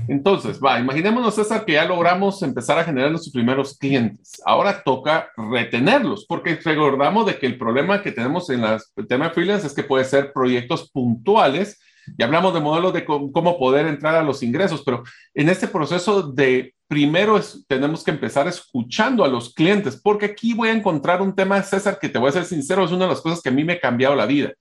Entonces, 0.09 0.61
va, 0.65 0.79
imaginémonos, 0.79 1.35
César, 1.35 1.65
que 1.65 1.73
ya 1.73 1.85
logramos 1.85 2.43
empezar 2.43 2.79
a 2.79 2.85
generar 2.85 3.11
nuestros 3.11 3.33
primeros 3.33 3.77
clientes. 3.77 4.41
Ahora 4.45 4.83
toca 4.83 5.29
retenerlos, 5.37 6.27
porque 6.27 6.59
recordamos 6.63 7.27
de 7.27 7.39
que 7.39 7.47
el 7.47 7.59
problema 7.59 8.03
que 8.03 8.13
tenemos 8.13 8.49
en 8.51 8.63
el 8.65 9.07
tema 9.09 9.29
de 9.29 9.35
freelance 9.35 9.67
es 9.67 9.75
que 9.75 9.83
puede 9.83 10.05
ser 10.05 10.33
proyectos 10.33 10.91
puntuales 10.91 11.81
y 12.17 12.23
hablamos 12.23 12.55
de 12.55 12.61
modelos 12.61 12.93
de 12.93 13.05
cómo 13.05 13.59
poder 13.59 13.87
entrar 13.87 14.15
a 14.15 14.23
los 14.23 14.43
ingresos, 14.43 14.83
pero 14.85 15.03
en 15.35 15.49
este 15.49 15.67
proceso 15.67 16.23
de 16.23 16.76
primero 16.89 17.41
tenemos 17.67 18.05
que 18.05 18.11
empezar 18.11 18.47
escuchando 18.49 19.25
a 19.25 19.29
los 19.29 19.53
clientes, 19.53 20.01
porque 20.01 20.27
aquí 20.27 20.55
voy 20.55 20.69
a 20.69 20.73
encontrar 20.73 21.21
un 21.21 21.35
tema, 21.35 21.63
César, 21.63 21.99
que 21.99 22.09
te 22.09 22.19
voy 22.19 22.29
a 22.29 22.33
ser 22.33 22.45
sincero, 22.45 22.85
es 22.85 22.93
una 22.93 23.05
de 23.05 23.11
las 23.11 23.21
cosas 23.21 23.43
que 23.43 23.49
a 23.49 23.53
mí 23.53 23.65
me 23.65 23.75
ha 23.75 23.81
cambiado 23.81 24.15
la 24.15 24.27
vida. 24.27 24.53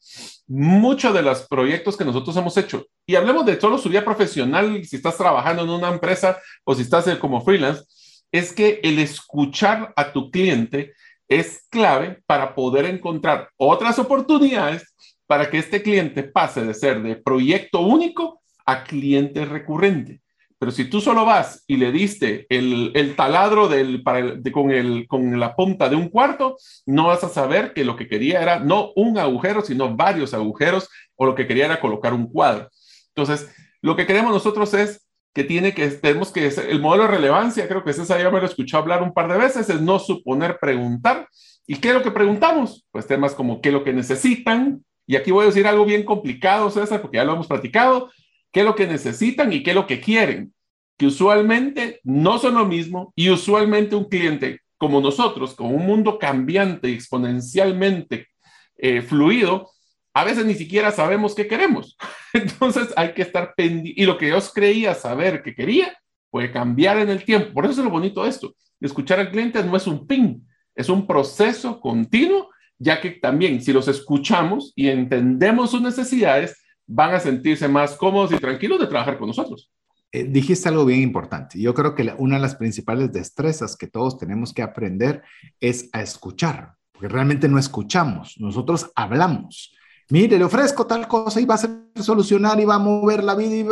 Muchos 0.48 1.14
de 1.14 1.22
los 1.22 1.48
proyectos 1.48 1.96
que 1.96 2.06
nosotros 2.06 2.36
hemos 2.38 2.58
hecho, 2.58 2.86
y 3.06 3.16
hablemos 3.16 3.46
de 3.46 3.60
solo 3.60 3.78
su 3.78 3.90
vida 3.90 4.04
profesional, 4.04 4.84
si 4.86 4.96
estás 4.96 5.18
trabajando 5.18 5.64
en 5.64 5.70
una 5.70 5.90
empresa 5.90 6.40
o 6.64 6.74
si 6.74 6.82
estás 6.82 7.06
como 7.18 7.42
freelance, 7.42 7.84
es 8.32 8.52
que 8.54 8.80
el 8.84 9.00
escuchar 9.00 9.94
a 9.96 10.12
tu 10.12 10.32
cliente 10.32 10.94
es 11.28 11.66
clave 11.70 12.22
para 12.26 12.54
poder 12.54 12.86
encontrar 12.86 13.50
otras 13.58 13.98
oportunidades 14.00 14.94
para 15.28 15.50
que 15.50 15.58
este 15.58 15.82
cliente 15.82 16.24
pase 16.24 16.64
de 16.64 16.74
ser 16.74 17.02
de 17.02 17.16
proyecto 17.16 17.80
único 17.80 18.42
a 18.66 18.84
cliente 18.84 19.46
recurrente. 19.46 20.22
Pero 20.58 20.72
si 20.72 20.86
tú 20.86 21.02
solo 21.02 21.26
vas 21.26 21.64
y 21.68 21.78
le 21.78 21.92
diste 21.92 22.48
el, 22.50 23.14
taladro 23.16 23.68
del, 23.68 24.04
para 24.04 24.40
con, 24.52 24.72
el, 24.72 25.06
con 25.08 25.40
la 25.40 25.56
punta 25.56 25.90
de 25.90 25.96
un 25.96 26.10
cuarto, 26.10 26.58
no 26.86 27.08
vas 27.08 27.24
a 27.24 27.30
saber 27.30 27.74
que 27.74 27.84
lo 27.84 27.96
que 27.96 28.08
quería 28.08 28.42
era 28.42 28.60
no 28.60 28.92
un 28.96 29.18
agujero, 29.18 29.62
sino 29.62 29.96
varios 29.96 30.34
agujeros, 30.34 30.90
o 31.16 31.26
lo 31.26 31.36
que 31.36 31.48
quería 31.48 31.66
era 31.66 31.80
colocar 31.80 32.14
un 32.14 32.28
cuadro. 32.28 32.70
Entonces, 33.10 33.54
lo 33.82 33.96
que 33.96 34.06
queremos 34.06 34.32
nosotros 34.32 34.74
es 34.74 35.06
que 35.34 35.44
tiene 35.44 35.74
que, 35.74 35.88
tenemos 35.90 36.32
que, 36.32 36.48
el 36.48 36.80
modelo 36.80 37.04
de 37.04 37.12
relevancia, 37.12 37.68
creo 37.68 37.84
que 37.84 37.92
César 37.92 38.22
ya 38.22 38.32
me 38.32 38.40
lo 38.40 38.46
escuchó 38.46 38.78
hablar 38.78 39.04
un 39.04 39.14
par 39.14 39.32
de 39.32 39.38
veces, 39.38 39.70
es 39.70 39.82
no 39.82 40.00
suponer 40.00 40.58
preguntar. 40.60 41.28
¿Y 41.68 41.76
qué 41.76 41.90
es 41.90 41.94
lo 41.94 42.04
que 42.04 42.12
preguntamos? 42.12 42.86
Pues 42.92 43.06
temas 43.06 43.36
como 43.36 43.60
qué 43.60 43.70
es 43.70 43.74
lo 43.74 43.84
que 43.84 43.92
necesitan, 43.92 44.84
y 45.08 45.18
aquí 45.18 45.32
voy 45.32 45.44
a 45.44 45.48
decir 45.48 45.68
algo 45.68 45.86
bien 45.86 46.04
complicado, 46.04 46.70
César, 46.70 47.02
porque 47.02 47.18
ya 47.18 47.26
lo 47.26 47.34
hemos 47.34 47.48
platicado, 47.48 48.10
qué 48.56 48.62
es 48.62 48.66
lo 48.66 48.76
que 48.76 48.88
necesitan 48.88 49.52
y 49.52 49.64
qué 49.64 49.72
es 49.72 49.76
lo 49.76 49.86
que 49.86 50.00
quieren, 50.00 50.54
que 50.98 51.08
usualmente 51.08 52.00
no 52.06 52.40
son 52.40 52.56
lo 52.56 52.66
mismo 52.66 53.12
y 53.14 53.30
usualmente 53.30 53.98
un 53.98 54.06
cliente 54.06 54.62
como 54.78 55.02
nosotros, 55.02 55.56
con 55.56 55.76
un 55.76 55.86
mundo 55.86 56.18
cambiante 56.18 56.90
y 56.90 56.94
exponencialmente 56.94 58.30
eh, 58.78 59.02
fluido, 59.02 59.72
a 60.14 60.24
veces 60.24 60.46
ni 60.46 60.54
siquiera 60.54 60.92
sabemos 60.92 61.36
qué 61.36 61.48
queremos. 61.48 61.98
Entonces 62.34 62.94
hay 62.96 63.14
que 63.14 63.24
estar 63.24 63.54
pendiente. 63.58 64.02
Y 64.02 64.06
lo 64.06 64.18
que 64.18 64.30
yo 64.30 64.40
creía 64.54 64.96
saber 64.96 65.44
que 65.44 65.54
quería 65.54 65.94
puede 66.30 66.50
cambiar 66.50 67.00
en 67.00 67.10
el 67.10 67.26
tiempo. 67.26 67.52
Por 67.52 67.66
eso 67.66 67.82
es 67.82 67.86
lo 67.86 67.92
bonito 67.92 68.24
de 68.24 68.30
esto. 68.30 68.56
Escuchar 68.80 69.20
al 69.20 69.32
cliente 69.32 69.62
no 69.66 69.76
es 69.76 69.86
un 69.86 70.08
pin, 70.08 70.48
es 70.74 70.88
un 70.88 71.06
proceso 71.06 71.82
continuo, 71.82 72.52
ya 72.78 73.02
que 73.02 73.12
también 73.12 73.62
si 73.62 73.74
los 73.74 73.90
escuchamos 73.90 74.72
y 74.78 74.88
entendemos 74.88 75.72
sus 75.72 75.82
necesidades, 75.82 76.56
van 76.88 77.14
a 77.14 77.20
sentirse 77.20 77.68
más 77.68 77.96
cómodos 77.96 78.32
y 78.32 78.38
tranquilos 78.38 78.80
de 78.80 78.88
trabajar 78.88 79.18
con 79.18 79.28
nosotros. 79.28 79.72
Eh, 80.12 80.24
dijiste 80.24 80.70
algo 80.70 80.86
bien 80.86 81.02
importante. 81.02 81.60
Yo 81.60 81.74
creo 81.74 81.96
que 81.96 82.14
una 82.18 82.36
de 82.36 82.42
las 82.42 82.56
principales 82.56 83.12
destrezas 83.12 83.76
que 83.76 83.88
todos 83.88 84.18
tenemos 84.18 84.54
que 84.54 84.62
aprender 84.62 85.24
es 85.60 85.90
a 85.94 86.02
escuchar, 86.02 86.76
porque 86.92 87.10
realmente 87.10 87.50
no 87.50 87.60
escuchamos, 87.60 88.36
nosotros 88.40 88.92
hablamos. 88.96 89.76
Mire, 90.10 90.38
le 90.38 90.44
ofrezco 90.46 90.86
tal 90.86 91.08
cosa 91.08 91.42
y 91.42 91.46
va 91.46 91.56
a 91.56 91.58
ser 91.58 91.72
solucionar 91.96 92.60
y 92.60 92.66
va 92.66 92.76
a 92.76 92.80
mover 92.80 93.24
la 93.24 93.36
vida 93.36 93.56
y... 93.56 93.66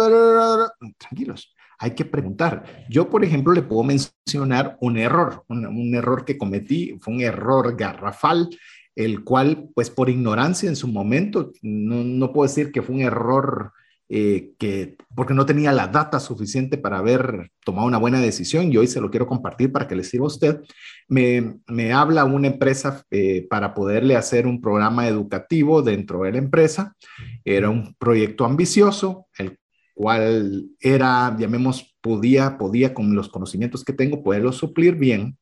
Tranquilos, 0.98 1.56
hay 1.78 1.92
que 1.92 2.06
preguntar. 2.06 2.86
Yo, 2.90 3.10
por 3.10 3.24
ejemplo, 3.24 3.54
le 3.54 3.62
puedo 3.62 3.84
mencionar 3.84 4.78
un 4.82 4.98
error, 4.98 5.46
un, 5.48 5.66
un 5.68 5.96
error 5.96 6.26
que 6.26 6.38
cometí, 6.38 6.98
fue 7.00 7.14
un 7.14 7.22
error 7.22 7.76
garrafal 7.78 8.50
el 8.96 9.24
cual, 9.24 9.70
pues 9.74 9.90
por 9.90 10.10
ignorancia 10.10 10.70
en 10.70 10.76
su 10.76 10.88
momento, 10.88 11.52
no, 11.62 12.32
puedo 12.32 12.48
decir 12.48 12.72
que 12.72 12.82
fue 12.82 12.96
un 12.96 13.02
error 13.02 13.72
eh, 14.10 14.52
que, 14.60 14.98
porque 15.16 15.34
no 15.34 15.46
tenía 15.46 15.72
la 15.72 15.88
data 15.88 16.20
suficiente 16.20 16.78
para 16.78 17.00
haber 17.00 17.50
tomado 17.66 17.88
una 17.88 17.98
buena 17.98 18.20
decisión 18.20 18.72
y 18.72 18.78
hoy 18.78 18.86
se 18.86 19.02
lo 19.02 19.10
quiero 19.10 19.26
compartir 19.26 19.72
para 19.72 19.88
que 19.88 19.96
le 19.96 20.04
sirva 20.04 20.26
a 20.26 20.28
usted. 20.28 20.62
Me, 21.08 21.94
habla 21.94 22.26
una 22.26 22.48
empresa 22.48 23.04
eh, 23.10 23.48
para 23.50 23.74
poderle 23.74 24.16
hacer 24.16 24.46
un 24.46 24.62
programa 24.62 25.08
educativo 25.08 25.82
dentro 25.82 26.24
de 26.24 26.34
la 26.34 26.38
empresa. 26.38 26.96
Era 27.44 27.70
un 27.70 27.96
proyecto 27.96 28.46
ambicioso, 28.46 29.28
el 29.38 29.58
cual 29.96 30.70
era, 30.80 31.36
llamemos, 31.38 31.96
podía, 32.02 32.58
podía 32.58 32.94
con 32.94 33.16
los 33.16 33.30
conocimientos 33.30 33.84
que 33.84 33.94
tengo, 33.94 34.24
poderlo 34.24 34.52
suplir 34.52 34.96
bien, 34.96 35.38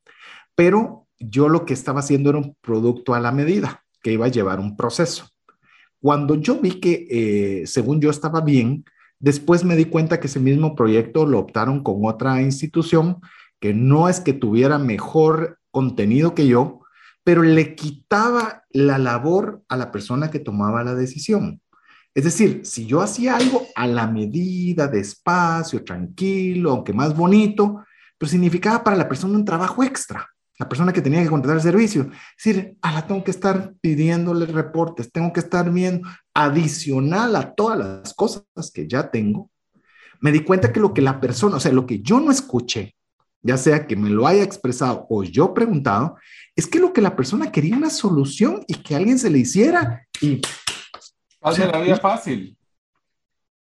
pero 0.56 1.01
yo 1.22 1.50
lo 1.50 1.66
que 1.66 1.74
estaba 1.74 2.00
haciendo 2.00 2.30
era 2.30 2.40
un 2.40 2.56
producto 2.62 3.14
a 3.14 3.20
la 3.20 3.32
medida, 3.32 3.84
que 4.02 4.12
iba 4.12 4.26
a 4.26 4.30
llevar 4.30 4.60
un 4.60 4.76
proceso. 4.76 5.30
Cuando 6.02 6.36
yo 6.36 6.60
vi 6.60 6.80
que, 6.80 7.08
eh, 7.10 7.68
según 7.68 8.02
yo 8.02 8.10
estaba 8.10 8.42
bien, 8.42 8.86
después 9.20 9.64
me 9.64 9.76
di 9.76 9.86
cuenta 9.86 10.20
que 10.20 10.28
ese 10.28 10.40
mismo 10.40 10.76
proyecto 10.76 11.26
lo 11.26 11.40
optaron 11.40 11.84
con 11.84 12.06
otra 12.06 12.42
institución 12.42 13.20
que 13.60 13.74
no 13.74 14.10
es 14.10 14.20
que 14.20 14.34
tuviera 14.34 14.80
mejor 14.80 15.60
contenido 15.70 16.34
que 16.34 16.48
yo, 16.48 16.82
pero 17.24 17.44
le 17.44 17.76
quitaba 17.76 18.64
la 18.72 18.98
labor 18.98 19.62
a 19.70 19.78
la 19.78 19.92
persona 19.92 20.32
que 20.32 20.40
tomaba 20.40 20.84
la 20.84 20.96
decisión. 20.96 21.62
Es 22.16 22.24
decir, 22.24 22.62
si 22.66 22.88
yo 22.88 23.02
hacía 23.02 23.38
algo 23.38 23.64
a 23.76 23.86
la 23.86 24.08
medida, 24.08 24.88
despacio, 24.88 25.84
tranquilo, 25.84 26.72
aunque 26.72 26.92
más 26.92 27.16
bonito, 27.16 27.86
pues 28.18 28.32
significaba 28.32 28.84
para 28.84 28.98
la 28.98 29.08
persona 29.08 29.38
un 29.38 29.46
trabajo 29.46 29.84
extra 29.84 30.28
la 30.60 30.70
persona 30.70 30.94
que 30.94 31.02
tenía 31.02 31.24
que 31.24 31.30
contratar 31.30 31.58
el 31.58 31.64
servicio. 31.64 32.04
Es 32.04 32.44
decir, 32.44 32.78
la 32.84 33.06
tengo 33.08 33.24
que 33.24 33.32
estar 33.32 33.74
pidiéndole 33.82 34.46
reportes, 34.46 35.12
tengo 35.12 35.34
que 35.34 35.40
estar 35.40 35.72
viendo 35.72 36.08
adicional 36.34 37.36
a 37.36 37.54
todas 37.54 37.80
las 37.80 38.14
cosas 38.14 38.44
que 38.74 38.88
ya 38.88 39.10
tengo. 39.10 39.50
Me 40.20 40.32
di 40.32 40.42
cuenta 40.42 40.72
que 40.72 40.80
lo 40.80 40.94
que 40.94 41.02
la 41.02 41.20
persona, 41.20 41.58
o 41.58 41.60
sea, 41.60 41.72
lo 41.72 41.86
que 41.86 42.02
yo 42.02 42.20
no 42.20 42.32
escuché, 42.32 42.96
ya 43.42 43.58
sea 43.58 43.88
que 43.88 43.96
me 43.96 44.10
lo 44.10 44.28
haya 44.28 44.44
expresado 44.44 45.08
o 45.10 45.24
yo 45.24 45.54
preguntado, 45.54 46.16
es 46.56 46.68
que 46.68 46.80
lo 46.80 46.94
que 46.94 47.02
la 47.02 47.16
persona 47.16 47.52
quería 47.52 47.76
una 47.76 47.90
solución 47.90 48.64
y 48.68 48.76
que 48.76 48.96
alguien 48.96 49.18
se 49.18 49.30
le 49.30 49.40
hiciera 49.40 50.08
y... 50.22 50.42
Hace 51.42 51.66
la 51.66 51.82
vida 51.82 51.98
fácil. 51.98 52.56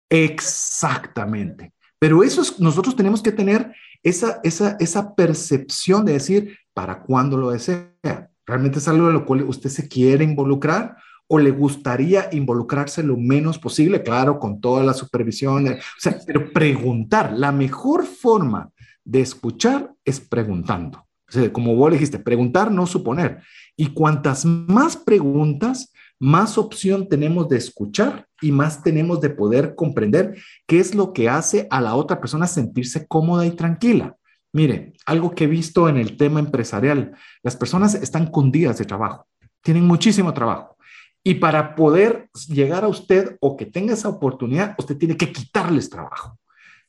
Exactamente. 0.07 1.73
Pero 1.97 2.21
eso 2.21 2.41
es, 2.41 2.59
nosotros 2.59 2.95
tenemos 2.95 3.23
que 3.23 3.31
tener 3.31 3.73
esa, 4.03 4.39
esa, 4.43 4.75
esa 4.79 5.15
percepción 5.15 6.05
de 6.05 6.13
decir, 6.13 6.57
¿para 6.73 7.01
cuándo 7.01 7.37
lo 7.37 7.51
desea? 7.51 8.29
¿Realmente 8.45 8.79
es 8.79 8.87
algo 8.87 9.07
de 9.07 9.13
lo 9.13 9.25
cual 9.25 9.43
usted 9.43 9.69
se 9.69 9.87
quiere 9.87 10.23
involucrar 10.23 10.97
o 11.27 11.39
le 11.39 11.51
gustaría 11.51 12.29
involucrarse 12.31 13.03
lo 13.03 13.17
menos 13.17 13.57
posible? 13.57 14.03
Claro, 14.03 14.39
con 14.39 14.59
toda 14.59 14.83
la 14.83 14.93
supervisión. 14.93 15.67
O 15.67 15.77
sea, 15.97 16.17
pero 16.25 16.51
preguntar, 16.51 17.33
la 17.33 17.51
mejor 17.51 18.05
forma 18.05 18.69
de 19.03 19.21
escuchar 19.21 19.93
es 20.03 20.19
preguntando. 20.19 20.99
O 20.99 21.31
sea, 21.31 21.53
como 21.53 21.75
vos 21.75 21.91
dijiste, 21.91 22.19
preguntar, 22.19 22.71
no 22.71 22.85
suponer. 22.85 23.41
Y 23.77 23.87
cuantas 23.87 24.43
más 24.43 24.97
preguntas, 24.97 25.93
más 26.19 26.57
opción 26.57 27.07
tenemos 27.07 27.47
de 27.47 27.57
escuchar 27.57 28.27
y 28.41 28.51
más 28.51 28.83
tenemos 28.83 29.21
de 29.21 29.29
poder 29.29 29.75
comprender 29.75 30.37
qué 30.67 30.79
es 30.79 30.93
lo 30.93 31.13
que 31.13 31.29
hace 31.29 31.67
a 31.71 31.79
la 31.79 31.95
otra 31.95 32.19
persona 32.19 32.47
sentirse 32.47 33.07
cómoda 33.07 33.45
y 33.45 33.51
tranquila. 33.51 34.17
Mire, 34.53 34.93
algo 35.05 35.31
que 35.31 35.45
he 35.45 35.47
visto 35.47 35.87
en 35.87 35.97
el 35.97 36.17
tema 36.17 36.39
empresarial, 36.39 37.13
las 37.41 37.55
personas 37.55 37.95
están 37.95 38.27
cundidas 38.27 38.77
de 38.77 38.85
trabajo, 38.85 39.27
tienen 39.61 39.85
muchísimo 39.85 40.33
trabajo. 40.33 40.77
Y 41.23 41.35
para 41.35 41.75
poder 41.75 42.29
llegar 42.47 42.83
a 42.83 42.87
usted 42.87 43.37
o 43.39 43.55
que 43.55 43.65
tenga 43.65 43.93
esa 43.93 44.09
oportunidad, 44.09 44.75
usted 44.77 44.97
tiene 44.97 45.15
que 45.15 45.31
quitarles 45.31 45.89
trabajo. 45.89 46.37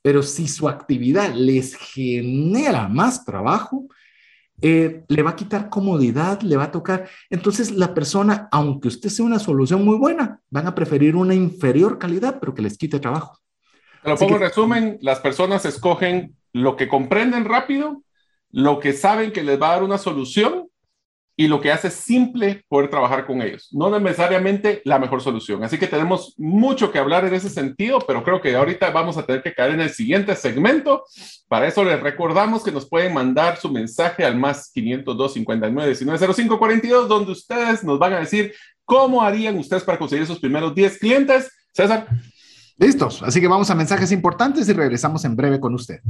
Pero 0.00 0.22
si 0.22 0.48
su 0.48 0.68
actividad 0.68 1.32
les 1.34 1.76
genera 1.76 2.88
más 2.88 3.24
trabajo, 3.24 3.86
eh, 4.60 5.04
le 5.08 5.22
va 5.22 5.30
a 5.30 5.36
quitar 5.36 5.68
comodidad, 5.68 6.40
le 6.42 6.56
va 6.56 6.64
a 6.64 6.70
tocar. 6.70 7.08
Entonces 7.30 7.72
la 7.72 7.94
persona, 7.94 8.48
aunque 8.50 8.88
usted 8.88 9.10
sea 9.10 9.24
una 9.24 9.38
solución 9.38 9.84
muy 9.84 9.96
buena, 9.96 10.40
van 10.50 10.66
a 10.66 10.74
preferir 10.74 11.14
una 11.14 11.34
inferior 11.34 11.98
calidad, 11.98 12.38
pero 12.40 12.54
que 12.54 12.62
les 12.62 12.78
quite 12.78 12.98
trabajo. 12.98 13.38
Pero 14.02 14.16
como 14.16 14.38
resumen, 14.38 14.98
las 15.00 15.20
personas 15.20 15.64
escogen 15.64 16.36
lo 16.52 16.76
que 16.76 16.88
comprenden 16.88 17.44
rápido, 17.44 18.02
lo 18.50 18.80
que 18.80 18.92
saben 18.92 19.32
que 19.32 19.42
les 19.42 19.60
va 19.60 19.68
a 19.68 19.72
dar 19.72 19.82
una 19.82 19.98
solución 19.98 20.68
y 21.34 21.48
lo 21.48 21.60
que 21.60 21.72
hace 21.72 21.90
simple 21.90 22.64
poder 22.68 22.90
trabajar 22.90 23.26
con 23.26 23.40
ellos. 23.40 23.68
No 23.72 23.98
necesariamente 23.98 24.82
la 24.84 24.98
mejor 24.98 25.22
solución. 25.22 25.64
Así 25.64 25.78
que 25.78 25.86
tenemos 25.86 26.34
mucho 26.36 26.92
que 26.92 26.98
hablar 26.98 27.24
en 27.24 27.34
ese 27.34 27.48
sentido, 27.48 28.00
pero 28.06 28.22
creo 28.22 28.40
que 28.40 28.54
ahorita 28.54 28.90
vamos 28.90 29.16
a 29.16 29.24
tener 29.24 29.42
que 29.42 29.54
caer 29.54 29.72
en 29.72 29.80
el 29.80 29.90
siguiente 29.90 30.36
segmento. 30.36 31.04
Para 31.48 31.66
eso 31.66 31.82
les 31.84 32.00
recordamos 32.00 32.62
que 32.62 32.70
nos 32.70 32.86
pueden 32.88 33.14
mandar 33.14 33.56
su 33.56 33.70
mensaje 33.70 34.24
al 34.24 34.36
más 34.36 34.70
502 34.72 35.32
59 35.32 35.88
19 35.88 36.34
05 36.34 36.58
42, 36.58 37.08
donde 37.08 37.32
ustedes 37.32 37.82
nos 37.82 37.98
van 37.98 38.12
a 38.12 38.20
decir 38.20 38.52
cómo 38.84 39.22
harían 39.22 39.56
ustedes 39.58 39.84
para 39.84 39.98
conseguir 39.98 40.24
esos 40.24 40.38
primeros 40.38 40.74
10 40.74 40.98
clientes. 40.98 41.50
César. 41.72 42.06
Listos, 42.82 43.22
así 43.22 43.40
que 43.40 43.46
vamos 43.46 43.70
a 43.70 43.76
mensajes 43.76 44.10
importantes 44.10 44.68
y 44.68 44.72
regresamos 44.72 45.24
en 45.24 45.36
breve 45.36 45.60
con 45.60 45.72
usted. 45.72 46.00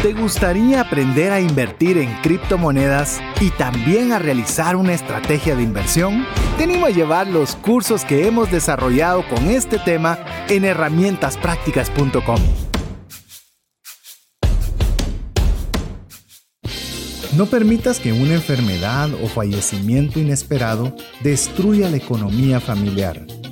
¿Te 0.00 0.14
gustaría 0.14 0.80
aprender 0.80 1.30
a 1.30 1.42
invertir 1.42 1.98
en 1.98 2.10
criptomonedas 2.22 3.20
y 3.38 3.50
también 3.50 4.12
a 4.12 4.18
realizar 4.18 4.76
una 4.76 4.94
estrategia 4.94 5.54
de 5.54 5.62
inversión? 5.62 6.24
Te 6.56 6.64
animo 6.64 6.86
a 6.86 6.90
llevar 6.90 7.26
los 7.26 7.54
cursos 7.54 8.06
que 8.06 8.26
hemos 8.26 8.50
desarrollado 8.50 9.28
con 9.28 9.44
este 9.50 9.78
tema 9.78 10.18
en 10.48 10.64
herramientasprácticas.com. 10.64 12.40
No 17.36 17.44
permitas 17.44 18.00
que 18.00 18.14
una 18.14 18.32
enfermedad 18.32 19.10
o 19.22 19.28
fallecimiento 19.28 20.18
inesperado 20.18 20.96
destruya 21.22 21.90
la 21.90 21.98
economía 21.98 22.58
familiar. 22.58 23.26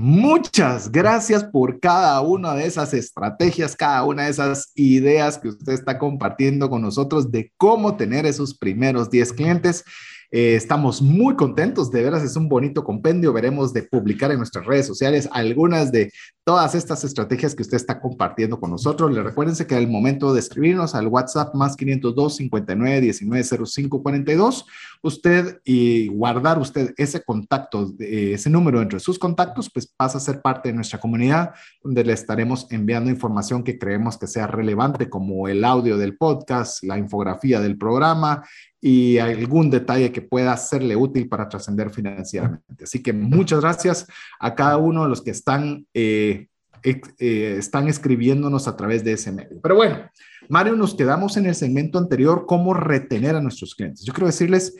Muchas 0.00 0.92
gracias 0.92 1.42
por 1.42 1.80
cada 1.80 2.20
una 2.20 2.54
de 2.54 2.66
esas 2.66 2.94
estrategias, 2.94 3.74
cada 3.74 4.04
una 4.04 4.26
de 4.26 4.30
esas 4.30 4.70
ideas 4.76 5.38
que 5.38 5.48
usted 5.48 5.72
está 5.72 5.98
compartiendo 5.98 6.70
con 6.70 6.82
nosotros 6.82 7.32
de 7.32 7.50
cómo 7.56 7.96
tener 7.96 8.24
esos 8.24 8.56
primeros 8.56 9.10
10 9.10 9.32
clientes. 9.32 9.84
Eh, 10.30 10.56
estamos 10.56 11.00
muy 11.00 11.36
contentos, 11.36 11.90
de 11.90 12.02
veras 12.02 12.22
es 12.22 12.36
un 12.36 12.48
bonito 12.48 12.84
compendio. 12.84 13.32
Veremos 13.32 13.72
de 13.72 13.82
publicar 13.82 14.30
en 14.30 14.38
nuestras 14.38 14.66
redes 14.66 14.86
sociales 14.86 15.28
algunas 15.32 15.90
de 15.90 16.12
todas 16.44 16.74
estas 16.74 17.04
estrategias 17.04 17.54
que 17.54 17.62
usted 17.62 17.76
está 17.76 18.00
compartiendo 18.00 18.60
con 18.60 18.70
nosotros. 18.70 19.12
Le 19.12 19.22
recuérdense 19.22 19.66
que 19.66 19.76
el 19.76 19.88
momento 19.88 20.32
de 20.32 20.40
escribirnos 20.40 20.94
al 20.94 21.06
WhatsApp 21.06 21.54
más 21.54 21.76
502 21.76 22.36
59 22.36 23.00
19 23.00 23.44
05 23.66 24.02
42, 24.02 24.66
usted 25.02 25.60
y 25.64 26.08
guardar 26.08 26.58
usted 26.58 26.94
ese 26.96 27.22
contacto, 27.22 27.92
ese 27.98 28.50
número 28.50 28.82
entre 28.82 29.00
sus 29.00 29.18
contactos, 29.18 29.70
pues 29.70 29.86
pasa 29.86 30.18
a 30.18 30.22
ser 30.22 30.40
parte 30.40 30.70
de 30.70 30.74
nuestra 30.74 30.98
comunidad, 30.98 31.52
donde 31.82 32.04
le 32.04 32.12
estaremos 32.12 32.66
enviando 32.70 33.10
información 33.10 33.62
que 33.62 33.78
creemos 33.78 34.16
que 34.18 34.26
sea 34.26 34.46
relevante, 34.46 35.08
como 35.08 35.48
el 35.48 35.64
audio 35.64 35.96
del 35.96 36.16
podcast, 36.16 36.82
la 36.82 36.98
infografía 36.98 37.60
del 37.60 37.76
programa, 37.76 38.42
y 38.80 39.18
algún 39.18 39.70
detalle 39.70 40.12
que 40.12 40.22
pueda 40.22 40.56
serle 40.56 40.94
útil 40.94 41.28
para 41.28 41.48
trascender 41.48 41.90
financieramente. 41.90 42.84
Así 42.84 43.02
que 43.02 43.12
muchas 43.12 43.60
gracias 43.60 44.06
a 44.38 44.54
cada 44.54 44.76
uno 44.76 45.02
de 45.02 45.08
los 45.08 45.22
que 45.22 45.32
están, 45.32 45.86
eh, 45.94 46.46
eh, 46.84 47.56
están 47.58 47.88
escribiéndonos 47.88 48.68
a 48.68 48.76
través 48.76 49.02
de 49.02 49.12
ese 49.12 49.32
medio. 49.32 49.60
Pero 49.60 49.74
bueno, 49.74 50.08
Mario, 50.48 50.76
nos 50.76 50.94
quedamos 50.94 51.36
en 51.36 51.46
el 51.46 51.54
segmento 51.54 51.98
anterior, 51.98 52.46
cómo 52.46 52.72
retener 52.72 53.34
a 53.34 53.40
nuestros 53.40 53.74
clientes. 53.74 54.04
Yo 54.04 54.12
quiero 54.12 54.26
decirles, 54.26 54.76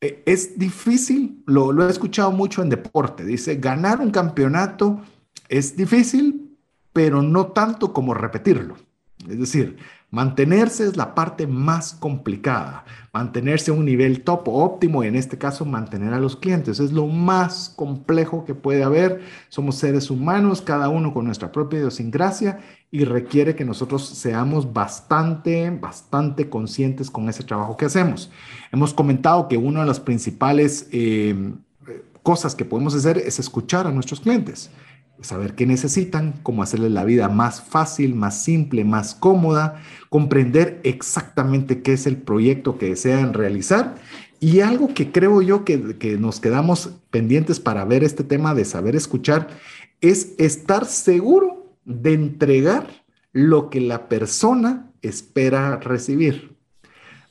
eh, 0.00 0.22
es 0.26 0.58
difícil, 0.58 1.42
lo, 1.46 1.72
lo 1.72 1.86
he 1.86 1.90
escuchado 1.90 2.32
mucho 2.32 2.62
en 2.62 2.70
deporte, 2.70 3.24
dice, 3.24 3.56
ganar 3.56 4.00
un 4.00 4.10
campeonato 4.10 5.00
es 5.48 5.76
difícil, 5.76 6.56
pero 6.92 7.22
no 7.22 7.48
tanto 7.48 7.92
como 7.92 8.14
repetirlo. 8.14 8.76
Es 9.28 9.38
decir, 9.38 9.76
Mantenerse 10.10 10.84
es 10.84 10.96
la 10.96 11.14
parte 11.14 11.46
más 11.46 11.92
complicada. 11.92 12.86
Mantenerse 13.12 13.70
a 13.70 13.74
un 13.74 13.84
nivel 13.84 14.22
top 14.22 14.48
óptimo 14.48 15.04
y 15.04 15.06
en 15.06 15.16
este 15.16 15.36
caso 15.36 15.66
mantener 15.66 16.14
a 16.14 16.20
los 16.20 16.34
clientes 16.34 16.80
es 16.80 16.92
lo 16.92 17.06
más 17.06 17.74
complejo 17.76 18.46
que 18.46 18.54
puede 18.54 18.84
haber. 18.84 19.20
Somos 19.50 19.76
seres 19.76 20.10
humanos, 20.10 20.62
cada 20.62 20.88
uno 20.88 21.12
con 21.12 21.26
nuestra 21.26 21.52
propia 21.52 21.80
idiosincrasia 21.80 22.58
y 22.90 23.04
requiere 23.04 23.54
que 23.54 23.66
nosotros 23.66 24.08
seamos 24.08 24.72
bastante, 24.72 25.68
bastante 25.70 26.48
conscientes 26.48 27.10
con 27.10 27.28
ese 27.28 27.44
trabajo 27.44 27.76
que 27.76 27.84
hacemos. 27.84 28.30
Hemos 28.72 28.94
comentado 28.94 29.46
que 29.46 29.58
una 29.58 29.80
de 29.80 29.86
las 29.86 30.00
principales 30.00 30.88
eh, 30.90 31.52
cosas 32.22 32.54
que 32.54 32.64
podemos 32.64 32.94
hacer 32.94 33.18
es 33.18 33.38
escuchar 33.38 33.86
a 33.86 33.92
nuestros 33.92 34.20
clientes 34.20 34.70
saber 35.20 35.54
qué 35.54 35.66
necesitan, 35.66 36.34
cómo 36.42 36.62
hacerles 36.62 36.92
la 36.92 37.04
vida 37.04 37.28
más 37.28 37.60
fácil, 37.60 38.14
más 38.14 38.42
simple, 38.42 38.84
más 38.84 39.14
cómoda, 39.14 39.82
comprender 40.08 40.80
exactamente 40.84 41.82
qué 41.82 41.94
es 41.94 42.06
el 42.06 42.16
proyecto 42.16 42.78
que 42.78 42.90
desean 42.90 43.34
realizar. 43.34 43.96
Y 44.40 44.60
algo 44.60 44.94
que 44.94 45.10
creo 45.10 45.42
yo 45.42 45.64
que, 45.64 45.96
que 45.98 46.16
nos 46.16 46.40
quedamos 46.40 46.90
pendientes 47.10 47.58
para 47.58 47.84
ver 47.84 48.04
este 48.04 48.24
tema 48.24 48.54
de 48.54 48.64
saber 48.64 48.94
escuchar 48.94 49.48
es 50.00 50.34
estar 50.38 50.86
seguro 50.86 51.74
de 51.84 52.12
entregar 52.12 52.86
lo 53.32 53.70
que 53.70 53.80
la 53.80 54.08
persona 54.08 54.90
espera 55.02 55.78
recibir. 55.78 56.56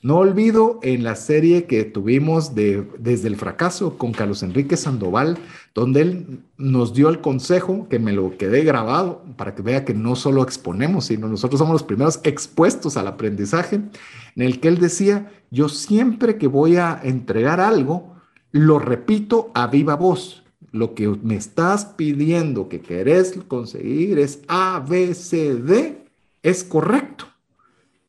No 0.00 0.18
olvido 0.18 0.78
en 0.82 1.02
la 1.02 1.16
serie 1.16 1.64
que 1.64 1.82
tuvimos 1.84 2.54
de, 2.54 2.86
desde 2.98 3.26
el 3.26 3.36
fracaso 3.36 3.98
con 3.98 4.12
Carlos 4.12 4.44
Enrique 4.44 4.76
Sandoval, 4.76 5.38
donde 5.74 6.00
él 6.00 6.40
nos 6.56 6.92
dio 6.92 7.08
el 7.08 7.20
consejo, 7.20 7.86
que 7.88 7.98
me 7.98 8.12
lo 8.12 8.36
quedé 8.36 8.64
grabado, 8.64 9.22
para 9.36 9.54
que 9.54 9.62
vea 9.62 9.84
que 9.84 9.94
no 9.94 10.16
solo 10.16 10.42
exponemos, 10.42 11.06
sino 11.06 11.28
nosotros 11.28 11.58
somos 11.58 11.72
los 11.72 11.82
primeros 11.82 12.20
expuestos 12.24 12.96
al 12.96 13.06
aprendizaje, 13.06 13.76
en 13.76 14.42
el 14.42 14.60
que 14.60 14.68
él 14.68 14.78
decía, 14.78 15.30
yo 15.50 15.68
siempre 15.68 16.36
que 16.36 16.46
voy 16.46 16.76
a 16.76 17.00
entregar 17.02 17.60
algo, 17.60 18.16
lo 18.50 18.78
repito 18.78 19.50
a 19.54 19.66
viva 19.66 19.94
voz. 19.96 20.42
Lo 20.70 20.94
que 20.94 21.08
me 21.22 21.36
estás 21.36 21.86
pidiendo 21.86 22.68
que 22.68 22.80
querés 22.80 23.38
conseguir 23.48 24.18
es 24.18 24.40
A, 24.48 24.84
B, 24.86 25.14
C, 25.14 25.54
D, 25.54 26.04
es 26.42 26.64
correcto. 26.64 27.27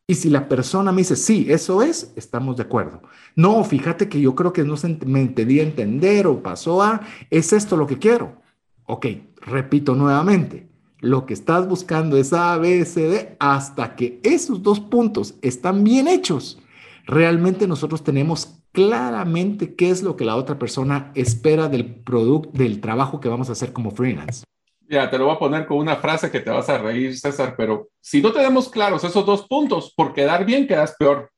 Y 0.10 0.16
si 0.16 0.32
la 0.32 0.49
persona 0.49 0.91
me 0.91 1.01
dice, 1.01 1.16
sí, 1.16 1.45
eso 1.49 1.84
es, 1.84 2.14
estamos 2.16 2.57
de 2.57 2.64
acuerdo. 2.64 3.03
No, 3.36 3.64
fíjate 3.64 4.10
que 4.10 4.20
yo 4.20 4.34
creo 4.34 4.51
que 4.51 4.64
no 4.64 4.76
se 4.76 4.97
me 5.05 5.22
entendí 5.22 5.60
entender 5.60 6.26
o 6.26 6.41
pasó 6.41 6.82
a, 6.82 7.01
es 7.30 7.53
esto 7.53 7.78
lo 7.78 7.86
que 7.86 7.99
quiero. 7.99 8.41
Ok, 8.88 9.05
repito 9.39 9.93
nuevamente, 9.93 10.68
lo 10.97 11.28
que 11.28 11.36
estás 11.36 11.68
buscando 11.68 12.18
es 12.18 12.34
A, 12.34 12.57
B, 12.57 12.84
C, 12.86 13.01
D, 13.01 13.36
hasta 13.39 13.95
que 13.95 14.20
esos 14.24 14.64
dos 14.64 14.80
puntos 14.80 15.36
están 15.43 15.84
bien 15.84 16.07
hechos. 16.07 16.60
Realmente 17.05 17.68
nosotros 17.68 18.03
tenemos 18.03 18.64
claramente 18.72 19.76
qué 19.76 19.91
es 19.91 20.01
lo 20.01 20.16
que 20.16 20.26
la 20.26 20.38
otra 20.38 20.57
persona 20.57 21.12
espera 21.14 21.70
del 21.70 21.86
producto, 21.86 22.49
del 22.57 22.82
trabajo 22.82 23.20
que 23.20 23.30
vamos 23.30 23.49
a 23.49 23.51
hacer 23.51 23.74
como 23.74 23.91
freelance. 23.91 24.43
Ya, 24.89 25.07
te 25.07 25.19
lo 25.19 25.25
voy 25.25 25.35
a 25.35 25.39
poner 25.39 25.67
con 25.67 25.77
una 25.77 25.97
frase 25.97 26.31
que 26.31 26.39
te 26.39 26.49
vas 26.49 26.67
a 26.67 26.79
reír, 26.79 27.15
César, 27.15 27.53
pero 27.55 27.89
si 28.01 28.23
no 28.23 28.31
tenemos 28.31 28.69
claros 28.69 29.03
esos 29.03 29.23
dos 29.23 29.47
puntos, 29.47 29.93
por 29.95 30.15
quedar 30.15 30.43
bien 30.45 30.65
quedas 30.65 30.95
peor. 30.97 31.31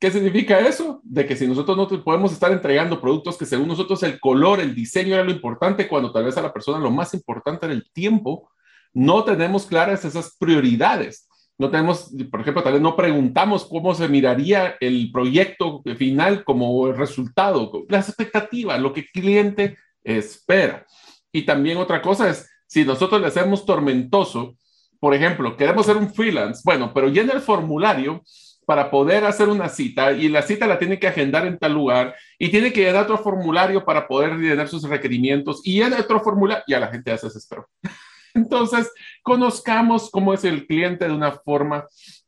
¿Qué 0.00 0.10
significa 0.10 0.58
eso? 0.58 1.02
De 1.04 1.26
que 1.26 1.36
si 1.36 1.46
nosotros 1.46 1.76
no 1.76 2.02
podemos 2.02 2.32
estar 2.32 2.50
entregando 2.50 3.02
productos 3.02 3.36
que 3.36 3.44
según 3.44 3.68
nosotros 3.68 4.02
el 4.02 4.18
color, 4.18 4.60
el 4.60 4.74
diseño 4.74 5.12
era 5.14 5.24
lo 5.24 5.30
importante, 5.30 5.86
cuando 5.86 6.10
tal 6.10 6.24
vez 6.24 6.38
a 6.38 6.42
la 6.42 6.50
persona 6.50 6.78
lo 6.78 6.90
más 6.90 7.12
importante 7.12 7.66
era 7.66 7.74
el 7.74 7.90
tiempo, 7.92 8.50
no 8.94 9.24
tenemos 9.24 9.66
claras 9.66 10.06
esas 10.06 10.34
prioridades. 10.38 11.28
No 11.58 11.70
tenemos, 11.70 12.10
por 12.30 12.40
ejemplo, 12.40 12.62
tal 12.62 12.72
vez 12.74 12.80
no 12.82 12.96
preguntamos 12.96 13.66
cómo 13.66 13.94
se 13.94 14.08
miraría 14.08 14.76
el 14.80 15.10
proyecto 15.12 15.82
final 15.98 16.44
como 16.44 16.92
resultado, 16.92 17.84
las 17.90 18.08
expectativas, 18.08 18.80
lo 18.80 18.94
que 18.94 19.00
el 19.00 19.10
cliente 19.10 19.76
espera. 20.02 20.86
Y 21.32 21.42
también 21.42 21.78
otra 21.78 22.02
cosa 22.02 22.28
es, 22.28 22.48
si 22.66 22.84
nosotros 22.84 23.20
le 23.20 23.28
hacemos 23.28 23.64
tormentoso, 23.64 24.56
por 25.00 25.14
ejemplo, 25.14 25.56
queremos 25.56 25.86
ser 25.86 25.96
un 25.96 26.12
freelance, 26.12 26.62
bueno, 26.64 26.92
pero 26.92 27.08
llena 27.08 27.32
el 27.32 27.40
formulario 27.40 28.22
para 28.66 28.90
poder 28.90 29.24
hacer 29.24 29.48
una 29.48 29.68
cita 29.68 30.12
y 30.12 30.28
la 30.28 30.42
cita 30.42 30.66
la 30.66 30.78
tiene 30.78 30.98
que 30.98 31.06
agendar 31.06 31.46
en 31.46 31.58
tal 31.58 31.72
lugar 31.72 32.14
y 32.38 32.50
tiene 32.50 32.70
que 32.72 32.82
llenar 32.82 33.04
otro 33.04 33.16
formulario 33.16 33.84
para 33.84 34.06
poder 34.06 34.34
llenar 34.36 34.68
sus 34.68 34.82
requerimientos 34.82 35.62
y 35.64 35.80
llena 35.80 35.98
otro 35.98 36.20
formulario 36.20 36.64
y 36.66 36.74
a 36.74 36.80
la 36.80 36.88
gente 36.88 37.10
ya 37.10 37.16
se 37.16 37.28
desesperó. 37.28 37.66
Entonces, 38.34 38.92
conozcamos 39.22 40.10
cómo 40.10 40.34
es 40.34 40.44
el 40.44 40.66
cliente 40.66 41.06
de 41.06 41.14
una 41.14 41.32
forma 41.32 41.86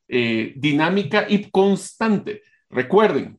eh, 0.09 0.55
dinámica 0.57 1.26
y 1.28 1.51
constante. 1.51 2.42
Recuerden, 2.70 3.38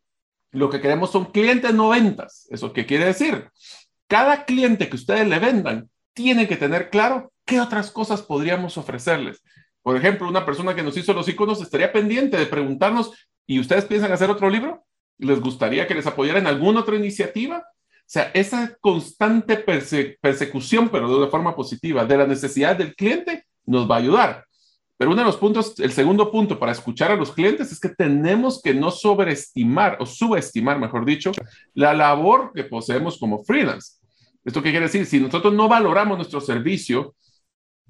lo 0.52 0.70
que 0.70 0.80
queremos 0.80 1.12
son 1.12 1.26
clientes 1.26 1.74
no 1.74 1.90
ventas. 1.90 2.48
¿Eso 2.52 2.72
qué 2.72 2.86
quiere 2.86 3.06
decir? 3.06 3.50
Cada 4.12 4.44
cliente 4.44 4.90
que 4.90 4.98
ustedes 4.98 5.26
le 5.26 5.40
vendan 5.40 5.90
tiene 6.14 6.46
que 6.46 6.58
tener 6.58 6.90
claro 6.90 7.32
qué 7.46 7.62
otras 7.62 7.92
cosas 7.92 8.22
podríamos 8.22 8.78
ofrecerles. 8.78 9.42
Por 9.82 9.96
ejemplo, 9.96 10.28
una 10.28 10.46
persona 10.46 10.76
que 10.76 10.84
nos 10.84 10.98
hizo 10.98 11.14
los 11.14 11.30
iconos 11.30 11.62
estaría 11.62 11.94
pendiente 11.94 12.36
de 12.36 12.46
preguntarnos, 12.46 13.14
¿y 13.48 13.58
ustedes 13.62 13.86
piensan 13.86 14.12
hacer 14.12 14.30
otro 14.30 14.50
libro? 14.50 14.84
¿Les 15.18 15.40
gustaría 15.40 15.88
que 15.88 15.96
les 15.96 16.06
apoyara 16.08 16.40
en 16.40 16.48
alguna 16.48 16.82
otra 16.82 16.98
iniciativa? 16.98 17.60
O 17.60 18.04
sea, 18.06 18.32
esa 18.34 18.76
constante 18.82 19.56
persecución, 20.22 20.90
pero 20.90 21.08
de 21.08 21.16
una 21.16 21.28
forma 21.28 21.56
positiva, 21.56 22.04
de 22.04 22.18
la 22.18 22.28
necesidad 22.28 22.76
del 22.76 22.94
cliente, 22.96 23.46
nos 23.66 23.90
va 23.90 23.96
a 23.96 24.00
ayudar. 24.00 24.46
Pero 24.98 25.12
uno 25.12 25.22
de 25.22 25.28
los 25.28 25.38
puntos, 25.38 25.80
el 25.80 25.94
segundo 25.94 26.30
punto 26.30 26.60
para 26.60 26.74
escuchar 26.74 27.12
a 27.12 27.16
los 27.16 27.32
clientes 27.32 27.72
es 27.72 27.80
que 27.80 27.88
tenemos 27.88 28.62
que 28.62 28.74
no 28.74 28.92
sobreestimar 28.92 29.96
o 30.02 30.06
subestimar, 30.06 30.80
mejor 30.80 31.06
dicho, 31.06 31.32
la 31.74 31.94
labor 31.94 32.52
que 32.54 32.66
poseemos 32.66 33.18
como 33.18 33.42
freelance. 33.46 34.01
¿Esto 34.44 34.62
qué 34.62 34.72
quiere 34.72 34.86
decir? 34.86 35.06
Si 35.06 35.20
nosotros 35.20 35.54
no 35.54 35.68
valoramos 35.68 36.18
nuestro 36.18 36.42
servicio, 36.42 37.16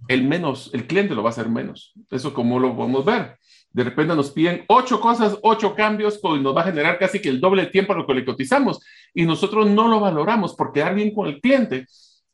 el 0.08 0.24
menos, 0.24 0.70
el 0.74 0.88
cliente 0.88 1.16
lo 1.16 1.24
va 1.24 1.30
a 1.30 1.32
hacer 1.32 1.49
menos. 1.49 1.93
Eso 2.10 2.34
como 2.34 2.60
lo 2.60 2.76
podemos 2.76 3.06
ver. 3.06 3.38
De 3.72 3.84
repente 3.84 4.16
nos 4.16 4.32
piden 4.32 4.66
ocho 4.68 4.99
cosas, 4.99 5.38
ocho 5.43 5.74
cambios, 5.76 6.20
y 6.22 6.39
nos 6.39 6.56
va 6.56 6.62
a 6.62 6.66
generar 6.66 6.99
casi 6.99 7.20
que 7.20 7.30
el 7.30 7.39
doble 7.39 7.64
de 7.64 7.72
tiempo 7.72 7.93
a 7.93 7.95
lo 7.95 8.06
que 8.06 8.14
le 8.14 8.26
cotizamos. 8.26 8.80
Y 9.14 9.26
nosotros 9.26 9.70
no 9.70 9.88
lo 9.88 9.99
valoramos 9.99 10.56
por 10.56 10.74
quedar 10.74 10.93
bien 10.93 11.14
con 11.14 11.28
el 11.28 11.39
cliente. 11.39 11.86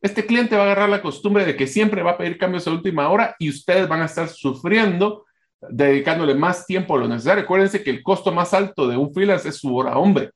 Este 0.02 0.26
cliente 0.26 0.56
va 0.56 0.64
a 0.64 0.66
agarrar 0.66 0.90
la 0.90 1.02
costumbre 1.02 1.46
de 1.46 1.56
que 1.56 1.68
siempre 1.68 2.04
va 2.04 2.12
a 2.12 2.18
pedir 2.18 2.38
cambios 2.38 2.68
a 2.68 2.72
última 2.72 3.10
hora 3.10 3.36
y 3.40 3.50
ustedes 3.50 3.88
van 3.88 4.02
a 4.02 4.06
estar 4.06 4.30
sufriendo 4.30 5.26
dedicándole 5.70 6.36
más 6.36 6.66
tiempo 6.66 6.96
a 6.96 7.00
lo 7.00 7.08
necesario. 7.08 7.44
Acuérdense 7.44 7.84
que 7.84 7.90
el 7.90 8.04
costo 8.04 8.32
más 8.32 8.54
alto 8.54 8.88
de 8.88 8.98
un 8.98 9.14
freelance 9.14 9.50
es 9.50 9.58
su 9.58 9.76
hora 9.76 9.98
hombre. 9.98 10.32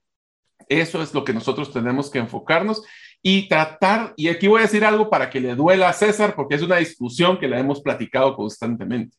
Eso 0.68 1.02
es 1.02 1.14
lo 1.14 1.24
que 1.24 1.34
nosotros 1.34 1.72
tenemos 1.72 2.10
que 2.10 2.20
enfocarnos 2.20 2.84
y 3.24 3.48
tratar, 3.48 4.14
y 4.18 4.30
aquí 4.30 4.48
voy 4.48 4.60
a 4.60 4.64
decir 4.64 4.84
algo 4.84 5.10
para 5.10 5.30
que 5.30 5.40
le 5.40 5.56
duela 5.56 5.90
a 5.90 5.94
César, 5.94 6.36
porque 6.36 6.56
es 6.56 6.62
una 6.62 6.78
discusión 6.78 7.38
que 7.40 7.48
la 7.48 7.60
hemos 7.60 7.82
platicado 7.82 8.36
constantemente. 8.36 9.18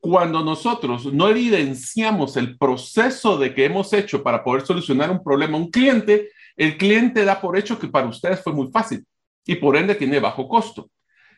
cuando 0.00 0.42
nosotros 0.42 1.12
no 1.12 1.28
evidenciamos 1.28 2.36
el 2.36 2.58
proceso 2.58 3.38
de 3.38 3.54
que 3.54 3.66
hemos 3.66 3.92
hecho 3.92 4.20
para 4.24 4.42
poder 4.42 4.66
solucionar 4.66 5.12
un 5.12 5.22
problema 5.22 5.56
a 5.56 5.60
un 5.60 5.70
cliente, 5.70 6.30
el 6.56 6.76
cliente 6.76 7.24
da 7.24 7.40
por 7.40 7.56
hecho 7.56 7.78
que 7.78 7.86
para 7.86 8.08
ustedes 8.08 8.42
fue 8.42 8.52
muy 8.52 8.68
fácil 8.72 9.06
y 9.46 9.54
por 9.54 9.76
ende 9.76 9.94
tiene 9.94 10.18
bajo 10.18 10.48
costo. 10.48 10.90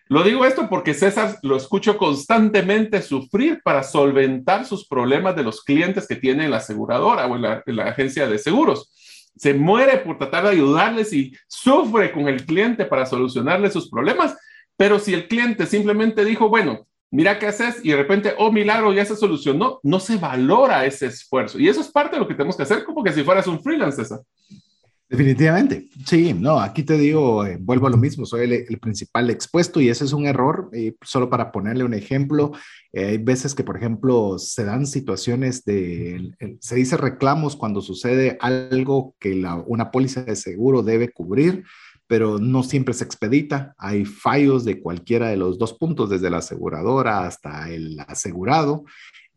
Lo 0.09 0.23
digo 0.23 0.45
esto 0.45 0.69
porque 0.69 0.93
César 0.93 1.39
lo 1.43 1.57
escucho 1.57 1.97
constantemente 1.97 3.01
sufrir 3.01 3.63
para 3.65 3.83
solventar 3.83 4.67
sus 4.67 4.87
problemas 4.87 5.35
de 5.35 5.43
los 5.43 5.63
clientes 5.63 6.07
que 6.07 6.17
tiene 6.17 6.45
en 6.45 6.51
la 6.51 6.59
aseguradora 6.59 7.27
o 7.27 7.39
la, 7.39 7.85
agencia 7.85 8.27
de 8.29 8.39
seguros. 8.39 8.93
Se 9.37 9.55
muere 9.55 9.99
por 9.99 10.19
tratar 10.19 10.45
de 10.45 10.51
ayudarles 10.51 11.13
y 11.13 11.37
sufre 11.47 12.13
con 12.13 12.29
el 12.29 12.45
cliente 12.45 12.85
para 12.85 13.07
solucionarle 13.07 13.71
sus 13.71 13.91
problemas. 13.91 14.37
Pero 14.77 14.99
si 14.99 15.15
el 15.15 15.29
cliente 15.29 15.67
simplemente 15.67 16.25
dijo, 16.25 16.49
bueno, 16.49 16.87
mira 17.11 17.39
qué 17.39 17.47
haces 17.47 17.85
y 17.85 17.91
de 17.91 17.97
repente, 17.97 18.35
oh, 18.39 18.51
milagro, 18.51 18.93
ya 18.93 19.05
se 19.05 19.17
solucionó, 19.17 19.81
no 19.83 20.01
se 20.01 20.17
valora 20.17 20.85
ese 20.85 21.07
esfuerzo. 21.07 21.59
Y 21.59 21.69
eso 21.69 21.81
es 21.81 21.89
parte 21.89 22.17
de 22.17 22.21
lo 22.21 22.29
que 22.29 22.35
tenemos 22.35 22.57
que 22.57 22.65
hacer, 22.65 22.85
como 22.85 23.05
que 23.05 23.13
si 23.13 23.23
fueras 23.23 23.47
un 23.47 23.63
freelance, 23.63 24.03
César. 24.03 24.21
Definitivamente, 25.07 25.91
sí, 26.07 26.33
no, 26.33 26.59
aquí 26.59 26.83
te 26.83 26.97
digo, 26.97 27.45
eh, 27.45 27.59
vuelvo 27.61 27.87
a 27.87 27.91
lo 27.91 27.99
mismo, 27.99 28.25
soy 28.25 28.67
el, 28.69 28.79
principal 28.79 29.29
expuesto 29.29 29.79
y 29.79 29.91
ese 29.91 30.07
es 30.07 30.15
un 30.15 30.25
error, 30.25 30.71
eh, 30.73 30.95
solo 31.03 31.29
para 31.29 31.53
ponerle 31.53 31.85
un 31.85 31.93
ejemplo, 31.93 32.53
eh, 32.91 33.05
hay 33.05 33.19
veces 33.19 33.55
que, 33.55 33.65
por 33.65 33.77
ejemplo, 33.77 34.39
se 34.39 34.65
dan 34.65 34.87
situaciones 34.87 35.63
de, 35.67 36.31
se 36.59 36.75
dice 36.75 36.97
reclamos 36.97 37.55
cuando 37.55 37.83
sucede 37.83 38.39
algo 38.41 39.15
que 39.21 39.45
una 39.67 39.91
póliza 39.91 40.23
de 40.23 40.37
seguro 40.37 40.83
debe 40.83 41.13
cubrir, 41.13 41.65
pero 42.07 42.39
no 42.39 42.63
siempre 42.63 42.95
se 42.95 43.05
expedita, 43.05 43.75
hay 43.77 44.07
fallos 44.07 44.65
de 44.65 44.81
cualquiera 44.81 45.29
de 45.29 45.37
los 45.37 45.59
dos 45.59 45.75
puntos, 45.75 46.09
desde 46.09 46.31
la 46.31 46.39
aseguradora 46.39 47.27
hasta 47.27 47.71
el 47.71 48.01
asegurado, 48.09 48.85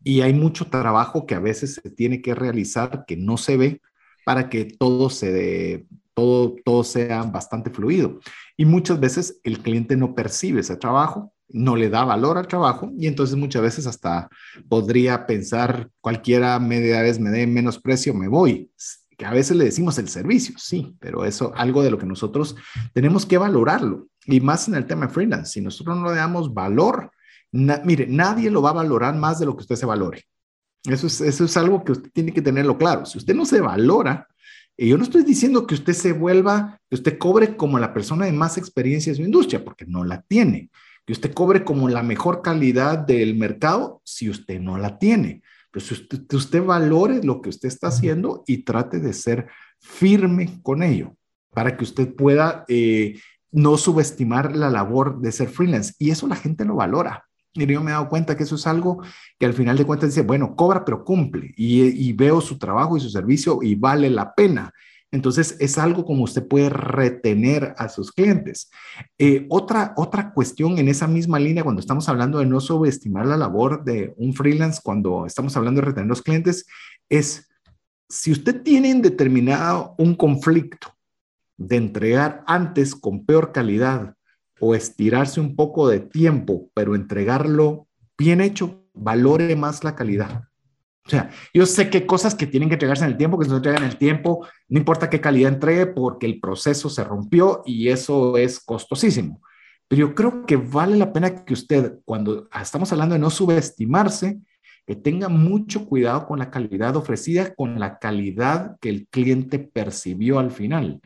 y 0.02 0.22
hay 0.22 0.32
mucho 0.32 0.66
trabajo 0.66 1.26
que 1.26 1.34
a 1.34 1.40
veces 1.40 1.74
se 1.74 1.90
tiene 1.90 2.22
que 2.22 2.34
realizar 2.34 3.04
que 3.06 3.18
no 3.18 3.36
se 3.36 3.58
ve 3.58 3.80
para 4.28 4.50
que 4.50 4.66
todo 4.66 5.08
se 5.08 5.86
todo, 6.12 6.54
todo 6.62 6.84
sea 6.84 7.22
bastante 7.22 7.70
fluido. 7.70 8.20
Y 8.58 8.66
muchas 8.66 9.00
veces 9.00 9.40
el 9.42 9.60
cliente 9.60 9.96
no 9.96 10.14
percibe 10.14 10.60
ese 10.60 10.76
trabajo, 10.76 11.32
no 11.48 11.76
le 11.76 11.88
da 11.88 12.04
valor 12.04 12.36
al 12.36 12.46
trabajo 12.46 12.92
y 12.98 13.06
entonces 13.06 13.38
muchas 13.38 13.62
veces 13.62 13.86
hasta 13.86 14.28
podría 14.68 15.24
pensar 15.24 15.88
cualquiera 16.02 16.58
media 16.58 17.00
vez 17.00 17.18
me 17.18 17.30
dé 17.30 17.46
menos 17.46 17.78
precio, 17.78 18.12
me 18.12 18.28
voy. 18.28 18.70
Que 19.16 19.24
a 19.24 19.30
veces 19.30 19.56
le 19.56 19.64
decimos 19.64 19.98
el 19.98 20.10
servicio, 20.10 20.56
sí, 20.58 20.94
pero 21.00 21.24
eso 21.24 21.54
algo 21.56 21.82
de 21.82 21.90
lo 21.90 21.96
que 21.96 22.04
nosotros 22.04 22.54
tenemos 22.92 23.24
que 23.24 23.38
valorarlo. 23.38 24.08
Y 24.26 24.42
más 24.42 24.68
en 24.68 24.74
el 24.74 24.86
tema 24.86 25.08
freelance, 25.08 25.52
si 25.52 25.62
nosotros 25.62 25.96
no 25.96 26.10
le 26.10 26.16
damos 26.16 26.52
valor, 26.52 27.12
mire, 27.50 28.06
nadie 28.06 28.50
lo 28.50 28.60
va 28.60 28.70
a 28.70 28.74
valorar 28.84 29.16
más 29.16 29.38
de 29.38 29.46
lo 29.46 29.56
que 29.56 29.62
usted 29.62 29.76
se 29.76 29.86
valore. 29.86 30.26
Eso 30.84 31.06
es, 31.06 31.20
eso 31.20 31.44
es 31.44 31.56
algo 31.56 31.84
que 31.84 31.92
usted 31.92 32.10
tiene 32.12 32.32
que 32.32 32.42
tenerlo 32.42 32.78
claro. 32.78 33.04
Si 33.04 33.18
usted 33.18 33.34
no 33.34 33.44
se 33.44 33.60
valora, 33.60 34.28
y 34.80 34.88
yo 34.88 34.96
no 34.96 35.02
estoy 35.02 35.24
diciendo 35.24 35.66
que 35.66 35.74
usted 35.74 35.92
se 35.92 36.12
vuelva, 36.12 36.80
que 36.88 36.94
usted 36.94 37.18
cobre 37.18 37.56
como 37.56 37.80
la 37.80 37.92
persona 37.92 38.26
de 38.26 38.32
más 38.32 38.56
experiencia 38.56 39.10
en 39.10 39.16
su 39.16 39.22
industria, 39.22 39.64
porque 39.64 39.84
no 39.86 40.04
la 40.04 40.22
tiene. 40.22 40.70
Que 41.04 41.12
usted 41.12 41.34
cobre 41.34 41.64
como 41.64 41.88
la 41.88 42.04
mejor 42.04 42.42
calidad 42.42 42.98
del 42.98 43.34
mercado 43.34 44.00
si 44.04 44.30
usted 44.30 44.60
no 44.60 44.78
la 44.78 44.98
tiene. 44.98 45.42
Pero 45.72 45.84
si 45.84 45.94
usted, 45.94 46.32
usted 46.32 46.62
valore 46.62 47.20
lo 47.24 47.42
que 47.42 47.48
usted 47.48 47.66
está 47.66 47.88
haciendo 47.88 48.44
y 48.46 48.58
trate 48.58 49.00
de 49.00 49.12
ser 49.12 49.48
firme 49.80 50.60
con 50.62 50.84
ello, 50.84 51.16
para 51.50 51.76
que 51.76 51.82
usted 51.82 52.14
pueda 52.14 52.64
eh, 52.68 53.20
no 53.50 53.76
subestimar 53.78 54.54
la 54.54 54.70
labor 54.70 55.20
de 55.20 55.32
ser 55.32 55.48
freelance. 55.48 55.94
Y 55.98 56.10
eso 56.10 56.28
la 56.28 56.36
gente 56.36 56.64
lo 56.64 56.76
valora. 56.76 57.27
Y 57.62 57.66
yo 57.66 57.82
me 57.82 57.90
he 57.90 57.94
dado 57.94 58.08
cuenta 58.08 58.36
que 58.36 58.44
eso 58.44 58.56
es 58.56 58.66
algo 58.66 59.02
que 59.38 59.46
al 59.46 59.54
final 59.54 59.76
de 59.76 59.84
cuentas 59.84 60.10
dice, 60.10 60.22
bueno, 60.22 60.54
cobra 60.56 60.84
pero 60.84 61.04
cumple 61.04 61.52
y, 61.56 62.12
veo 62.12 62.40
su 62.40 62.58
trabajo 62.58 62.96
y 62.96 63.00
su 63.00 63.10
servicio 63.10 63.60
y 63.62 63.74
vale 63.74 64.10
la 64.10 64.34
pena. 64.34 64.72
Entonces 65.10 65.56
es 65.58 65.78
algo 65.78 66.04
como 66.04 66.24
usted 66.24 66.46
puede 66.46 66.68
retener 66.68 67.74
a 67.78 67.88
sus 67.88 68.12
clientes. 68.12 68.70
Eh, 69.16 69.46
otra, 69.48 69.94
otra 69.96 70.32
cuestión 70.32 70.78
en 70.78 70.88
esa 70.88 71.06
misma 71.06 71.38
línea, 71.38 71.64
cuando 71.64 71.80
estamos 71.80 72.08
hablando 72.08 72.38
de 72.38 72.46
no 72.46 72.60
subestimar 72.60 73.26
la 73.26 73.36
labor 73.36 73.84
de 73.84 74.12
un 74.18 74.34
freelance, 74.34 74.80
cuando 74.82 75.24
estamos 75.24 75.56
hablando 75.56 75.80
de 75.80 75.86
retener 75.86 76.08
los 76.08 76.22
clientes, 76.22 76.66
es 77.08 77.48
si 78.08 78.32
usted 78.32 78.62
tiene 78.62 78.94
determinado 78.94 79.94
un 79.98 80.14
conflicto 80.14 80.94
de 81.56 81.76
entregar 81.76 82.44
antes 82.46 82.94
con 82.94 83.24
peor 83.24 83.52
calidad 83.52 84.14
o 84.60 84.74
estirarse 84.74 85.40
un 85.40 85.56
poco 85.56 85.88
de 85.88 86.00
tiempo, 86.00 86.70
pero 86.74 86.94
entregarlo 86.94 87.86
bien 88.16 88.40
hecho, 88.40 88.84
valore 88.94 89.54
más 89.56 89.84
la 89.84 89.94
calidad. 89.94 90.44
O 91.06 91.10
sea, 91.10 91.30
yo 91.54 91.64
sé 91.64 91.88
que 91.88 92.04
cosas 92.04 92.34
que 92.34 92.46
tienen 92.46 92.68
que 92.68 92.74
entregarse 92.74 93.04
en 93.04 93.12
el 93.12 93.16
tiempo, 93.16 93.38
que 93.38 93.48
se 93.48 93.54
entregan 93.54 93.82
en 93.82 93.88
el 93.88 93.96
tiempo, 93.96 94.46
no 94.68 94.78
importa 94.78 95.08
qué 95.08 95.20
calidad 95.20 95.54
entregue, 95.54 95.86
porque 95.86 96.26
el 96.26 96.38
proceso 96.38 96.90
se 96.90 97.02
rompió 97.02 97.62
y 97.64 97.88
eso 97.88 98.36
es 98.36 98.60
costosísimo. 98.60 99.40
Pero 99.88 100.08
yo 100.08 100.14
creo 100.14 100.44
que 100.44 100.56
vale 100.56 100.96
la 100.96 101.12
pena 101.14 101.46
que 101.46 101.54
usted, 101.54 102.00
cuando 102.04 102.46
estamos 102.60 102.92
hablando 102.92 103.14
de 103.14 103.20
no 103.20 103.30
subestimarse, 103.30 104.38
que 104.86 104.96
tenga 104.96 105.30
mucho 105.30 105.86
cuidado 105.86 106.26
con 106.26 106.38
la 106.38 106.50
calidad 106.50 106.96
ofrecida, 106.96 107.54
con 107.54 107.80
la 107.80 107.98
calidad 107.98 108.76
que 108.80 108.90
el 108.90 109.06
cliente 109.08 109.58
percibió 109.58 110.38
al 110.38 110.50
final. 110.50 111.00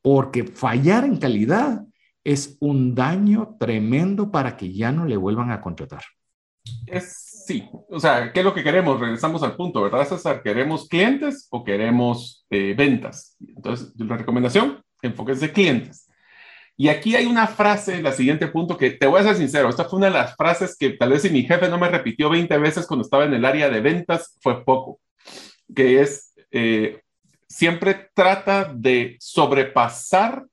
Porque 0.00 0.44
fallar 0.44 1.04
en 1.04 1.16
calidad 1.16 1.84
es 2.24 2.56
un 2.60 2.94
daño 2.94 3.56
tremendo 3.58 4.30
para 4.30 4.56
que 4.56 4.72
ya 4.72 4.92
no 4.92 5.04
le 5.06 5.16
vuelvan 5.16 5.50
a 5.50 5.60
contratar. 5.60 6.02
Es, 6.86 7.44
sí, 7.46 7.68
o 7.88 7.98
sea, 7.98 8.32
¿qué 8.32 8.40
es 8.40 8.44
lo 8.44 8.54
que 8.54 8.62
queremos? 8.62 9.00
Regresamos 9.00 9.42
al 9.42 9.56
punto, 9.56 9.82
¿verdad, 9.82 10.06
César? 10.06 10.42
¿Queremos 10.42 10.88
clientes 10.88 11.48
o 11.50 11.64
queremos 11.64 12.44
eh, 12.50 12.74
ventas? 12.76 13.36
Entonces, 13.40 13.92
la 13.96 14.16
recomendación, 14.16 14.82
enfoques 15.02 15.40
de 15.40 15.52
clientes. 15.52 16.06
Y 16.76 16.88
aquí 16.88 17.14
hay 17.14 17.26
una 17.26 17.46
frase, 17.46 17.98
en 17.98 18.06
el 18.06 18.12
siguiente 18.12 18.46
punto, 18.48 18.76
que 18.76 18.92
te 18.92 19.06
voy 19.06 19.20
a 19.20 19.24
ser 19.24 19.36
sincero, 19.36 19.68
esta 19.68 19.84
fue 19.84 19.98
una 19.98 20.06
de 20.06 20.14
las 20.14 20.34
frases 20.34 20.76
que 20.78 20.90
tal 20.90 21.10
vez 21.10 21.22
si 21.22 21.30
mi 21.30 21.42
jefe 21.42 21.68
no 21.68 21.78
me 21.78 21.88
repitió 21.88 22.30
20 22.30 22.56
veces 22.58 22.86
cuando 22.86 23.04
estaba 23.04 23.24
en 23.24 23.34
el 23.34 23.44
área 23.44 23.68
de 23.68 23.80
ventas, 23.80 24.36
fue 24.40 24.64
poco, 24.64 24.98
que 25.74 26.00
es, 26.00 26.34
eh, 26.50 27.02
siempre 27.46 28.10
trata 28.14 28.72
de 28.74 29.16
sobrepasar 29.20 30.46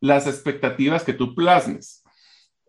las 0.00 0.26
expectativas 0.26 1.04
que 1.04 1.12
tú 1.12 1.34
plasmes. 1.34 2.02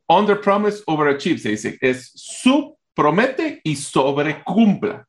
Under 0.07 0.39
promise, 0.39 0.83
overachieve, 0.85 1.39
se 1.39 1.49
dice, 1.49 1.77
es 1.81 2.11
su 2.15 2.77
promete 2.93 3.61
y 3.63 3.75
sobrecumpla. 3.75 5.07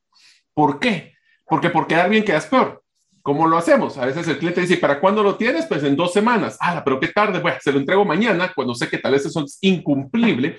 ¿Por 0.54 0.78
qué? 0.78 1.14
Porque 1.46 1.70
por 1.70 1.86
quedar 1.86 2.08
bien 2.08 2.24
quedas 2.24 2.46
peor. 2.46 2.82
¿Cómo 3.22 3.46
lo 3.46 3.56
hacemos? 3.56 3.98
A 3.98 4.06
veces 4.06 4.26
el 4.26 4.38
cliente 4.38 4.60
dice, 4.60 4.76
¿para 4.78 4.98
cuándo 5.00 5.22
lo 5.22 5.36
tienes? 5.36 5.66
Pues 5.66 5.84
en 5.84 5.94
dos 5.94 6.12
semanas. 6.12 6.56
Ah, 6.60 6.82
pero 6.84 6.98
qué 6.98 7.08
tarde. 7.08 7.40
Bueno, 7.40 7.58
se 7.60 7.72
lo 7.72 7.78
entrego 7.78 8.04
mañana 8.04 8.52
cuando 8.54 8.74
sé 8.74 8.88
que 8.88 8.98
tal 8.98 9.12
vez 9.12 9.24
eso 9.26 9.44
es 9.44 9.58
incumplible. 9.60 10.58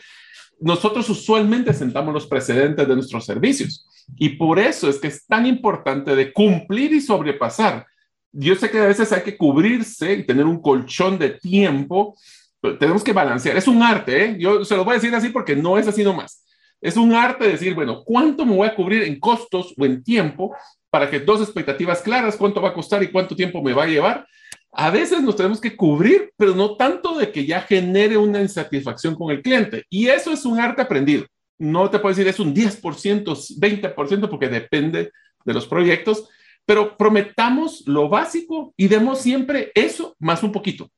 Nosotros 0.59 1.09
usualmente 1.09 1.74
sentamos 1.74 2.14
los 2.14 2.28
precedentes 2.28 2.88
de 2.88 2.95
nuestros 2.95 3.26
servicios 3.26 3.86
y 4.16 4.30
por 4.30 4.59
eso 4.59 4.89
es 4.89 4.97
que 4.97 5.07
es 5.07 5.26
tan 5.26 5.45
importante 5.45 6.16
de 6.16 6.32
cumplir 6.32 6.93
y 6.93 7.01
sobrepasar 7.01 7.86
yo 8.34 8.56
sé 8.56 8.70
que 8.70 8.80
a 8.80 8.88
veces 8.88 9.12
hay 9.12 9.22
que 9.22 9.38
cubrirse 9.38 10.14
y 10.14 10.24
tener 10.26 10.46
un 10.46 10.62
colchón 10.62 11.20
de 11.20 11.30
tiempo, 11.30 12.18
pero 12.60 12.78
tenemos 12.78 13.04
que 13.04 13.14
balancear. 13.14 13.56
Es 13.56 13.68
un 13.68 13.82
arte, 13.82 14.26
¿eh? 14.26 14.36
Yo 14.40 14.66
se 14.66 14.76
lo 14.76 14.84
voy 14.84 14.94
a 14.94 14.96
decir 14.96 15.14
así 15.14 15.30
porque 15.30 15.56
no 15.56 15.78
es 15.78 15.88
así 15.88 16.04
nomás. 16.04 16.44
Es 16.82 16.98
un 16.98 17.14
arte 17.14 17.48
decir, 17.48 17.76
bueno, 17.76 18.04
¿cuánto 18.04 18.46
me 18.46 18.56
voy 18.56 18.68
a 18.68 18.76
cubrir 18.76 19.04
en 19.04 19.20
costos 19.20 19.74
o 19.78 19.86
en 19.86 20.04
tiempo 20.04 20.56
para 20.90 21.10
que 21.10 21.20
dos 21.20 21.42
expectativas 21.42 22.02
claras, 22.02 22.36
cuánto 22.36 22.62
va 22.62 22.70
a 22.70 22.74
costar 22.74 23.04
y 23.04 23.08
cuánto 23.08 23.36
tiempo 23.36 23.62
me 23.62 23.74
va 23.74 23.84
a 23.84 23.88
llevar? 23.88 24.28
A 24.72 24.90
veces 24.90 25.22
nos 25.22 25.36
tenemos 25.36 25.62
que 25.62 25.78
cubrir, 25.78 26.32
pero 26.36 26.56
no 26.56 26.76
tanto 26.76 27.16
de 27.18 27.32
que 27.32 27.46
ya 27.46 27.62
genere 27.62 28.18
una 28.18 28.42
insatisfacción 28.42 29.14
con 29.16 29.32
el 29.32 29.44
cliente. 29.44 29.86
Y 29.90 30.08
eso 30.08 30.32
es 30.32 30.44
un 30.46 30.60
arte 30.60 30.82
aprendido. 30.82 31.26
No 31.60 31.90
te 31.90 32.00
puedo 32.00 32.16
decir 32.16 32.28
es 32.28 32.40
un 32.40 32.56
10%, 32.56 33.24
20%, 33.60 34.30
porque 34.30 34.50
depende 34.50 35.12
de 35.46 35.54
los 35.54 35.68
proyectos, 35.68 36.28
pero 36.66 36.97
prometamos 36.97 37.84
lo 37.88 38.09
básico 38.09 38.74
y 38.78 38.88
demos 38.88 39.22
siempre 39.22 39.72
eso 39.76 40.16
más 40.20 40.43
un 40.43 40.51
poquito. 40.51 40.89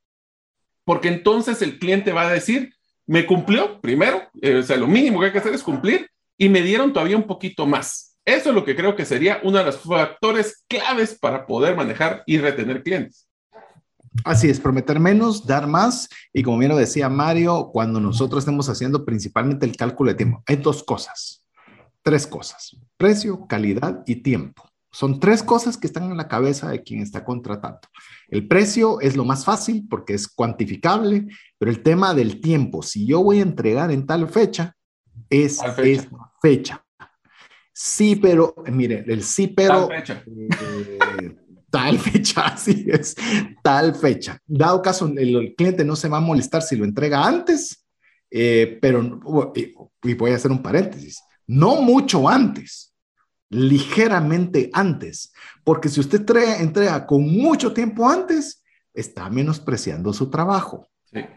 Porque 0.84 1.08
entonces 1.08 1.62
el 1.62 1.80
cliente 1.80 2.12
va 2.12 2.28
a 2.28 2.32
decir, 2.32 2.74
me 3.08 3.26
cumplió 3.26 3.82
primero, 3.82 4.22
eh, 4.42 4.58
o 4.58 4.64
sea, 4.64 4.78
lo 4.78 4.88
mínimo 4.88 5.20
que 5.20 5.28
hay 5.28 5.32
que 5.32 5.40
hacer 5.40 5.54
es 5.54 5.64
cumplir 5.64 6.10
y 6.38 6.50
me 6.50 6.62
dieron 6.62 6.94
todavía 6.94 7.18
un 7.18 7.28
poquito 7.28 7.66
más. 7.66 8.18
Eso 8.26 8.50
es 8.50 8.56
lo 8.56 8.66
que 8.66 8.76
creo 8.76 8.96
que 8.96 9.06
sería 9.06 9.40
uno 9.44 9.60
de 9.60 9.66
los 9.66 9.80
factores 9.80 10.64
claves 10.68 11.18
para 11.20 11.46
poder 11.46 11.76
manejar 11.76 12.24
y 12.26 12.38
retener 12.38 12.82
clientes. 12.82 13.28
Así 14.24 14.50
es, 14.50 14.60
prometer 14.60 15.00
menos, 15.00 15.46
dar 15.46 15.68
más. 15.68 16.10
Y 16.34 16.42
como 16.42 16.58
bien 16.58 16.72
lo 16.72 16.78
decía 16.78 17.10
Mario, 17.10 17.70
cuando 17.72 18.00
nosotros 18.00 18.44
estemos 18.44 18.70
haciendo 18.70 19.06
principalmente 19.06 19.66
el 19.66 19.76
cálculo 19.76 20.12
de 20.12 20.16
tiempo, 20.16 20.44
hay 20.48 20.56
dos 20.56 20.84
cosas, 20.84 21.44
tres 22.02 22.26
cosas, 22.26 22.78
precio, 22.98 23.46
calidad 23.48 24.04
y 24.08 24.18
tiempo. 24.18 24.64
Son 24.96 25.20
tres 25.20 25.44
cosas 25.44 25.76
que 25.76 25.88
están 25.88 26.10
en 26.10 26.16
la 26.16 26.30
cabeza 26.30 26.70
de 26.70 26.82
quien 26.82 27.02
está 27.02 27.26
contratando. 27.26 27.82
El 28.30 28.48
precio 28.48 29.02
es 29.02 29.18
lo 29.18 29.26
más 29.26 29.44
fácil 29.44 29.86
porque 29.90 30.14
es 30.14 30.26
cuantificable, 30.26 31.28
pero 31.58 31.70
el 31.70 31.84
tema 31.84 32.14
del 32.14 32.40
tiempo, 32.40 32.82
si 32.82 33.06
yo 33.06 33.22
voy 33.22 33.40
a 33.40 33.42
entregar 33.42 33.92
en 33.92 34.06
tal 34.06 34.30
fecha, 34.30 34.74
es 35.30 35.62
fecha. 35.76 36.10
fecha. 36.42 36.86
Sí, 37.74 38.16
pero, 38.16 38.56
mire, 38.72 39.04
el 39.06 39.22
sí, 39.22 39.48
pero... 39.48 39.90
Tal 39.90 39.98
fecha. 39.98 40.24
Eh, 40.26 41.36
tal 41.70 42.00
fecha, 42.00 42.42
así 42.46 42.86
es, 42.88 43.18
tal 43.62 43.96
fecha. 43.96 44.40
Dado 44.48 44.82
caso, 44.82 45.12
el, 45.18 45.56
cliente 45.58 45.84
no 45.84 45.98
se 45.98 46.08
va 46.08 46.20
a 46.20 46.22
molestar 46.22 46.62
si 46.62 46.78
lo 46.78 46.86
entrega 46.86 47.28
antes, 47.28 47.86
eh, 48.32 48.80
pero, 48.82 49.20
y 50.04 50.14
voy 50.14 50.32
a 50.32 50.36
hacer 50.36 50.52
un 50.52 50.64
paréntesis, 50.64 51.22
no 51.48 51.82
mucho 51.82 52.30
antes, 52.30 52.85
ligeramente 53.56 54.70
antes, 54.74 55.34
porque 55.64 55.90
si 55.90 56.00
usted 56.00 56.26
entrega 56.60 57.06
con 57.06 57.24
mucho 57.24 57.74
tiempo 57.74 58.08
antes, 58.08 58.64
está 58.94 59.30
menospreciando 59.30 60.14
su 60.14 60.30
trabajo. 60.30 60.88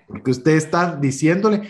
Porque 0.08 0.32
usted 0.32 0.56
está 0.56 0.96
diciéndole, 0.96 1.62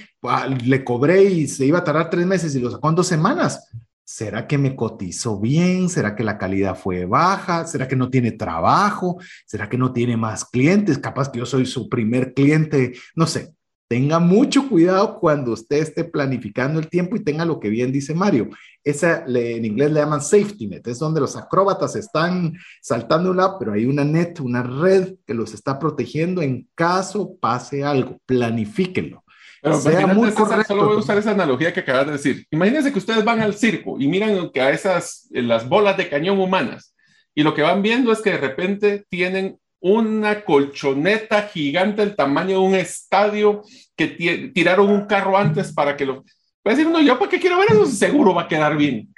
le 0.64 0.82
cobré 0.82 1.24
y 1.24 1.46
se 1.46 1.66
iba 1.66 1.80
a 1.80 1.84
tardar 1.84 2.08
tres 2.08 2.26
meses 2.26 2.54
y 2.54 2.60
lo 2.60 2.70
sacó 2.70 2.88
en 2.88 2.94
dos 2.94 3.06
semanas. 3.06 3.68
¿Será 4.02 4.46
que 4.46 4.56
me 4.56 4.74
cotizó 4.74 5.38
bien? 5.38 5.90
¿Será 5.90 6.16
que 6.16 6.24
la 6.24 6.38
calidad 6.38 6.74
fue 6.74 7.04
baja? 7.04 7.66
¿Será 7.66 7.86
que 7.86 7.96
no 7.96 8.08
tiene 8.08 8.32
trabajo? 8.32 9.18
¿Será 9.44 9.68
que 9.68 9.76
no 9.76 9.92
tiene 9.92 10.16
más 10.16 10.46
clientes? 10.46 10.96
Capaz 10.96 11.30
que 11.30 11.40
yo 11.40 11.44
soy 11.44 11.66
su 11.66 11.90
primer 11.90 12.32
cliente. 12.32 12.94
No 13.14 13.26
sé, 13.26 13.52
Tenga 13.88 14.18
mucho 14.18 14.68
cuidado 14.68 15.18
cuando 15.18 15.52
usted 15.52 15.78
esté 15.78 16.04
planificando 16.04 16.78
el 16.78 16.88
tiempo 16.88 17.16
y 17.16 17.24
tenga 17.24 17.46
lo 17.46 17.58
que 17.58 17.70
bien 17.70 17.90
dice 17.90 18.14
Mario. 18.14 18.50
Esa 18.84 19.24
en 19.26 19.64
inglés 19.64 19.90
le 19.90 20.00
llaman 20.00 20.20
safety 20.20 20.66
net, 20.66 20.86
es 20.86 20.98
donde 20.98 21.20
los 21.20 21.36
acróbatas 21.36 21.96
están 21.96 22.52
saltando 22.82 23.30
un 23.30 23.38
lado, 23.38 23.56
pero 23.58 23.72
hay 23.72 23.86
una 23.86 24.04
net, 24.04 24.40
una 24.40 24.62
red 24.62 25.14
que 25.26 25.32
los 25.32 25.54
está 25.54 25.78
protegiendo 25.78 26.42
en 26.42 26.68
caso 26.74 27.36
pase 27.40 27.82
algo. 27.82 28.18
Planifíquenlo. 28.26 29.24
Pero 29.62 29.80
sea 29.80 30.06
muy 30.06 30.30
correcto. 30.32 30.74
Solo 30.74 30.86
voy 30.86 30.96
a 30.96 31.00
usar 31.00 31.16
esa 31.16 31.30
analogía 31.30 31.72
que 31.72 31.80
acabas 31.80 32.06
de 32.06 32.12
decir. 32.12 32.46
Imagínense 32.50 32.92
que 32.92 32.98
ustedes 32.98 33.24
van 33.24 33.40
al 33.40 33.54
circo 33.54 33.96
y 33.98 34.06
miran 34.06 34.50
a 34.54 34.70
esas, 34.70 35.28
las 35.30 35.66
bolas 35.66 35.96
de 35.96 36.10
cañón 36.10 36.38
humanas 36.38 36.94
y 37.34 37.42
lo 37.42 37.54
que 37.54 37.62
van 37.62 37.82
viendo 37.82 38.12
es 38.12 38.20
que 38.20 38.32
de 38.32 38.38
repente 38.38 39.06
tienen 39.08 39.58
una 39.80 40.44
colchoneta 40.44 41.42
gigante 41.42 42.04
del 42.04 42.16
tamaño 42.16 42.60
de 42.60 42.66
un 42.66 42.74
estadio 42.74 43.62
que 43.96 44.08
tiraron 44.54 44.90
un 44.90 45.06
carro 45.06 45.36
antes 45.36 45.72
para 45.72 45.96
que 45.96 46.06
lo... 46.06 46.24
Va 46.66 46.72
a 46.72 46.76
decir, 46.76 46.88
no, 46.88 47.00
yo 47.00 47.18
para 47.18 47.30
qué 47.30 47.40
quiero 47.40 47.58
ver 47.58 47.70
eso, 47.70 47.86
seguro 47.86 48.34
va 48.34 48.42
a 48.42 48.48
quedar 48.48 48.76
bien. 48.76 49.08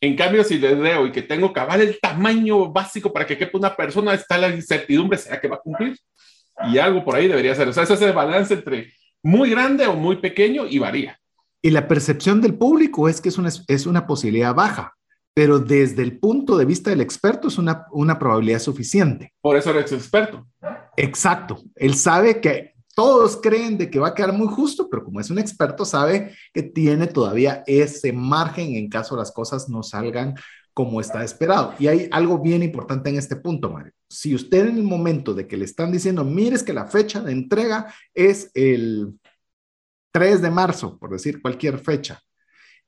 En 0.00 0.16
cambio, 0.16 0.44
si 0.44 0.58
le 0.58 0.74
veo 0.74 1.06
y 1.06 1.12
que 1.12 1.22
tengo 1.22 1.46
acabar 1.46 1.80
el 1.80 1.98
tamaño 2.00 2.70
básico 2.70 3.12
para 3.12 3.26
que 3.26 3.38
quepa 3.38 3.58
una 3.58 3.76
persona, 3.76 4.14
está 4.14 4.36
la 4.36 4.48
incertidumbre, 4.48 5.18
¿será 5.18 5.40
que 5.40 5.48
va 5.48 5.56
a 5.56 5.60
cumplir? 5.60 5.98
Y 6.70 6.78
algo 6.78 7.04
por 7.04 7.16
ahí 7.16 7.28
debería 7.28 7.54
ser. 7.54 7.68
O 7.68 7.72
sea, 7.72 7.84
ese 7.84 7.94
es 7.94 8.02
el 8.02 8.12
balance 8.12 8.52
entre 8.52 8.92
muy 9.22 9.50
grande 9.50 9.86
o 9.86 9.94
muy 9.94 10.16
pequeño 10.16 10.66
y 10.66 10.78
varía. 10.78 11.18
Y 11.62 11.70
la 11.70 11.88
percepción 11.88 12.40
del 12.40 12.54
público 12.54 13.08
es 13.08 13.20
que 13.20 13.28
es 13.28 13.38
una, 13.38 13.50
es 13.68 13.86
una 13.86 14.06
posibilidad 14.06 14.54
baja 14.54 14.96
pero 15.34 15.58
desde 15.58 16.02
el 16.02 16.18
punto 16.18 16.56
de 16.56 16.64
vista 16.64 16.90
del 16.90 17.00
experto 17.00 17.48
es 17.48 17.58
una, 17.58 17.86
una 17.92 18.18
probabilidad 18.18 18.58
suficiente. 18.58 19.32
Por 19.40 19.56
eso 19.56 19.70
eres 19.70 19.92
experto. 19.92 20.46
Exacto. 20.96 21.62
Él 21.76 21.94
sabe 21.94 22.40
que 22.40 22.74
todos 22.94 23.38
creen 23.40 23.78
de 23.78 23.90
que 23.90 23.98
va 23.98 24.08
a 24.08 24.14
quedar 24.14 24.32
muy 24.32 24.48
justo, 24.48 24.88
pero 24.90 25.04
como 25.04 25.20
es 25.20 25.30
un 25.30 25.38
experto, 25.38 25.84
sabe 25.84 26.34
que 26.52 26.62
tiene 26.62 27.06
todavía 27.06 27.62
ese 27.66 28.12
margen 28.12 28.74
en 28.74 28.88
caso 28.88 29.16
las 29.16 29.32
cosas 29.32 29.68
no 29.68 29.82
salgan 29.82 30.34
como 30.74 31.00
está 31.00 31.24
esperado. 31.24 31.74
Y 31.78 31.86
hay 31.86 32.08
algo 32.10 32.38
bien 32.38 32.62
importante 32.62 33.10
en 33.10 33.16
este 33.16 33.36
punto, 33.36 33.70
Mario. 33.70 33.92
Si 34.08 34.34
usted 34.34 34.66
en 34.66 34.78
el 34.78 34.84
momento 34.84 35.34
de 35.34 35.46
que 35.46 35.56
le 35.56 35.64
están 35.64 35.92
diciendo, 35.92 36.24
mires 36.24 36.62
que 36.62 36.72
la 36.72 36.86
fecha 36.86 37.20
de 37.20 37.32
entrega 37.32 37.92
es 38.14 38.50
el 38.54 39.18
3 40.12 40.42
de 40.42 40.50
marzo, 40.50 40.98
por 40.98 41.10
decir 41.10 41.40
cualquier 41.40 41.78
fecha, 41.78 42.20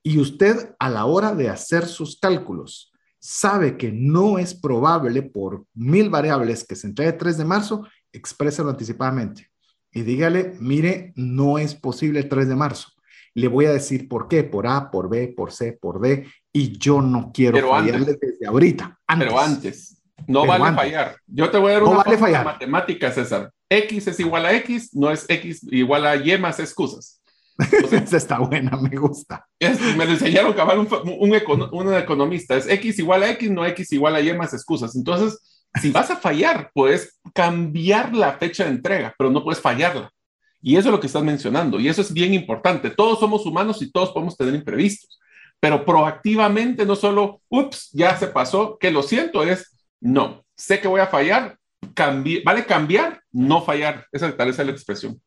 y 0.03 0.18
usted 0.18 0.74
a 0.78 0.90
la 0.90 1.05
hora 1.05 1.34
de 1.34 1.48
hacer 1.48 1.86
sus 1.86 2.18
cálculos 2.18 2.92
sabe 3.18 3.76
que 3.76 3.92
no 3.92 4.38
es 4.38 4.55
probable 4.55 5.22
por 5.22 5.64
mil 5.74 6.11
variables 6.11 6.64
que 6.64 6.74
se 6.74 6.88
entregue 6.88 7.12
3 7.12 7.38
de 7.38 7.44
marzo, 7.44 7.86
expréselo 8.12 8.70
anticipadamente 8.70 9.53
y 9.92 10.03
dígale, 10.03 10.55
mire, 10.59 11.12
no 11.16 11.59
es 11.59 11.74
posible 11.74 12.20
el 12.20 12.28
3 12.28 12.48
de 12.48 12.57
marzo. 12.57 12.88
Le 13.34 13.48
voy 13.48 13.66
a 13.66 13.72
decir 13.72 14.09
por 14.09 14.28
qué, 14.28 14.42
por 14.44 14.66
A, 14.66 14.90
por 14.90 15.09
B, 15.09 15.28
por 15.28 15.53
C, 15.53 15.72
por 15.72 16.00
D, 16.00 16.26
y 16.53 16.76
yo 16.78 17.00
no 17.00 17.30
quiero 17.32 17.68
fallarle 17.68 18.18
desde 18.20 18.46
ahorita. 18.46 18.98
Pero 19.18 19.38
antes, 19.38 20.03
no 20.26 20.46
vale 20.46 20.74
fallar. 20.74 21.16
Yo 21.26 21.50
te 21.50 21.59
voy 21.59 21.72
a 21.72 21.74
dar 21.74 21.84
una 21.84 22.03
vale 22.03 22.44
matemática, 22.44 23.11
César. 23.11 23.50
X 23.68 24.07
es 24.07 24.20
igual 24.20 24.46
a 24.46 24.55
X, 24.57 24.94
no 24.94 25.11
es 25.11 25.24
X 25.28 25.66
igual 25.70 26.07
a 26.07 26.16
Y 26.16 26.36
más 26.38 26.61
excusas. 26.61 27.22
Esa 27.92 28.16
está 28.16 28.38
buena, 28.38 28.76
me 28.76 28.96
gusta. 28.96 29.46
me 29.61 30.07
lo 30.07 30.12
enseñaron 30.12 30.53
cabal 30.53 30.78
un, 30.78 30.88
un, 31.72 31.94
economista. 31.94 32.57
Es 32.57 32.66
X 32.66 32.98
igual 32.98 33.22
a 33.22 33.30
X, 33.30 33.50
no 33.50 33.64
X 33.66 33.92
igual 33.92 34.16
a 34.16 34.20
Y 34.20 34.32
más 34.36 34.55
excusas. 34.55 34.96
Entonces, 34.96 35.68
si 35.80 35.90
vas 35.90 36.11
a 36.11 36.16
fallar, 36.16 36.70
puedes 36.74 37.20
cambiar 37.34 38.14
la 38.14 38.34
fecha 38.34 38.64
de 38.64 38.70
entrega, 38.70 39.14
pero 39.16 39.30
no 39.30 39.44
puedes 39.44 39.61
fallarla. 39.61 40.11
Y 40.61 40.76
eso 40.76 40.88
es 40.88 40.92
lo 40.92 41.00
que 41.00 41.09
estás 41.09 41.24
mencionando. 41.24 41.80
Y 41.80 41.88
eso 41.88 42.00
es 42.00 42.12
bien 42.12 42.34
importante. 42.34 42.90
Todos 42.90 43.18
somos 43.18 43.44
humanos 43.46 43.82
y 43.82 43.90
todos 43.90 44.11
podemos 44.12 44.36
tener 44.36 44.55
imprevistos. 44.55 45.18
Pero 45.61 45.84
proactivamente, 45.84 46.86
no 46.86 46.96
solo, 46.96 47.40
ups, 47.48 47.90
ya 47.92 48.16
se 48.16 48.28
pasó, 48.28 48.78
que 48.78 48.90
lo 48.90 49.03
siento, 49.03 49.42
es, 49.42 49.76
no, 50.00 50.44
sé 50.57 50.80
que 50.80 50.88
voy 50.88 51.00
a 51.00 51.07
fallar, 51.07 51.57
vale 52.44 52.66
cambiar, 52.66 53.20
no 53.30 53.62
fallar. 53.62 54.07
Esa 54.12 54.36
tal 54.36 54.48
es 54.48 54.59
la 54.59 54.70
expresión. 54.70 55.20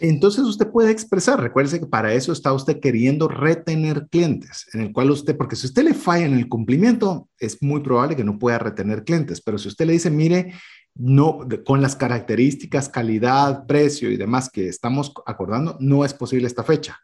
Entonces 0.00 0.44
usted 0.44 0.70
puede 0.70 0.90
expresar, 0.90 1.40
recuerde 1.40 1.80
que 1.80 1.86
para 1.86 2.12
eso 2.12 2.32
está 2.32 2.52
usted 2.52 2.80
queriendo 2.80 3.28
retener 3.28 4.06
clientes, 4.08 4.66
en 4.72 4.80
el 4.80 4.92
cual 4.92 5.10
usted, 5.10 5.36
porque 5.36 5.56
si 5.56 5.66
usted 5.66 5.84
le 5.84 5.94
falla 5.94 6.26
en 6.26 6.34
el 6.34 6.48
cumplimiento, 6.48 7.28
es 7.38 7.62
muy 7.62 7.80
probable 7.80 8.16
que 8.16 8.24
no 8.24 8.38
pueda 8.38 8.58
retener 8.58 9.04
clientes, 9.04 9.40
pero 9.40 9.58
si 9.58 9.68
usted 9.68 9.86
le 9.86 9.94
dice, 9.94 10.10
mire, 10.10 10.54
no, 10.94 11.46
con 11.64 11.80
las 11.80 11.96
características, 11.96 12.88
calidad, 12.88 13.66
precio 13.66 14.10
y 14.10 14.16
demás 14.16 14.50
que 14.50 14.68
estamos 14.68 15.12
acordando, 15.26 15.76
no 15.80 16.04
es 16.04 16.12
posible 16.12 16.46
esta 16.46 16.64
fecha. 16.64 16.98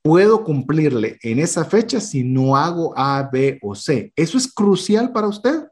Puedo 0.00 0.44
cumplirle 0.44 1.18
en 1.22 1.38
esa 1.38 1.64
fecha 1.64 2.00
si 2.00 2.24
no 2.24 2.56
hago 2.56 2.92
A, 2.96 3.28
B 3.32 3.58
o 3.62 3.74
C. 3.74 4.12
¿Eso 4.16 4.38
es 4.38 4.52
crucial 4.52 5.12
para 5.12 5.28
usted? 5.28 5.64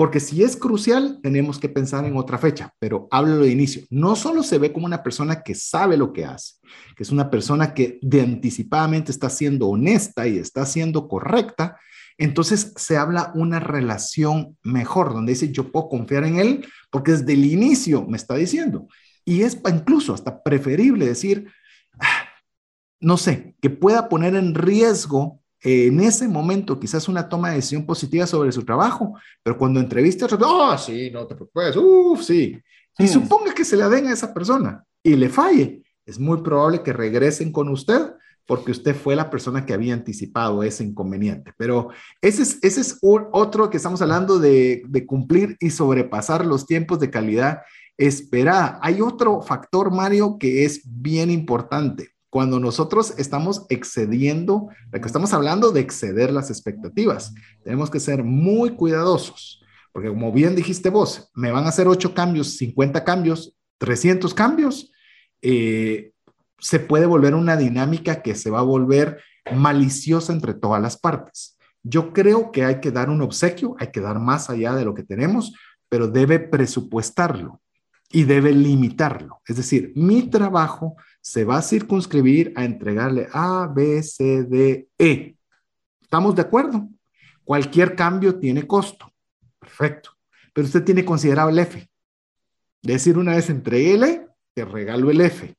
Porque 0.00 0.18
si 0.18 0.42
es 0.42 0.56
crucial, 0.56 1.18
tenemos 1.22 1.58
que 1.58 1.68
pensar 1.68 2.06
en 2.06 2.16
otra 2.16 2.38
fecha, 2.38 2.72
pero 2.78 3.06
háblalo 3.10 3.44
de 3.44 3.50
inicio. 3.50 3.82
No 3.90 4.16
solo 4.16 4.42
se 4.42 4.56
ve 4.56 4.72
como 4.72 4.86
una 4.86 5.02
persona 5.02 5.42
que 5.42 5.54
sabe 5.54 5.98
lo 5.98 6.14
que 6.14 6.24
hace, 6.24 6.54
que 6.96 7.02
es 7.02 7.10
una 7.10 7.28
persona 7.28 7.74
que 7.74 7.98
de 8.00 8.22
anticipadamente 8.22 9.12
está 9.12 9.28
siendo 9.28 9.68
honesta 9.68 10.26
y 10.26 10.38
está 10.38 10.64
siendo 10.64 11.06
correcta, 11.06 11.78
entonces 12.16 12.72
se 12.76 12.96
habla 12.96 13.30
una 13.34 13.60
relación 13.60 14.56
mejor, 14.62 15.12
donde 15.12 15.32
dice 15.32 15.52
yo 15.52 15.70
puedo 15.70 15.90
confiar 15.90 16.24
en 16.24 16.38
él 16.38 16.66
porque 16.90 17.12
desde 17.12 17.34
el 17.34 17.44
inicio 17.44 18.06
me 18.06 18.16
está 18.16 18.36
diciendo. 18.36 18.88
Y 19.26 19.42
es 19.42 19.60
incluso 19.68 20.14
hasta 20.14 20.42
preferible 20.42 21.08
decir, 21.08 21.52
ah, 21.98 22.24
no 23.00 23.18
sé, 23.18 23.54
que 23.60 23.68
pueda 23.68 24.08
poner 24.08 24.34
en 24.34 24.54
riesgo 24.54 25.39
en 25.62 26.00
ese 26.00 26.26
momento 26.26 26.80
quizás 26.80 27.08
una 27.08 27.28
toma 27.28 27.50
de 27.50 27.56
decisión 27.56 27.84
positiva 27.84 28.26
sobre 28.26 28.52
su 28.52 28.64
trabajo, 28.64 29.14
pero 29.42 29.58
cuando 29.58 29.80
entrevista, 29.80 30.26
oh, 30.42 30.78
sí, 30.78 31.10
no 31.10 31.26
te 31.26 31.34
preocupes, 31.34 31.76
uff, 31.76 32.22
sí. 32.22 32.58
Y 32.98 33.04
hmm. 33.04 33.08
suponga 33.08 33.54
que 33.54 33.64
se 33.64 33.76
la 33.76 33.88
den 33.88 34.06
a 34.06 34.12
esa 34.12 34.32
persona 34.32 34.84
y 35.02 35.16
le 35.16 35.28
falle, 35.28 35.82
es 36.06 36.18
muy 36.18 36.42
probable 36.42 36.82
que 36.82 36.92
regresen 36.92 37.52
con 37.52 37.68
usted 37.68 38.12
porque 38.46 38.72
usted 38.72 38.96
fue 38.96 39.14
la 39.14 39.30
persona 39.30 39.64
que 39.64 39.72
había 39.72 39.94
anticipado 39.94 40.64
ese 40.64 40.82
inconveniente. 40.82 41.52
Pero 41.56 41.90
ese 42.20 42.42
es, 42.42 42.58
ese 42.62 42.80
es 42.80 42.98
otro 43.00 43.70
que 43.70 43.76
estamos 43.76 44.02
hablando 44.02 44.40
de, 44.40 44.82
de 44.88 45.06
cumplir 45.06 45.56
y 45.60 45.70
sobrepasar 45.70 46.44
los 46.44 46.66
tiempos 46.66 46.98
de 46.98 47.10
calidad 47.10 47.62
esperada. 47.96 48.80
Hay 48.82 49.02
otro 49.02 49.40
factor, 49.40 49.92
Mario, 49.92 50.36
que 50.36 50.64
es 50.64 50.80
bien 50.84 51.30
importante 51.30 52.10
cuando 52.30 52.60
nosotros 52.60 53.14
estamos 53.18 53.66
excediendo, 53.68 54.68
que 54.92 55.00
estamos 55.00 55.32
hablando 55.32 55.72
de 55.72 55.80
exceder 55.80 56.32
las 56.32 56.48
expectativas, 56.48 57.34
tenemos 57.64 57.90
que 57.90 58.00
ser 58.00 58.22
muy 58.22 58.70
cuidadosos, 58.70 59.60
porque 59.92 60.08
como 60.08 60.32
bien 60.32 60.54
dijiste 60.54 60.90
vos, 60.90 61.30
me 61.34 61.50
van 61.50 61.66
a 61.66 61.70
hacer 61.70 61.88
8 61.88 62.14
cambios, 62.14 62.56
50 62.56 63.04
cambios, 63.04 63.56
300 63.78 64.32
cambios, 64.32 64.92
eh, 65.42 66.12
se 66.60 66.78
puede 66.78 67.06
volver 67.06 67.34
una 67.34 67.56
dinámica 67.56 68.22
que 68.22 68.34
se 68.34 68.50
va 68.50 68.60
a 68.60 68.62
volver 68.62 69.20
maliciosa 69.52 70.32
entre 70.32 70.54
todas 70.54 70.80
las 70.80 70.98
partes. 70.98 71.58
Yo 71.82 72.12
creo 72.12 72.52
que 72.52 72.64
hay 72.64 72.80
que 72.80 72.92
dar 72.92 73.10
un 73.10 73.22
obsequio, 73.22 73.74
hay 73.78 73.90
que 73.90 74.00
dar 74.00 74.20
más 74.20 74.50
allá 74.50 74.74
de 74.74 74.84
lo 74.84 74.94
que 74.94 75.02
tenemos, 75.02 75.54
pero 75.88 76.06
debe 76.06 76.38
presupuestarlo 76.38 77.60
y 78.12 78.24
debe 78.24 78.52
limitarlo. 78.52 79.40
Es 79.46 79.56
decir, 79.56 79.92
mi 79.96 80.22
trabajo 80.28 80.96
se 81.20 81.44
va 81.44 81.58
a 81.58 81.62
circunscribir 81.62 82.52
a 82.56 82.64
entregarle 82.64 83.28
A, 83.32 83.70
B, 83.72 84.02
C, 84.02 84.44
D, 84.44 84.88
E. 84.98 85.36
¿Estamos 86.00 86.34
de 86.34 86.42
acuerdo? 86.42 86.88
Cualquier 87.44 87.94
cambio 87.94 88.38
tiene 88.38 88.66
costo. 88.66 89.12
Perfecto. 89.58 90.10
Pero 90.52 90.66
usted 90.66 90.82
tiene 90.82 91.04
considerado 91.04 91.50
el 91.50 91.58
F. 91.58 91.88
Decir, 92.82 93.18
una 93.18 93.36
vez 93.36 93.50
entregué 93.50 93.94
L, 93.94 94.26
te 94.54 94.64
regalo 94.64 95.10
el 95.10 95.20
F. 95.20 95.54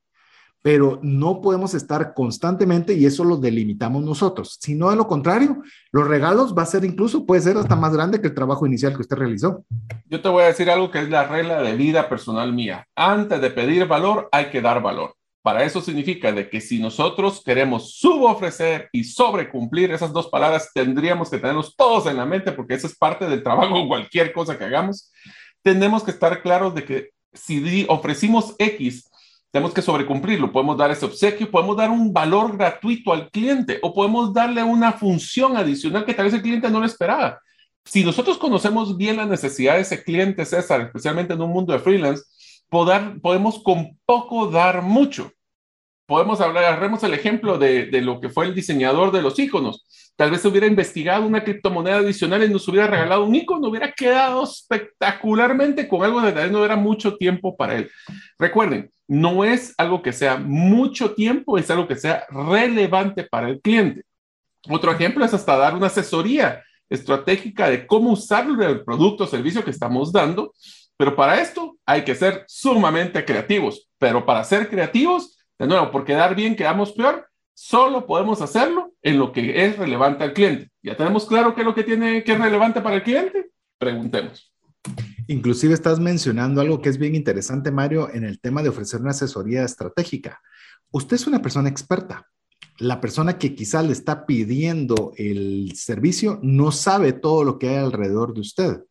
pero 0.62 1.00
no 1.02 1.40
podemos 1.40 1.74
estar 1.74 2.14
constantemente 2.14 2.94
y 2.94 3.04
eso 3.04 3.24
lo 3.24 3.36
delimitamos 3.36 4.04
nosotros. 4.04 4.58
Si 4.60 4.74
no, 4.74 4.90
de 4.90 4.96
lo 4.96 5.08
contrario, 5.08 5.60
los 5.90 6.06
regalos 6.06 6.56
va 6.56 6.62
a 6.62 6.66
ser 6.66 6.84
incluso, 6.84 7.26
puede 7.26 7.42
ser 7.42 7.56
hasta 7.56 7.74
más 7.74 7.92
grande 7.92 8.20
que 8.20 8.28
el 8.28 8.34
trabajo 8.34 8.64
inicial 8.64 8.94
que 8.94 9.02
usted 9.02 9.16
realizó. 9.16 9.64
Yo 10.06 10.22
te 10.22 10.28
voy 10.28 10.44
a 10.44 10.46
decir 10.46 10.70
algo 10.70 10.90
que 10.90 11.00
es 11.00 11.10
la 11.10 11.26
regla 11.26 11.60
de 11.62 11.74
vida 11.74 12.08
personal 12.08 12.52
mía. 12.52 12.86
Antes 12.94 13.40
de 13.40 13.50
pedir 13.50 13.86
valor, 13.88 14.28
hay 14.30 14.50
que 14.50 14.62
dar 14.62 14.80
valor. 14.80 15.14
Para 15.42 15.64
eso 15.64 15.80
significa 15.80 16.30
de 16.30 16.48
que 16.48 16.60
si 16.60 16.78
nosotros 16.78 17.42
queremos 17.44 17.98
subofrecer 17.98 18.88
y 18.92 19.02
sobrecumplir 19.02 19.90
esas 19.90 20.12
dos 20.12 20.28
palabras, 20.28 20.70
tendríamos 20.72 21.28
que 21.28 21.38
tenerlos 21.38 21.74
todos 21.74 22.06
en 22.06 22.16
la 22.16 22.24
mente 22.24 22.52
porque 22.52 22.74
eso 22.74 22.86
es 22.86 22.96
parte 22.96 23.28
del 23.28 23.42
trabajo, 23.42 23.86
cualquier 23.88 24.32
cosa 24.32 24.56
que 24.56 24.64
hagamos. 24.64 25.10
Tenemos 25.62 26.04
que 26.04 26.12
estar 26.12 26.42
claros 26.42 26.74
de 26.74 26.84
que 26.84 27.10
si 27.32 27.84
ofrecimos 27.88 28.54
X, 28.58 29.10
tenemos 29.50 29.74
que 29.74 29.82
sobrecumplirlo. 29.82 30.52
Podemos 30.52 30.76
dar 30.76 30.92
ese 30.92 31.04
obsequio, 31.04 31.50
podemos 31.50 31.76
dar 31.76 31.90
un 31.90 32.12
valor 32.12 32.56
gratuito 32.56 33.12
al 33.12 33.28
cliente 33.30 33.80
o 33.82 33.92
podemos 33.92 34.32
darle 34.32 34.62
una 34.62 34.92
función 34.92 35.56
adicional 35.56 36.04
que 36.04 36.14
tal 36.14 36.26
vez 36.26 36.34
el 36.34 36.42
cliente 36.42 36.70
no 36.70 36.78
lo 36.80 36.86
esperaba. 36.86 37.40
Si 37.84 38.04
nosotros 38.04 38.38
conocemos 38.38 38.96
bien 38.96 39.16
las 39.16 39.28
necesidades 39.28 39.90
de 39.90 39.96
ese 39.96 40.04
cliente, 40.04 40.44
César, 40.44 40.82
especialmente 40.82 41.34
en 41.34 41.42
un 41.42 41.50
mundo 41.50 41.72
de 41.72 41.80
freelance, 41.80 42.22
podemos 42.72 43.62
con 43.62 43.98
poco 44.04 44.50
dar 44.50 44.82
mucho. 44.82 45.30
Podemos 46.06 46.40
hablar, 46.40 46.64
agarremos 46.64 47.02
el 47.04 47.14
ejemplo 47.14 47.58
de, 47.58 47.86
de 47.86 48.00
lo 48.00 48.20
que 48.20 48.28
fue 48.28 48.46
el 48.46 48.54
diseñador 48.54 49.12
de 49.12 49.22
los 49.22 49.38
iconos 49.38 49.86
Tal 50.14 50.30
vez 50.30 50.44
hubiera 50.44 50.66
investigado 50.66 51.26
una 51.26 51.42
criptomoneda 51.42 51.96
adicional 51.96 52.44
y 52.44 52.48
nos 52.48 52.68
hubiera 52.68 52.86
regalado 52.86 53.24
un 53.24 53.34
icono, 53.34 53.68
hubiera 53.68 53.90
quedado 53.92 54.44
espectacularmente 54.44 55.88
con 55.88 56.04
algo 56.04 56.20
de 56.20 56.50
no 56.50 56.64
era 56.64 56.76
mucho 56.76 57.16
tiempo 57.16 57.56
para 57.56 57.76
él. 57.76 57.90
Recuerden, 58.38 58.90
no 59.08 59.42
es 59.42 59.74
algo 59.78 60.02
que 60.02 60.12
sea 60.12 60.36
mucho 60.36 61.14
tiempo, 61.14 61.56
es 61.56 61.70
algo 61.70 61.88
que 61.88 61.96
sea 61.96 62.26
relevante 62.28 63.24
para 63.24 63.48
el 63.48 63.60
cliente. 63.60 64.02
Otro 64.68 64.92
ejemplo 64.92 65.24
es 65.24 65.32
hasta 65.32 65.56
dar 65.56 65.74
una 65.74 65.86
asesoría 65.86 66.62
estratégica 66.90 67.70
de 67.70 67.86
cómo 67.86 68.12
usar 68.12 68.46
el 68.60 68.84
producto 68.84 69.24
o 69.24 69.26
servicio 69.26 69.64
que 69.64 69.70
estamos 69.70 70.12
dando, 70.12 70.52
pero 70.96 71.16
para 71.16 71.40
esto 71.40 71.76
hay 71.86 72.04
que 72.04 72.14
ser 72.14 72.44
sumamente 72.46 73.24
creativos. 73.24 73.88
Pero 73.98 74.24
para 74.24 74.44
ser 74.44 74.68
creativos, 74.68 75.38
de 75.58 75.66
nuevo, 75.66 75.90
por 75.90 76.04
quedar 76.04 76.34
bien 76.34 76.56
quedamos 76.56 76.92
peor, 76.92 77.28
solo 77.54 78.06
podemos 78.06 78.40
hacerlo 78.40 78.92
en 79.02 79.18
lo 79.18 79.32
que 79.32 79.64
es 79.64 79.76
relevante 79.76 80.24
al 80.24 80.32
cliente. 80.32 80.70
¿Ya 80.82 80.96
tenemos 80.96 81.26
claro 81.26 81.54
qué 81.54 81.60
es 81.60 81.66
lo 81.66 81.74
que 81.74 81.84
tiene 81.84 82.24
que 82.24 82.32
es 82.32 82.38
relevante 82.38 82.80
para 82.80 82.96
el 82.96 83.02
cliente? 83.02 83.50
Preguntemos. 83.78 84.52
Inclusive 85.28 85.74
estás 85.74 86.00
mencionando 86.00 86.60
algo 86.60 86.80
que 86.80 86.88
es 86.88 86.98
bien 86.98 87.14
interesante, 87.14 87.70
Mario, 87.70 88.08
en 88.12 88.24
el 88.24 88.40
tema 88.40 88.62
de 88.62 88.68
ofrecer 88.68 89.00
una 89.00 89.10
asesoría 89.10 89.64
estratégica. 89.64 90.40
Usted 90.90 91.16
es 91.16 91.26
una 91.26 91.40
persona 91.40 91.68
experta. 91.68 92.28
La 92.78 93.00
persona 93.00 93.38
que 93.38 93.54
quizá 93.54 93.82
le 93.82 93.92
está 93.92 94.26
pidiendo 94.26 95.12
el 95.16 95.72
servicio 95.76 96.40
no 96.42 96.72
sabe 96.72 97.12
todo 97.12 97.44
lo 97.44 97.58
que 97.58 97.68
hay 97.68 97.76
alrededor 97.76 98.34
de 98.34 98.40
usted. 98.40 98.82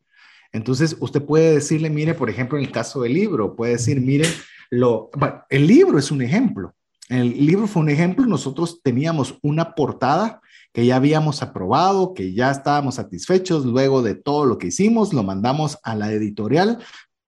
Entonces, 0.52 0.97
usted 0.99 1.24
puede 1.24 1.54
decirle, 1.54 1.89
mire, 1.89 2.14
por 2.14 2.30
ejemplo, 2.30 2.58
en 2.58 2.66
el 2.66 2.72
caso 2.72 3.02
del 3.02 3.14
libro, 3.14 3.56
puede 3.56 3.74
decir, 3.74 4.02
mire, 4.02 4.28
lo, 4.70 5.10
el 5.49 5.68
libro 5.68 5.97
es 5.97 6.12
un 6.12 6.22
ejemplo. 6.22 6.74
El 7.10 7.45
libro 7.45 7.68
fue 7.68 7.82
un 7.82 7.89
ejemplo. 7.89 8.26
Nosotros 8.26 8.82
teníamos 8.82 9.38
una 9.41 9.76
portada 9.76 10.41
que 10.74 10.86
ya 10.86 10.95
habíamos 10.95 11.41
aprobado, 11.41 12.14
que 12.14 12.34
ya 12.34 12.52
estábamos 12.52 12.95
satisfechos 12.95 13.66
luego 13.66 14.02
de 14.02 14.16
todo 14.16 14.45
lo 14.45 14.58
que 14.58 14.68
hicimos, 14.68 15.14
lo 15.14 15.24
mandamos 15.24 15.78
a 15.84 15.95
la 15.95 16.12
editorial 16.12 16.80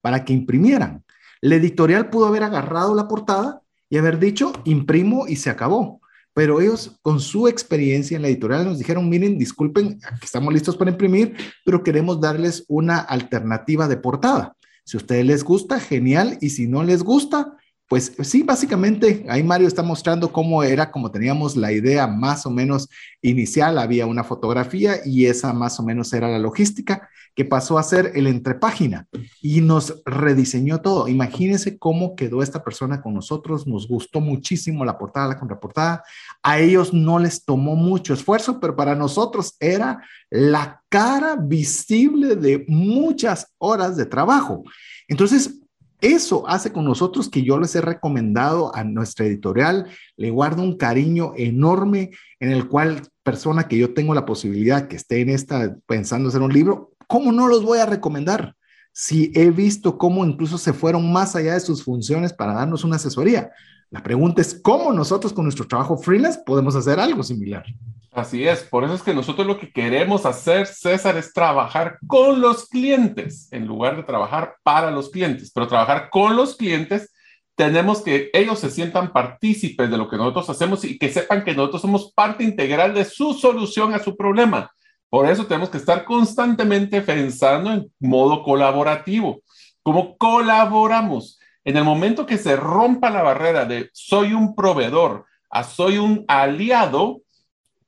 para 0.01 0.23
que 0.23 0.33
imprimieran. 0.33 1.03
La 1.41 1.55
editorial 1.55 2.09
pudo 2.09 2.27
haber 2.27 2.43
agarrado 2.43 2.95
la 2.95 3.07
portada 3.07 3.61
y 3.89 3.97
haber 3.97 4.19
dicho, 4.19 4.53
imprimo 4.63 5.27
y 5.27 5.35
se 5.35 5.49
acabó. 5.49 5.99
Pero 6.33 6.59
ellos, 6.59 6.97
con 7.01 7.19
su 7.19 7.47
experiencia 7.47 8.15
en 8.15 8.23
la 8.23 8.27
editorial, 8.27 8.65
nos 8.65 8.79
dijeron, 8.79 9.07
miren, 9.07 9.37
disculpen, 9.37 9.99
estamos 10.21 10.51
listos 10.51 10.75
para 10.75 10.91
imprimir, 10.91 11.35
pero 11.63 11.83
queremos 11.83 12.19
darles 12.19 12.65
una 12.67 12.97
alternativa 12.97 13.87
de 13.87 13.97
portada. 13.97 14.55
Si 14.83 14.97
a 14.97 14.99
ustedes 14.99 15.25
les 15.25 15.43
gusta, 15.43 15.79
genial, 15.79 16.37
y 16.41 16.49
si 16.49 16.67
no 16.67 16.83
les 16.83 17.03
gusta, 17.03 17.57
pues 17.87 18.13
sí, 18.21 18.43
básicamente 18.43 19.25
ahí 19.29 19.43
Mario 19.43 19.67
está 19.67 19.83
mostrando 19.83 20.31
cómo 20.31 20.63
era, 20.63 20.89
como 20.89 21.11
teníamos 21.11 21.55
la 21.55 21.71
idea 21.71 22.07
más 22.07 22.45
o 22.45 22.49
menos 22.49 22.89
inicial, 23.21 23.77
había 23.77 24.07
una 24.07 24.23
fotografía 24.23 24.97
y 25.05 25.25
esa 25.25 25.53
más 25.53 25.79
o 25.79 25.83
menos 25.83 26.11
era 26.13 26.29
la 26.29 26.39
logística 26.39 27.09
que 27.35 27.45
pasó 27.45 27.77
a 27.77 27.83
ser 27.83 28.11
el 28.15 28.27
entrepágina 28.27 29.07
y 29.41 29.61
nos 29.61 30.01
rediseñó 30.05 30.81
todo. 30.81 31.07
Imagínense 31.07 31.77
cómo 31.77 32.15
quedó 32.15 32.43
esta 32.43 32.63
persona 32.63 33.01
con 33.01 33.15
nosotros, 33.15 33.65
nos 33.65 33.87
gustó 33.87 34.21
muchísimo 34.21 34.85
la 34.85 34.97
portada, 34.97 35.29
la 35.29 35.39
contraportada. 35.39 36.03
A 36.43 36.59
ellos 36.59 36.93
no 36.93 37.17
les 37.17 37.43
tomó 37.43 37.75
mucho 37.75 38.13
esfuerzo, 38.13 38.59
pero 38.59 38.75
para 38.75 38.95
nosotros 38.95 39.55
era 39.59 40.03
la 40.29 40.81
cara 40.89 41.35
visible 41.35 42.35
de 42.35 42.65
muchas 42.67 43.47
horas 43.57 43.97
de 43.97 44.05
trabajo. 44.05 44.63
Entonces, 45.07 45.59
eso 46.03 46.47
hace 46.47 46.73
con 46.73 46.83
nosotros 46.83 47.29
que 47.29 47.43
yo 47.43 47.57
les 47.57 47.73
he 47.75 47.81
recomendado 47.81 48.75
a 48.75 48.83
nuestra 48.83 49.25
editorial, 49.25 49.87
le 50.17 50.29
guardo 50.31 50.61
un 50.61 50.77
cariño 50.77 51.31
enorme 51.37 52.11
en 52.41 52.51
el 52.51 52.67
cual 52.67 53.07
persona 53.23 53.69
que 53.69 53.77
yo 53.77 53.93
tengo 53.93 54.13
la 54.13 54.25
posibilidad 54.25 54.89
que 54.89 54.97
esté 54.97 55.21
en 55.21 55.29
esta 55.29 55.77
pensando 55.85 56.27
hacer 56.27 56.41
un 56.41 56.51
libro, 56.51 56.91
¿cómo 57.07 57.31
no 57.31 57.47
los 57.47 57.63
voy 57.63 57.79
a 57.79 57.85
recomendar? 57.85 58.55
Si 58.91 59.31
he 59.33 59.49
visto 59.49 59.97
cómo 59.97 60.25
incluso 60.25 60.57
se 60.57 60.73
fueron 60.73 61.11
más 61.11 61.37
allá 61.37 61.53
de 61.53 61.61
sus 61.61 61.83
funciones 61.83 62.33
para 62.33 62.53
darnos 62.53 62.83
una 62.83 62.97
asesoría. 62.97 63.51
La 63.93 64.01
pregunta 64.01 64.41
es, 64.41 64.59
¿cómo 64.59 64.91
nosotros 64.91 65.33
con 65.33 65.45
nuestro 65.45 65.67
trabajo 65.67 65.95
freelance 65.99 66.41
podemos 66.43 66.75
hacer 66.75 66.99
algo 66.99 67.21
similar? 67.21 67.63
Así 68.11 68.43
es, 68.43 68.63
por 68.63 68.83
eso 68.83 68.95
es 68.95 69.03
que 69.03 69.13
nosotros 69.13 69.45
lo 69.45 69.59
que 69.59 69.71
queremos 69.71 70.25
hacer, 70.25 70.65
César, 70.65 71.15
es 71.15 71.31
trabajar 71.31 71.99
con 72.07 72.41
los 72.41 72.67
clientes 72.67 73.47
en 73.51 73.67
lugar 73.67 73.95
de 73.95 74.01
trabajar 74.01 74.55
para 74.63 74.89
los 74.89 75.11
clientes, 75.11 75.51
pero 75.53 75.67
trabajar 75.67 76.09
con 76.09 76.35
los 76.35 76.55
clientes 76.55 77.13
tenemos 77.53 78.01
que 78.01 78.31
ellos 78.33 78.57
se 78.57 78.71
sientan 78.71 79.13
partícipes 79.13 79.91
de 79.91 79.97
lo 79.99 80.09
que 80.09 80.17
nosotros 80.17 80.49
hacemos 80.49 80.83
y 80.83 80.97
que 80.97 81.09
sepan 81.09 81.43
que 81.43 81.53
nosotros 81.53 81.83
somos 81.83 82.11
parte 82.13 82.43
integral 82.43 82.95
de 82.95 83.05
su 83.05 83.35
solución 83.35 83.93
a 83.93 83.99
su 83.99 84.17
problema. 84.17 84.71
Por 85.07 85.29
eso 85.29 85.45
tenemos 85.45 85.69
que 85.69 85.77
estar 85.77 86.03
constantemente 86.03 86.99
pensando 87.01 87.71
en 87.71 87.91
modo 87.99 88.41
colaborativo. 88.41 89.43
¿Cómo 89.83 90.17
colaboramos? 90.17 91.39
En 91.65 91.77
el 91.77 91.83
momento 91.83 92.25
que 92.25 92.37
se 92.37 92.55
rompa 92.55 93.09
la 93.09 93.21
barrera 93.21 93.65
de 93.65 93.89
soy 93.93 94.33
un 94.33 94.53
proveedor 94.53 95.25
a 95.49 95.63
soy 95.63 95.97
un 95.97 96.25
aliado, 96.27 97.21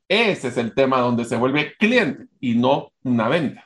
ese 0.07 0.49
es 0.49 0.57
el 0.57 0.73
tema 0.73 0.99
donde 0.99 1.25
se 1.25 1.35
vuelve 1.35 1.73
cliente 1.77 2.27
y 2.39 2.55
no 2.55 2.91
una 3.03 3.27
venta. 3.27 3.65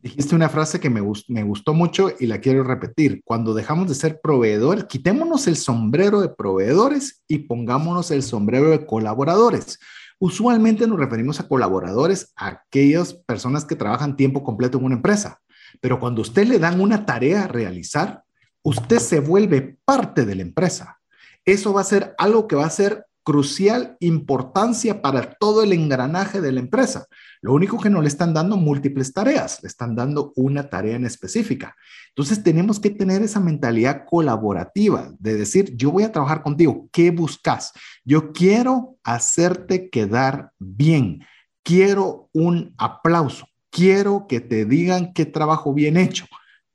Dijiste 0.00 0.36
una 0.36 0.48
frase 0.48 0.78
que 0.78 0.90
me, 0.90 1.00
gustó 1.00 1.74
mucho 1.74 2.12
y 2.20 2.26
la 2.26 2.38
quiero 2.38 2.62
repetir. 2.62 3.20
Cuando 3.24 3.52
dejamos 3.52 3.88
de 3.88 3.96
ser 3.96 4.20
proveedores, 4.20 4.84
quitémonos 4.84 5.48
el 5.48 5.56
sombrero 5.56 6.20
de 6.20 6.28
proveedores 6.28 7.24
y 7.26 7.38
pongámonos 7.38 8.12
el 8.12 8.22
sombrero 8.22 8.70
de 8.70 8.86
colaboradores. 8.86 9.80
Usualmente 10.20 10.86
nos 10.86 11.00
referimos 11.00 11.40
a 11.40 11.48
colaboradores, 11.48 12.32
a 12.36 12.46
aquellas 12.48 13.14
personas 13.14 13.64
que 13.64 13.74
trabajan 13.74 14.14
tiempo 14.14 14.44
completo 14.44 14.78
en 14.78 14.84
una 14.84 14.94
empresa. 14.94 15.40
Pero 15.80 15.98
cuando 15.98 16.22
usted 16.22 16.46
le 16.46 16.60
dan 16.60 16.80
una 16.80 17.04
tarea 17.04 17.44
a 17.44 17.48
realizar, 17.48 18.22
usted 18.68 18.98
se 18.98 19.20
vuelve 19.20 19.78
parte 19.84 20.26
de 20.26 20.34
la 20.34 20.42
empresa. 20.42 21.00
Eso 21.44 21.72
va 21.72 21.80
a 21.80 21.84
ser 21.84 22.14
algo 22.18 22.46
que 22.46 22.56
va 22.56 22.66
a 22.66 22.70
ser 22.70 23.06
crucial 23.24 23.96
importancia 24.00 25.02
para 25.02 25.34
todo 25.34 25.62
el 25.62 25.72
engranaje 25.72 26.40
de 26.40 26.52
la 26.52 26.60
empresa. 26.60 27.06
Lo 27.42 27.52
único 27.52 27.78
que 27.78 27.90
no 27.90 28.00
le 28.00 28.08
están 28.08 28.32
dando 28.32 28.56
múltiples 28.56 29.12
tareas, 29.12 29.62
le 29.62 29.68
están 29.68 29.94
dando 29.94 30.32
una 30.34 30.70
tarea 30.70 30.96
en 30.96 31.04
específica. 31.04 31.76
Entonces 32.08 32.42
tenemos 32.42 32.80
que 32.80 32.90
tener 32.90 33.22
esa 33.22 33.38
mentalidad 33.38 34.04
colaborativa 34.06 35.12
de 35.18 35.34
decir, 35.34 35.76
yo 35.76 35.90
voy 35.90 36.04
a 36.04 36.12
trabajar 36.12 36.42
contigo, 36.42 36.88
¿qué 36.90 37.10
buscas? 37.10 37.72
Yo 38.04 38.32
quiero 38.32 38.96
hacerte 39.02 39.90
quedar 39.90 40.52
bien, 40.58 41.24
quiero 41.62 42.30
un 42.32 42.74
aplauso, 42.78 43.46
quiero 43.70 44.26
que 44.26 44.40
te 44.40 44.64
digan 44.64 45.12
qué 45.12 45.26
trabajo 45.26 45.74
bien 45.74 45.96
hecho, 45.96 46.26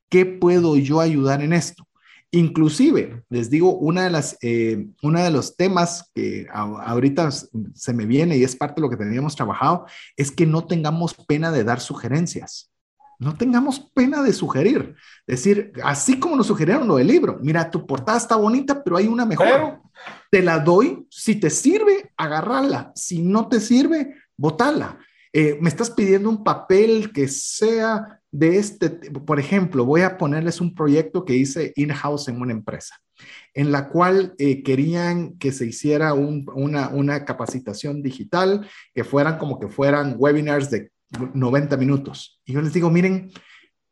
qué 0.10 0.26
puedo 0.26 0.78
yo 0.78 1.00
ayudar 1.00 1.42
en 1.42 1.54
esto. 1.54 1.88
Inclusive, 2.36 3.24
les 3.30 3.52
digo, 3.52 3.76
una 3.76 4.06
de 4.06 4.10
las, 4.10 4.40
eh, 4.42 4.88
uno 5.04 5.24
de 5.24 5.30
los 5.30 5.56
temas 5.56 6.10
que 6.16 6.48
ahorita 6.52 7.30
se 7.30 7.94
me 7.94 8.08
viene 8.08 8.38
y 8.38 8.44
es 8.44 8.56
parte 8.56 8.76
de 8.76 8.82
lo 8.82 8.90
que 8.90 8.98
teníamos 8.98 9.36
trabajado, 9.36 9.86
es 10.18 10.32
que 10.32 10.48
no 10.48 10.66
tengamos 10.66 11.14
pena 11.14 11.52
de 11.52 11.64
dar 11.64 11.80
sugerencias. 11.80 12.72
No 13.20 13.36
tengamos 13.36 13.80
pena 13.80 14.24
de 14.24 14.34
sugerir. 14.34 14.96
Decir, 15.28 15.74
así 15.84 16.20
como 16.20 16.36
nos 16.36 16.48
sugirieron 16.48 16.88
lo 16.88 16.96
del 16.96 17.06
libro, 17.06 17.38
mira, 17.40 17.70
tu 17.70 17.86
portada 17.86 18.18
está 18.18 18.36
bonita, 18.36 18.84
pero 18.84 18.98
hay 18.98 19.08
una 19.08 19.28
mejor. 19.28 19.82
Te 20.32 20.42
la 20.42 20.58
doy, 20.58 21.06
si 21.12 21.36
te 21.36 21.52
sirve, 21.52 22.14
agarrarla. 22.18 22.92
Si 22.96 23.22
no 23.22 23.48
te 23.48 23.60
sirve, 23.60 24.16
botala. 24.36 24.98
Eh, 25.32 25.60
me 25.62 25.70
estás 25.70 25.92
pidiendo 25.92 26.32
un 26.32 26.44
papel 26.44 27.14
que 27.14 27.28
sea 27.28 28.23
de 28.34 28.58
este, 28.58 28.90
por 28.90 29.40
ejemplo, 29.40 29.86
voy 29.86 30.02
a 30.02 30.18
ponerles 30.18 30.60
un 30.60 30.74
proyecto 30.74 31.24
que 31.24 31.36
hice 31.36 31.72
in-house 31.76 32.28
en 32.28 32.42
una 32.42 32.52
empresa. 32.52 32.96
en 33.54 33.72
la 33.72 33.90
cual 33.90 34.34
eh, 34.40 34.64
querían 34.64 35.38
que 35.38 35.52
se 35.52 35.68
hiciera 35.68 36.16
una, 36.16 36.90
una 36.90 37.26
capacitación 37.26 38.02
digital, 38.02 38.68
que 38.96 39.04
fueran 39.04 39.38
como 39.38 39.60
que 39.60 39.68
fueran 39.68 40.16
webinars 40.18 40.72
de 40.72 40.90
90 41.36 41.78
minutos. 41.78 42.42
Y 42.44 42.54
yo 42.54 42.62
les 42.62 42.74
digo, 42.74 42.90
miren, 42.90 43.32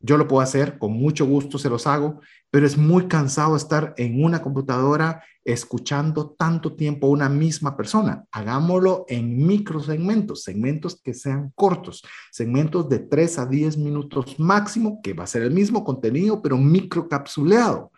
yo 0.01 0.17
lo 0.17 0.27
puedo 0.27 0.41
hacer, 0.41 0.77
con 0.79 0.93
mucho 0.93 1.25
gusto 1.25 1.57
se 1.57 1.69
los 1.69 1.85
hago, 1.85 2.21
pero 2.49 2.65
es 2.65 2.77
muy 2.77 3.07
cansado 3.07 3.55
estar 3.55 3.93
en 3.97 4.23
una 4.23 4.41
computadora 4.41 5.23
escuchando 5.43 6.31
tanto 6.37 6.75
tiempo 6.75 7.07
a 7.07 7.11
una 7.11 7.29
misma 7.29 7.75
persona. 7.75 8.25
Hagámoslo 8.31 9.05
en 9.07 9.45
microsegmentos, 9.45 10.43
segmentos 10.43 10.99
que 11.01 11.13
sean 11.13 11.51
cortos, 11.55 12.03
segmentos 12.31 12.89
de 12.89 12.99
3 12.99 13.39
a 13.39 13.45
10 13.45 13.77
minutos 13.77 14.39
máximo, 14.39 15.01
que 15.01 15.13
va 15.13 15.23
a 15.23 15.27
ser 15.27 15.43
el 15.43 15.51
mismo 15.51 15.83
contenido, 15.83 16.41
pero 16.41 16.57
microcapsuleado. 16.57 17.91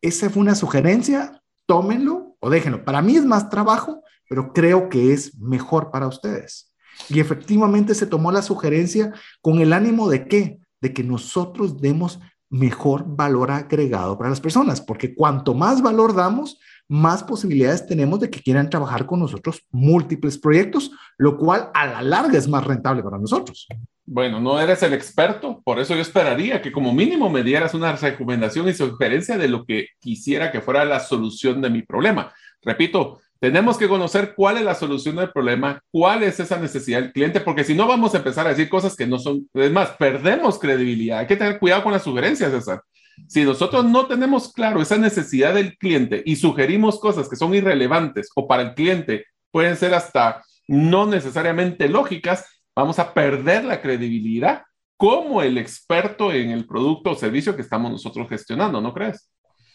Esa 0.00 0.30
fue 0.30 0.42
una 0.42 0.54
sugerencia, 0.54 1.42
tómenlo 1.66 2.36
o 2.40 2.50
déjenlo. 2.50 2.84
Para 2.84 3.02
mí 3.02 3.16
es 3.16 3.24
más 3.24 3.48
trabajo, 3.48 4.02
pero 4.28 4.52
creo 4.52 4.88
que 4.88 5.12
es 5.12 5.38
mejor 5.38 5.90
para 5.90 6.08
ustedes. 6.08 6.72
Y 7.08 7.20
efectivamente 7.20 7.94
se 7.94 8.06
tomó 8.06 8.32
la 8.32 8.42
sugerencia 8.42 9.12
con 9.40 9.60
el 9.60 9.72
ánimo 9.72 10.08
de 10.08 10.26
qué? 10.26 10.61
De 10.82 10.92
que 10.92 11.02
nosotros 11.02 11.80
demos 11.80 12.20
mejor 12.50 13.04
valor 13.06 13.50
agregado 13.50 14.18
para 14.18 14.28
las 14.28 14.40
personas, 14.40 14.82
porque 14.82 15.14
cuanto 15.14 15.54
más 15.54 15.80
valor 15.80 16.14
damos, 16.14 16.58
más 16.86 17.24
posibilidades 17.24 17.86
tenemos 17.86 18.20
de 18.20 18.28
que 18.28 18.42
quieran 18.42 18.68
trabajar 18.68 19.06
con 19.06 19.20
nosotros 19.20 19.64
múltiples 19.70 20.36
proyectos, 20.36 20.90
lo 21.16 21.38
cual 21.38 21.70
a 21.72 21.86
la 21.86 22.02
larga 22.02 22.36
es 22.36 22.46
más 22.46 22.62
rentable 22.64 23.02
para 23.02 23.16
nosotros. 23.16 23.66
Bueno, 24.04 24.38
no 24.38 24.60
eres 24.60 24.82
el 24.82 24.92
experto, 24.92 25.62
por 25.64 25.78
eso 25.78 25.94
yo 25.94 26.02
esperaría 26.02 26.60
que 26.60 26.72
como 26.72 26.92
mínimo 26.92 27.30
me 27.30 27.42
dieras 27.42 27.72
una 27.72 27.92
recomendación 27.96 28.68
y 28.68 28.74
sugerencia 28.74 29.38
de 29.38 29.48
lo 29.48 29.64
que 29.64 29.88
quisiera 29.98 30.52
que 30.52 30.60
fuera 30.60 30.84
la 30.84 31.00
solución 31.00 31.62
de 31.62 31.70
mi 31.70 31.80
problema. 31.80 32.34
Repito, 32.60 33.20
tenemos 33.42 33.76
que 33.76 33.88
conocer 33.88 34.34
cuál 34.36 34.58
es 34.58 34.62
la 34.62 34.76
solución 34.76 35.16
del 35.16 35.32
problema, 35.32 35.82
cuál 35.90 36.22
es 36.22 36.38
esa 36.38 36.60
necesidad 36.60 37.02
del 37.02 37.12
cliente, 37.12 37.40
porque 37.40 37.64
si 37.64 37.74
no 37.74 37.88
vamos 37.88 38.14
a 38.14 38.18
empezar 38.18 38.46
a 38.46 38.50
decir 38.50 38.68
cosas 38.68 38.94
que 38.94 39.04
no 39.04 39.18
son, 39.18 39.50
es 39.54 39.72
más, 39.72 39.90
perdemos 39.98 40.60
credibilidad. 40.60 41.18
Hay 41.18 41.26
que 41.26 41.34
tener 41.34 41.58
cuidado 41.58 41.82
con 41.82 41.90
las 41.90 42.04
sugerencias, 42.04 42.52
César. 42.52 42.82
Si 43.26 43.42
nosotros 43.42 43.84
no 43.84 44.06
tenemos 44.06 44.52
claro 44.52 44.80
esa 44.80 44.96
necesidad 44.96 45.54
del 45.54 45.76
cliente 45.76 46.22
y 46.24 46.36
sugerimos 46.36 47.00
cosas 47.00 47.28
que 47.28 47.34
son 47.34 47.52
irrelevantes 47.52 48.30
o 48.36 48.46
para 48.46 48.62
el 48.62 48.74
cliente 48.74 49.26
pueden 49.50 49.76
ser 49.76 49.92
hasta 49.92 50.44
no 50.68 51.06
necesariamente 51.06 51.88
lógicas, 51.88 52.46
vamos 52.76 53.00
a 53.00 53.12
perder 53.12 53.64
la 53.64 53.82
credibilidad 53.82 54.62
como 54.96 55.42
el 55.42 55.58
experto 55.58 56.32
en 56.32 56.52
el 56.52 56.64
producto 56.64 57.10
o 57.10 57.16
servicio 57.16 57.56
que 57.56 57.62
estamos 57.62 57.90
nosotros 57.90 58.28
gestionando, 58.28 58.80
¿no 58.80 58.94
crees? 58.94 59.28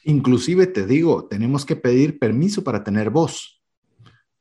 Inclusive 0.05 0.67
te 0.67 0.85
digo, 0.85 1.27
tenemos 1.27 1.65
que 1.65 1.75
pedir 1.75 2.17
permiso 2.17 2.63
para 2.63 2.81
tener 2.81 3.09
voz. 3.09 3.56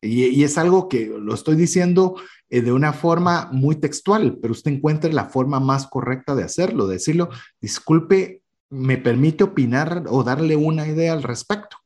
Y, 0.00 0.44
es 0.44 0.58
algo 0.58 0.88
que 0.88 1.06
lo 1.06 1.34
estoy 1.34 1.56
diciendo 1.56 2.16
eh, 2.48 2.60
de 2.60 2.72
una 2.72 2.92
forma 2.92 3.48
muy 3.52 3.76
textual, 3.76 4.38
pero 4.40 4.52
usted 4.52 4.72
encuentre 4.72 5.12
la 5.12 5.26
forma 5.26 5.58
más 5.60 5.86
correcta 5.86 6.34
de 6.34 6.44
hacerlo, 6.44 6.86
de 6.86 6.94
decirlo, 6.94 7.30
disculpe, 7.60 8.42
me 8.70 8.98
permite 8.98 9.44
opinar 9.44 10.04
o 10.08 10.22
darle 10.22 10.56
una 10.56 10.86
idea 10.86 11.12
al 11.12 11.22
respecto. 11.22 11.78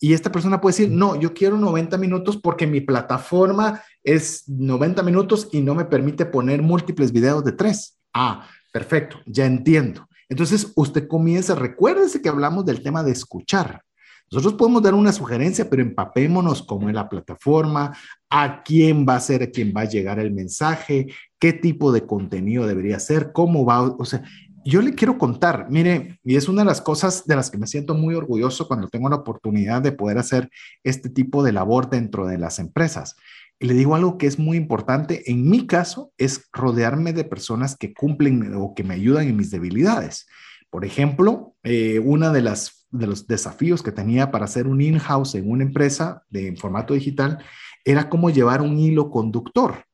Y 0.00 0.12
esta 0.12 0.30
persona 0.30 0.60
puede 0.60 0.74
decir, 0.74 0.90
no, 0.90 1.16
yo 1.16 1.34
quiero 1.34 1.56
90 1.56 1.98
minutos 1.98 2.36
porque 2.36 2.66
mi 2.66 2.80
plataforma 2.80 3.82
es 4.04 4.48
90 4.48 5.02
minutos 5.02 5.48
y 5.52 5.60
no 5.60 5.74
me 5.74 5.84
permite 5.84 6.24
poner 6.24 6.62
múltiples 6.62 7.12
videos 7.12 7.44
de 7.44 7.52
tres. 7.52 7.98
Ah, 8.14 8.46
perfecto, 8.72 9.18
ya 9.26 9.44
entiendo. 9.44 10.08
Entonces 10.28 10.72
usted 10.76 11.08
comienza, 11.08 11.54
recuérdese 11.54 12.22
que 12.22 12.28
hablamos 12.28 12.64
del 12.64 12.82
tema 12.82 13.02
de 13.02 13.12
escuchar. 13.12 13.82
Nosotros 14.30 14.54
podemos 14.54 14.82
dar 14.82 14.94
una 14.94 15.12
sugerencia, 15.12 15.68
pero 15.70 15.82
empapémonos 15.82 16.62
cómo 16.62 16.88
es 16.88 16.94
la 16.94 17.08
plataforma, 17.08 17.96
a 18.28 18.62
quién 18.62 19.06
va 19.08 19.16
a 19.16 19.20
ser, 19.20 19.42
a 19.42 19.50
quién 19.50 19.72
va 19.76 19.82
a 19.82 19.88
llegar 19.88 20.18
el 20.18 20.32
mensaje, 20.32 21.06
qué 21.38 21.52
tipo 21.52 21.92
de 21.92 22.06
contenido 22.06 22.66
debería 22.66 22.98
ser, 23.00 23.32
cómo 23.32 23.64
va, 23.64 23.82
o 23.82 24.04
sea, 24.04 24.22
yo 24.64 24.82
le 24.82 24.94
quiero 24.94 25.16
contar, 25.16 25.68
mire, 25.70 26.18
y 26.24 26.36
es 26.36 26.46
una 26.46 26.60
de 26.60 26.66
las 26.66 26.82
cosas 26.82 27.24
de 27.26 27.36
las 27.36 27.50
que 27.50 27.56
me 27.56 27.66
siento 27.66 27.94
muy 27.94 28.14
orgulloso 28.14 28.68
cuando 28.68 28.88
tengo 28.88 29.08
la 29.08 29.16
oportunidad 29.16 29.80
de 29.80 29.92
poder 29.92 30.18
hacer 30.18 30.50
este 30.84 31.08
tipo 31.08 31.42
de 31.42 31.52
labor 31.52 31.88
dentro 31.88 32.26
de 32.26 32.36
las 32.36 32.58
empresas. 32.58 33.16
Y 33.58 33.66
le 33.66 33.74
digo 33.74 33.94
algo 33.94 34.18
que 34.18 34.26
es 34.26 34.38
muy 34.38 34.56
importante, 34.58 35.30
en 35.30 35.48
mi 35.48 35.66
caso, 35.66 36.12
es 36.18 36.48
rodearme 36.52 37.14
de 37.14 37.24
personas 37.24 37.76
que 37.76 37.94
cumplen 37.94 38.54
o 38.56 38.74
que 38.74 38.84
me 38.84 38.94
ayudan 38.94 39.26
en 39.26 39.36
mis 39.36 39.50
debilidades. 39.50 40.26
Por 40.70 40.84
ejemplo, 40.84 41.54
eh, 41.62 41.98
una 41.98 42.30
de 42.30 42.42
las 42.42 42.77
de 42.90 43.06
los 43.06 43.26
desafíos 43.26 43.82
que 43.82 43.92
tenía 43.92 44.30
para 44.30 44.46
hacer 44.46 44.66
un 44.66 44.80
in-house 44.80 45.34
en 45.34 45.50
una 45.50 45.62
empresa 45.62 46.24
de 46.30 46.56
formato 46.56 46.94
digital 46.94 47.38
era 47.84 48.08
cómo 48.08 48.30
llevar 48.30 48.62
un 48.62 48.78
hilo 48.78 49.10
conductor, 49.10 49.84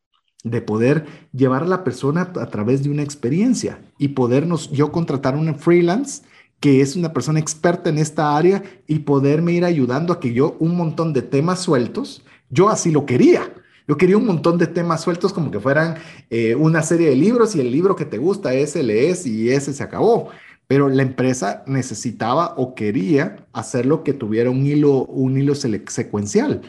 de 0.43 0.61
poder 0.61 1.07
llevar 1.33 1.63
a 1.63 1.67
la 1.67 1.85
persona 1.85 2.33
a 2.41 2.47
través 2.47 2.83
de 2.83 2.91
una 2.91 3.03
experiencia 3.03 3.81
y 3.99 4.09
podernos, 4.09 4.71
yo 4.71 4.93
contratar 4.93 5.37
un 5.37 5.55
freelance 5.57 6.23
que 6.61 6.81
es 6.81 6.97
una 6.97 7.13
persona 7.13 7.41
experta 7.41 7.91
en 7.91 7.99
esta 7.99 8.37
área 8.37 8.63
y 8.87 9.01
poderme 9.01 9.53
ir 9.53 9.65
ayudando 9.65 10.13
a 10.13 10.21
que 10.21 10.33
yo 10.33 10.57
un 10.61 10.77
montón 10.77 11.13
de 11.13 11.23
temas 11.23 11.61
sueltos, 11.61 12.25
yo 12.49 12.69
así 12.69 12.91
lo 12.91 13.05
quería. 13.07 13.53
Yo 13.87 13.99
quería 13.99 14.17
un 14.17 14.25
montón 14.25 14.57
de 14.57 14.67
temas 14.67 15.03
sueltos 15.03 15.35
como 15.35 15.51
que 15.51 15.61
fueran 15.61 15.97
eh, 16.31 16.55
una 16.55 16.83
serie 16.83 17.11
de 17.11 17.17
libros 17.17 17.55
y 17.55 17.61
el 17.61 17.71
libro 17.71 17.95
que 17.95 18.07
te 18.07 18.17
gusta, 18.17 18.55
ese 18.55 18.83
lees 18.83 19.27
y 19.27 19.51
ese 19.51 19.75
se 19.75 19.83
acabó 19.83 20.31
pero 20.67 20.89
la 20.89 21.03
empresa 21.03 21.63
necesitaba 21.67 22.55
o 22.57 22.75
quería 22.75 23.47
hacerlo 23.53 24.03
que 24.03 24.13
tuviera 24.13 24.51
un 24.51 24.67
hilo, 24.67 25.05
un 25.05 25.37
hilo 25.39 25.55
secuencial. 25.55 26.63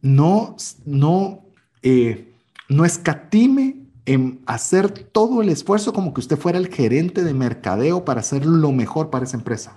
No, 0.00 0.56
no, 0.84 1.44
eh, 1.82 2.34
no 2.68 2.84
escatime 2.84 3.76
en 4.04 4.40
hacer 4.46 4.90
todo 4.90 5.42
el 5.42 5.48
esfuerzo 5.48 5.92
como 5.92 6.12
que 6.12 6.20
usted 6.20 6.36
fuera 6.36 6.58
el 6.58 6.68
gerente 6.68 7.22
de 7.22 7.34
mercadeo 7.34 8.04
para 8.04 8.20
hacer 8.20 8.44
lo 8.44 8.72
mejor 8.72 9.10
para 9.10 9.24
esa 9.24 9.36
empresa. 9.36 9.76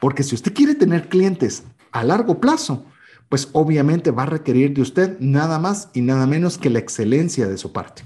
Porque 0.00 0.22
si 0.22 0.34
usted 0.34 0.54
quiere 0.54 0.74
tener 0.74 1.08
clientes 1.08 1.64
a 1.90 2.04
largo 2.04 2.40
plazo, 2.40 2.84
pues 3.28 3.48
obviamente 3.52 4.12
va 4.12 4.22
a 4.22 4.26
requerir 4.26 4.72
de 4.74 4.82
usted 4.82 5.18
nada 5.18 5.58
más 5.58 5.88
y 5.94 6.02
nada 6.02 6.26
menos 6.26 6.58
que 6.58 6.70
la 6.70 6.78
excelencia 6.78 7.48
de 7.48 7.58
su 7.58 7.72
parte. 7.72 8.04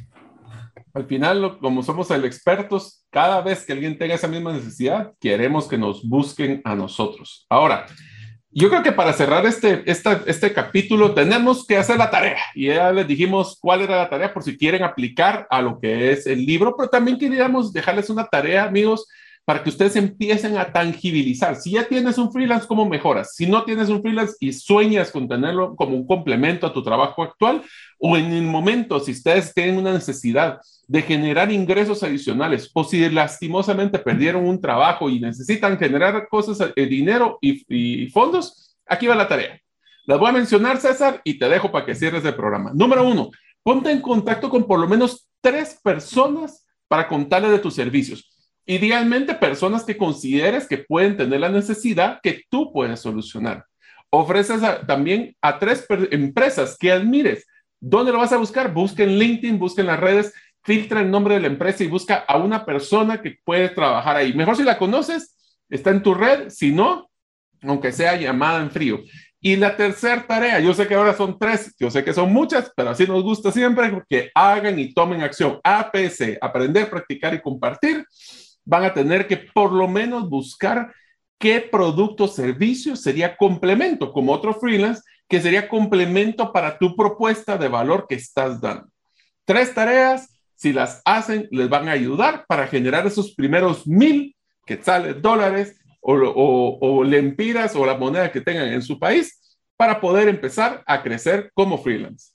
Al 0.93 1.07
final, 1.07 1.59
como 1.61 1.83
somos 1.83 2.11
expertos, 2.11 3.05
cada 3.11 3.41
vez 3.41 3.65
que 3.65 3.73
alguien 3.73 3.97
tenga 3.99 4.15
esa 4.15 4.29
misma 4.29 4.53
necesidad, 4.53 5.13
queremos 5.21 5.69
que 5.69 5.79
nos 5.79 6.09
busquen 6.09 6.61
a 6.65 6.75
nosotros. 6.75 7.47
Ahora, 7.49 7.87
yo 8.53 8.69
creo 8.69 8.83
que 8.83 8.91
para 8.91 9.13
cerrar 9.13 9.47
este, 9.47 9.85
este 9.87 10.53
capítulo 10.53 11.15
tenemos 11.15 11.65
que 11.65 11.77
hacer 11.77 11.97
la 11.97 12.11
tarea. 12.11 12.41
Y 12.55 12.67
ya 12.67 12.91
les 12.91 13.07
dijimos 13.07 13.57
cuál 13.61 13.83
era 13.83 13.97
la 13.97 14.11
tarea 14.11 14.35
por 14.35 14.43
si 14.43 14.57
quieren 14.57 14.83
aplicar 14.83 15.47
a 15.51 15.63
lo 15.63 15.79
que 15.79 16.11
es 16.11 16.27
el 16.27 16.45
libro, 16.45 16.75
pero 16.77 16.89
también 16.89 17.19
queríamos 17.19 17.73
dejarles 17.73 18.11
una 18.11 18.27
tarea, 18.27 18.65
amigos, 18.65 19.07
para 19.51 19.65
que 19.65 19.71
ustedes 19.71 19.97
empiecen 19.97 20.57
a 20.57 20.73
tangibilizar. 20.73 21.57
Si 21.57 21.73
ya 21.73 21.83
tienes 21.83 22.19
un 22.19 22.31
freelance, 22.31 22.69
¿cómo 22.69 22.89
mejoras? 22.89 23.35
Si 23.35 23.49
no 23.49 23.65
tienes 23.65 23.89
un 23.89 24.01
freelance 24.01 24.37
y 24.39 24.53
sueñas 24.53 25.11
con 25.11 25.27
tenerlo 25.27 25.75
como 25.75 25.97
un 25.97 26.07
complemento 26.07 26.69
a 26.69 26.73
tu 26.73 26.85
trabajo 26.85 27.25
actual, 27.25 27.61
o 27.99 28.17
en 28.17 28.27
el 28.27 28.45
momento, 28.45 29.01
si 29.01 29.11
ustedes 29.11 29.53
tienen 29.53 29.77
una 29.77 29.93
necesidad 29.93 30.61
de 30.87 31.03
generar 31.03 31.51
ingresos 31.51 32.05
adicionales, 32.05 32.71
o 32.73 32.85
si 32.85 33.11
lastimosamente 33.11 33.99
perdieron 33.99 34.47
un 34.47 34.61
trabajo 34.61 35.11
y 35.11 35.19
necesitan 35.19 35.77
generar 35.77 36.29
cosas, 36.29 36.71
eh, 36.77 36.87
dinero 36.87 37.37
y, 37.41 38.05
y 38.05 38.09
fondos, 38.11 38.77
aquí 38.87 39.09
va 39.09 39.17
la 39.17 39.27
tarea. 39.27 39.61
Las 40.07 40.21
voy 40.21 40.29
a 40.29 40.33
mencionar, 40.33 40.77
César, 40.77 41.21
y 41.25 41.41
te 41.41 41.49
dejo 41.49 41.73
para 41.73 41.87
que 41.87 41.97
cierres 41.97 42.25
el 42.25 42.37
programa. 42.37 42.71
Número 42.73 43.03
uno, 43.03 43.33
ponte 43.65 43.91
en 43.91 44.01
contacto 44.01 44.49
con 44.49 44.65
por 44.65 44.79
lo 44.79 44.87
menos 44.87 45.29
tres 45.41 45.77
personas 45.83 46.65
para 46.87 47.09
contarle 47.09 47.49
de 47.51 47.59
tus 47.59 47.75
servicios. 47.75 48.30
Idealmente, 48.67 49.35
personas 49.35 49.85
que 49.85 49.97
consideres 49.97 50.69
que 50.69 50.79
pueden 50.79 51.17
tener 51.17 51.41
la 51.41 51.49
necesidad 51.49 52.21
que 52.23 52.43
tú 52.49 52.73
puedes 52.73 53.01
solucionar. 53.01 53.65
Ofreces 54.11 54.61
también 54.87 55.37
a 55.41 55.59
tres 55.59 55.87
empresas 56.11 56.77
que 56.79 56.93
admires. 56.93 57.47
¿Dónde 57.81 58.13
lo 58.13 58.19
vas 58.19 58.33
a 58.33 58.37
buscar? 58.37 58.73
Busca 58.73 59.03
en 59.03 59.19
LinkedIn, 59.19 59.59
busca 59.59 59.81
en 59.81 59.87
las 59.87 60.01
redes, 60.01 60.35
filtra 60.63 61.01
el 61.01 61.11
nombre 61.11 61.35
de 61.35 61.41
la 61.41 61.47
empresa 61.47 61.85
y 61.85 61.89
busca 61.89 62.17
a 62.17 62.37
una 62.37 62.65
persona 62.65 63.23
que 63.23 63.39
puede 63.45 63.71
trabajar 63.71 64.17
ahí. 64.17 64.35
Mejor 64.35 64.57
si 64.57 64.63
la 64.63 64.79
conoces, 64.79 65.37
está 65.69 65.91
en 65.91 66.03
tu 66.03 66.13
red, 66.13 66.51
si 66.51 66.73
no, 66.73 67.11
aunque 67.63 67.93
sea 67.93 68.17
llamada 68.17 68.61
en 68.61 68.71
frío. 68.71 69.01
Y 69.41 69.57
la 69.57 69.75
tercera 69.75 70.27
tarea, 70.27 70.61
yo 70.61 70.75
sé 70.75 70.87
que 70.87 70.95
ahora 70.95 71.15
son 71.15 71.39
tres, 71.39 71.75
yo 71.79 71.91
sé 71.91 72.05
que 72.05 72.13
son 72.13 72.31
muchas, 72.31 72.71
pero 72.77 72.91
así 72.91 73.07
nos 73.07 73.23
gusta 73.23 73.51
siempre 73.51 73.91
que 74.07 74.31
hagan 74.35 74.79
y 74.79 74.93
tomen 74.93 75.23
acción. 75.23 75.59
APC, 75.65 76.37
aprender, 76.41 76.91
practicar 76.91 77.33
y 77.33 77.41
compartir 77.41 78.05
van 78.71 78.85
a 78.85 78.95
tener 78.95 79.27
que 79.27 79.37
por 79.37 79.73
lo 79.73 79.89
menos 79.89 80.31
buscar 80.31 80.95
qué 81.39 81.61
producto 81.61 82.25
o 82.25 82.29
servicio 82.29 82.95
sería 82.95 83.37
complemento, 83.37 84.13
como 84.13 84.33
otro 84.33 84.55
freelance, 84.55 85.03
que 85.29 85.41
sería 85.41 85.69
complemento 85.69 86.53
para 86.53 86.79
tu 86.79 86.95
propuesta 86.95 87.59
de 87.59 87.69
valor 87.69 88.07
que 88.09 88.15
estás 88.15 88.61
dando. 88.61 88.89
Tres 89.45 89.75
tareas, 89.75 90.29
si 90.55 90.73
las 90.73 91.03
hacen, 91.05 91.49
les 91.51 91.69
van 91.69 91.89
a 91.89 91.93
ayudar 91.93 92.45
para 92.47 92.67
generar 92.67 93.07
esos 93.07 93.35
primeros 93.35 93.87
mil 93.87 94.37
quetzales, 94.65 95.21
dólares, 95.21 95.77
o, 96.03 96.79
o 96.81 97.05
lempiras 97.05 97.77
o 97.77 97.85
la 97.85 97.97
moneda 97.97 98.33
que 98.33 98.41
tengan 98.41 98.69
en 98.69 98.81
su 98.81 98.99
país 98.99 99.59
para 99.77 100.01
poder 100.01 100.29
empezar 100.29 100.83
a 100.87 101.03
crecer 101.03 101.51
como 101.55 101.77
freelance. 101.77 102.33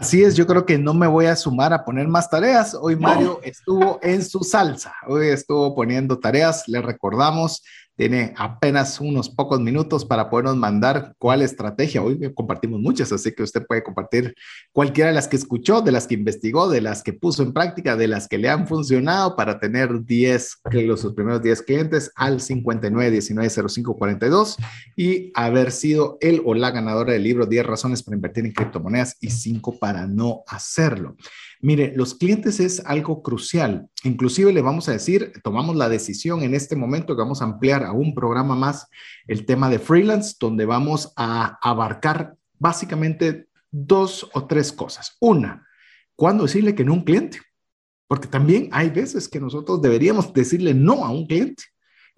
Así 0.00 0.22
es, 0.22 0.36
yo 0.36 0.46
creo 0.46 0.64
que 0.64 0.78
no 0.78 0.94
me 0.94 1.08
voy 1.08 1.26
a 1.26 1.34
sumar 1.34 1.72
a 1.72 1.84
poner 1.84 2.06
más 2.06 2.30
tareas. 2.30 2.72
Hoy 2.80 2.94
Mario 2.94 3.40
estuvo 3.42 3.98
en 4.00 4.24
su 4.24 4.44
salsa, 4.44 4.94
hoy 5.08 5.26
estuvo 5.26 5.74
poniendo 5.74 6.20
tareas, 6.20 6.68
le 6.68 6.80
recordamos 6.80 7.64
tiene 7.98 8.32
apenas 8.36 9.00
unos 9.00 9.28
pocos 9.28 9.60
minutos 9.60 10.04
para 10.04 10.30
podernos 10.30 10.56
mandar 10.56 11.16
cuál 11.18 11.42
estrategia. 11.42 12.00
Hoy 12.00 12.32
compartimos 12.32 12.80
muchas, 12.80 13.10
así 13.10 13.32
que 13.32 13.42
usted 13.42 13.66
puede 13.66 13.82
compartir 13.82 14.36
cualquiera 14.72 15.08
de 15.08 15.16
las 15.16 15.26
que 15.26 15.34
escuchó, 15.34 15.80
de 15.80 15.90
las 15.90 16.06
que 16.06 16.14
investigó, 16.14 16.68
de 16.68 16.80
las 16.80 17.02
que 17.02 17.12
puso 17.12 17.42
en 17.42 17.52
práctica, 17.52 17.96
de 17.96 18.06
las 18.06 18.28
que 18.28 18.38
le 18.38 18.50
han 18.50 18.68
funcionado 18.68 19.34
para 19.34 19.58
tener 19.58 20.04
10, 20.04 20.58
los 20.70 21.00
sus 21.00 21.14
primeros 21.14 21.42
10 21.42 21.60
clientes 21.62 22.12
al 22.14 22.38
59190542 22.38 24.54
y 24.94 25.32
haber 25.34 25.72
sido 25.72 26.18
él 26.20 26.40
o 26.44 26.54
la 26.54 26.70
ganadora 26.70 27.14
del 27.14 27.24
libro 27.24 27.46
10 27.46 27.66
razones 27.66 28.04
para 28.04 28.14
invertir 28.14 28.46
en 28.46 28.52
criptomonedas 28.52 29.16
y 29.20 29.30
5 29.30 29.80
para 29.80 30.06
no 30.06 30.44
hacerlo. 30.46 31.16
Mire, 31.60 31.92
los 31.96 32.14
clientes 32.14 32.60
es 32.60 32.84
algo 32.86 33.22
crucial. 33.22 33.88
Inclusive 34.04 34.52
le 34.52 34.62
vamos 34.62 34.88
a 34.88 34.92
decir, 34.92 35.32
tomamos 35.42 35.74
la 35.74 35.88
decisión 35.88 36.42
en 36.42 36.54
este 36.54 36.76
momento 36.76 37.16
que 37.16 37.22
vamos 37.22 37.42
a 37.42 37.46
ampliar 37.46 37.82
a 37.82 37.92
un 37.92 38.14
programa 38.14 38.54
más 38.54 38.86
el 39.26 39.44
tema 39.44 39.68
de 39.68 39.78
freelance, 39.78 40.36
donde 40.38 40.66
vamos 40.66 41.12
a 41.16 41.58
abarcar 41.60 42.36
básicamente 42.58 43.48
dos 43.70 44.28
o 44.34 44.46
tres 44.46 44.72
cosas. 44.72 45.16
Una, 45.20 45.66
¿cuándo 46.14 46.44
decirle 46.44 46.74
que 46.74 46.84
no 46.84 46.92
a 46.92 46.96
un 46.96 47.04
cliente? 47.04 47.40
Porque 48.06 48.28
también 48.28 48.68
hay 48.72 48.90
veces 48.90 49.28
que 49.28 49.40
nosotros 49.40 49.82
deberíamos 49.82 50.32
decirle 50.32 50.74
no 50.74 51.04
a 51.04 51.10
un 51.10 51.26
cliente. 51.26 51.64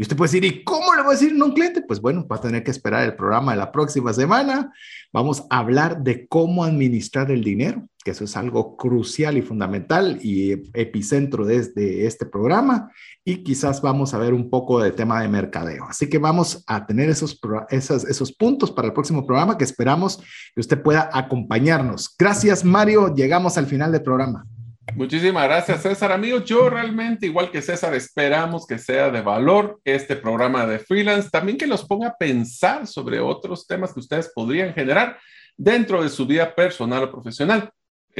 Y 0.00 0.02
usted 0.02 0.16
puede 0.16 0.30
decir, 0.32 0.44
¿y 0.46 0.64
cómo 0.64 0.94
le 0.94 1.02
voy 1.02 1.10
a 1.10 1.18
decir 1.18 1.38
a 1.38 1.44
un 1.44 1.52
cliente? 1.52 1.82
Pues 1.82 2.00
bueno, 2.00 2.26
va 2.26 2.36
a 2.36 2.40
tener 2.40 2.64
que 2.64 2.70
esperar 2.70 3.04
el 3.04 3.16
programa 3.16 3.52
de 3.52 3.58
la 3.58 3.70
próxima 3.70 4.14
semana. 4.14 4.72
Vamos 5.12 5.44
a 5.50 5.58
hablar 5.58 6.02
de 6.02 6.26
cómo 6.26 6.64
administrar 6.64 7.30
el 7.30 7.44
dinero, 7.44 7.86
que 8.02 8.12
eso 8.12 8.24
es 8.24 8.34
algo 8.34 8.78
crucial 8.78 9.36
y 9.36 9.42
fundamental 9.42 10.18
y 10.22 10.52
epicentro 10.72 11.44
desde 11.44 12.06
este 12.06 12.24
programa. 12.24 12.90
Y 13.26 13.42
quizás 13.42 13.82
vamos 13.82 14.14
a 14.14 14.18
ver 14.18 14.32
un 14.32 14.48
poco 14.48 14.80
de 14.80 14.92
tema 14.92 15.20
de 15.20 15.28
mercadeo. 15.28 15.84
Así 15.84 16.08
que 16.08 16.16
vamos 16.16 16.64
a 16.66 16.86
tener 16.86 17.10
esos, 17.10 17.38
esos 17.68 18.32
puntos 18.32 18.72
para 18.72 18.88
el 18.88 18.94
próximo 18.94 19.26
programa 19.26 19.58
que 19.58 19.64
esperamos 19.64 20.16
que 20.54 20.62
usted 20.62 20.82
pueda 20.82 21.10
acompañarnos. 21.12 22.16
Gracias, 22.18 22.64
Mario. 22.64 23.14
Llegamos 23.14 23.58
al 23.58 23.66
final 23.66 23.92
del 23.92 24.02
programa. 24.02 24.46
Muchísimas 24.94 25.44
gracias, 25.44 25.82
César. 25.82 26.12
Amigos, 26.12 26.44
yo 26.44 26.68
realmente, 26.68 27.26
igual 27.26 27.50
que 27.50 27.62
César, 27.62 27.94
esperamos 27.94 28.66
que 28.66 28.78
sea 28.78 29.10
de 29.10 29.20
valor 29.20 29.80
este 29.84 30.16
programa 30.16 30.66
de 30.66 30.78
freelance. 30.78 31.30
También 31.30 31.58
que 31.58 31.66
los 31.66 31.84
ponga 31.84 32.08
a 32.08 32.16
pensar 32.16 32.86
sobre 32.86 33.20
otros 33.20 33.66
temas 33.66 33.92
que 33.92 34.00
ustedes 34.00 34.30
podrían 34.34 34.74
generar 34.74 35.18
dentro 35.56 36.02
de 36.02 36.08
su 36.08 36.26
vida 36.26 36.54
personal 36.54 37.04
o 37.04 37.10
profesional. 37.10 37.70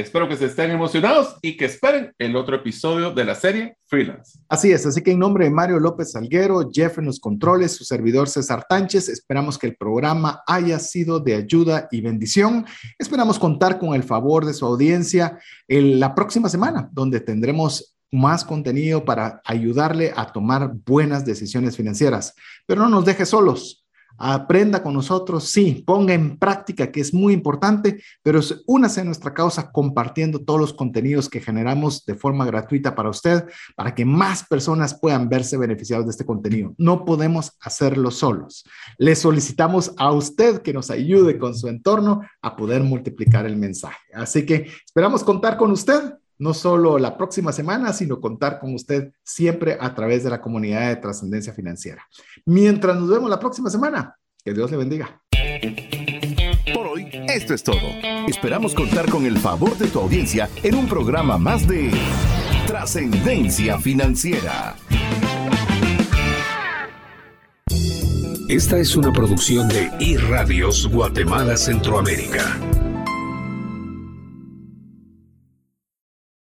Espero 0.01 0.27
que 0.27 0.35
se 0.35 0.45
estén 0.45 0.71
emocionados 0.71 1.37
y 1.43 1.55
que 1.55 1.65
esperen 1.65 2.11
el 2.17 2.35
otro 2.35 2.55
episodio 2.55 3.11
de 3.11 3.23
la 3.23 3.35
serie 3.35 3.77
Freelance. 3.85 4.39
Así 4.49 4.71
es, 4.71 4.83
así 4.87 5.03
que 5.03 5.11
en 5.11 5.19
nombre 5.19 5.45
de 5.45 5.51
Mario 5.51 5.79
López 5.79 6.13
Salguero, 6.13 6.67
Jeff 6.71 6.97
en 6.97 7.05
los 7.05 7.19
controles, 7.19 7.73
su 7.73 7.83
servidor 7.83 8.27
César 8.27 8.65
Tánchez, 8.67 9.09
esperamos 9.09 9.59
que 9.59 9.67
el 9.67 9.75
programa 9.75 10.41
haya 10.47 10.79
sido 10.79 11.19
de 11.19 11.35
ayuda 11.35 11.87
y 11.91 12.01
bendición. 12.01 12.65
Esperamos 12.97 13.37
contar 13.37 13.77
con 13.77 13.93
el 13.93 14.01
favor 14.01 14.45
de 14.45 14.55
su 14.55 14.65
audiencia 14.65 15.37
en 15.67 15.99
la 15.99 16.15
próxima 16.15 16.49
semana, 16.49 16.89
donde 16.91 17.19
tendremos 17.19 17.95
más 18.11 18.43
contenido 18.43 19.05
para 19.05 19.39
ayudarle 19.45 20.13
a 20.15 20.31
tomar 20.31 20.73
buenas 20.85 21.25
decisiones 21.25 21.77
financieras. 21.77 22.33
Pero 22.65 22.81
no 22.81 22.89
nos 22.89 23.05
deje 23.05 23.25
solos 23.27 23.80
aprenda 24.21 24.83
con 24.83 24.93
nosotros, 24.93 25.45
sí, 25.45 25.83
ponga 25.85 26.13
en 26.13 26.37
práctica, 26.37 26.91
que 26.91 27.01
es 27.01 27.13
muy 27.13 27.33
importante, 27.33 28.03
pero 28.21 28.39
únase 28.67 29.01
a 29.01 29.03
nuestra 29.03 29.33
causa 29.33 29.71
compartiendo 29.71 30.39
todos 30.39 30.59
los 30.59 30.73
contenidos 30.73 31.27
que 31.27 31.41
generamos 31.41 32.05
de 32.05 32.15
forma 32.15 32.45
gratuita 32.45 32.93
para 32.93 33.09
usted, 33.09 33.45
para 33.75 33.95
que 33.95 34.05
más 34.05 34.45
personas 34.47 34.99
puedan 34.99 35.27
verse 35.27 35.57
beneficiados 35.57 36.05
de 36.05 36.11
este 36.11 36.25
contenido. 36.25 36.75
No 36.77 37.03
podemos 37.03 37.53
hacerlo 37.61 38.11
solos. 38.11 38.63
Le 38.97 39.15
solicitamos 39.15 39.93
a 39.97 40.11
usted 40.11 40.61
que 40.61 40.73
nos 40.73 40.91
ayude 40.91 41.39
con 41.39 41.55
su 41.55 41.67
entorno 41.67 42.21
a 42.41 42.55
poder 42.55 42.83
multiplicar 42.83 43.45
el 43.45 43.57
mensaje. 43.57 43.97
Así 44.13 44.45
que 44.45 44.67
esperamos 44.85 45.23
contar 45.23 45.57
con 45.57 45.71
usted 45.71 46.13
no 46.41 46.55
solo 46.55 46.97
la 46.97 47.15
próxima 47.17 47.51
semana, 47.51 47.93
sino 47.93 48.19
contar 48.19 48.59
con 48.59 48.73
usted 48.73 49.13
siempre 49.23 49.77
a 49.79 49.93
través 49.93 50.23
de 50.23 50.31
la 50.31 50.41
comunidad 50.41 50.89
de 50.89 50.95
trascendencia 50.95 51.53
financiera. 51.53 52.07
Mientras 52.45 52.97
nos 52.97 53.09
vemos 53.09 53.29
la 53.29 53.39
próxima 53.39 53.69
semana, 53.69 54.17
que 54.43 54.51
Dios 54.51 54.71
le 54.71 54.77
bendiga. 54.77 55.21
Por 56.73 56.87
hoy, 56.87 57.07
esto 57.29 57.53
es 57.53 57.63
todo. 57.63 57.77
Esperamos 58.27 58.73
contar 58.73 59.07
con 59.07 59.27
el 59.27 59.37
favor 59.37 59.77
de 59.77 59.87
tu 59.87 59.99
audiencia 59.99 60.49
en 60.63 60.73
un 60.73 60.87
programa 60.87 61.37
más 61.37 61.67
de 61.67 61.91
trascendencia 62.65 63.77
financiera. 63.77 64.75
Esta 68.49 68.79
es 68.79 68.95
una 68.95 69.13
producción 69.13 69.67
de 69.69 69.91
iRadios 69.99 70.87
Guatemala 70.87 71.55
Centroamérica. 71.55 72.57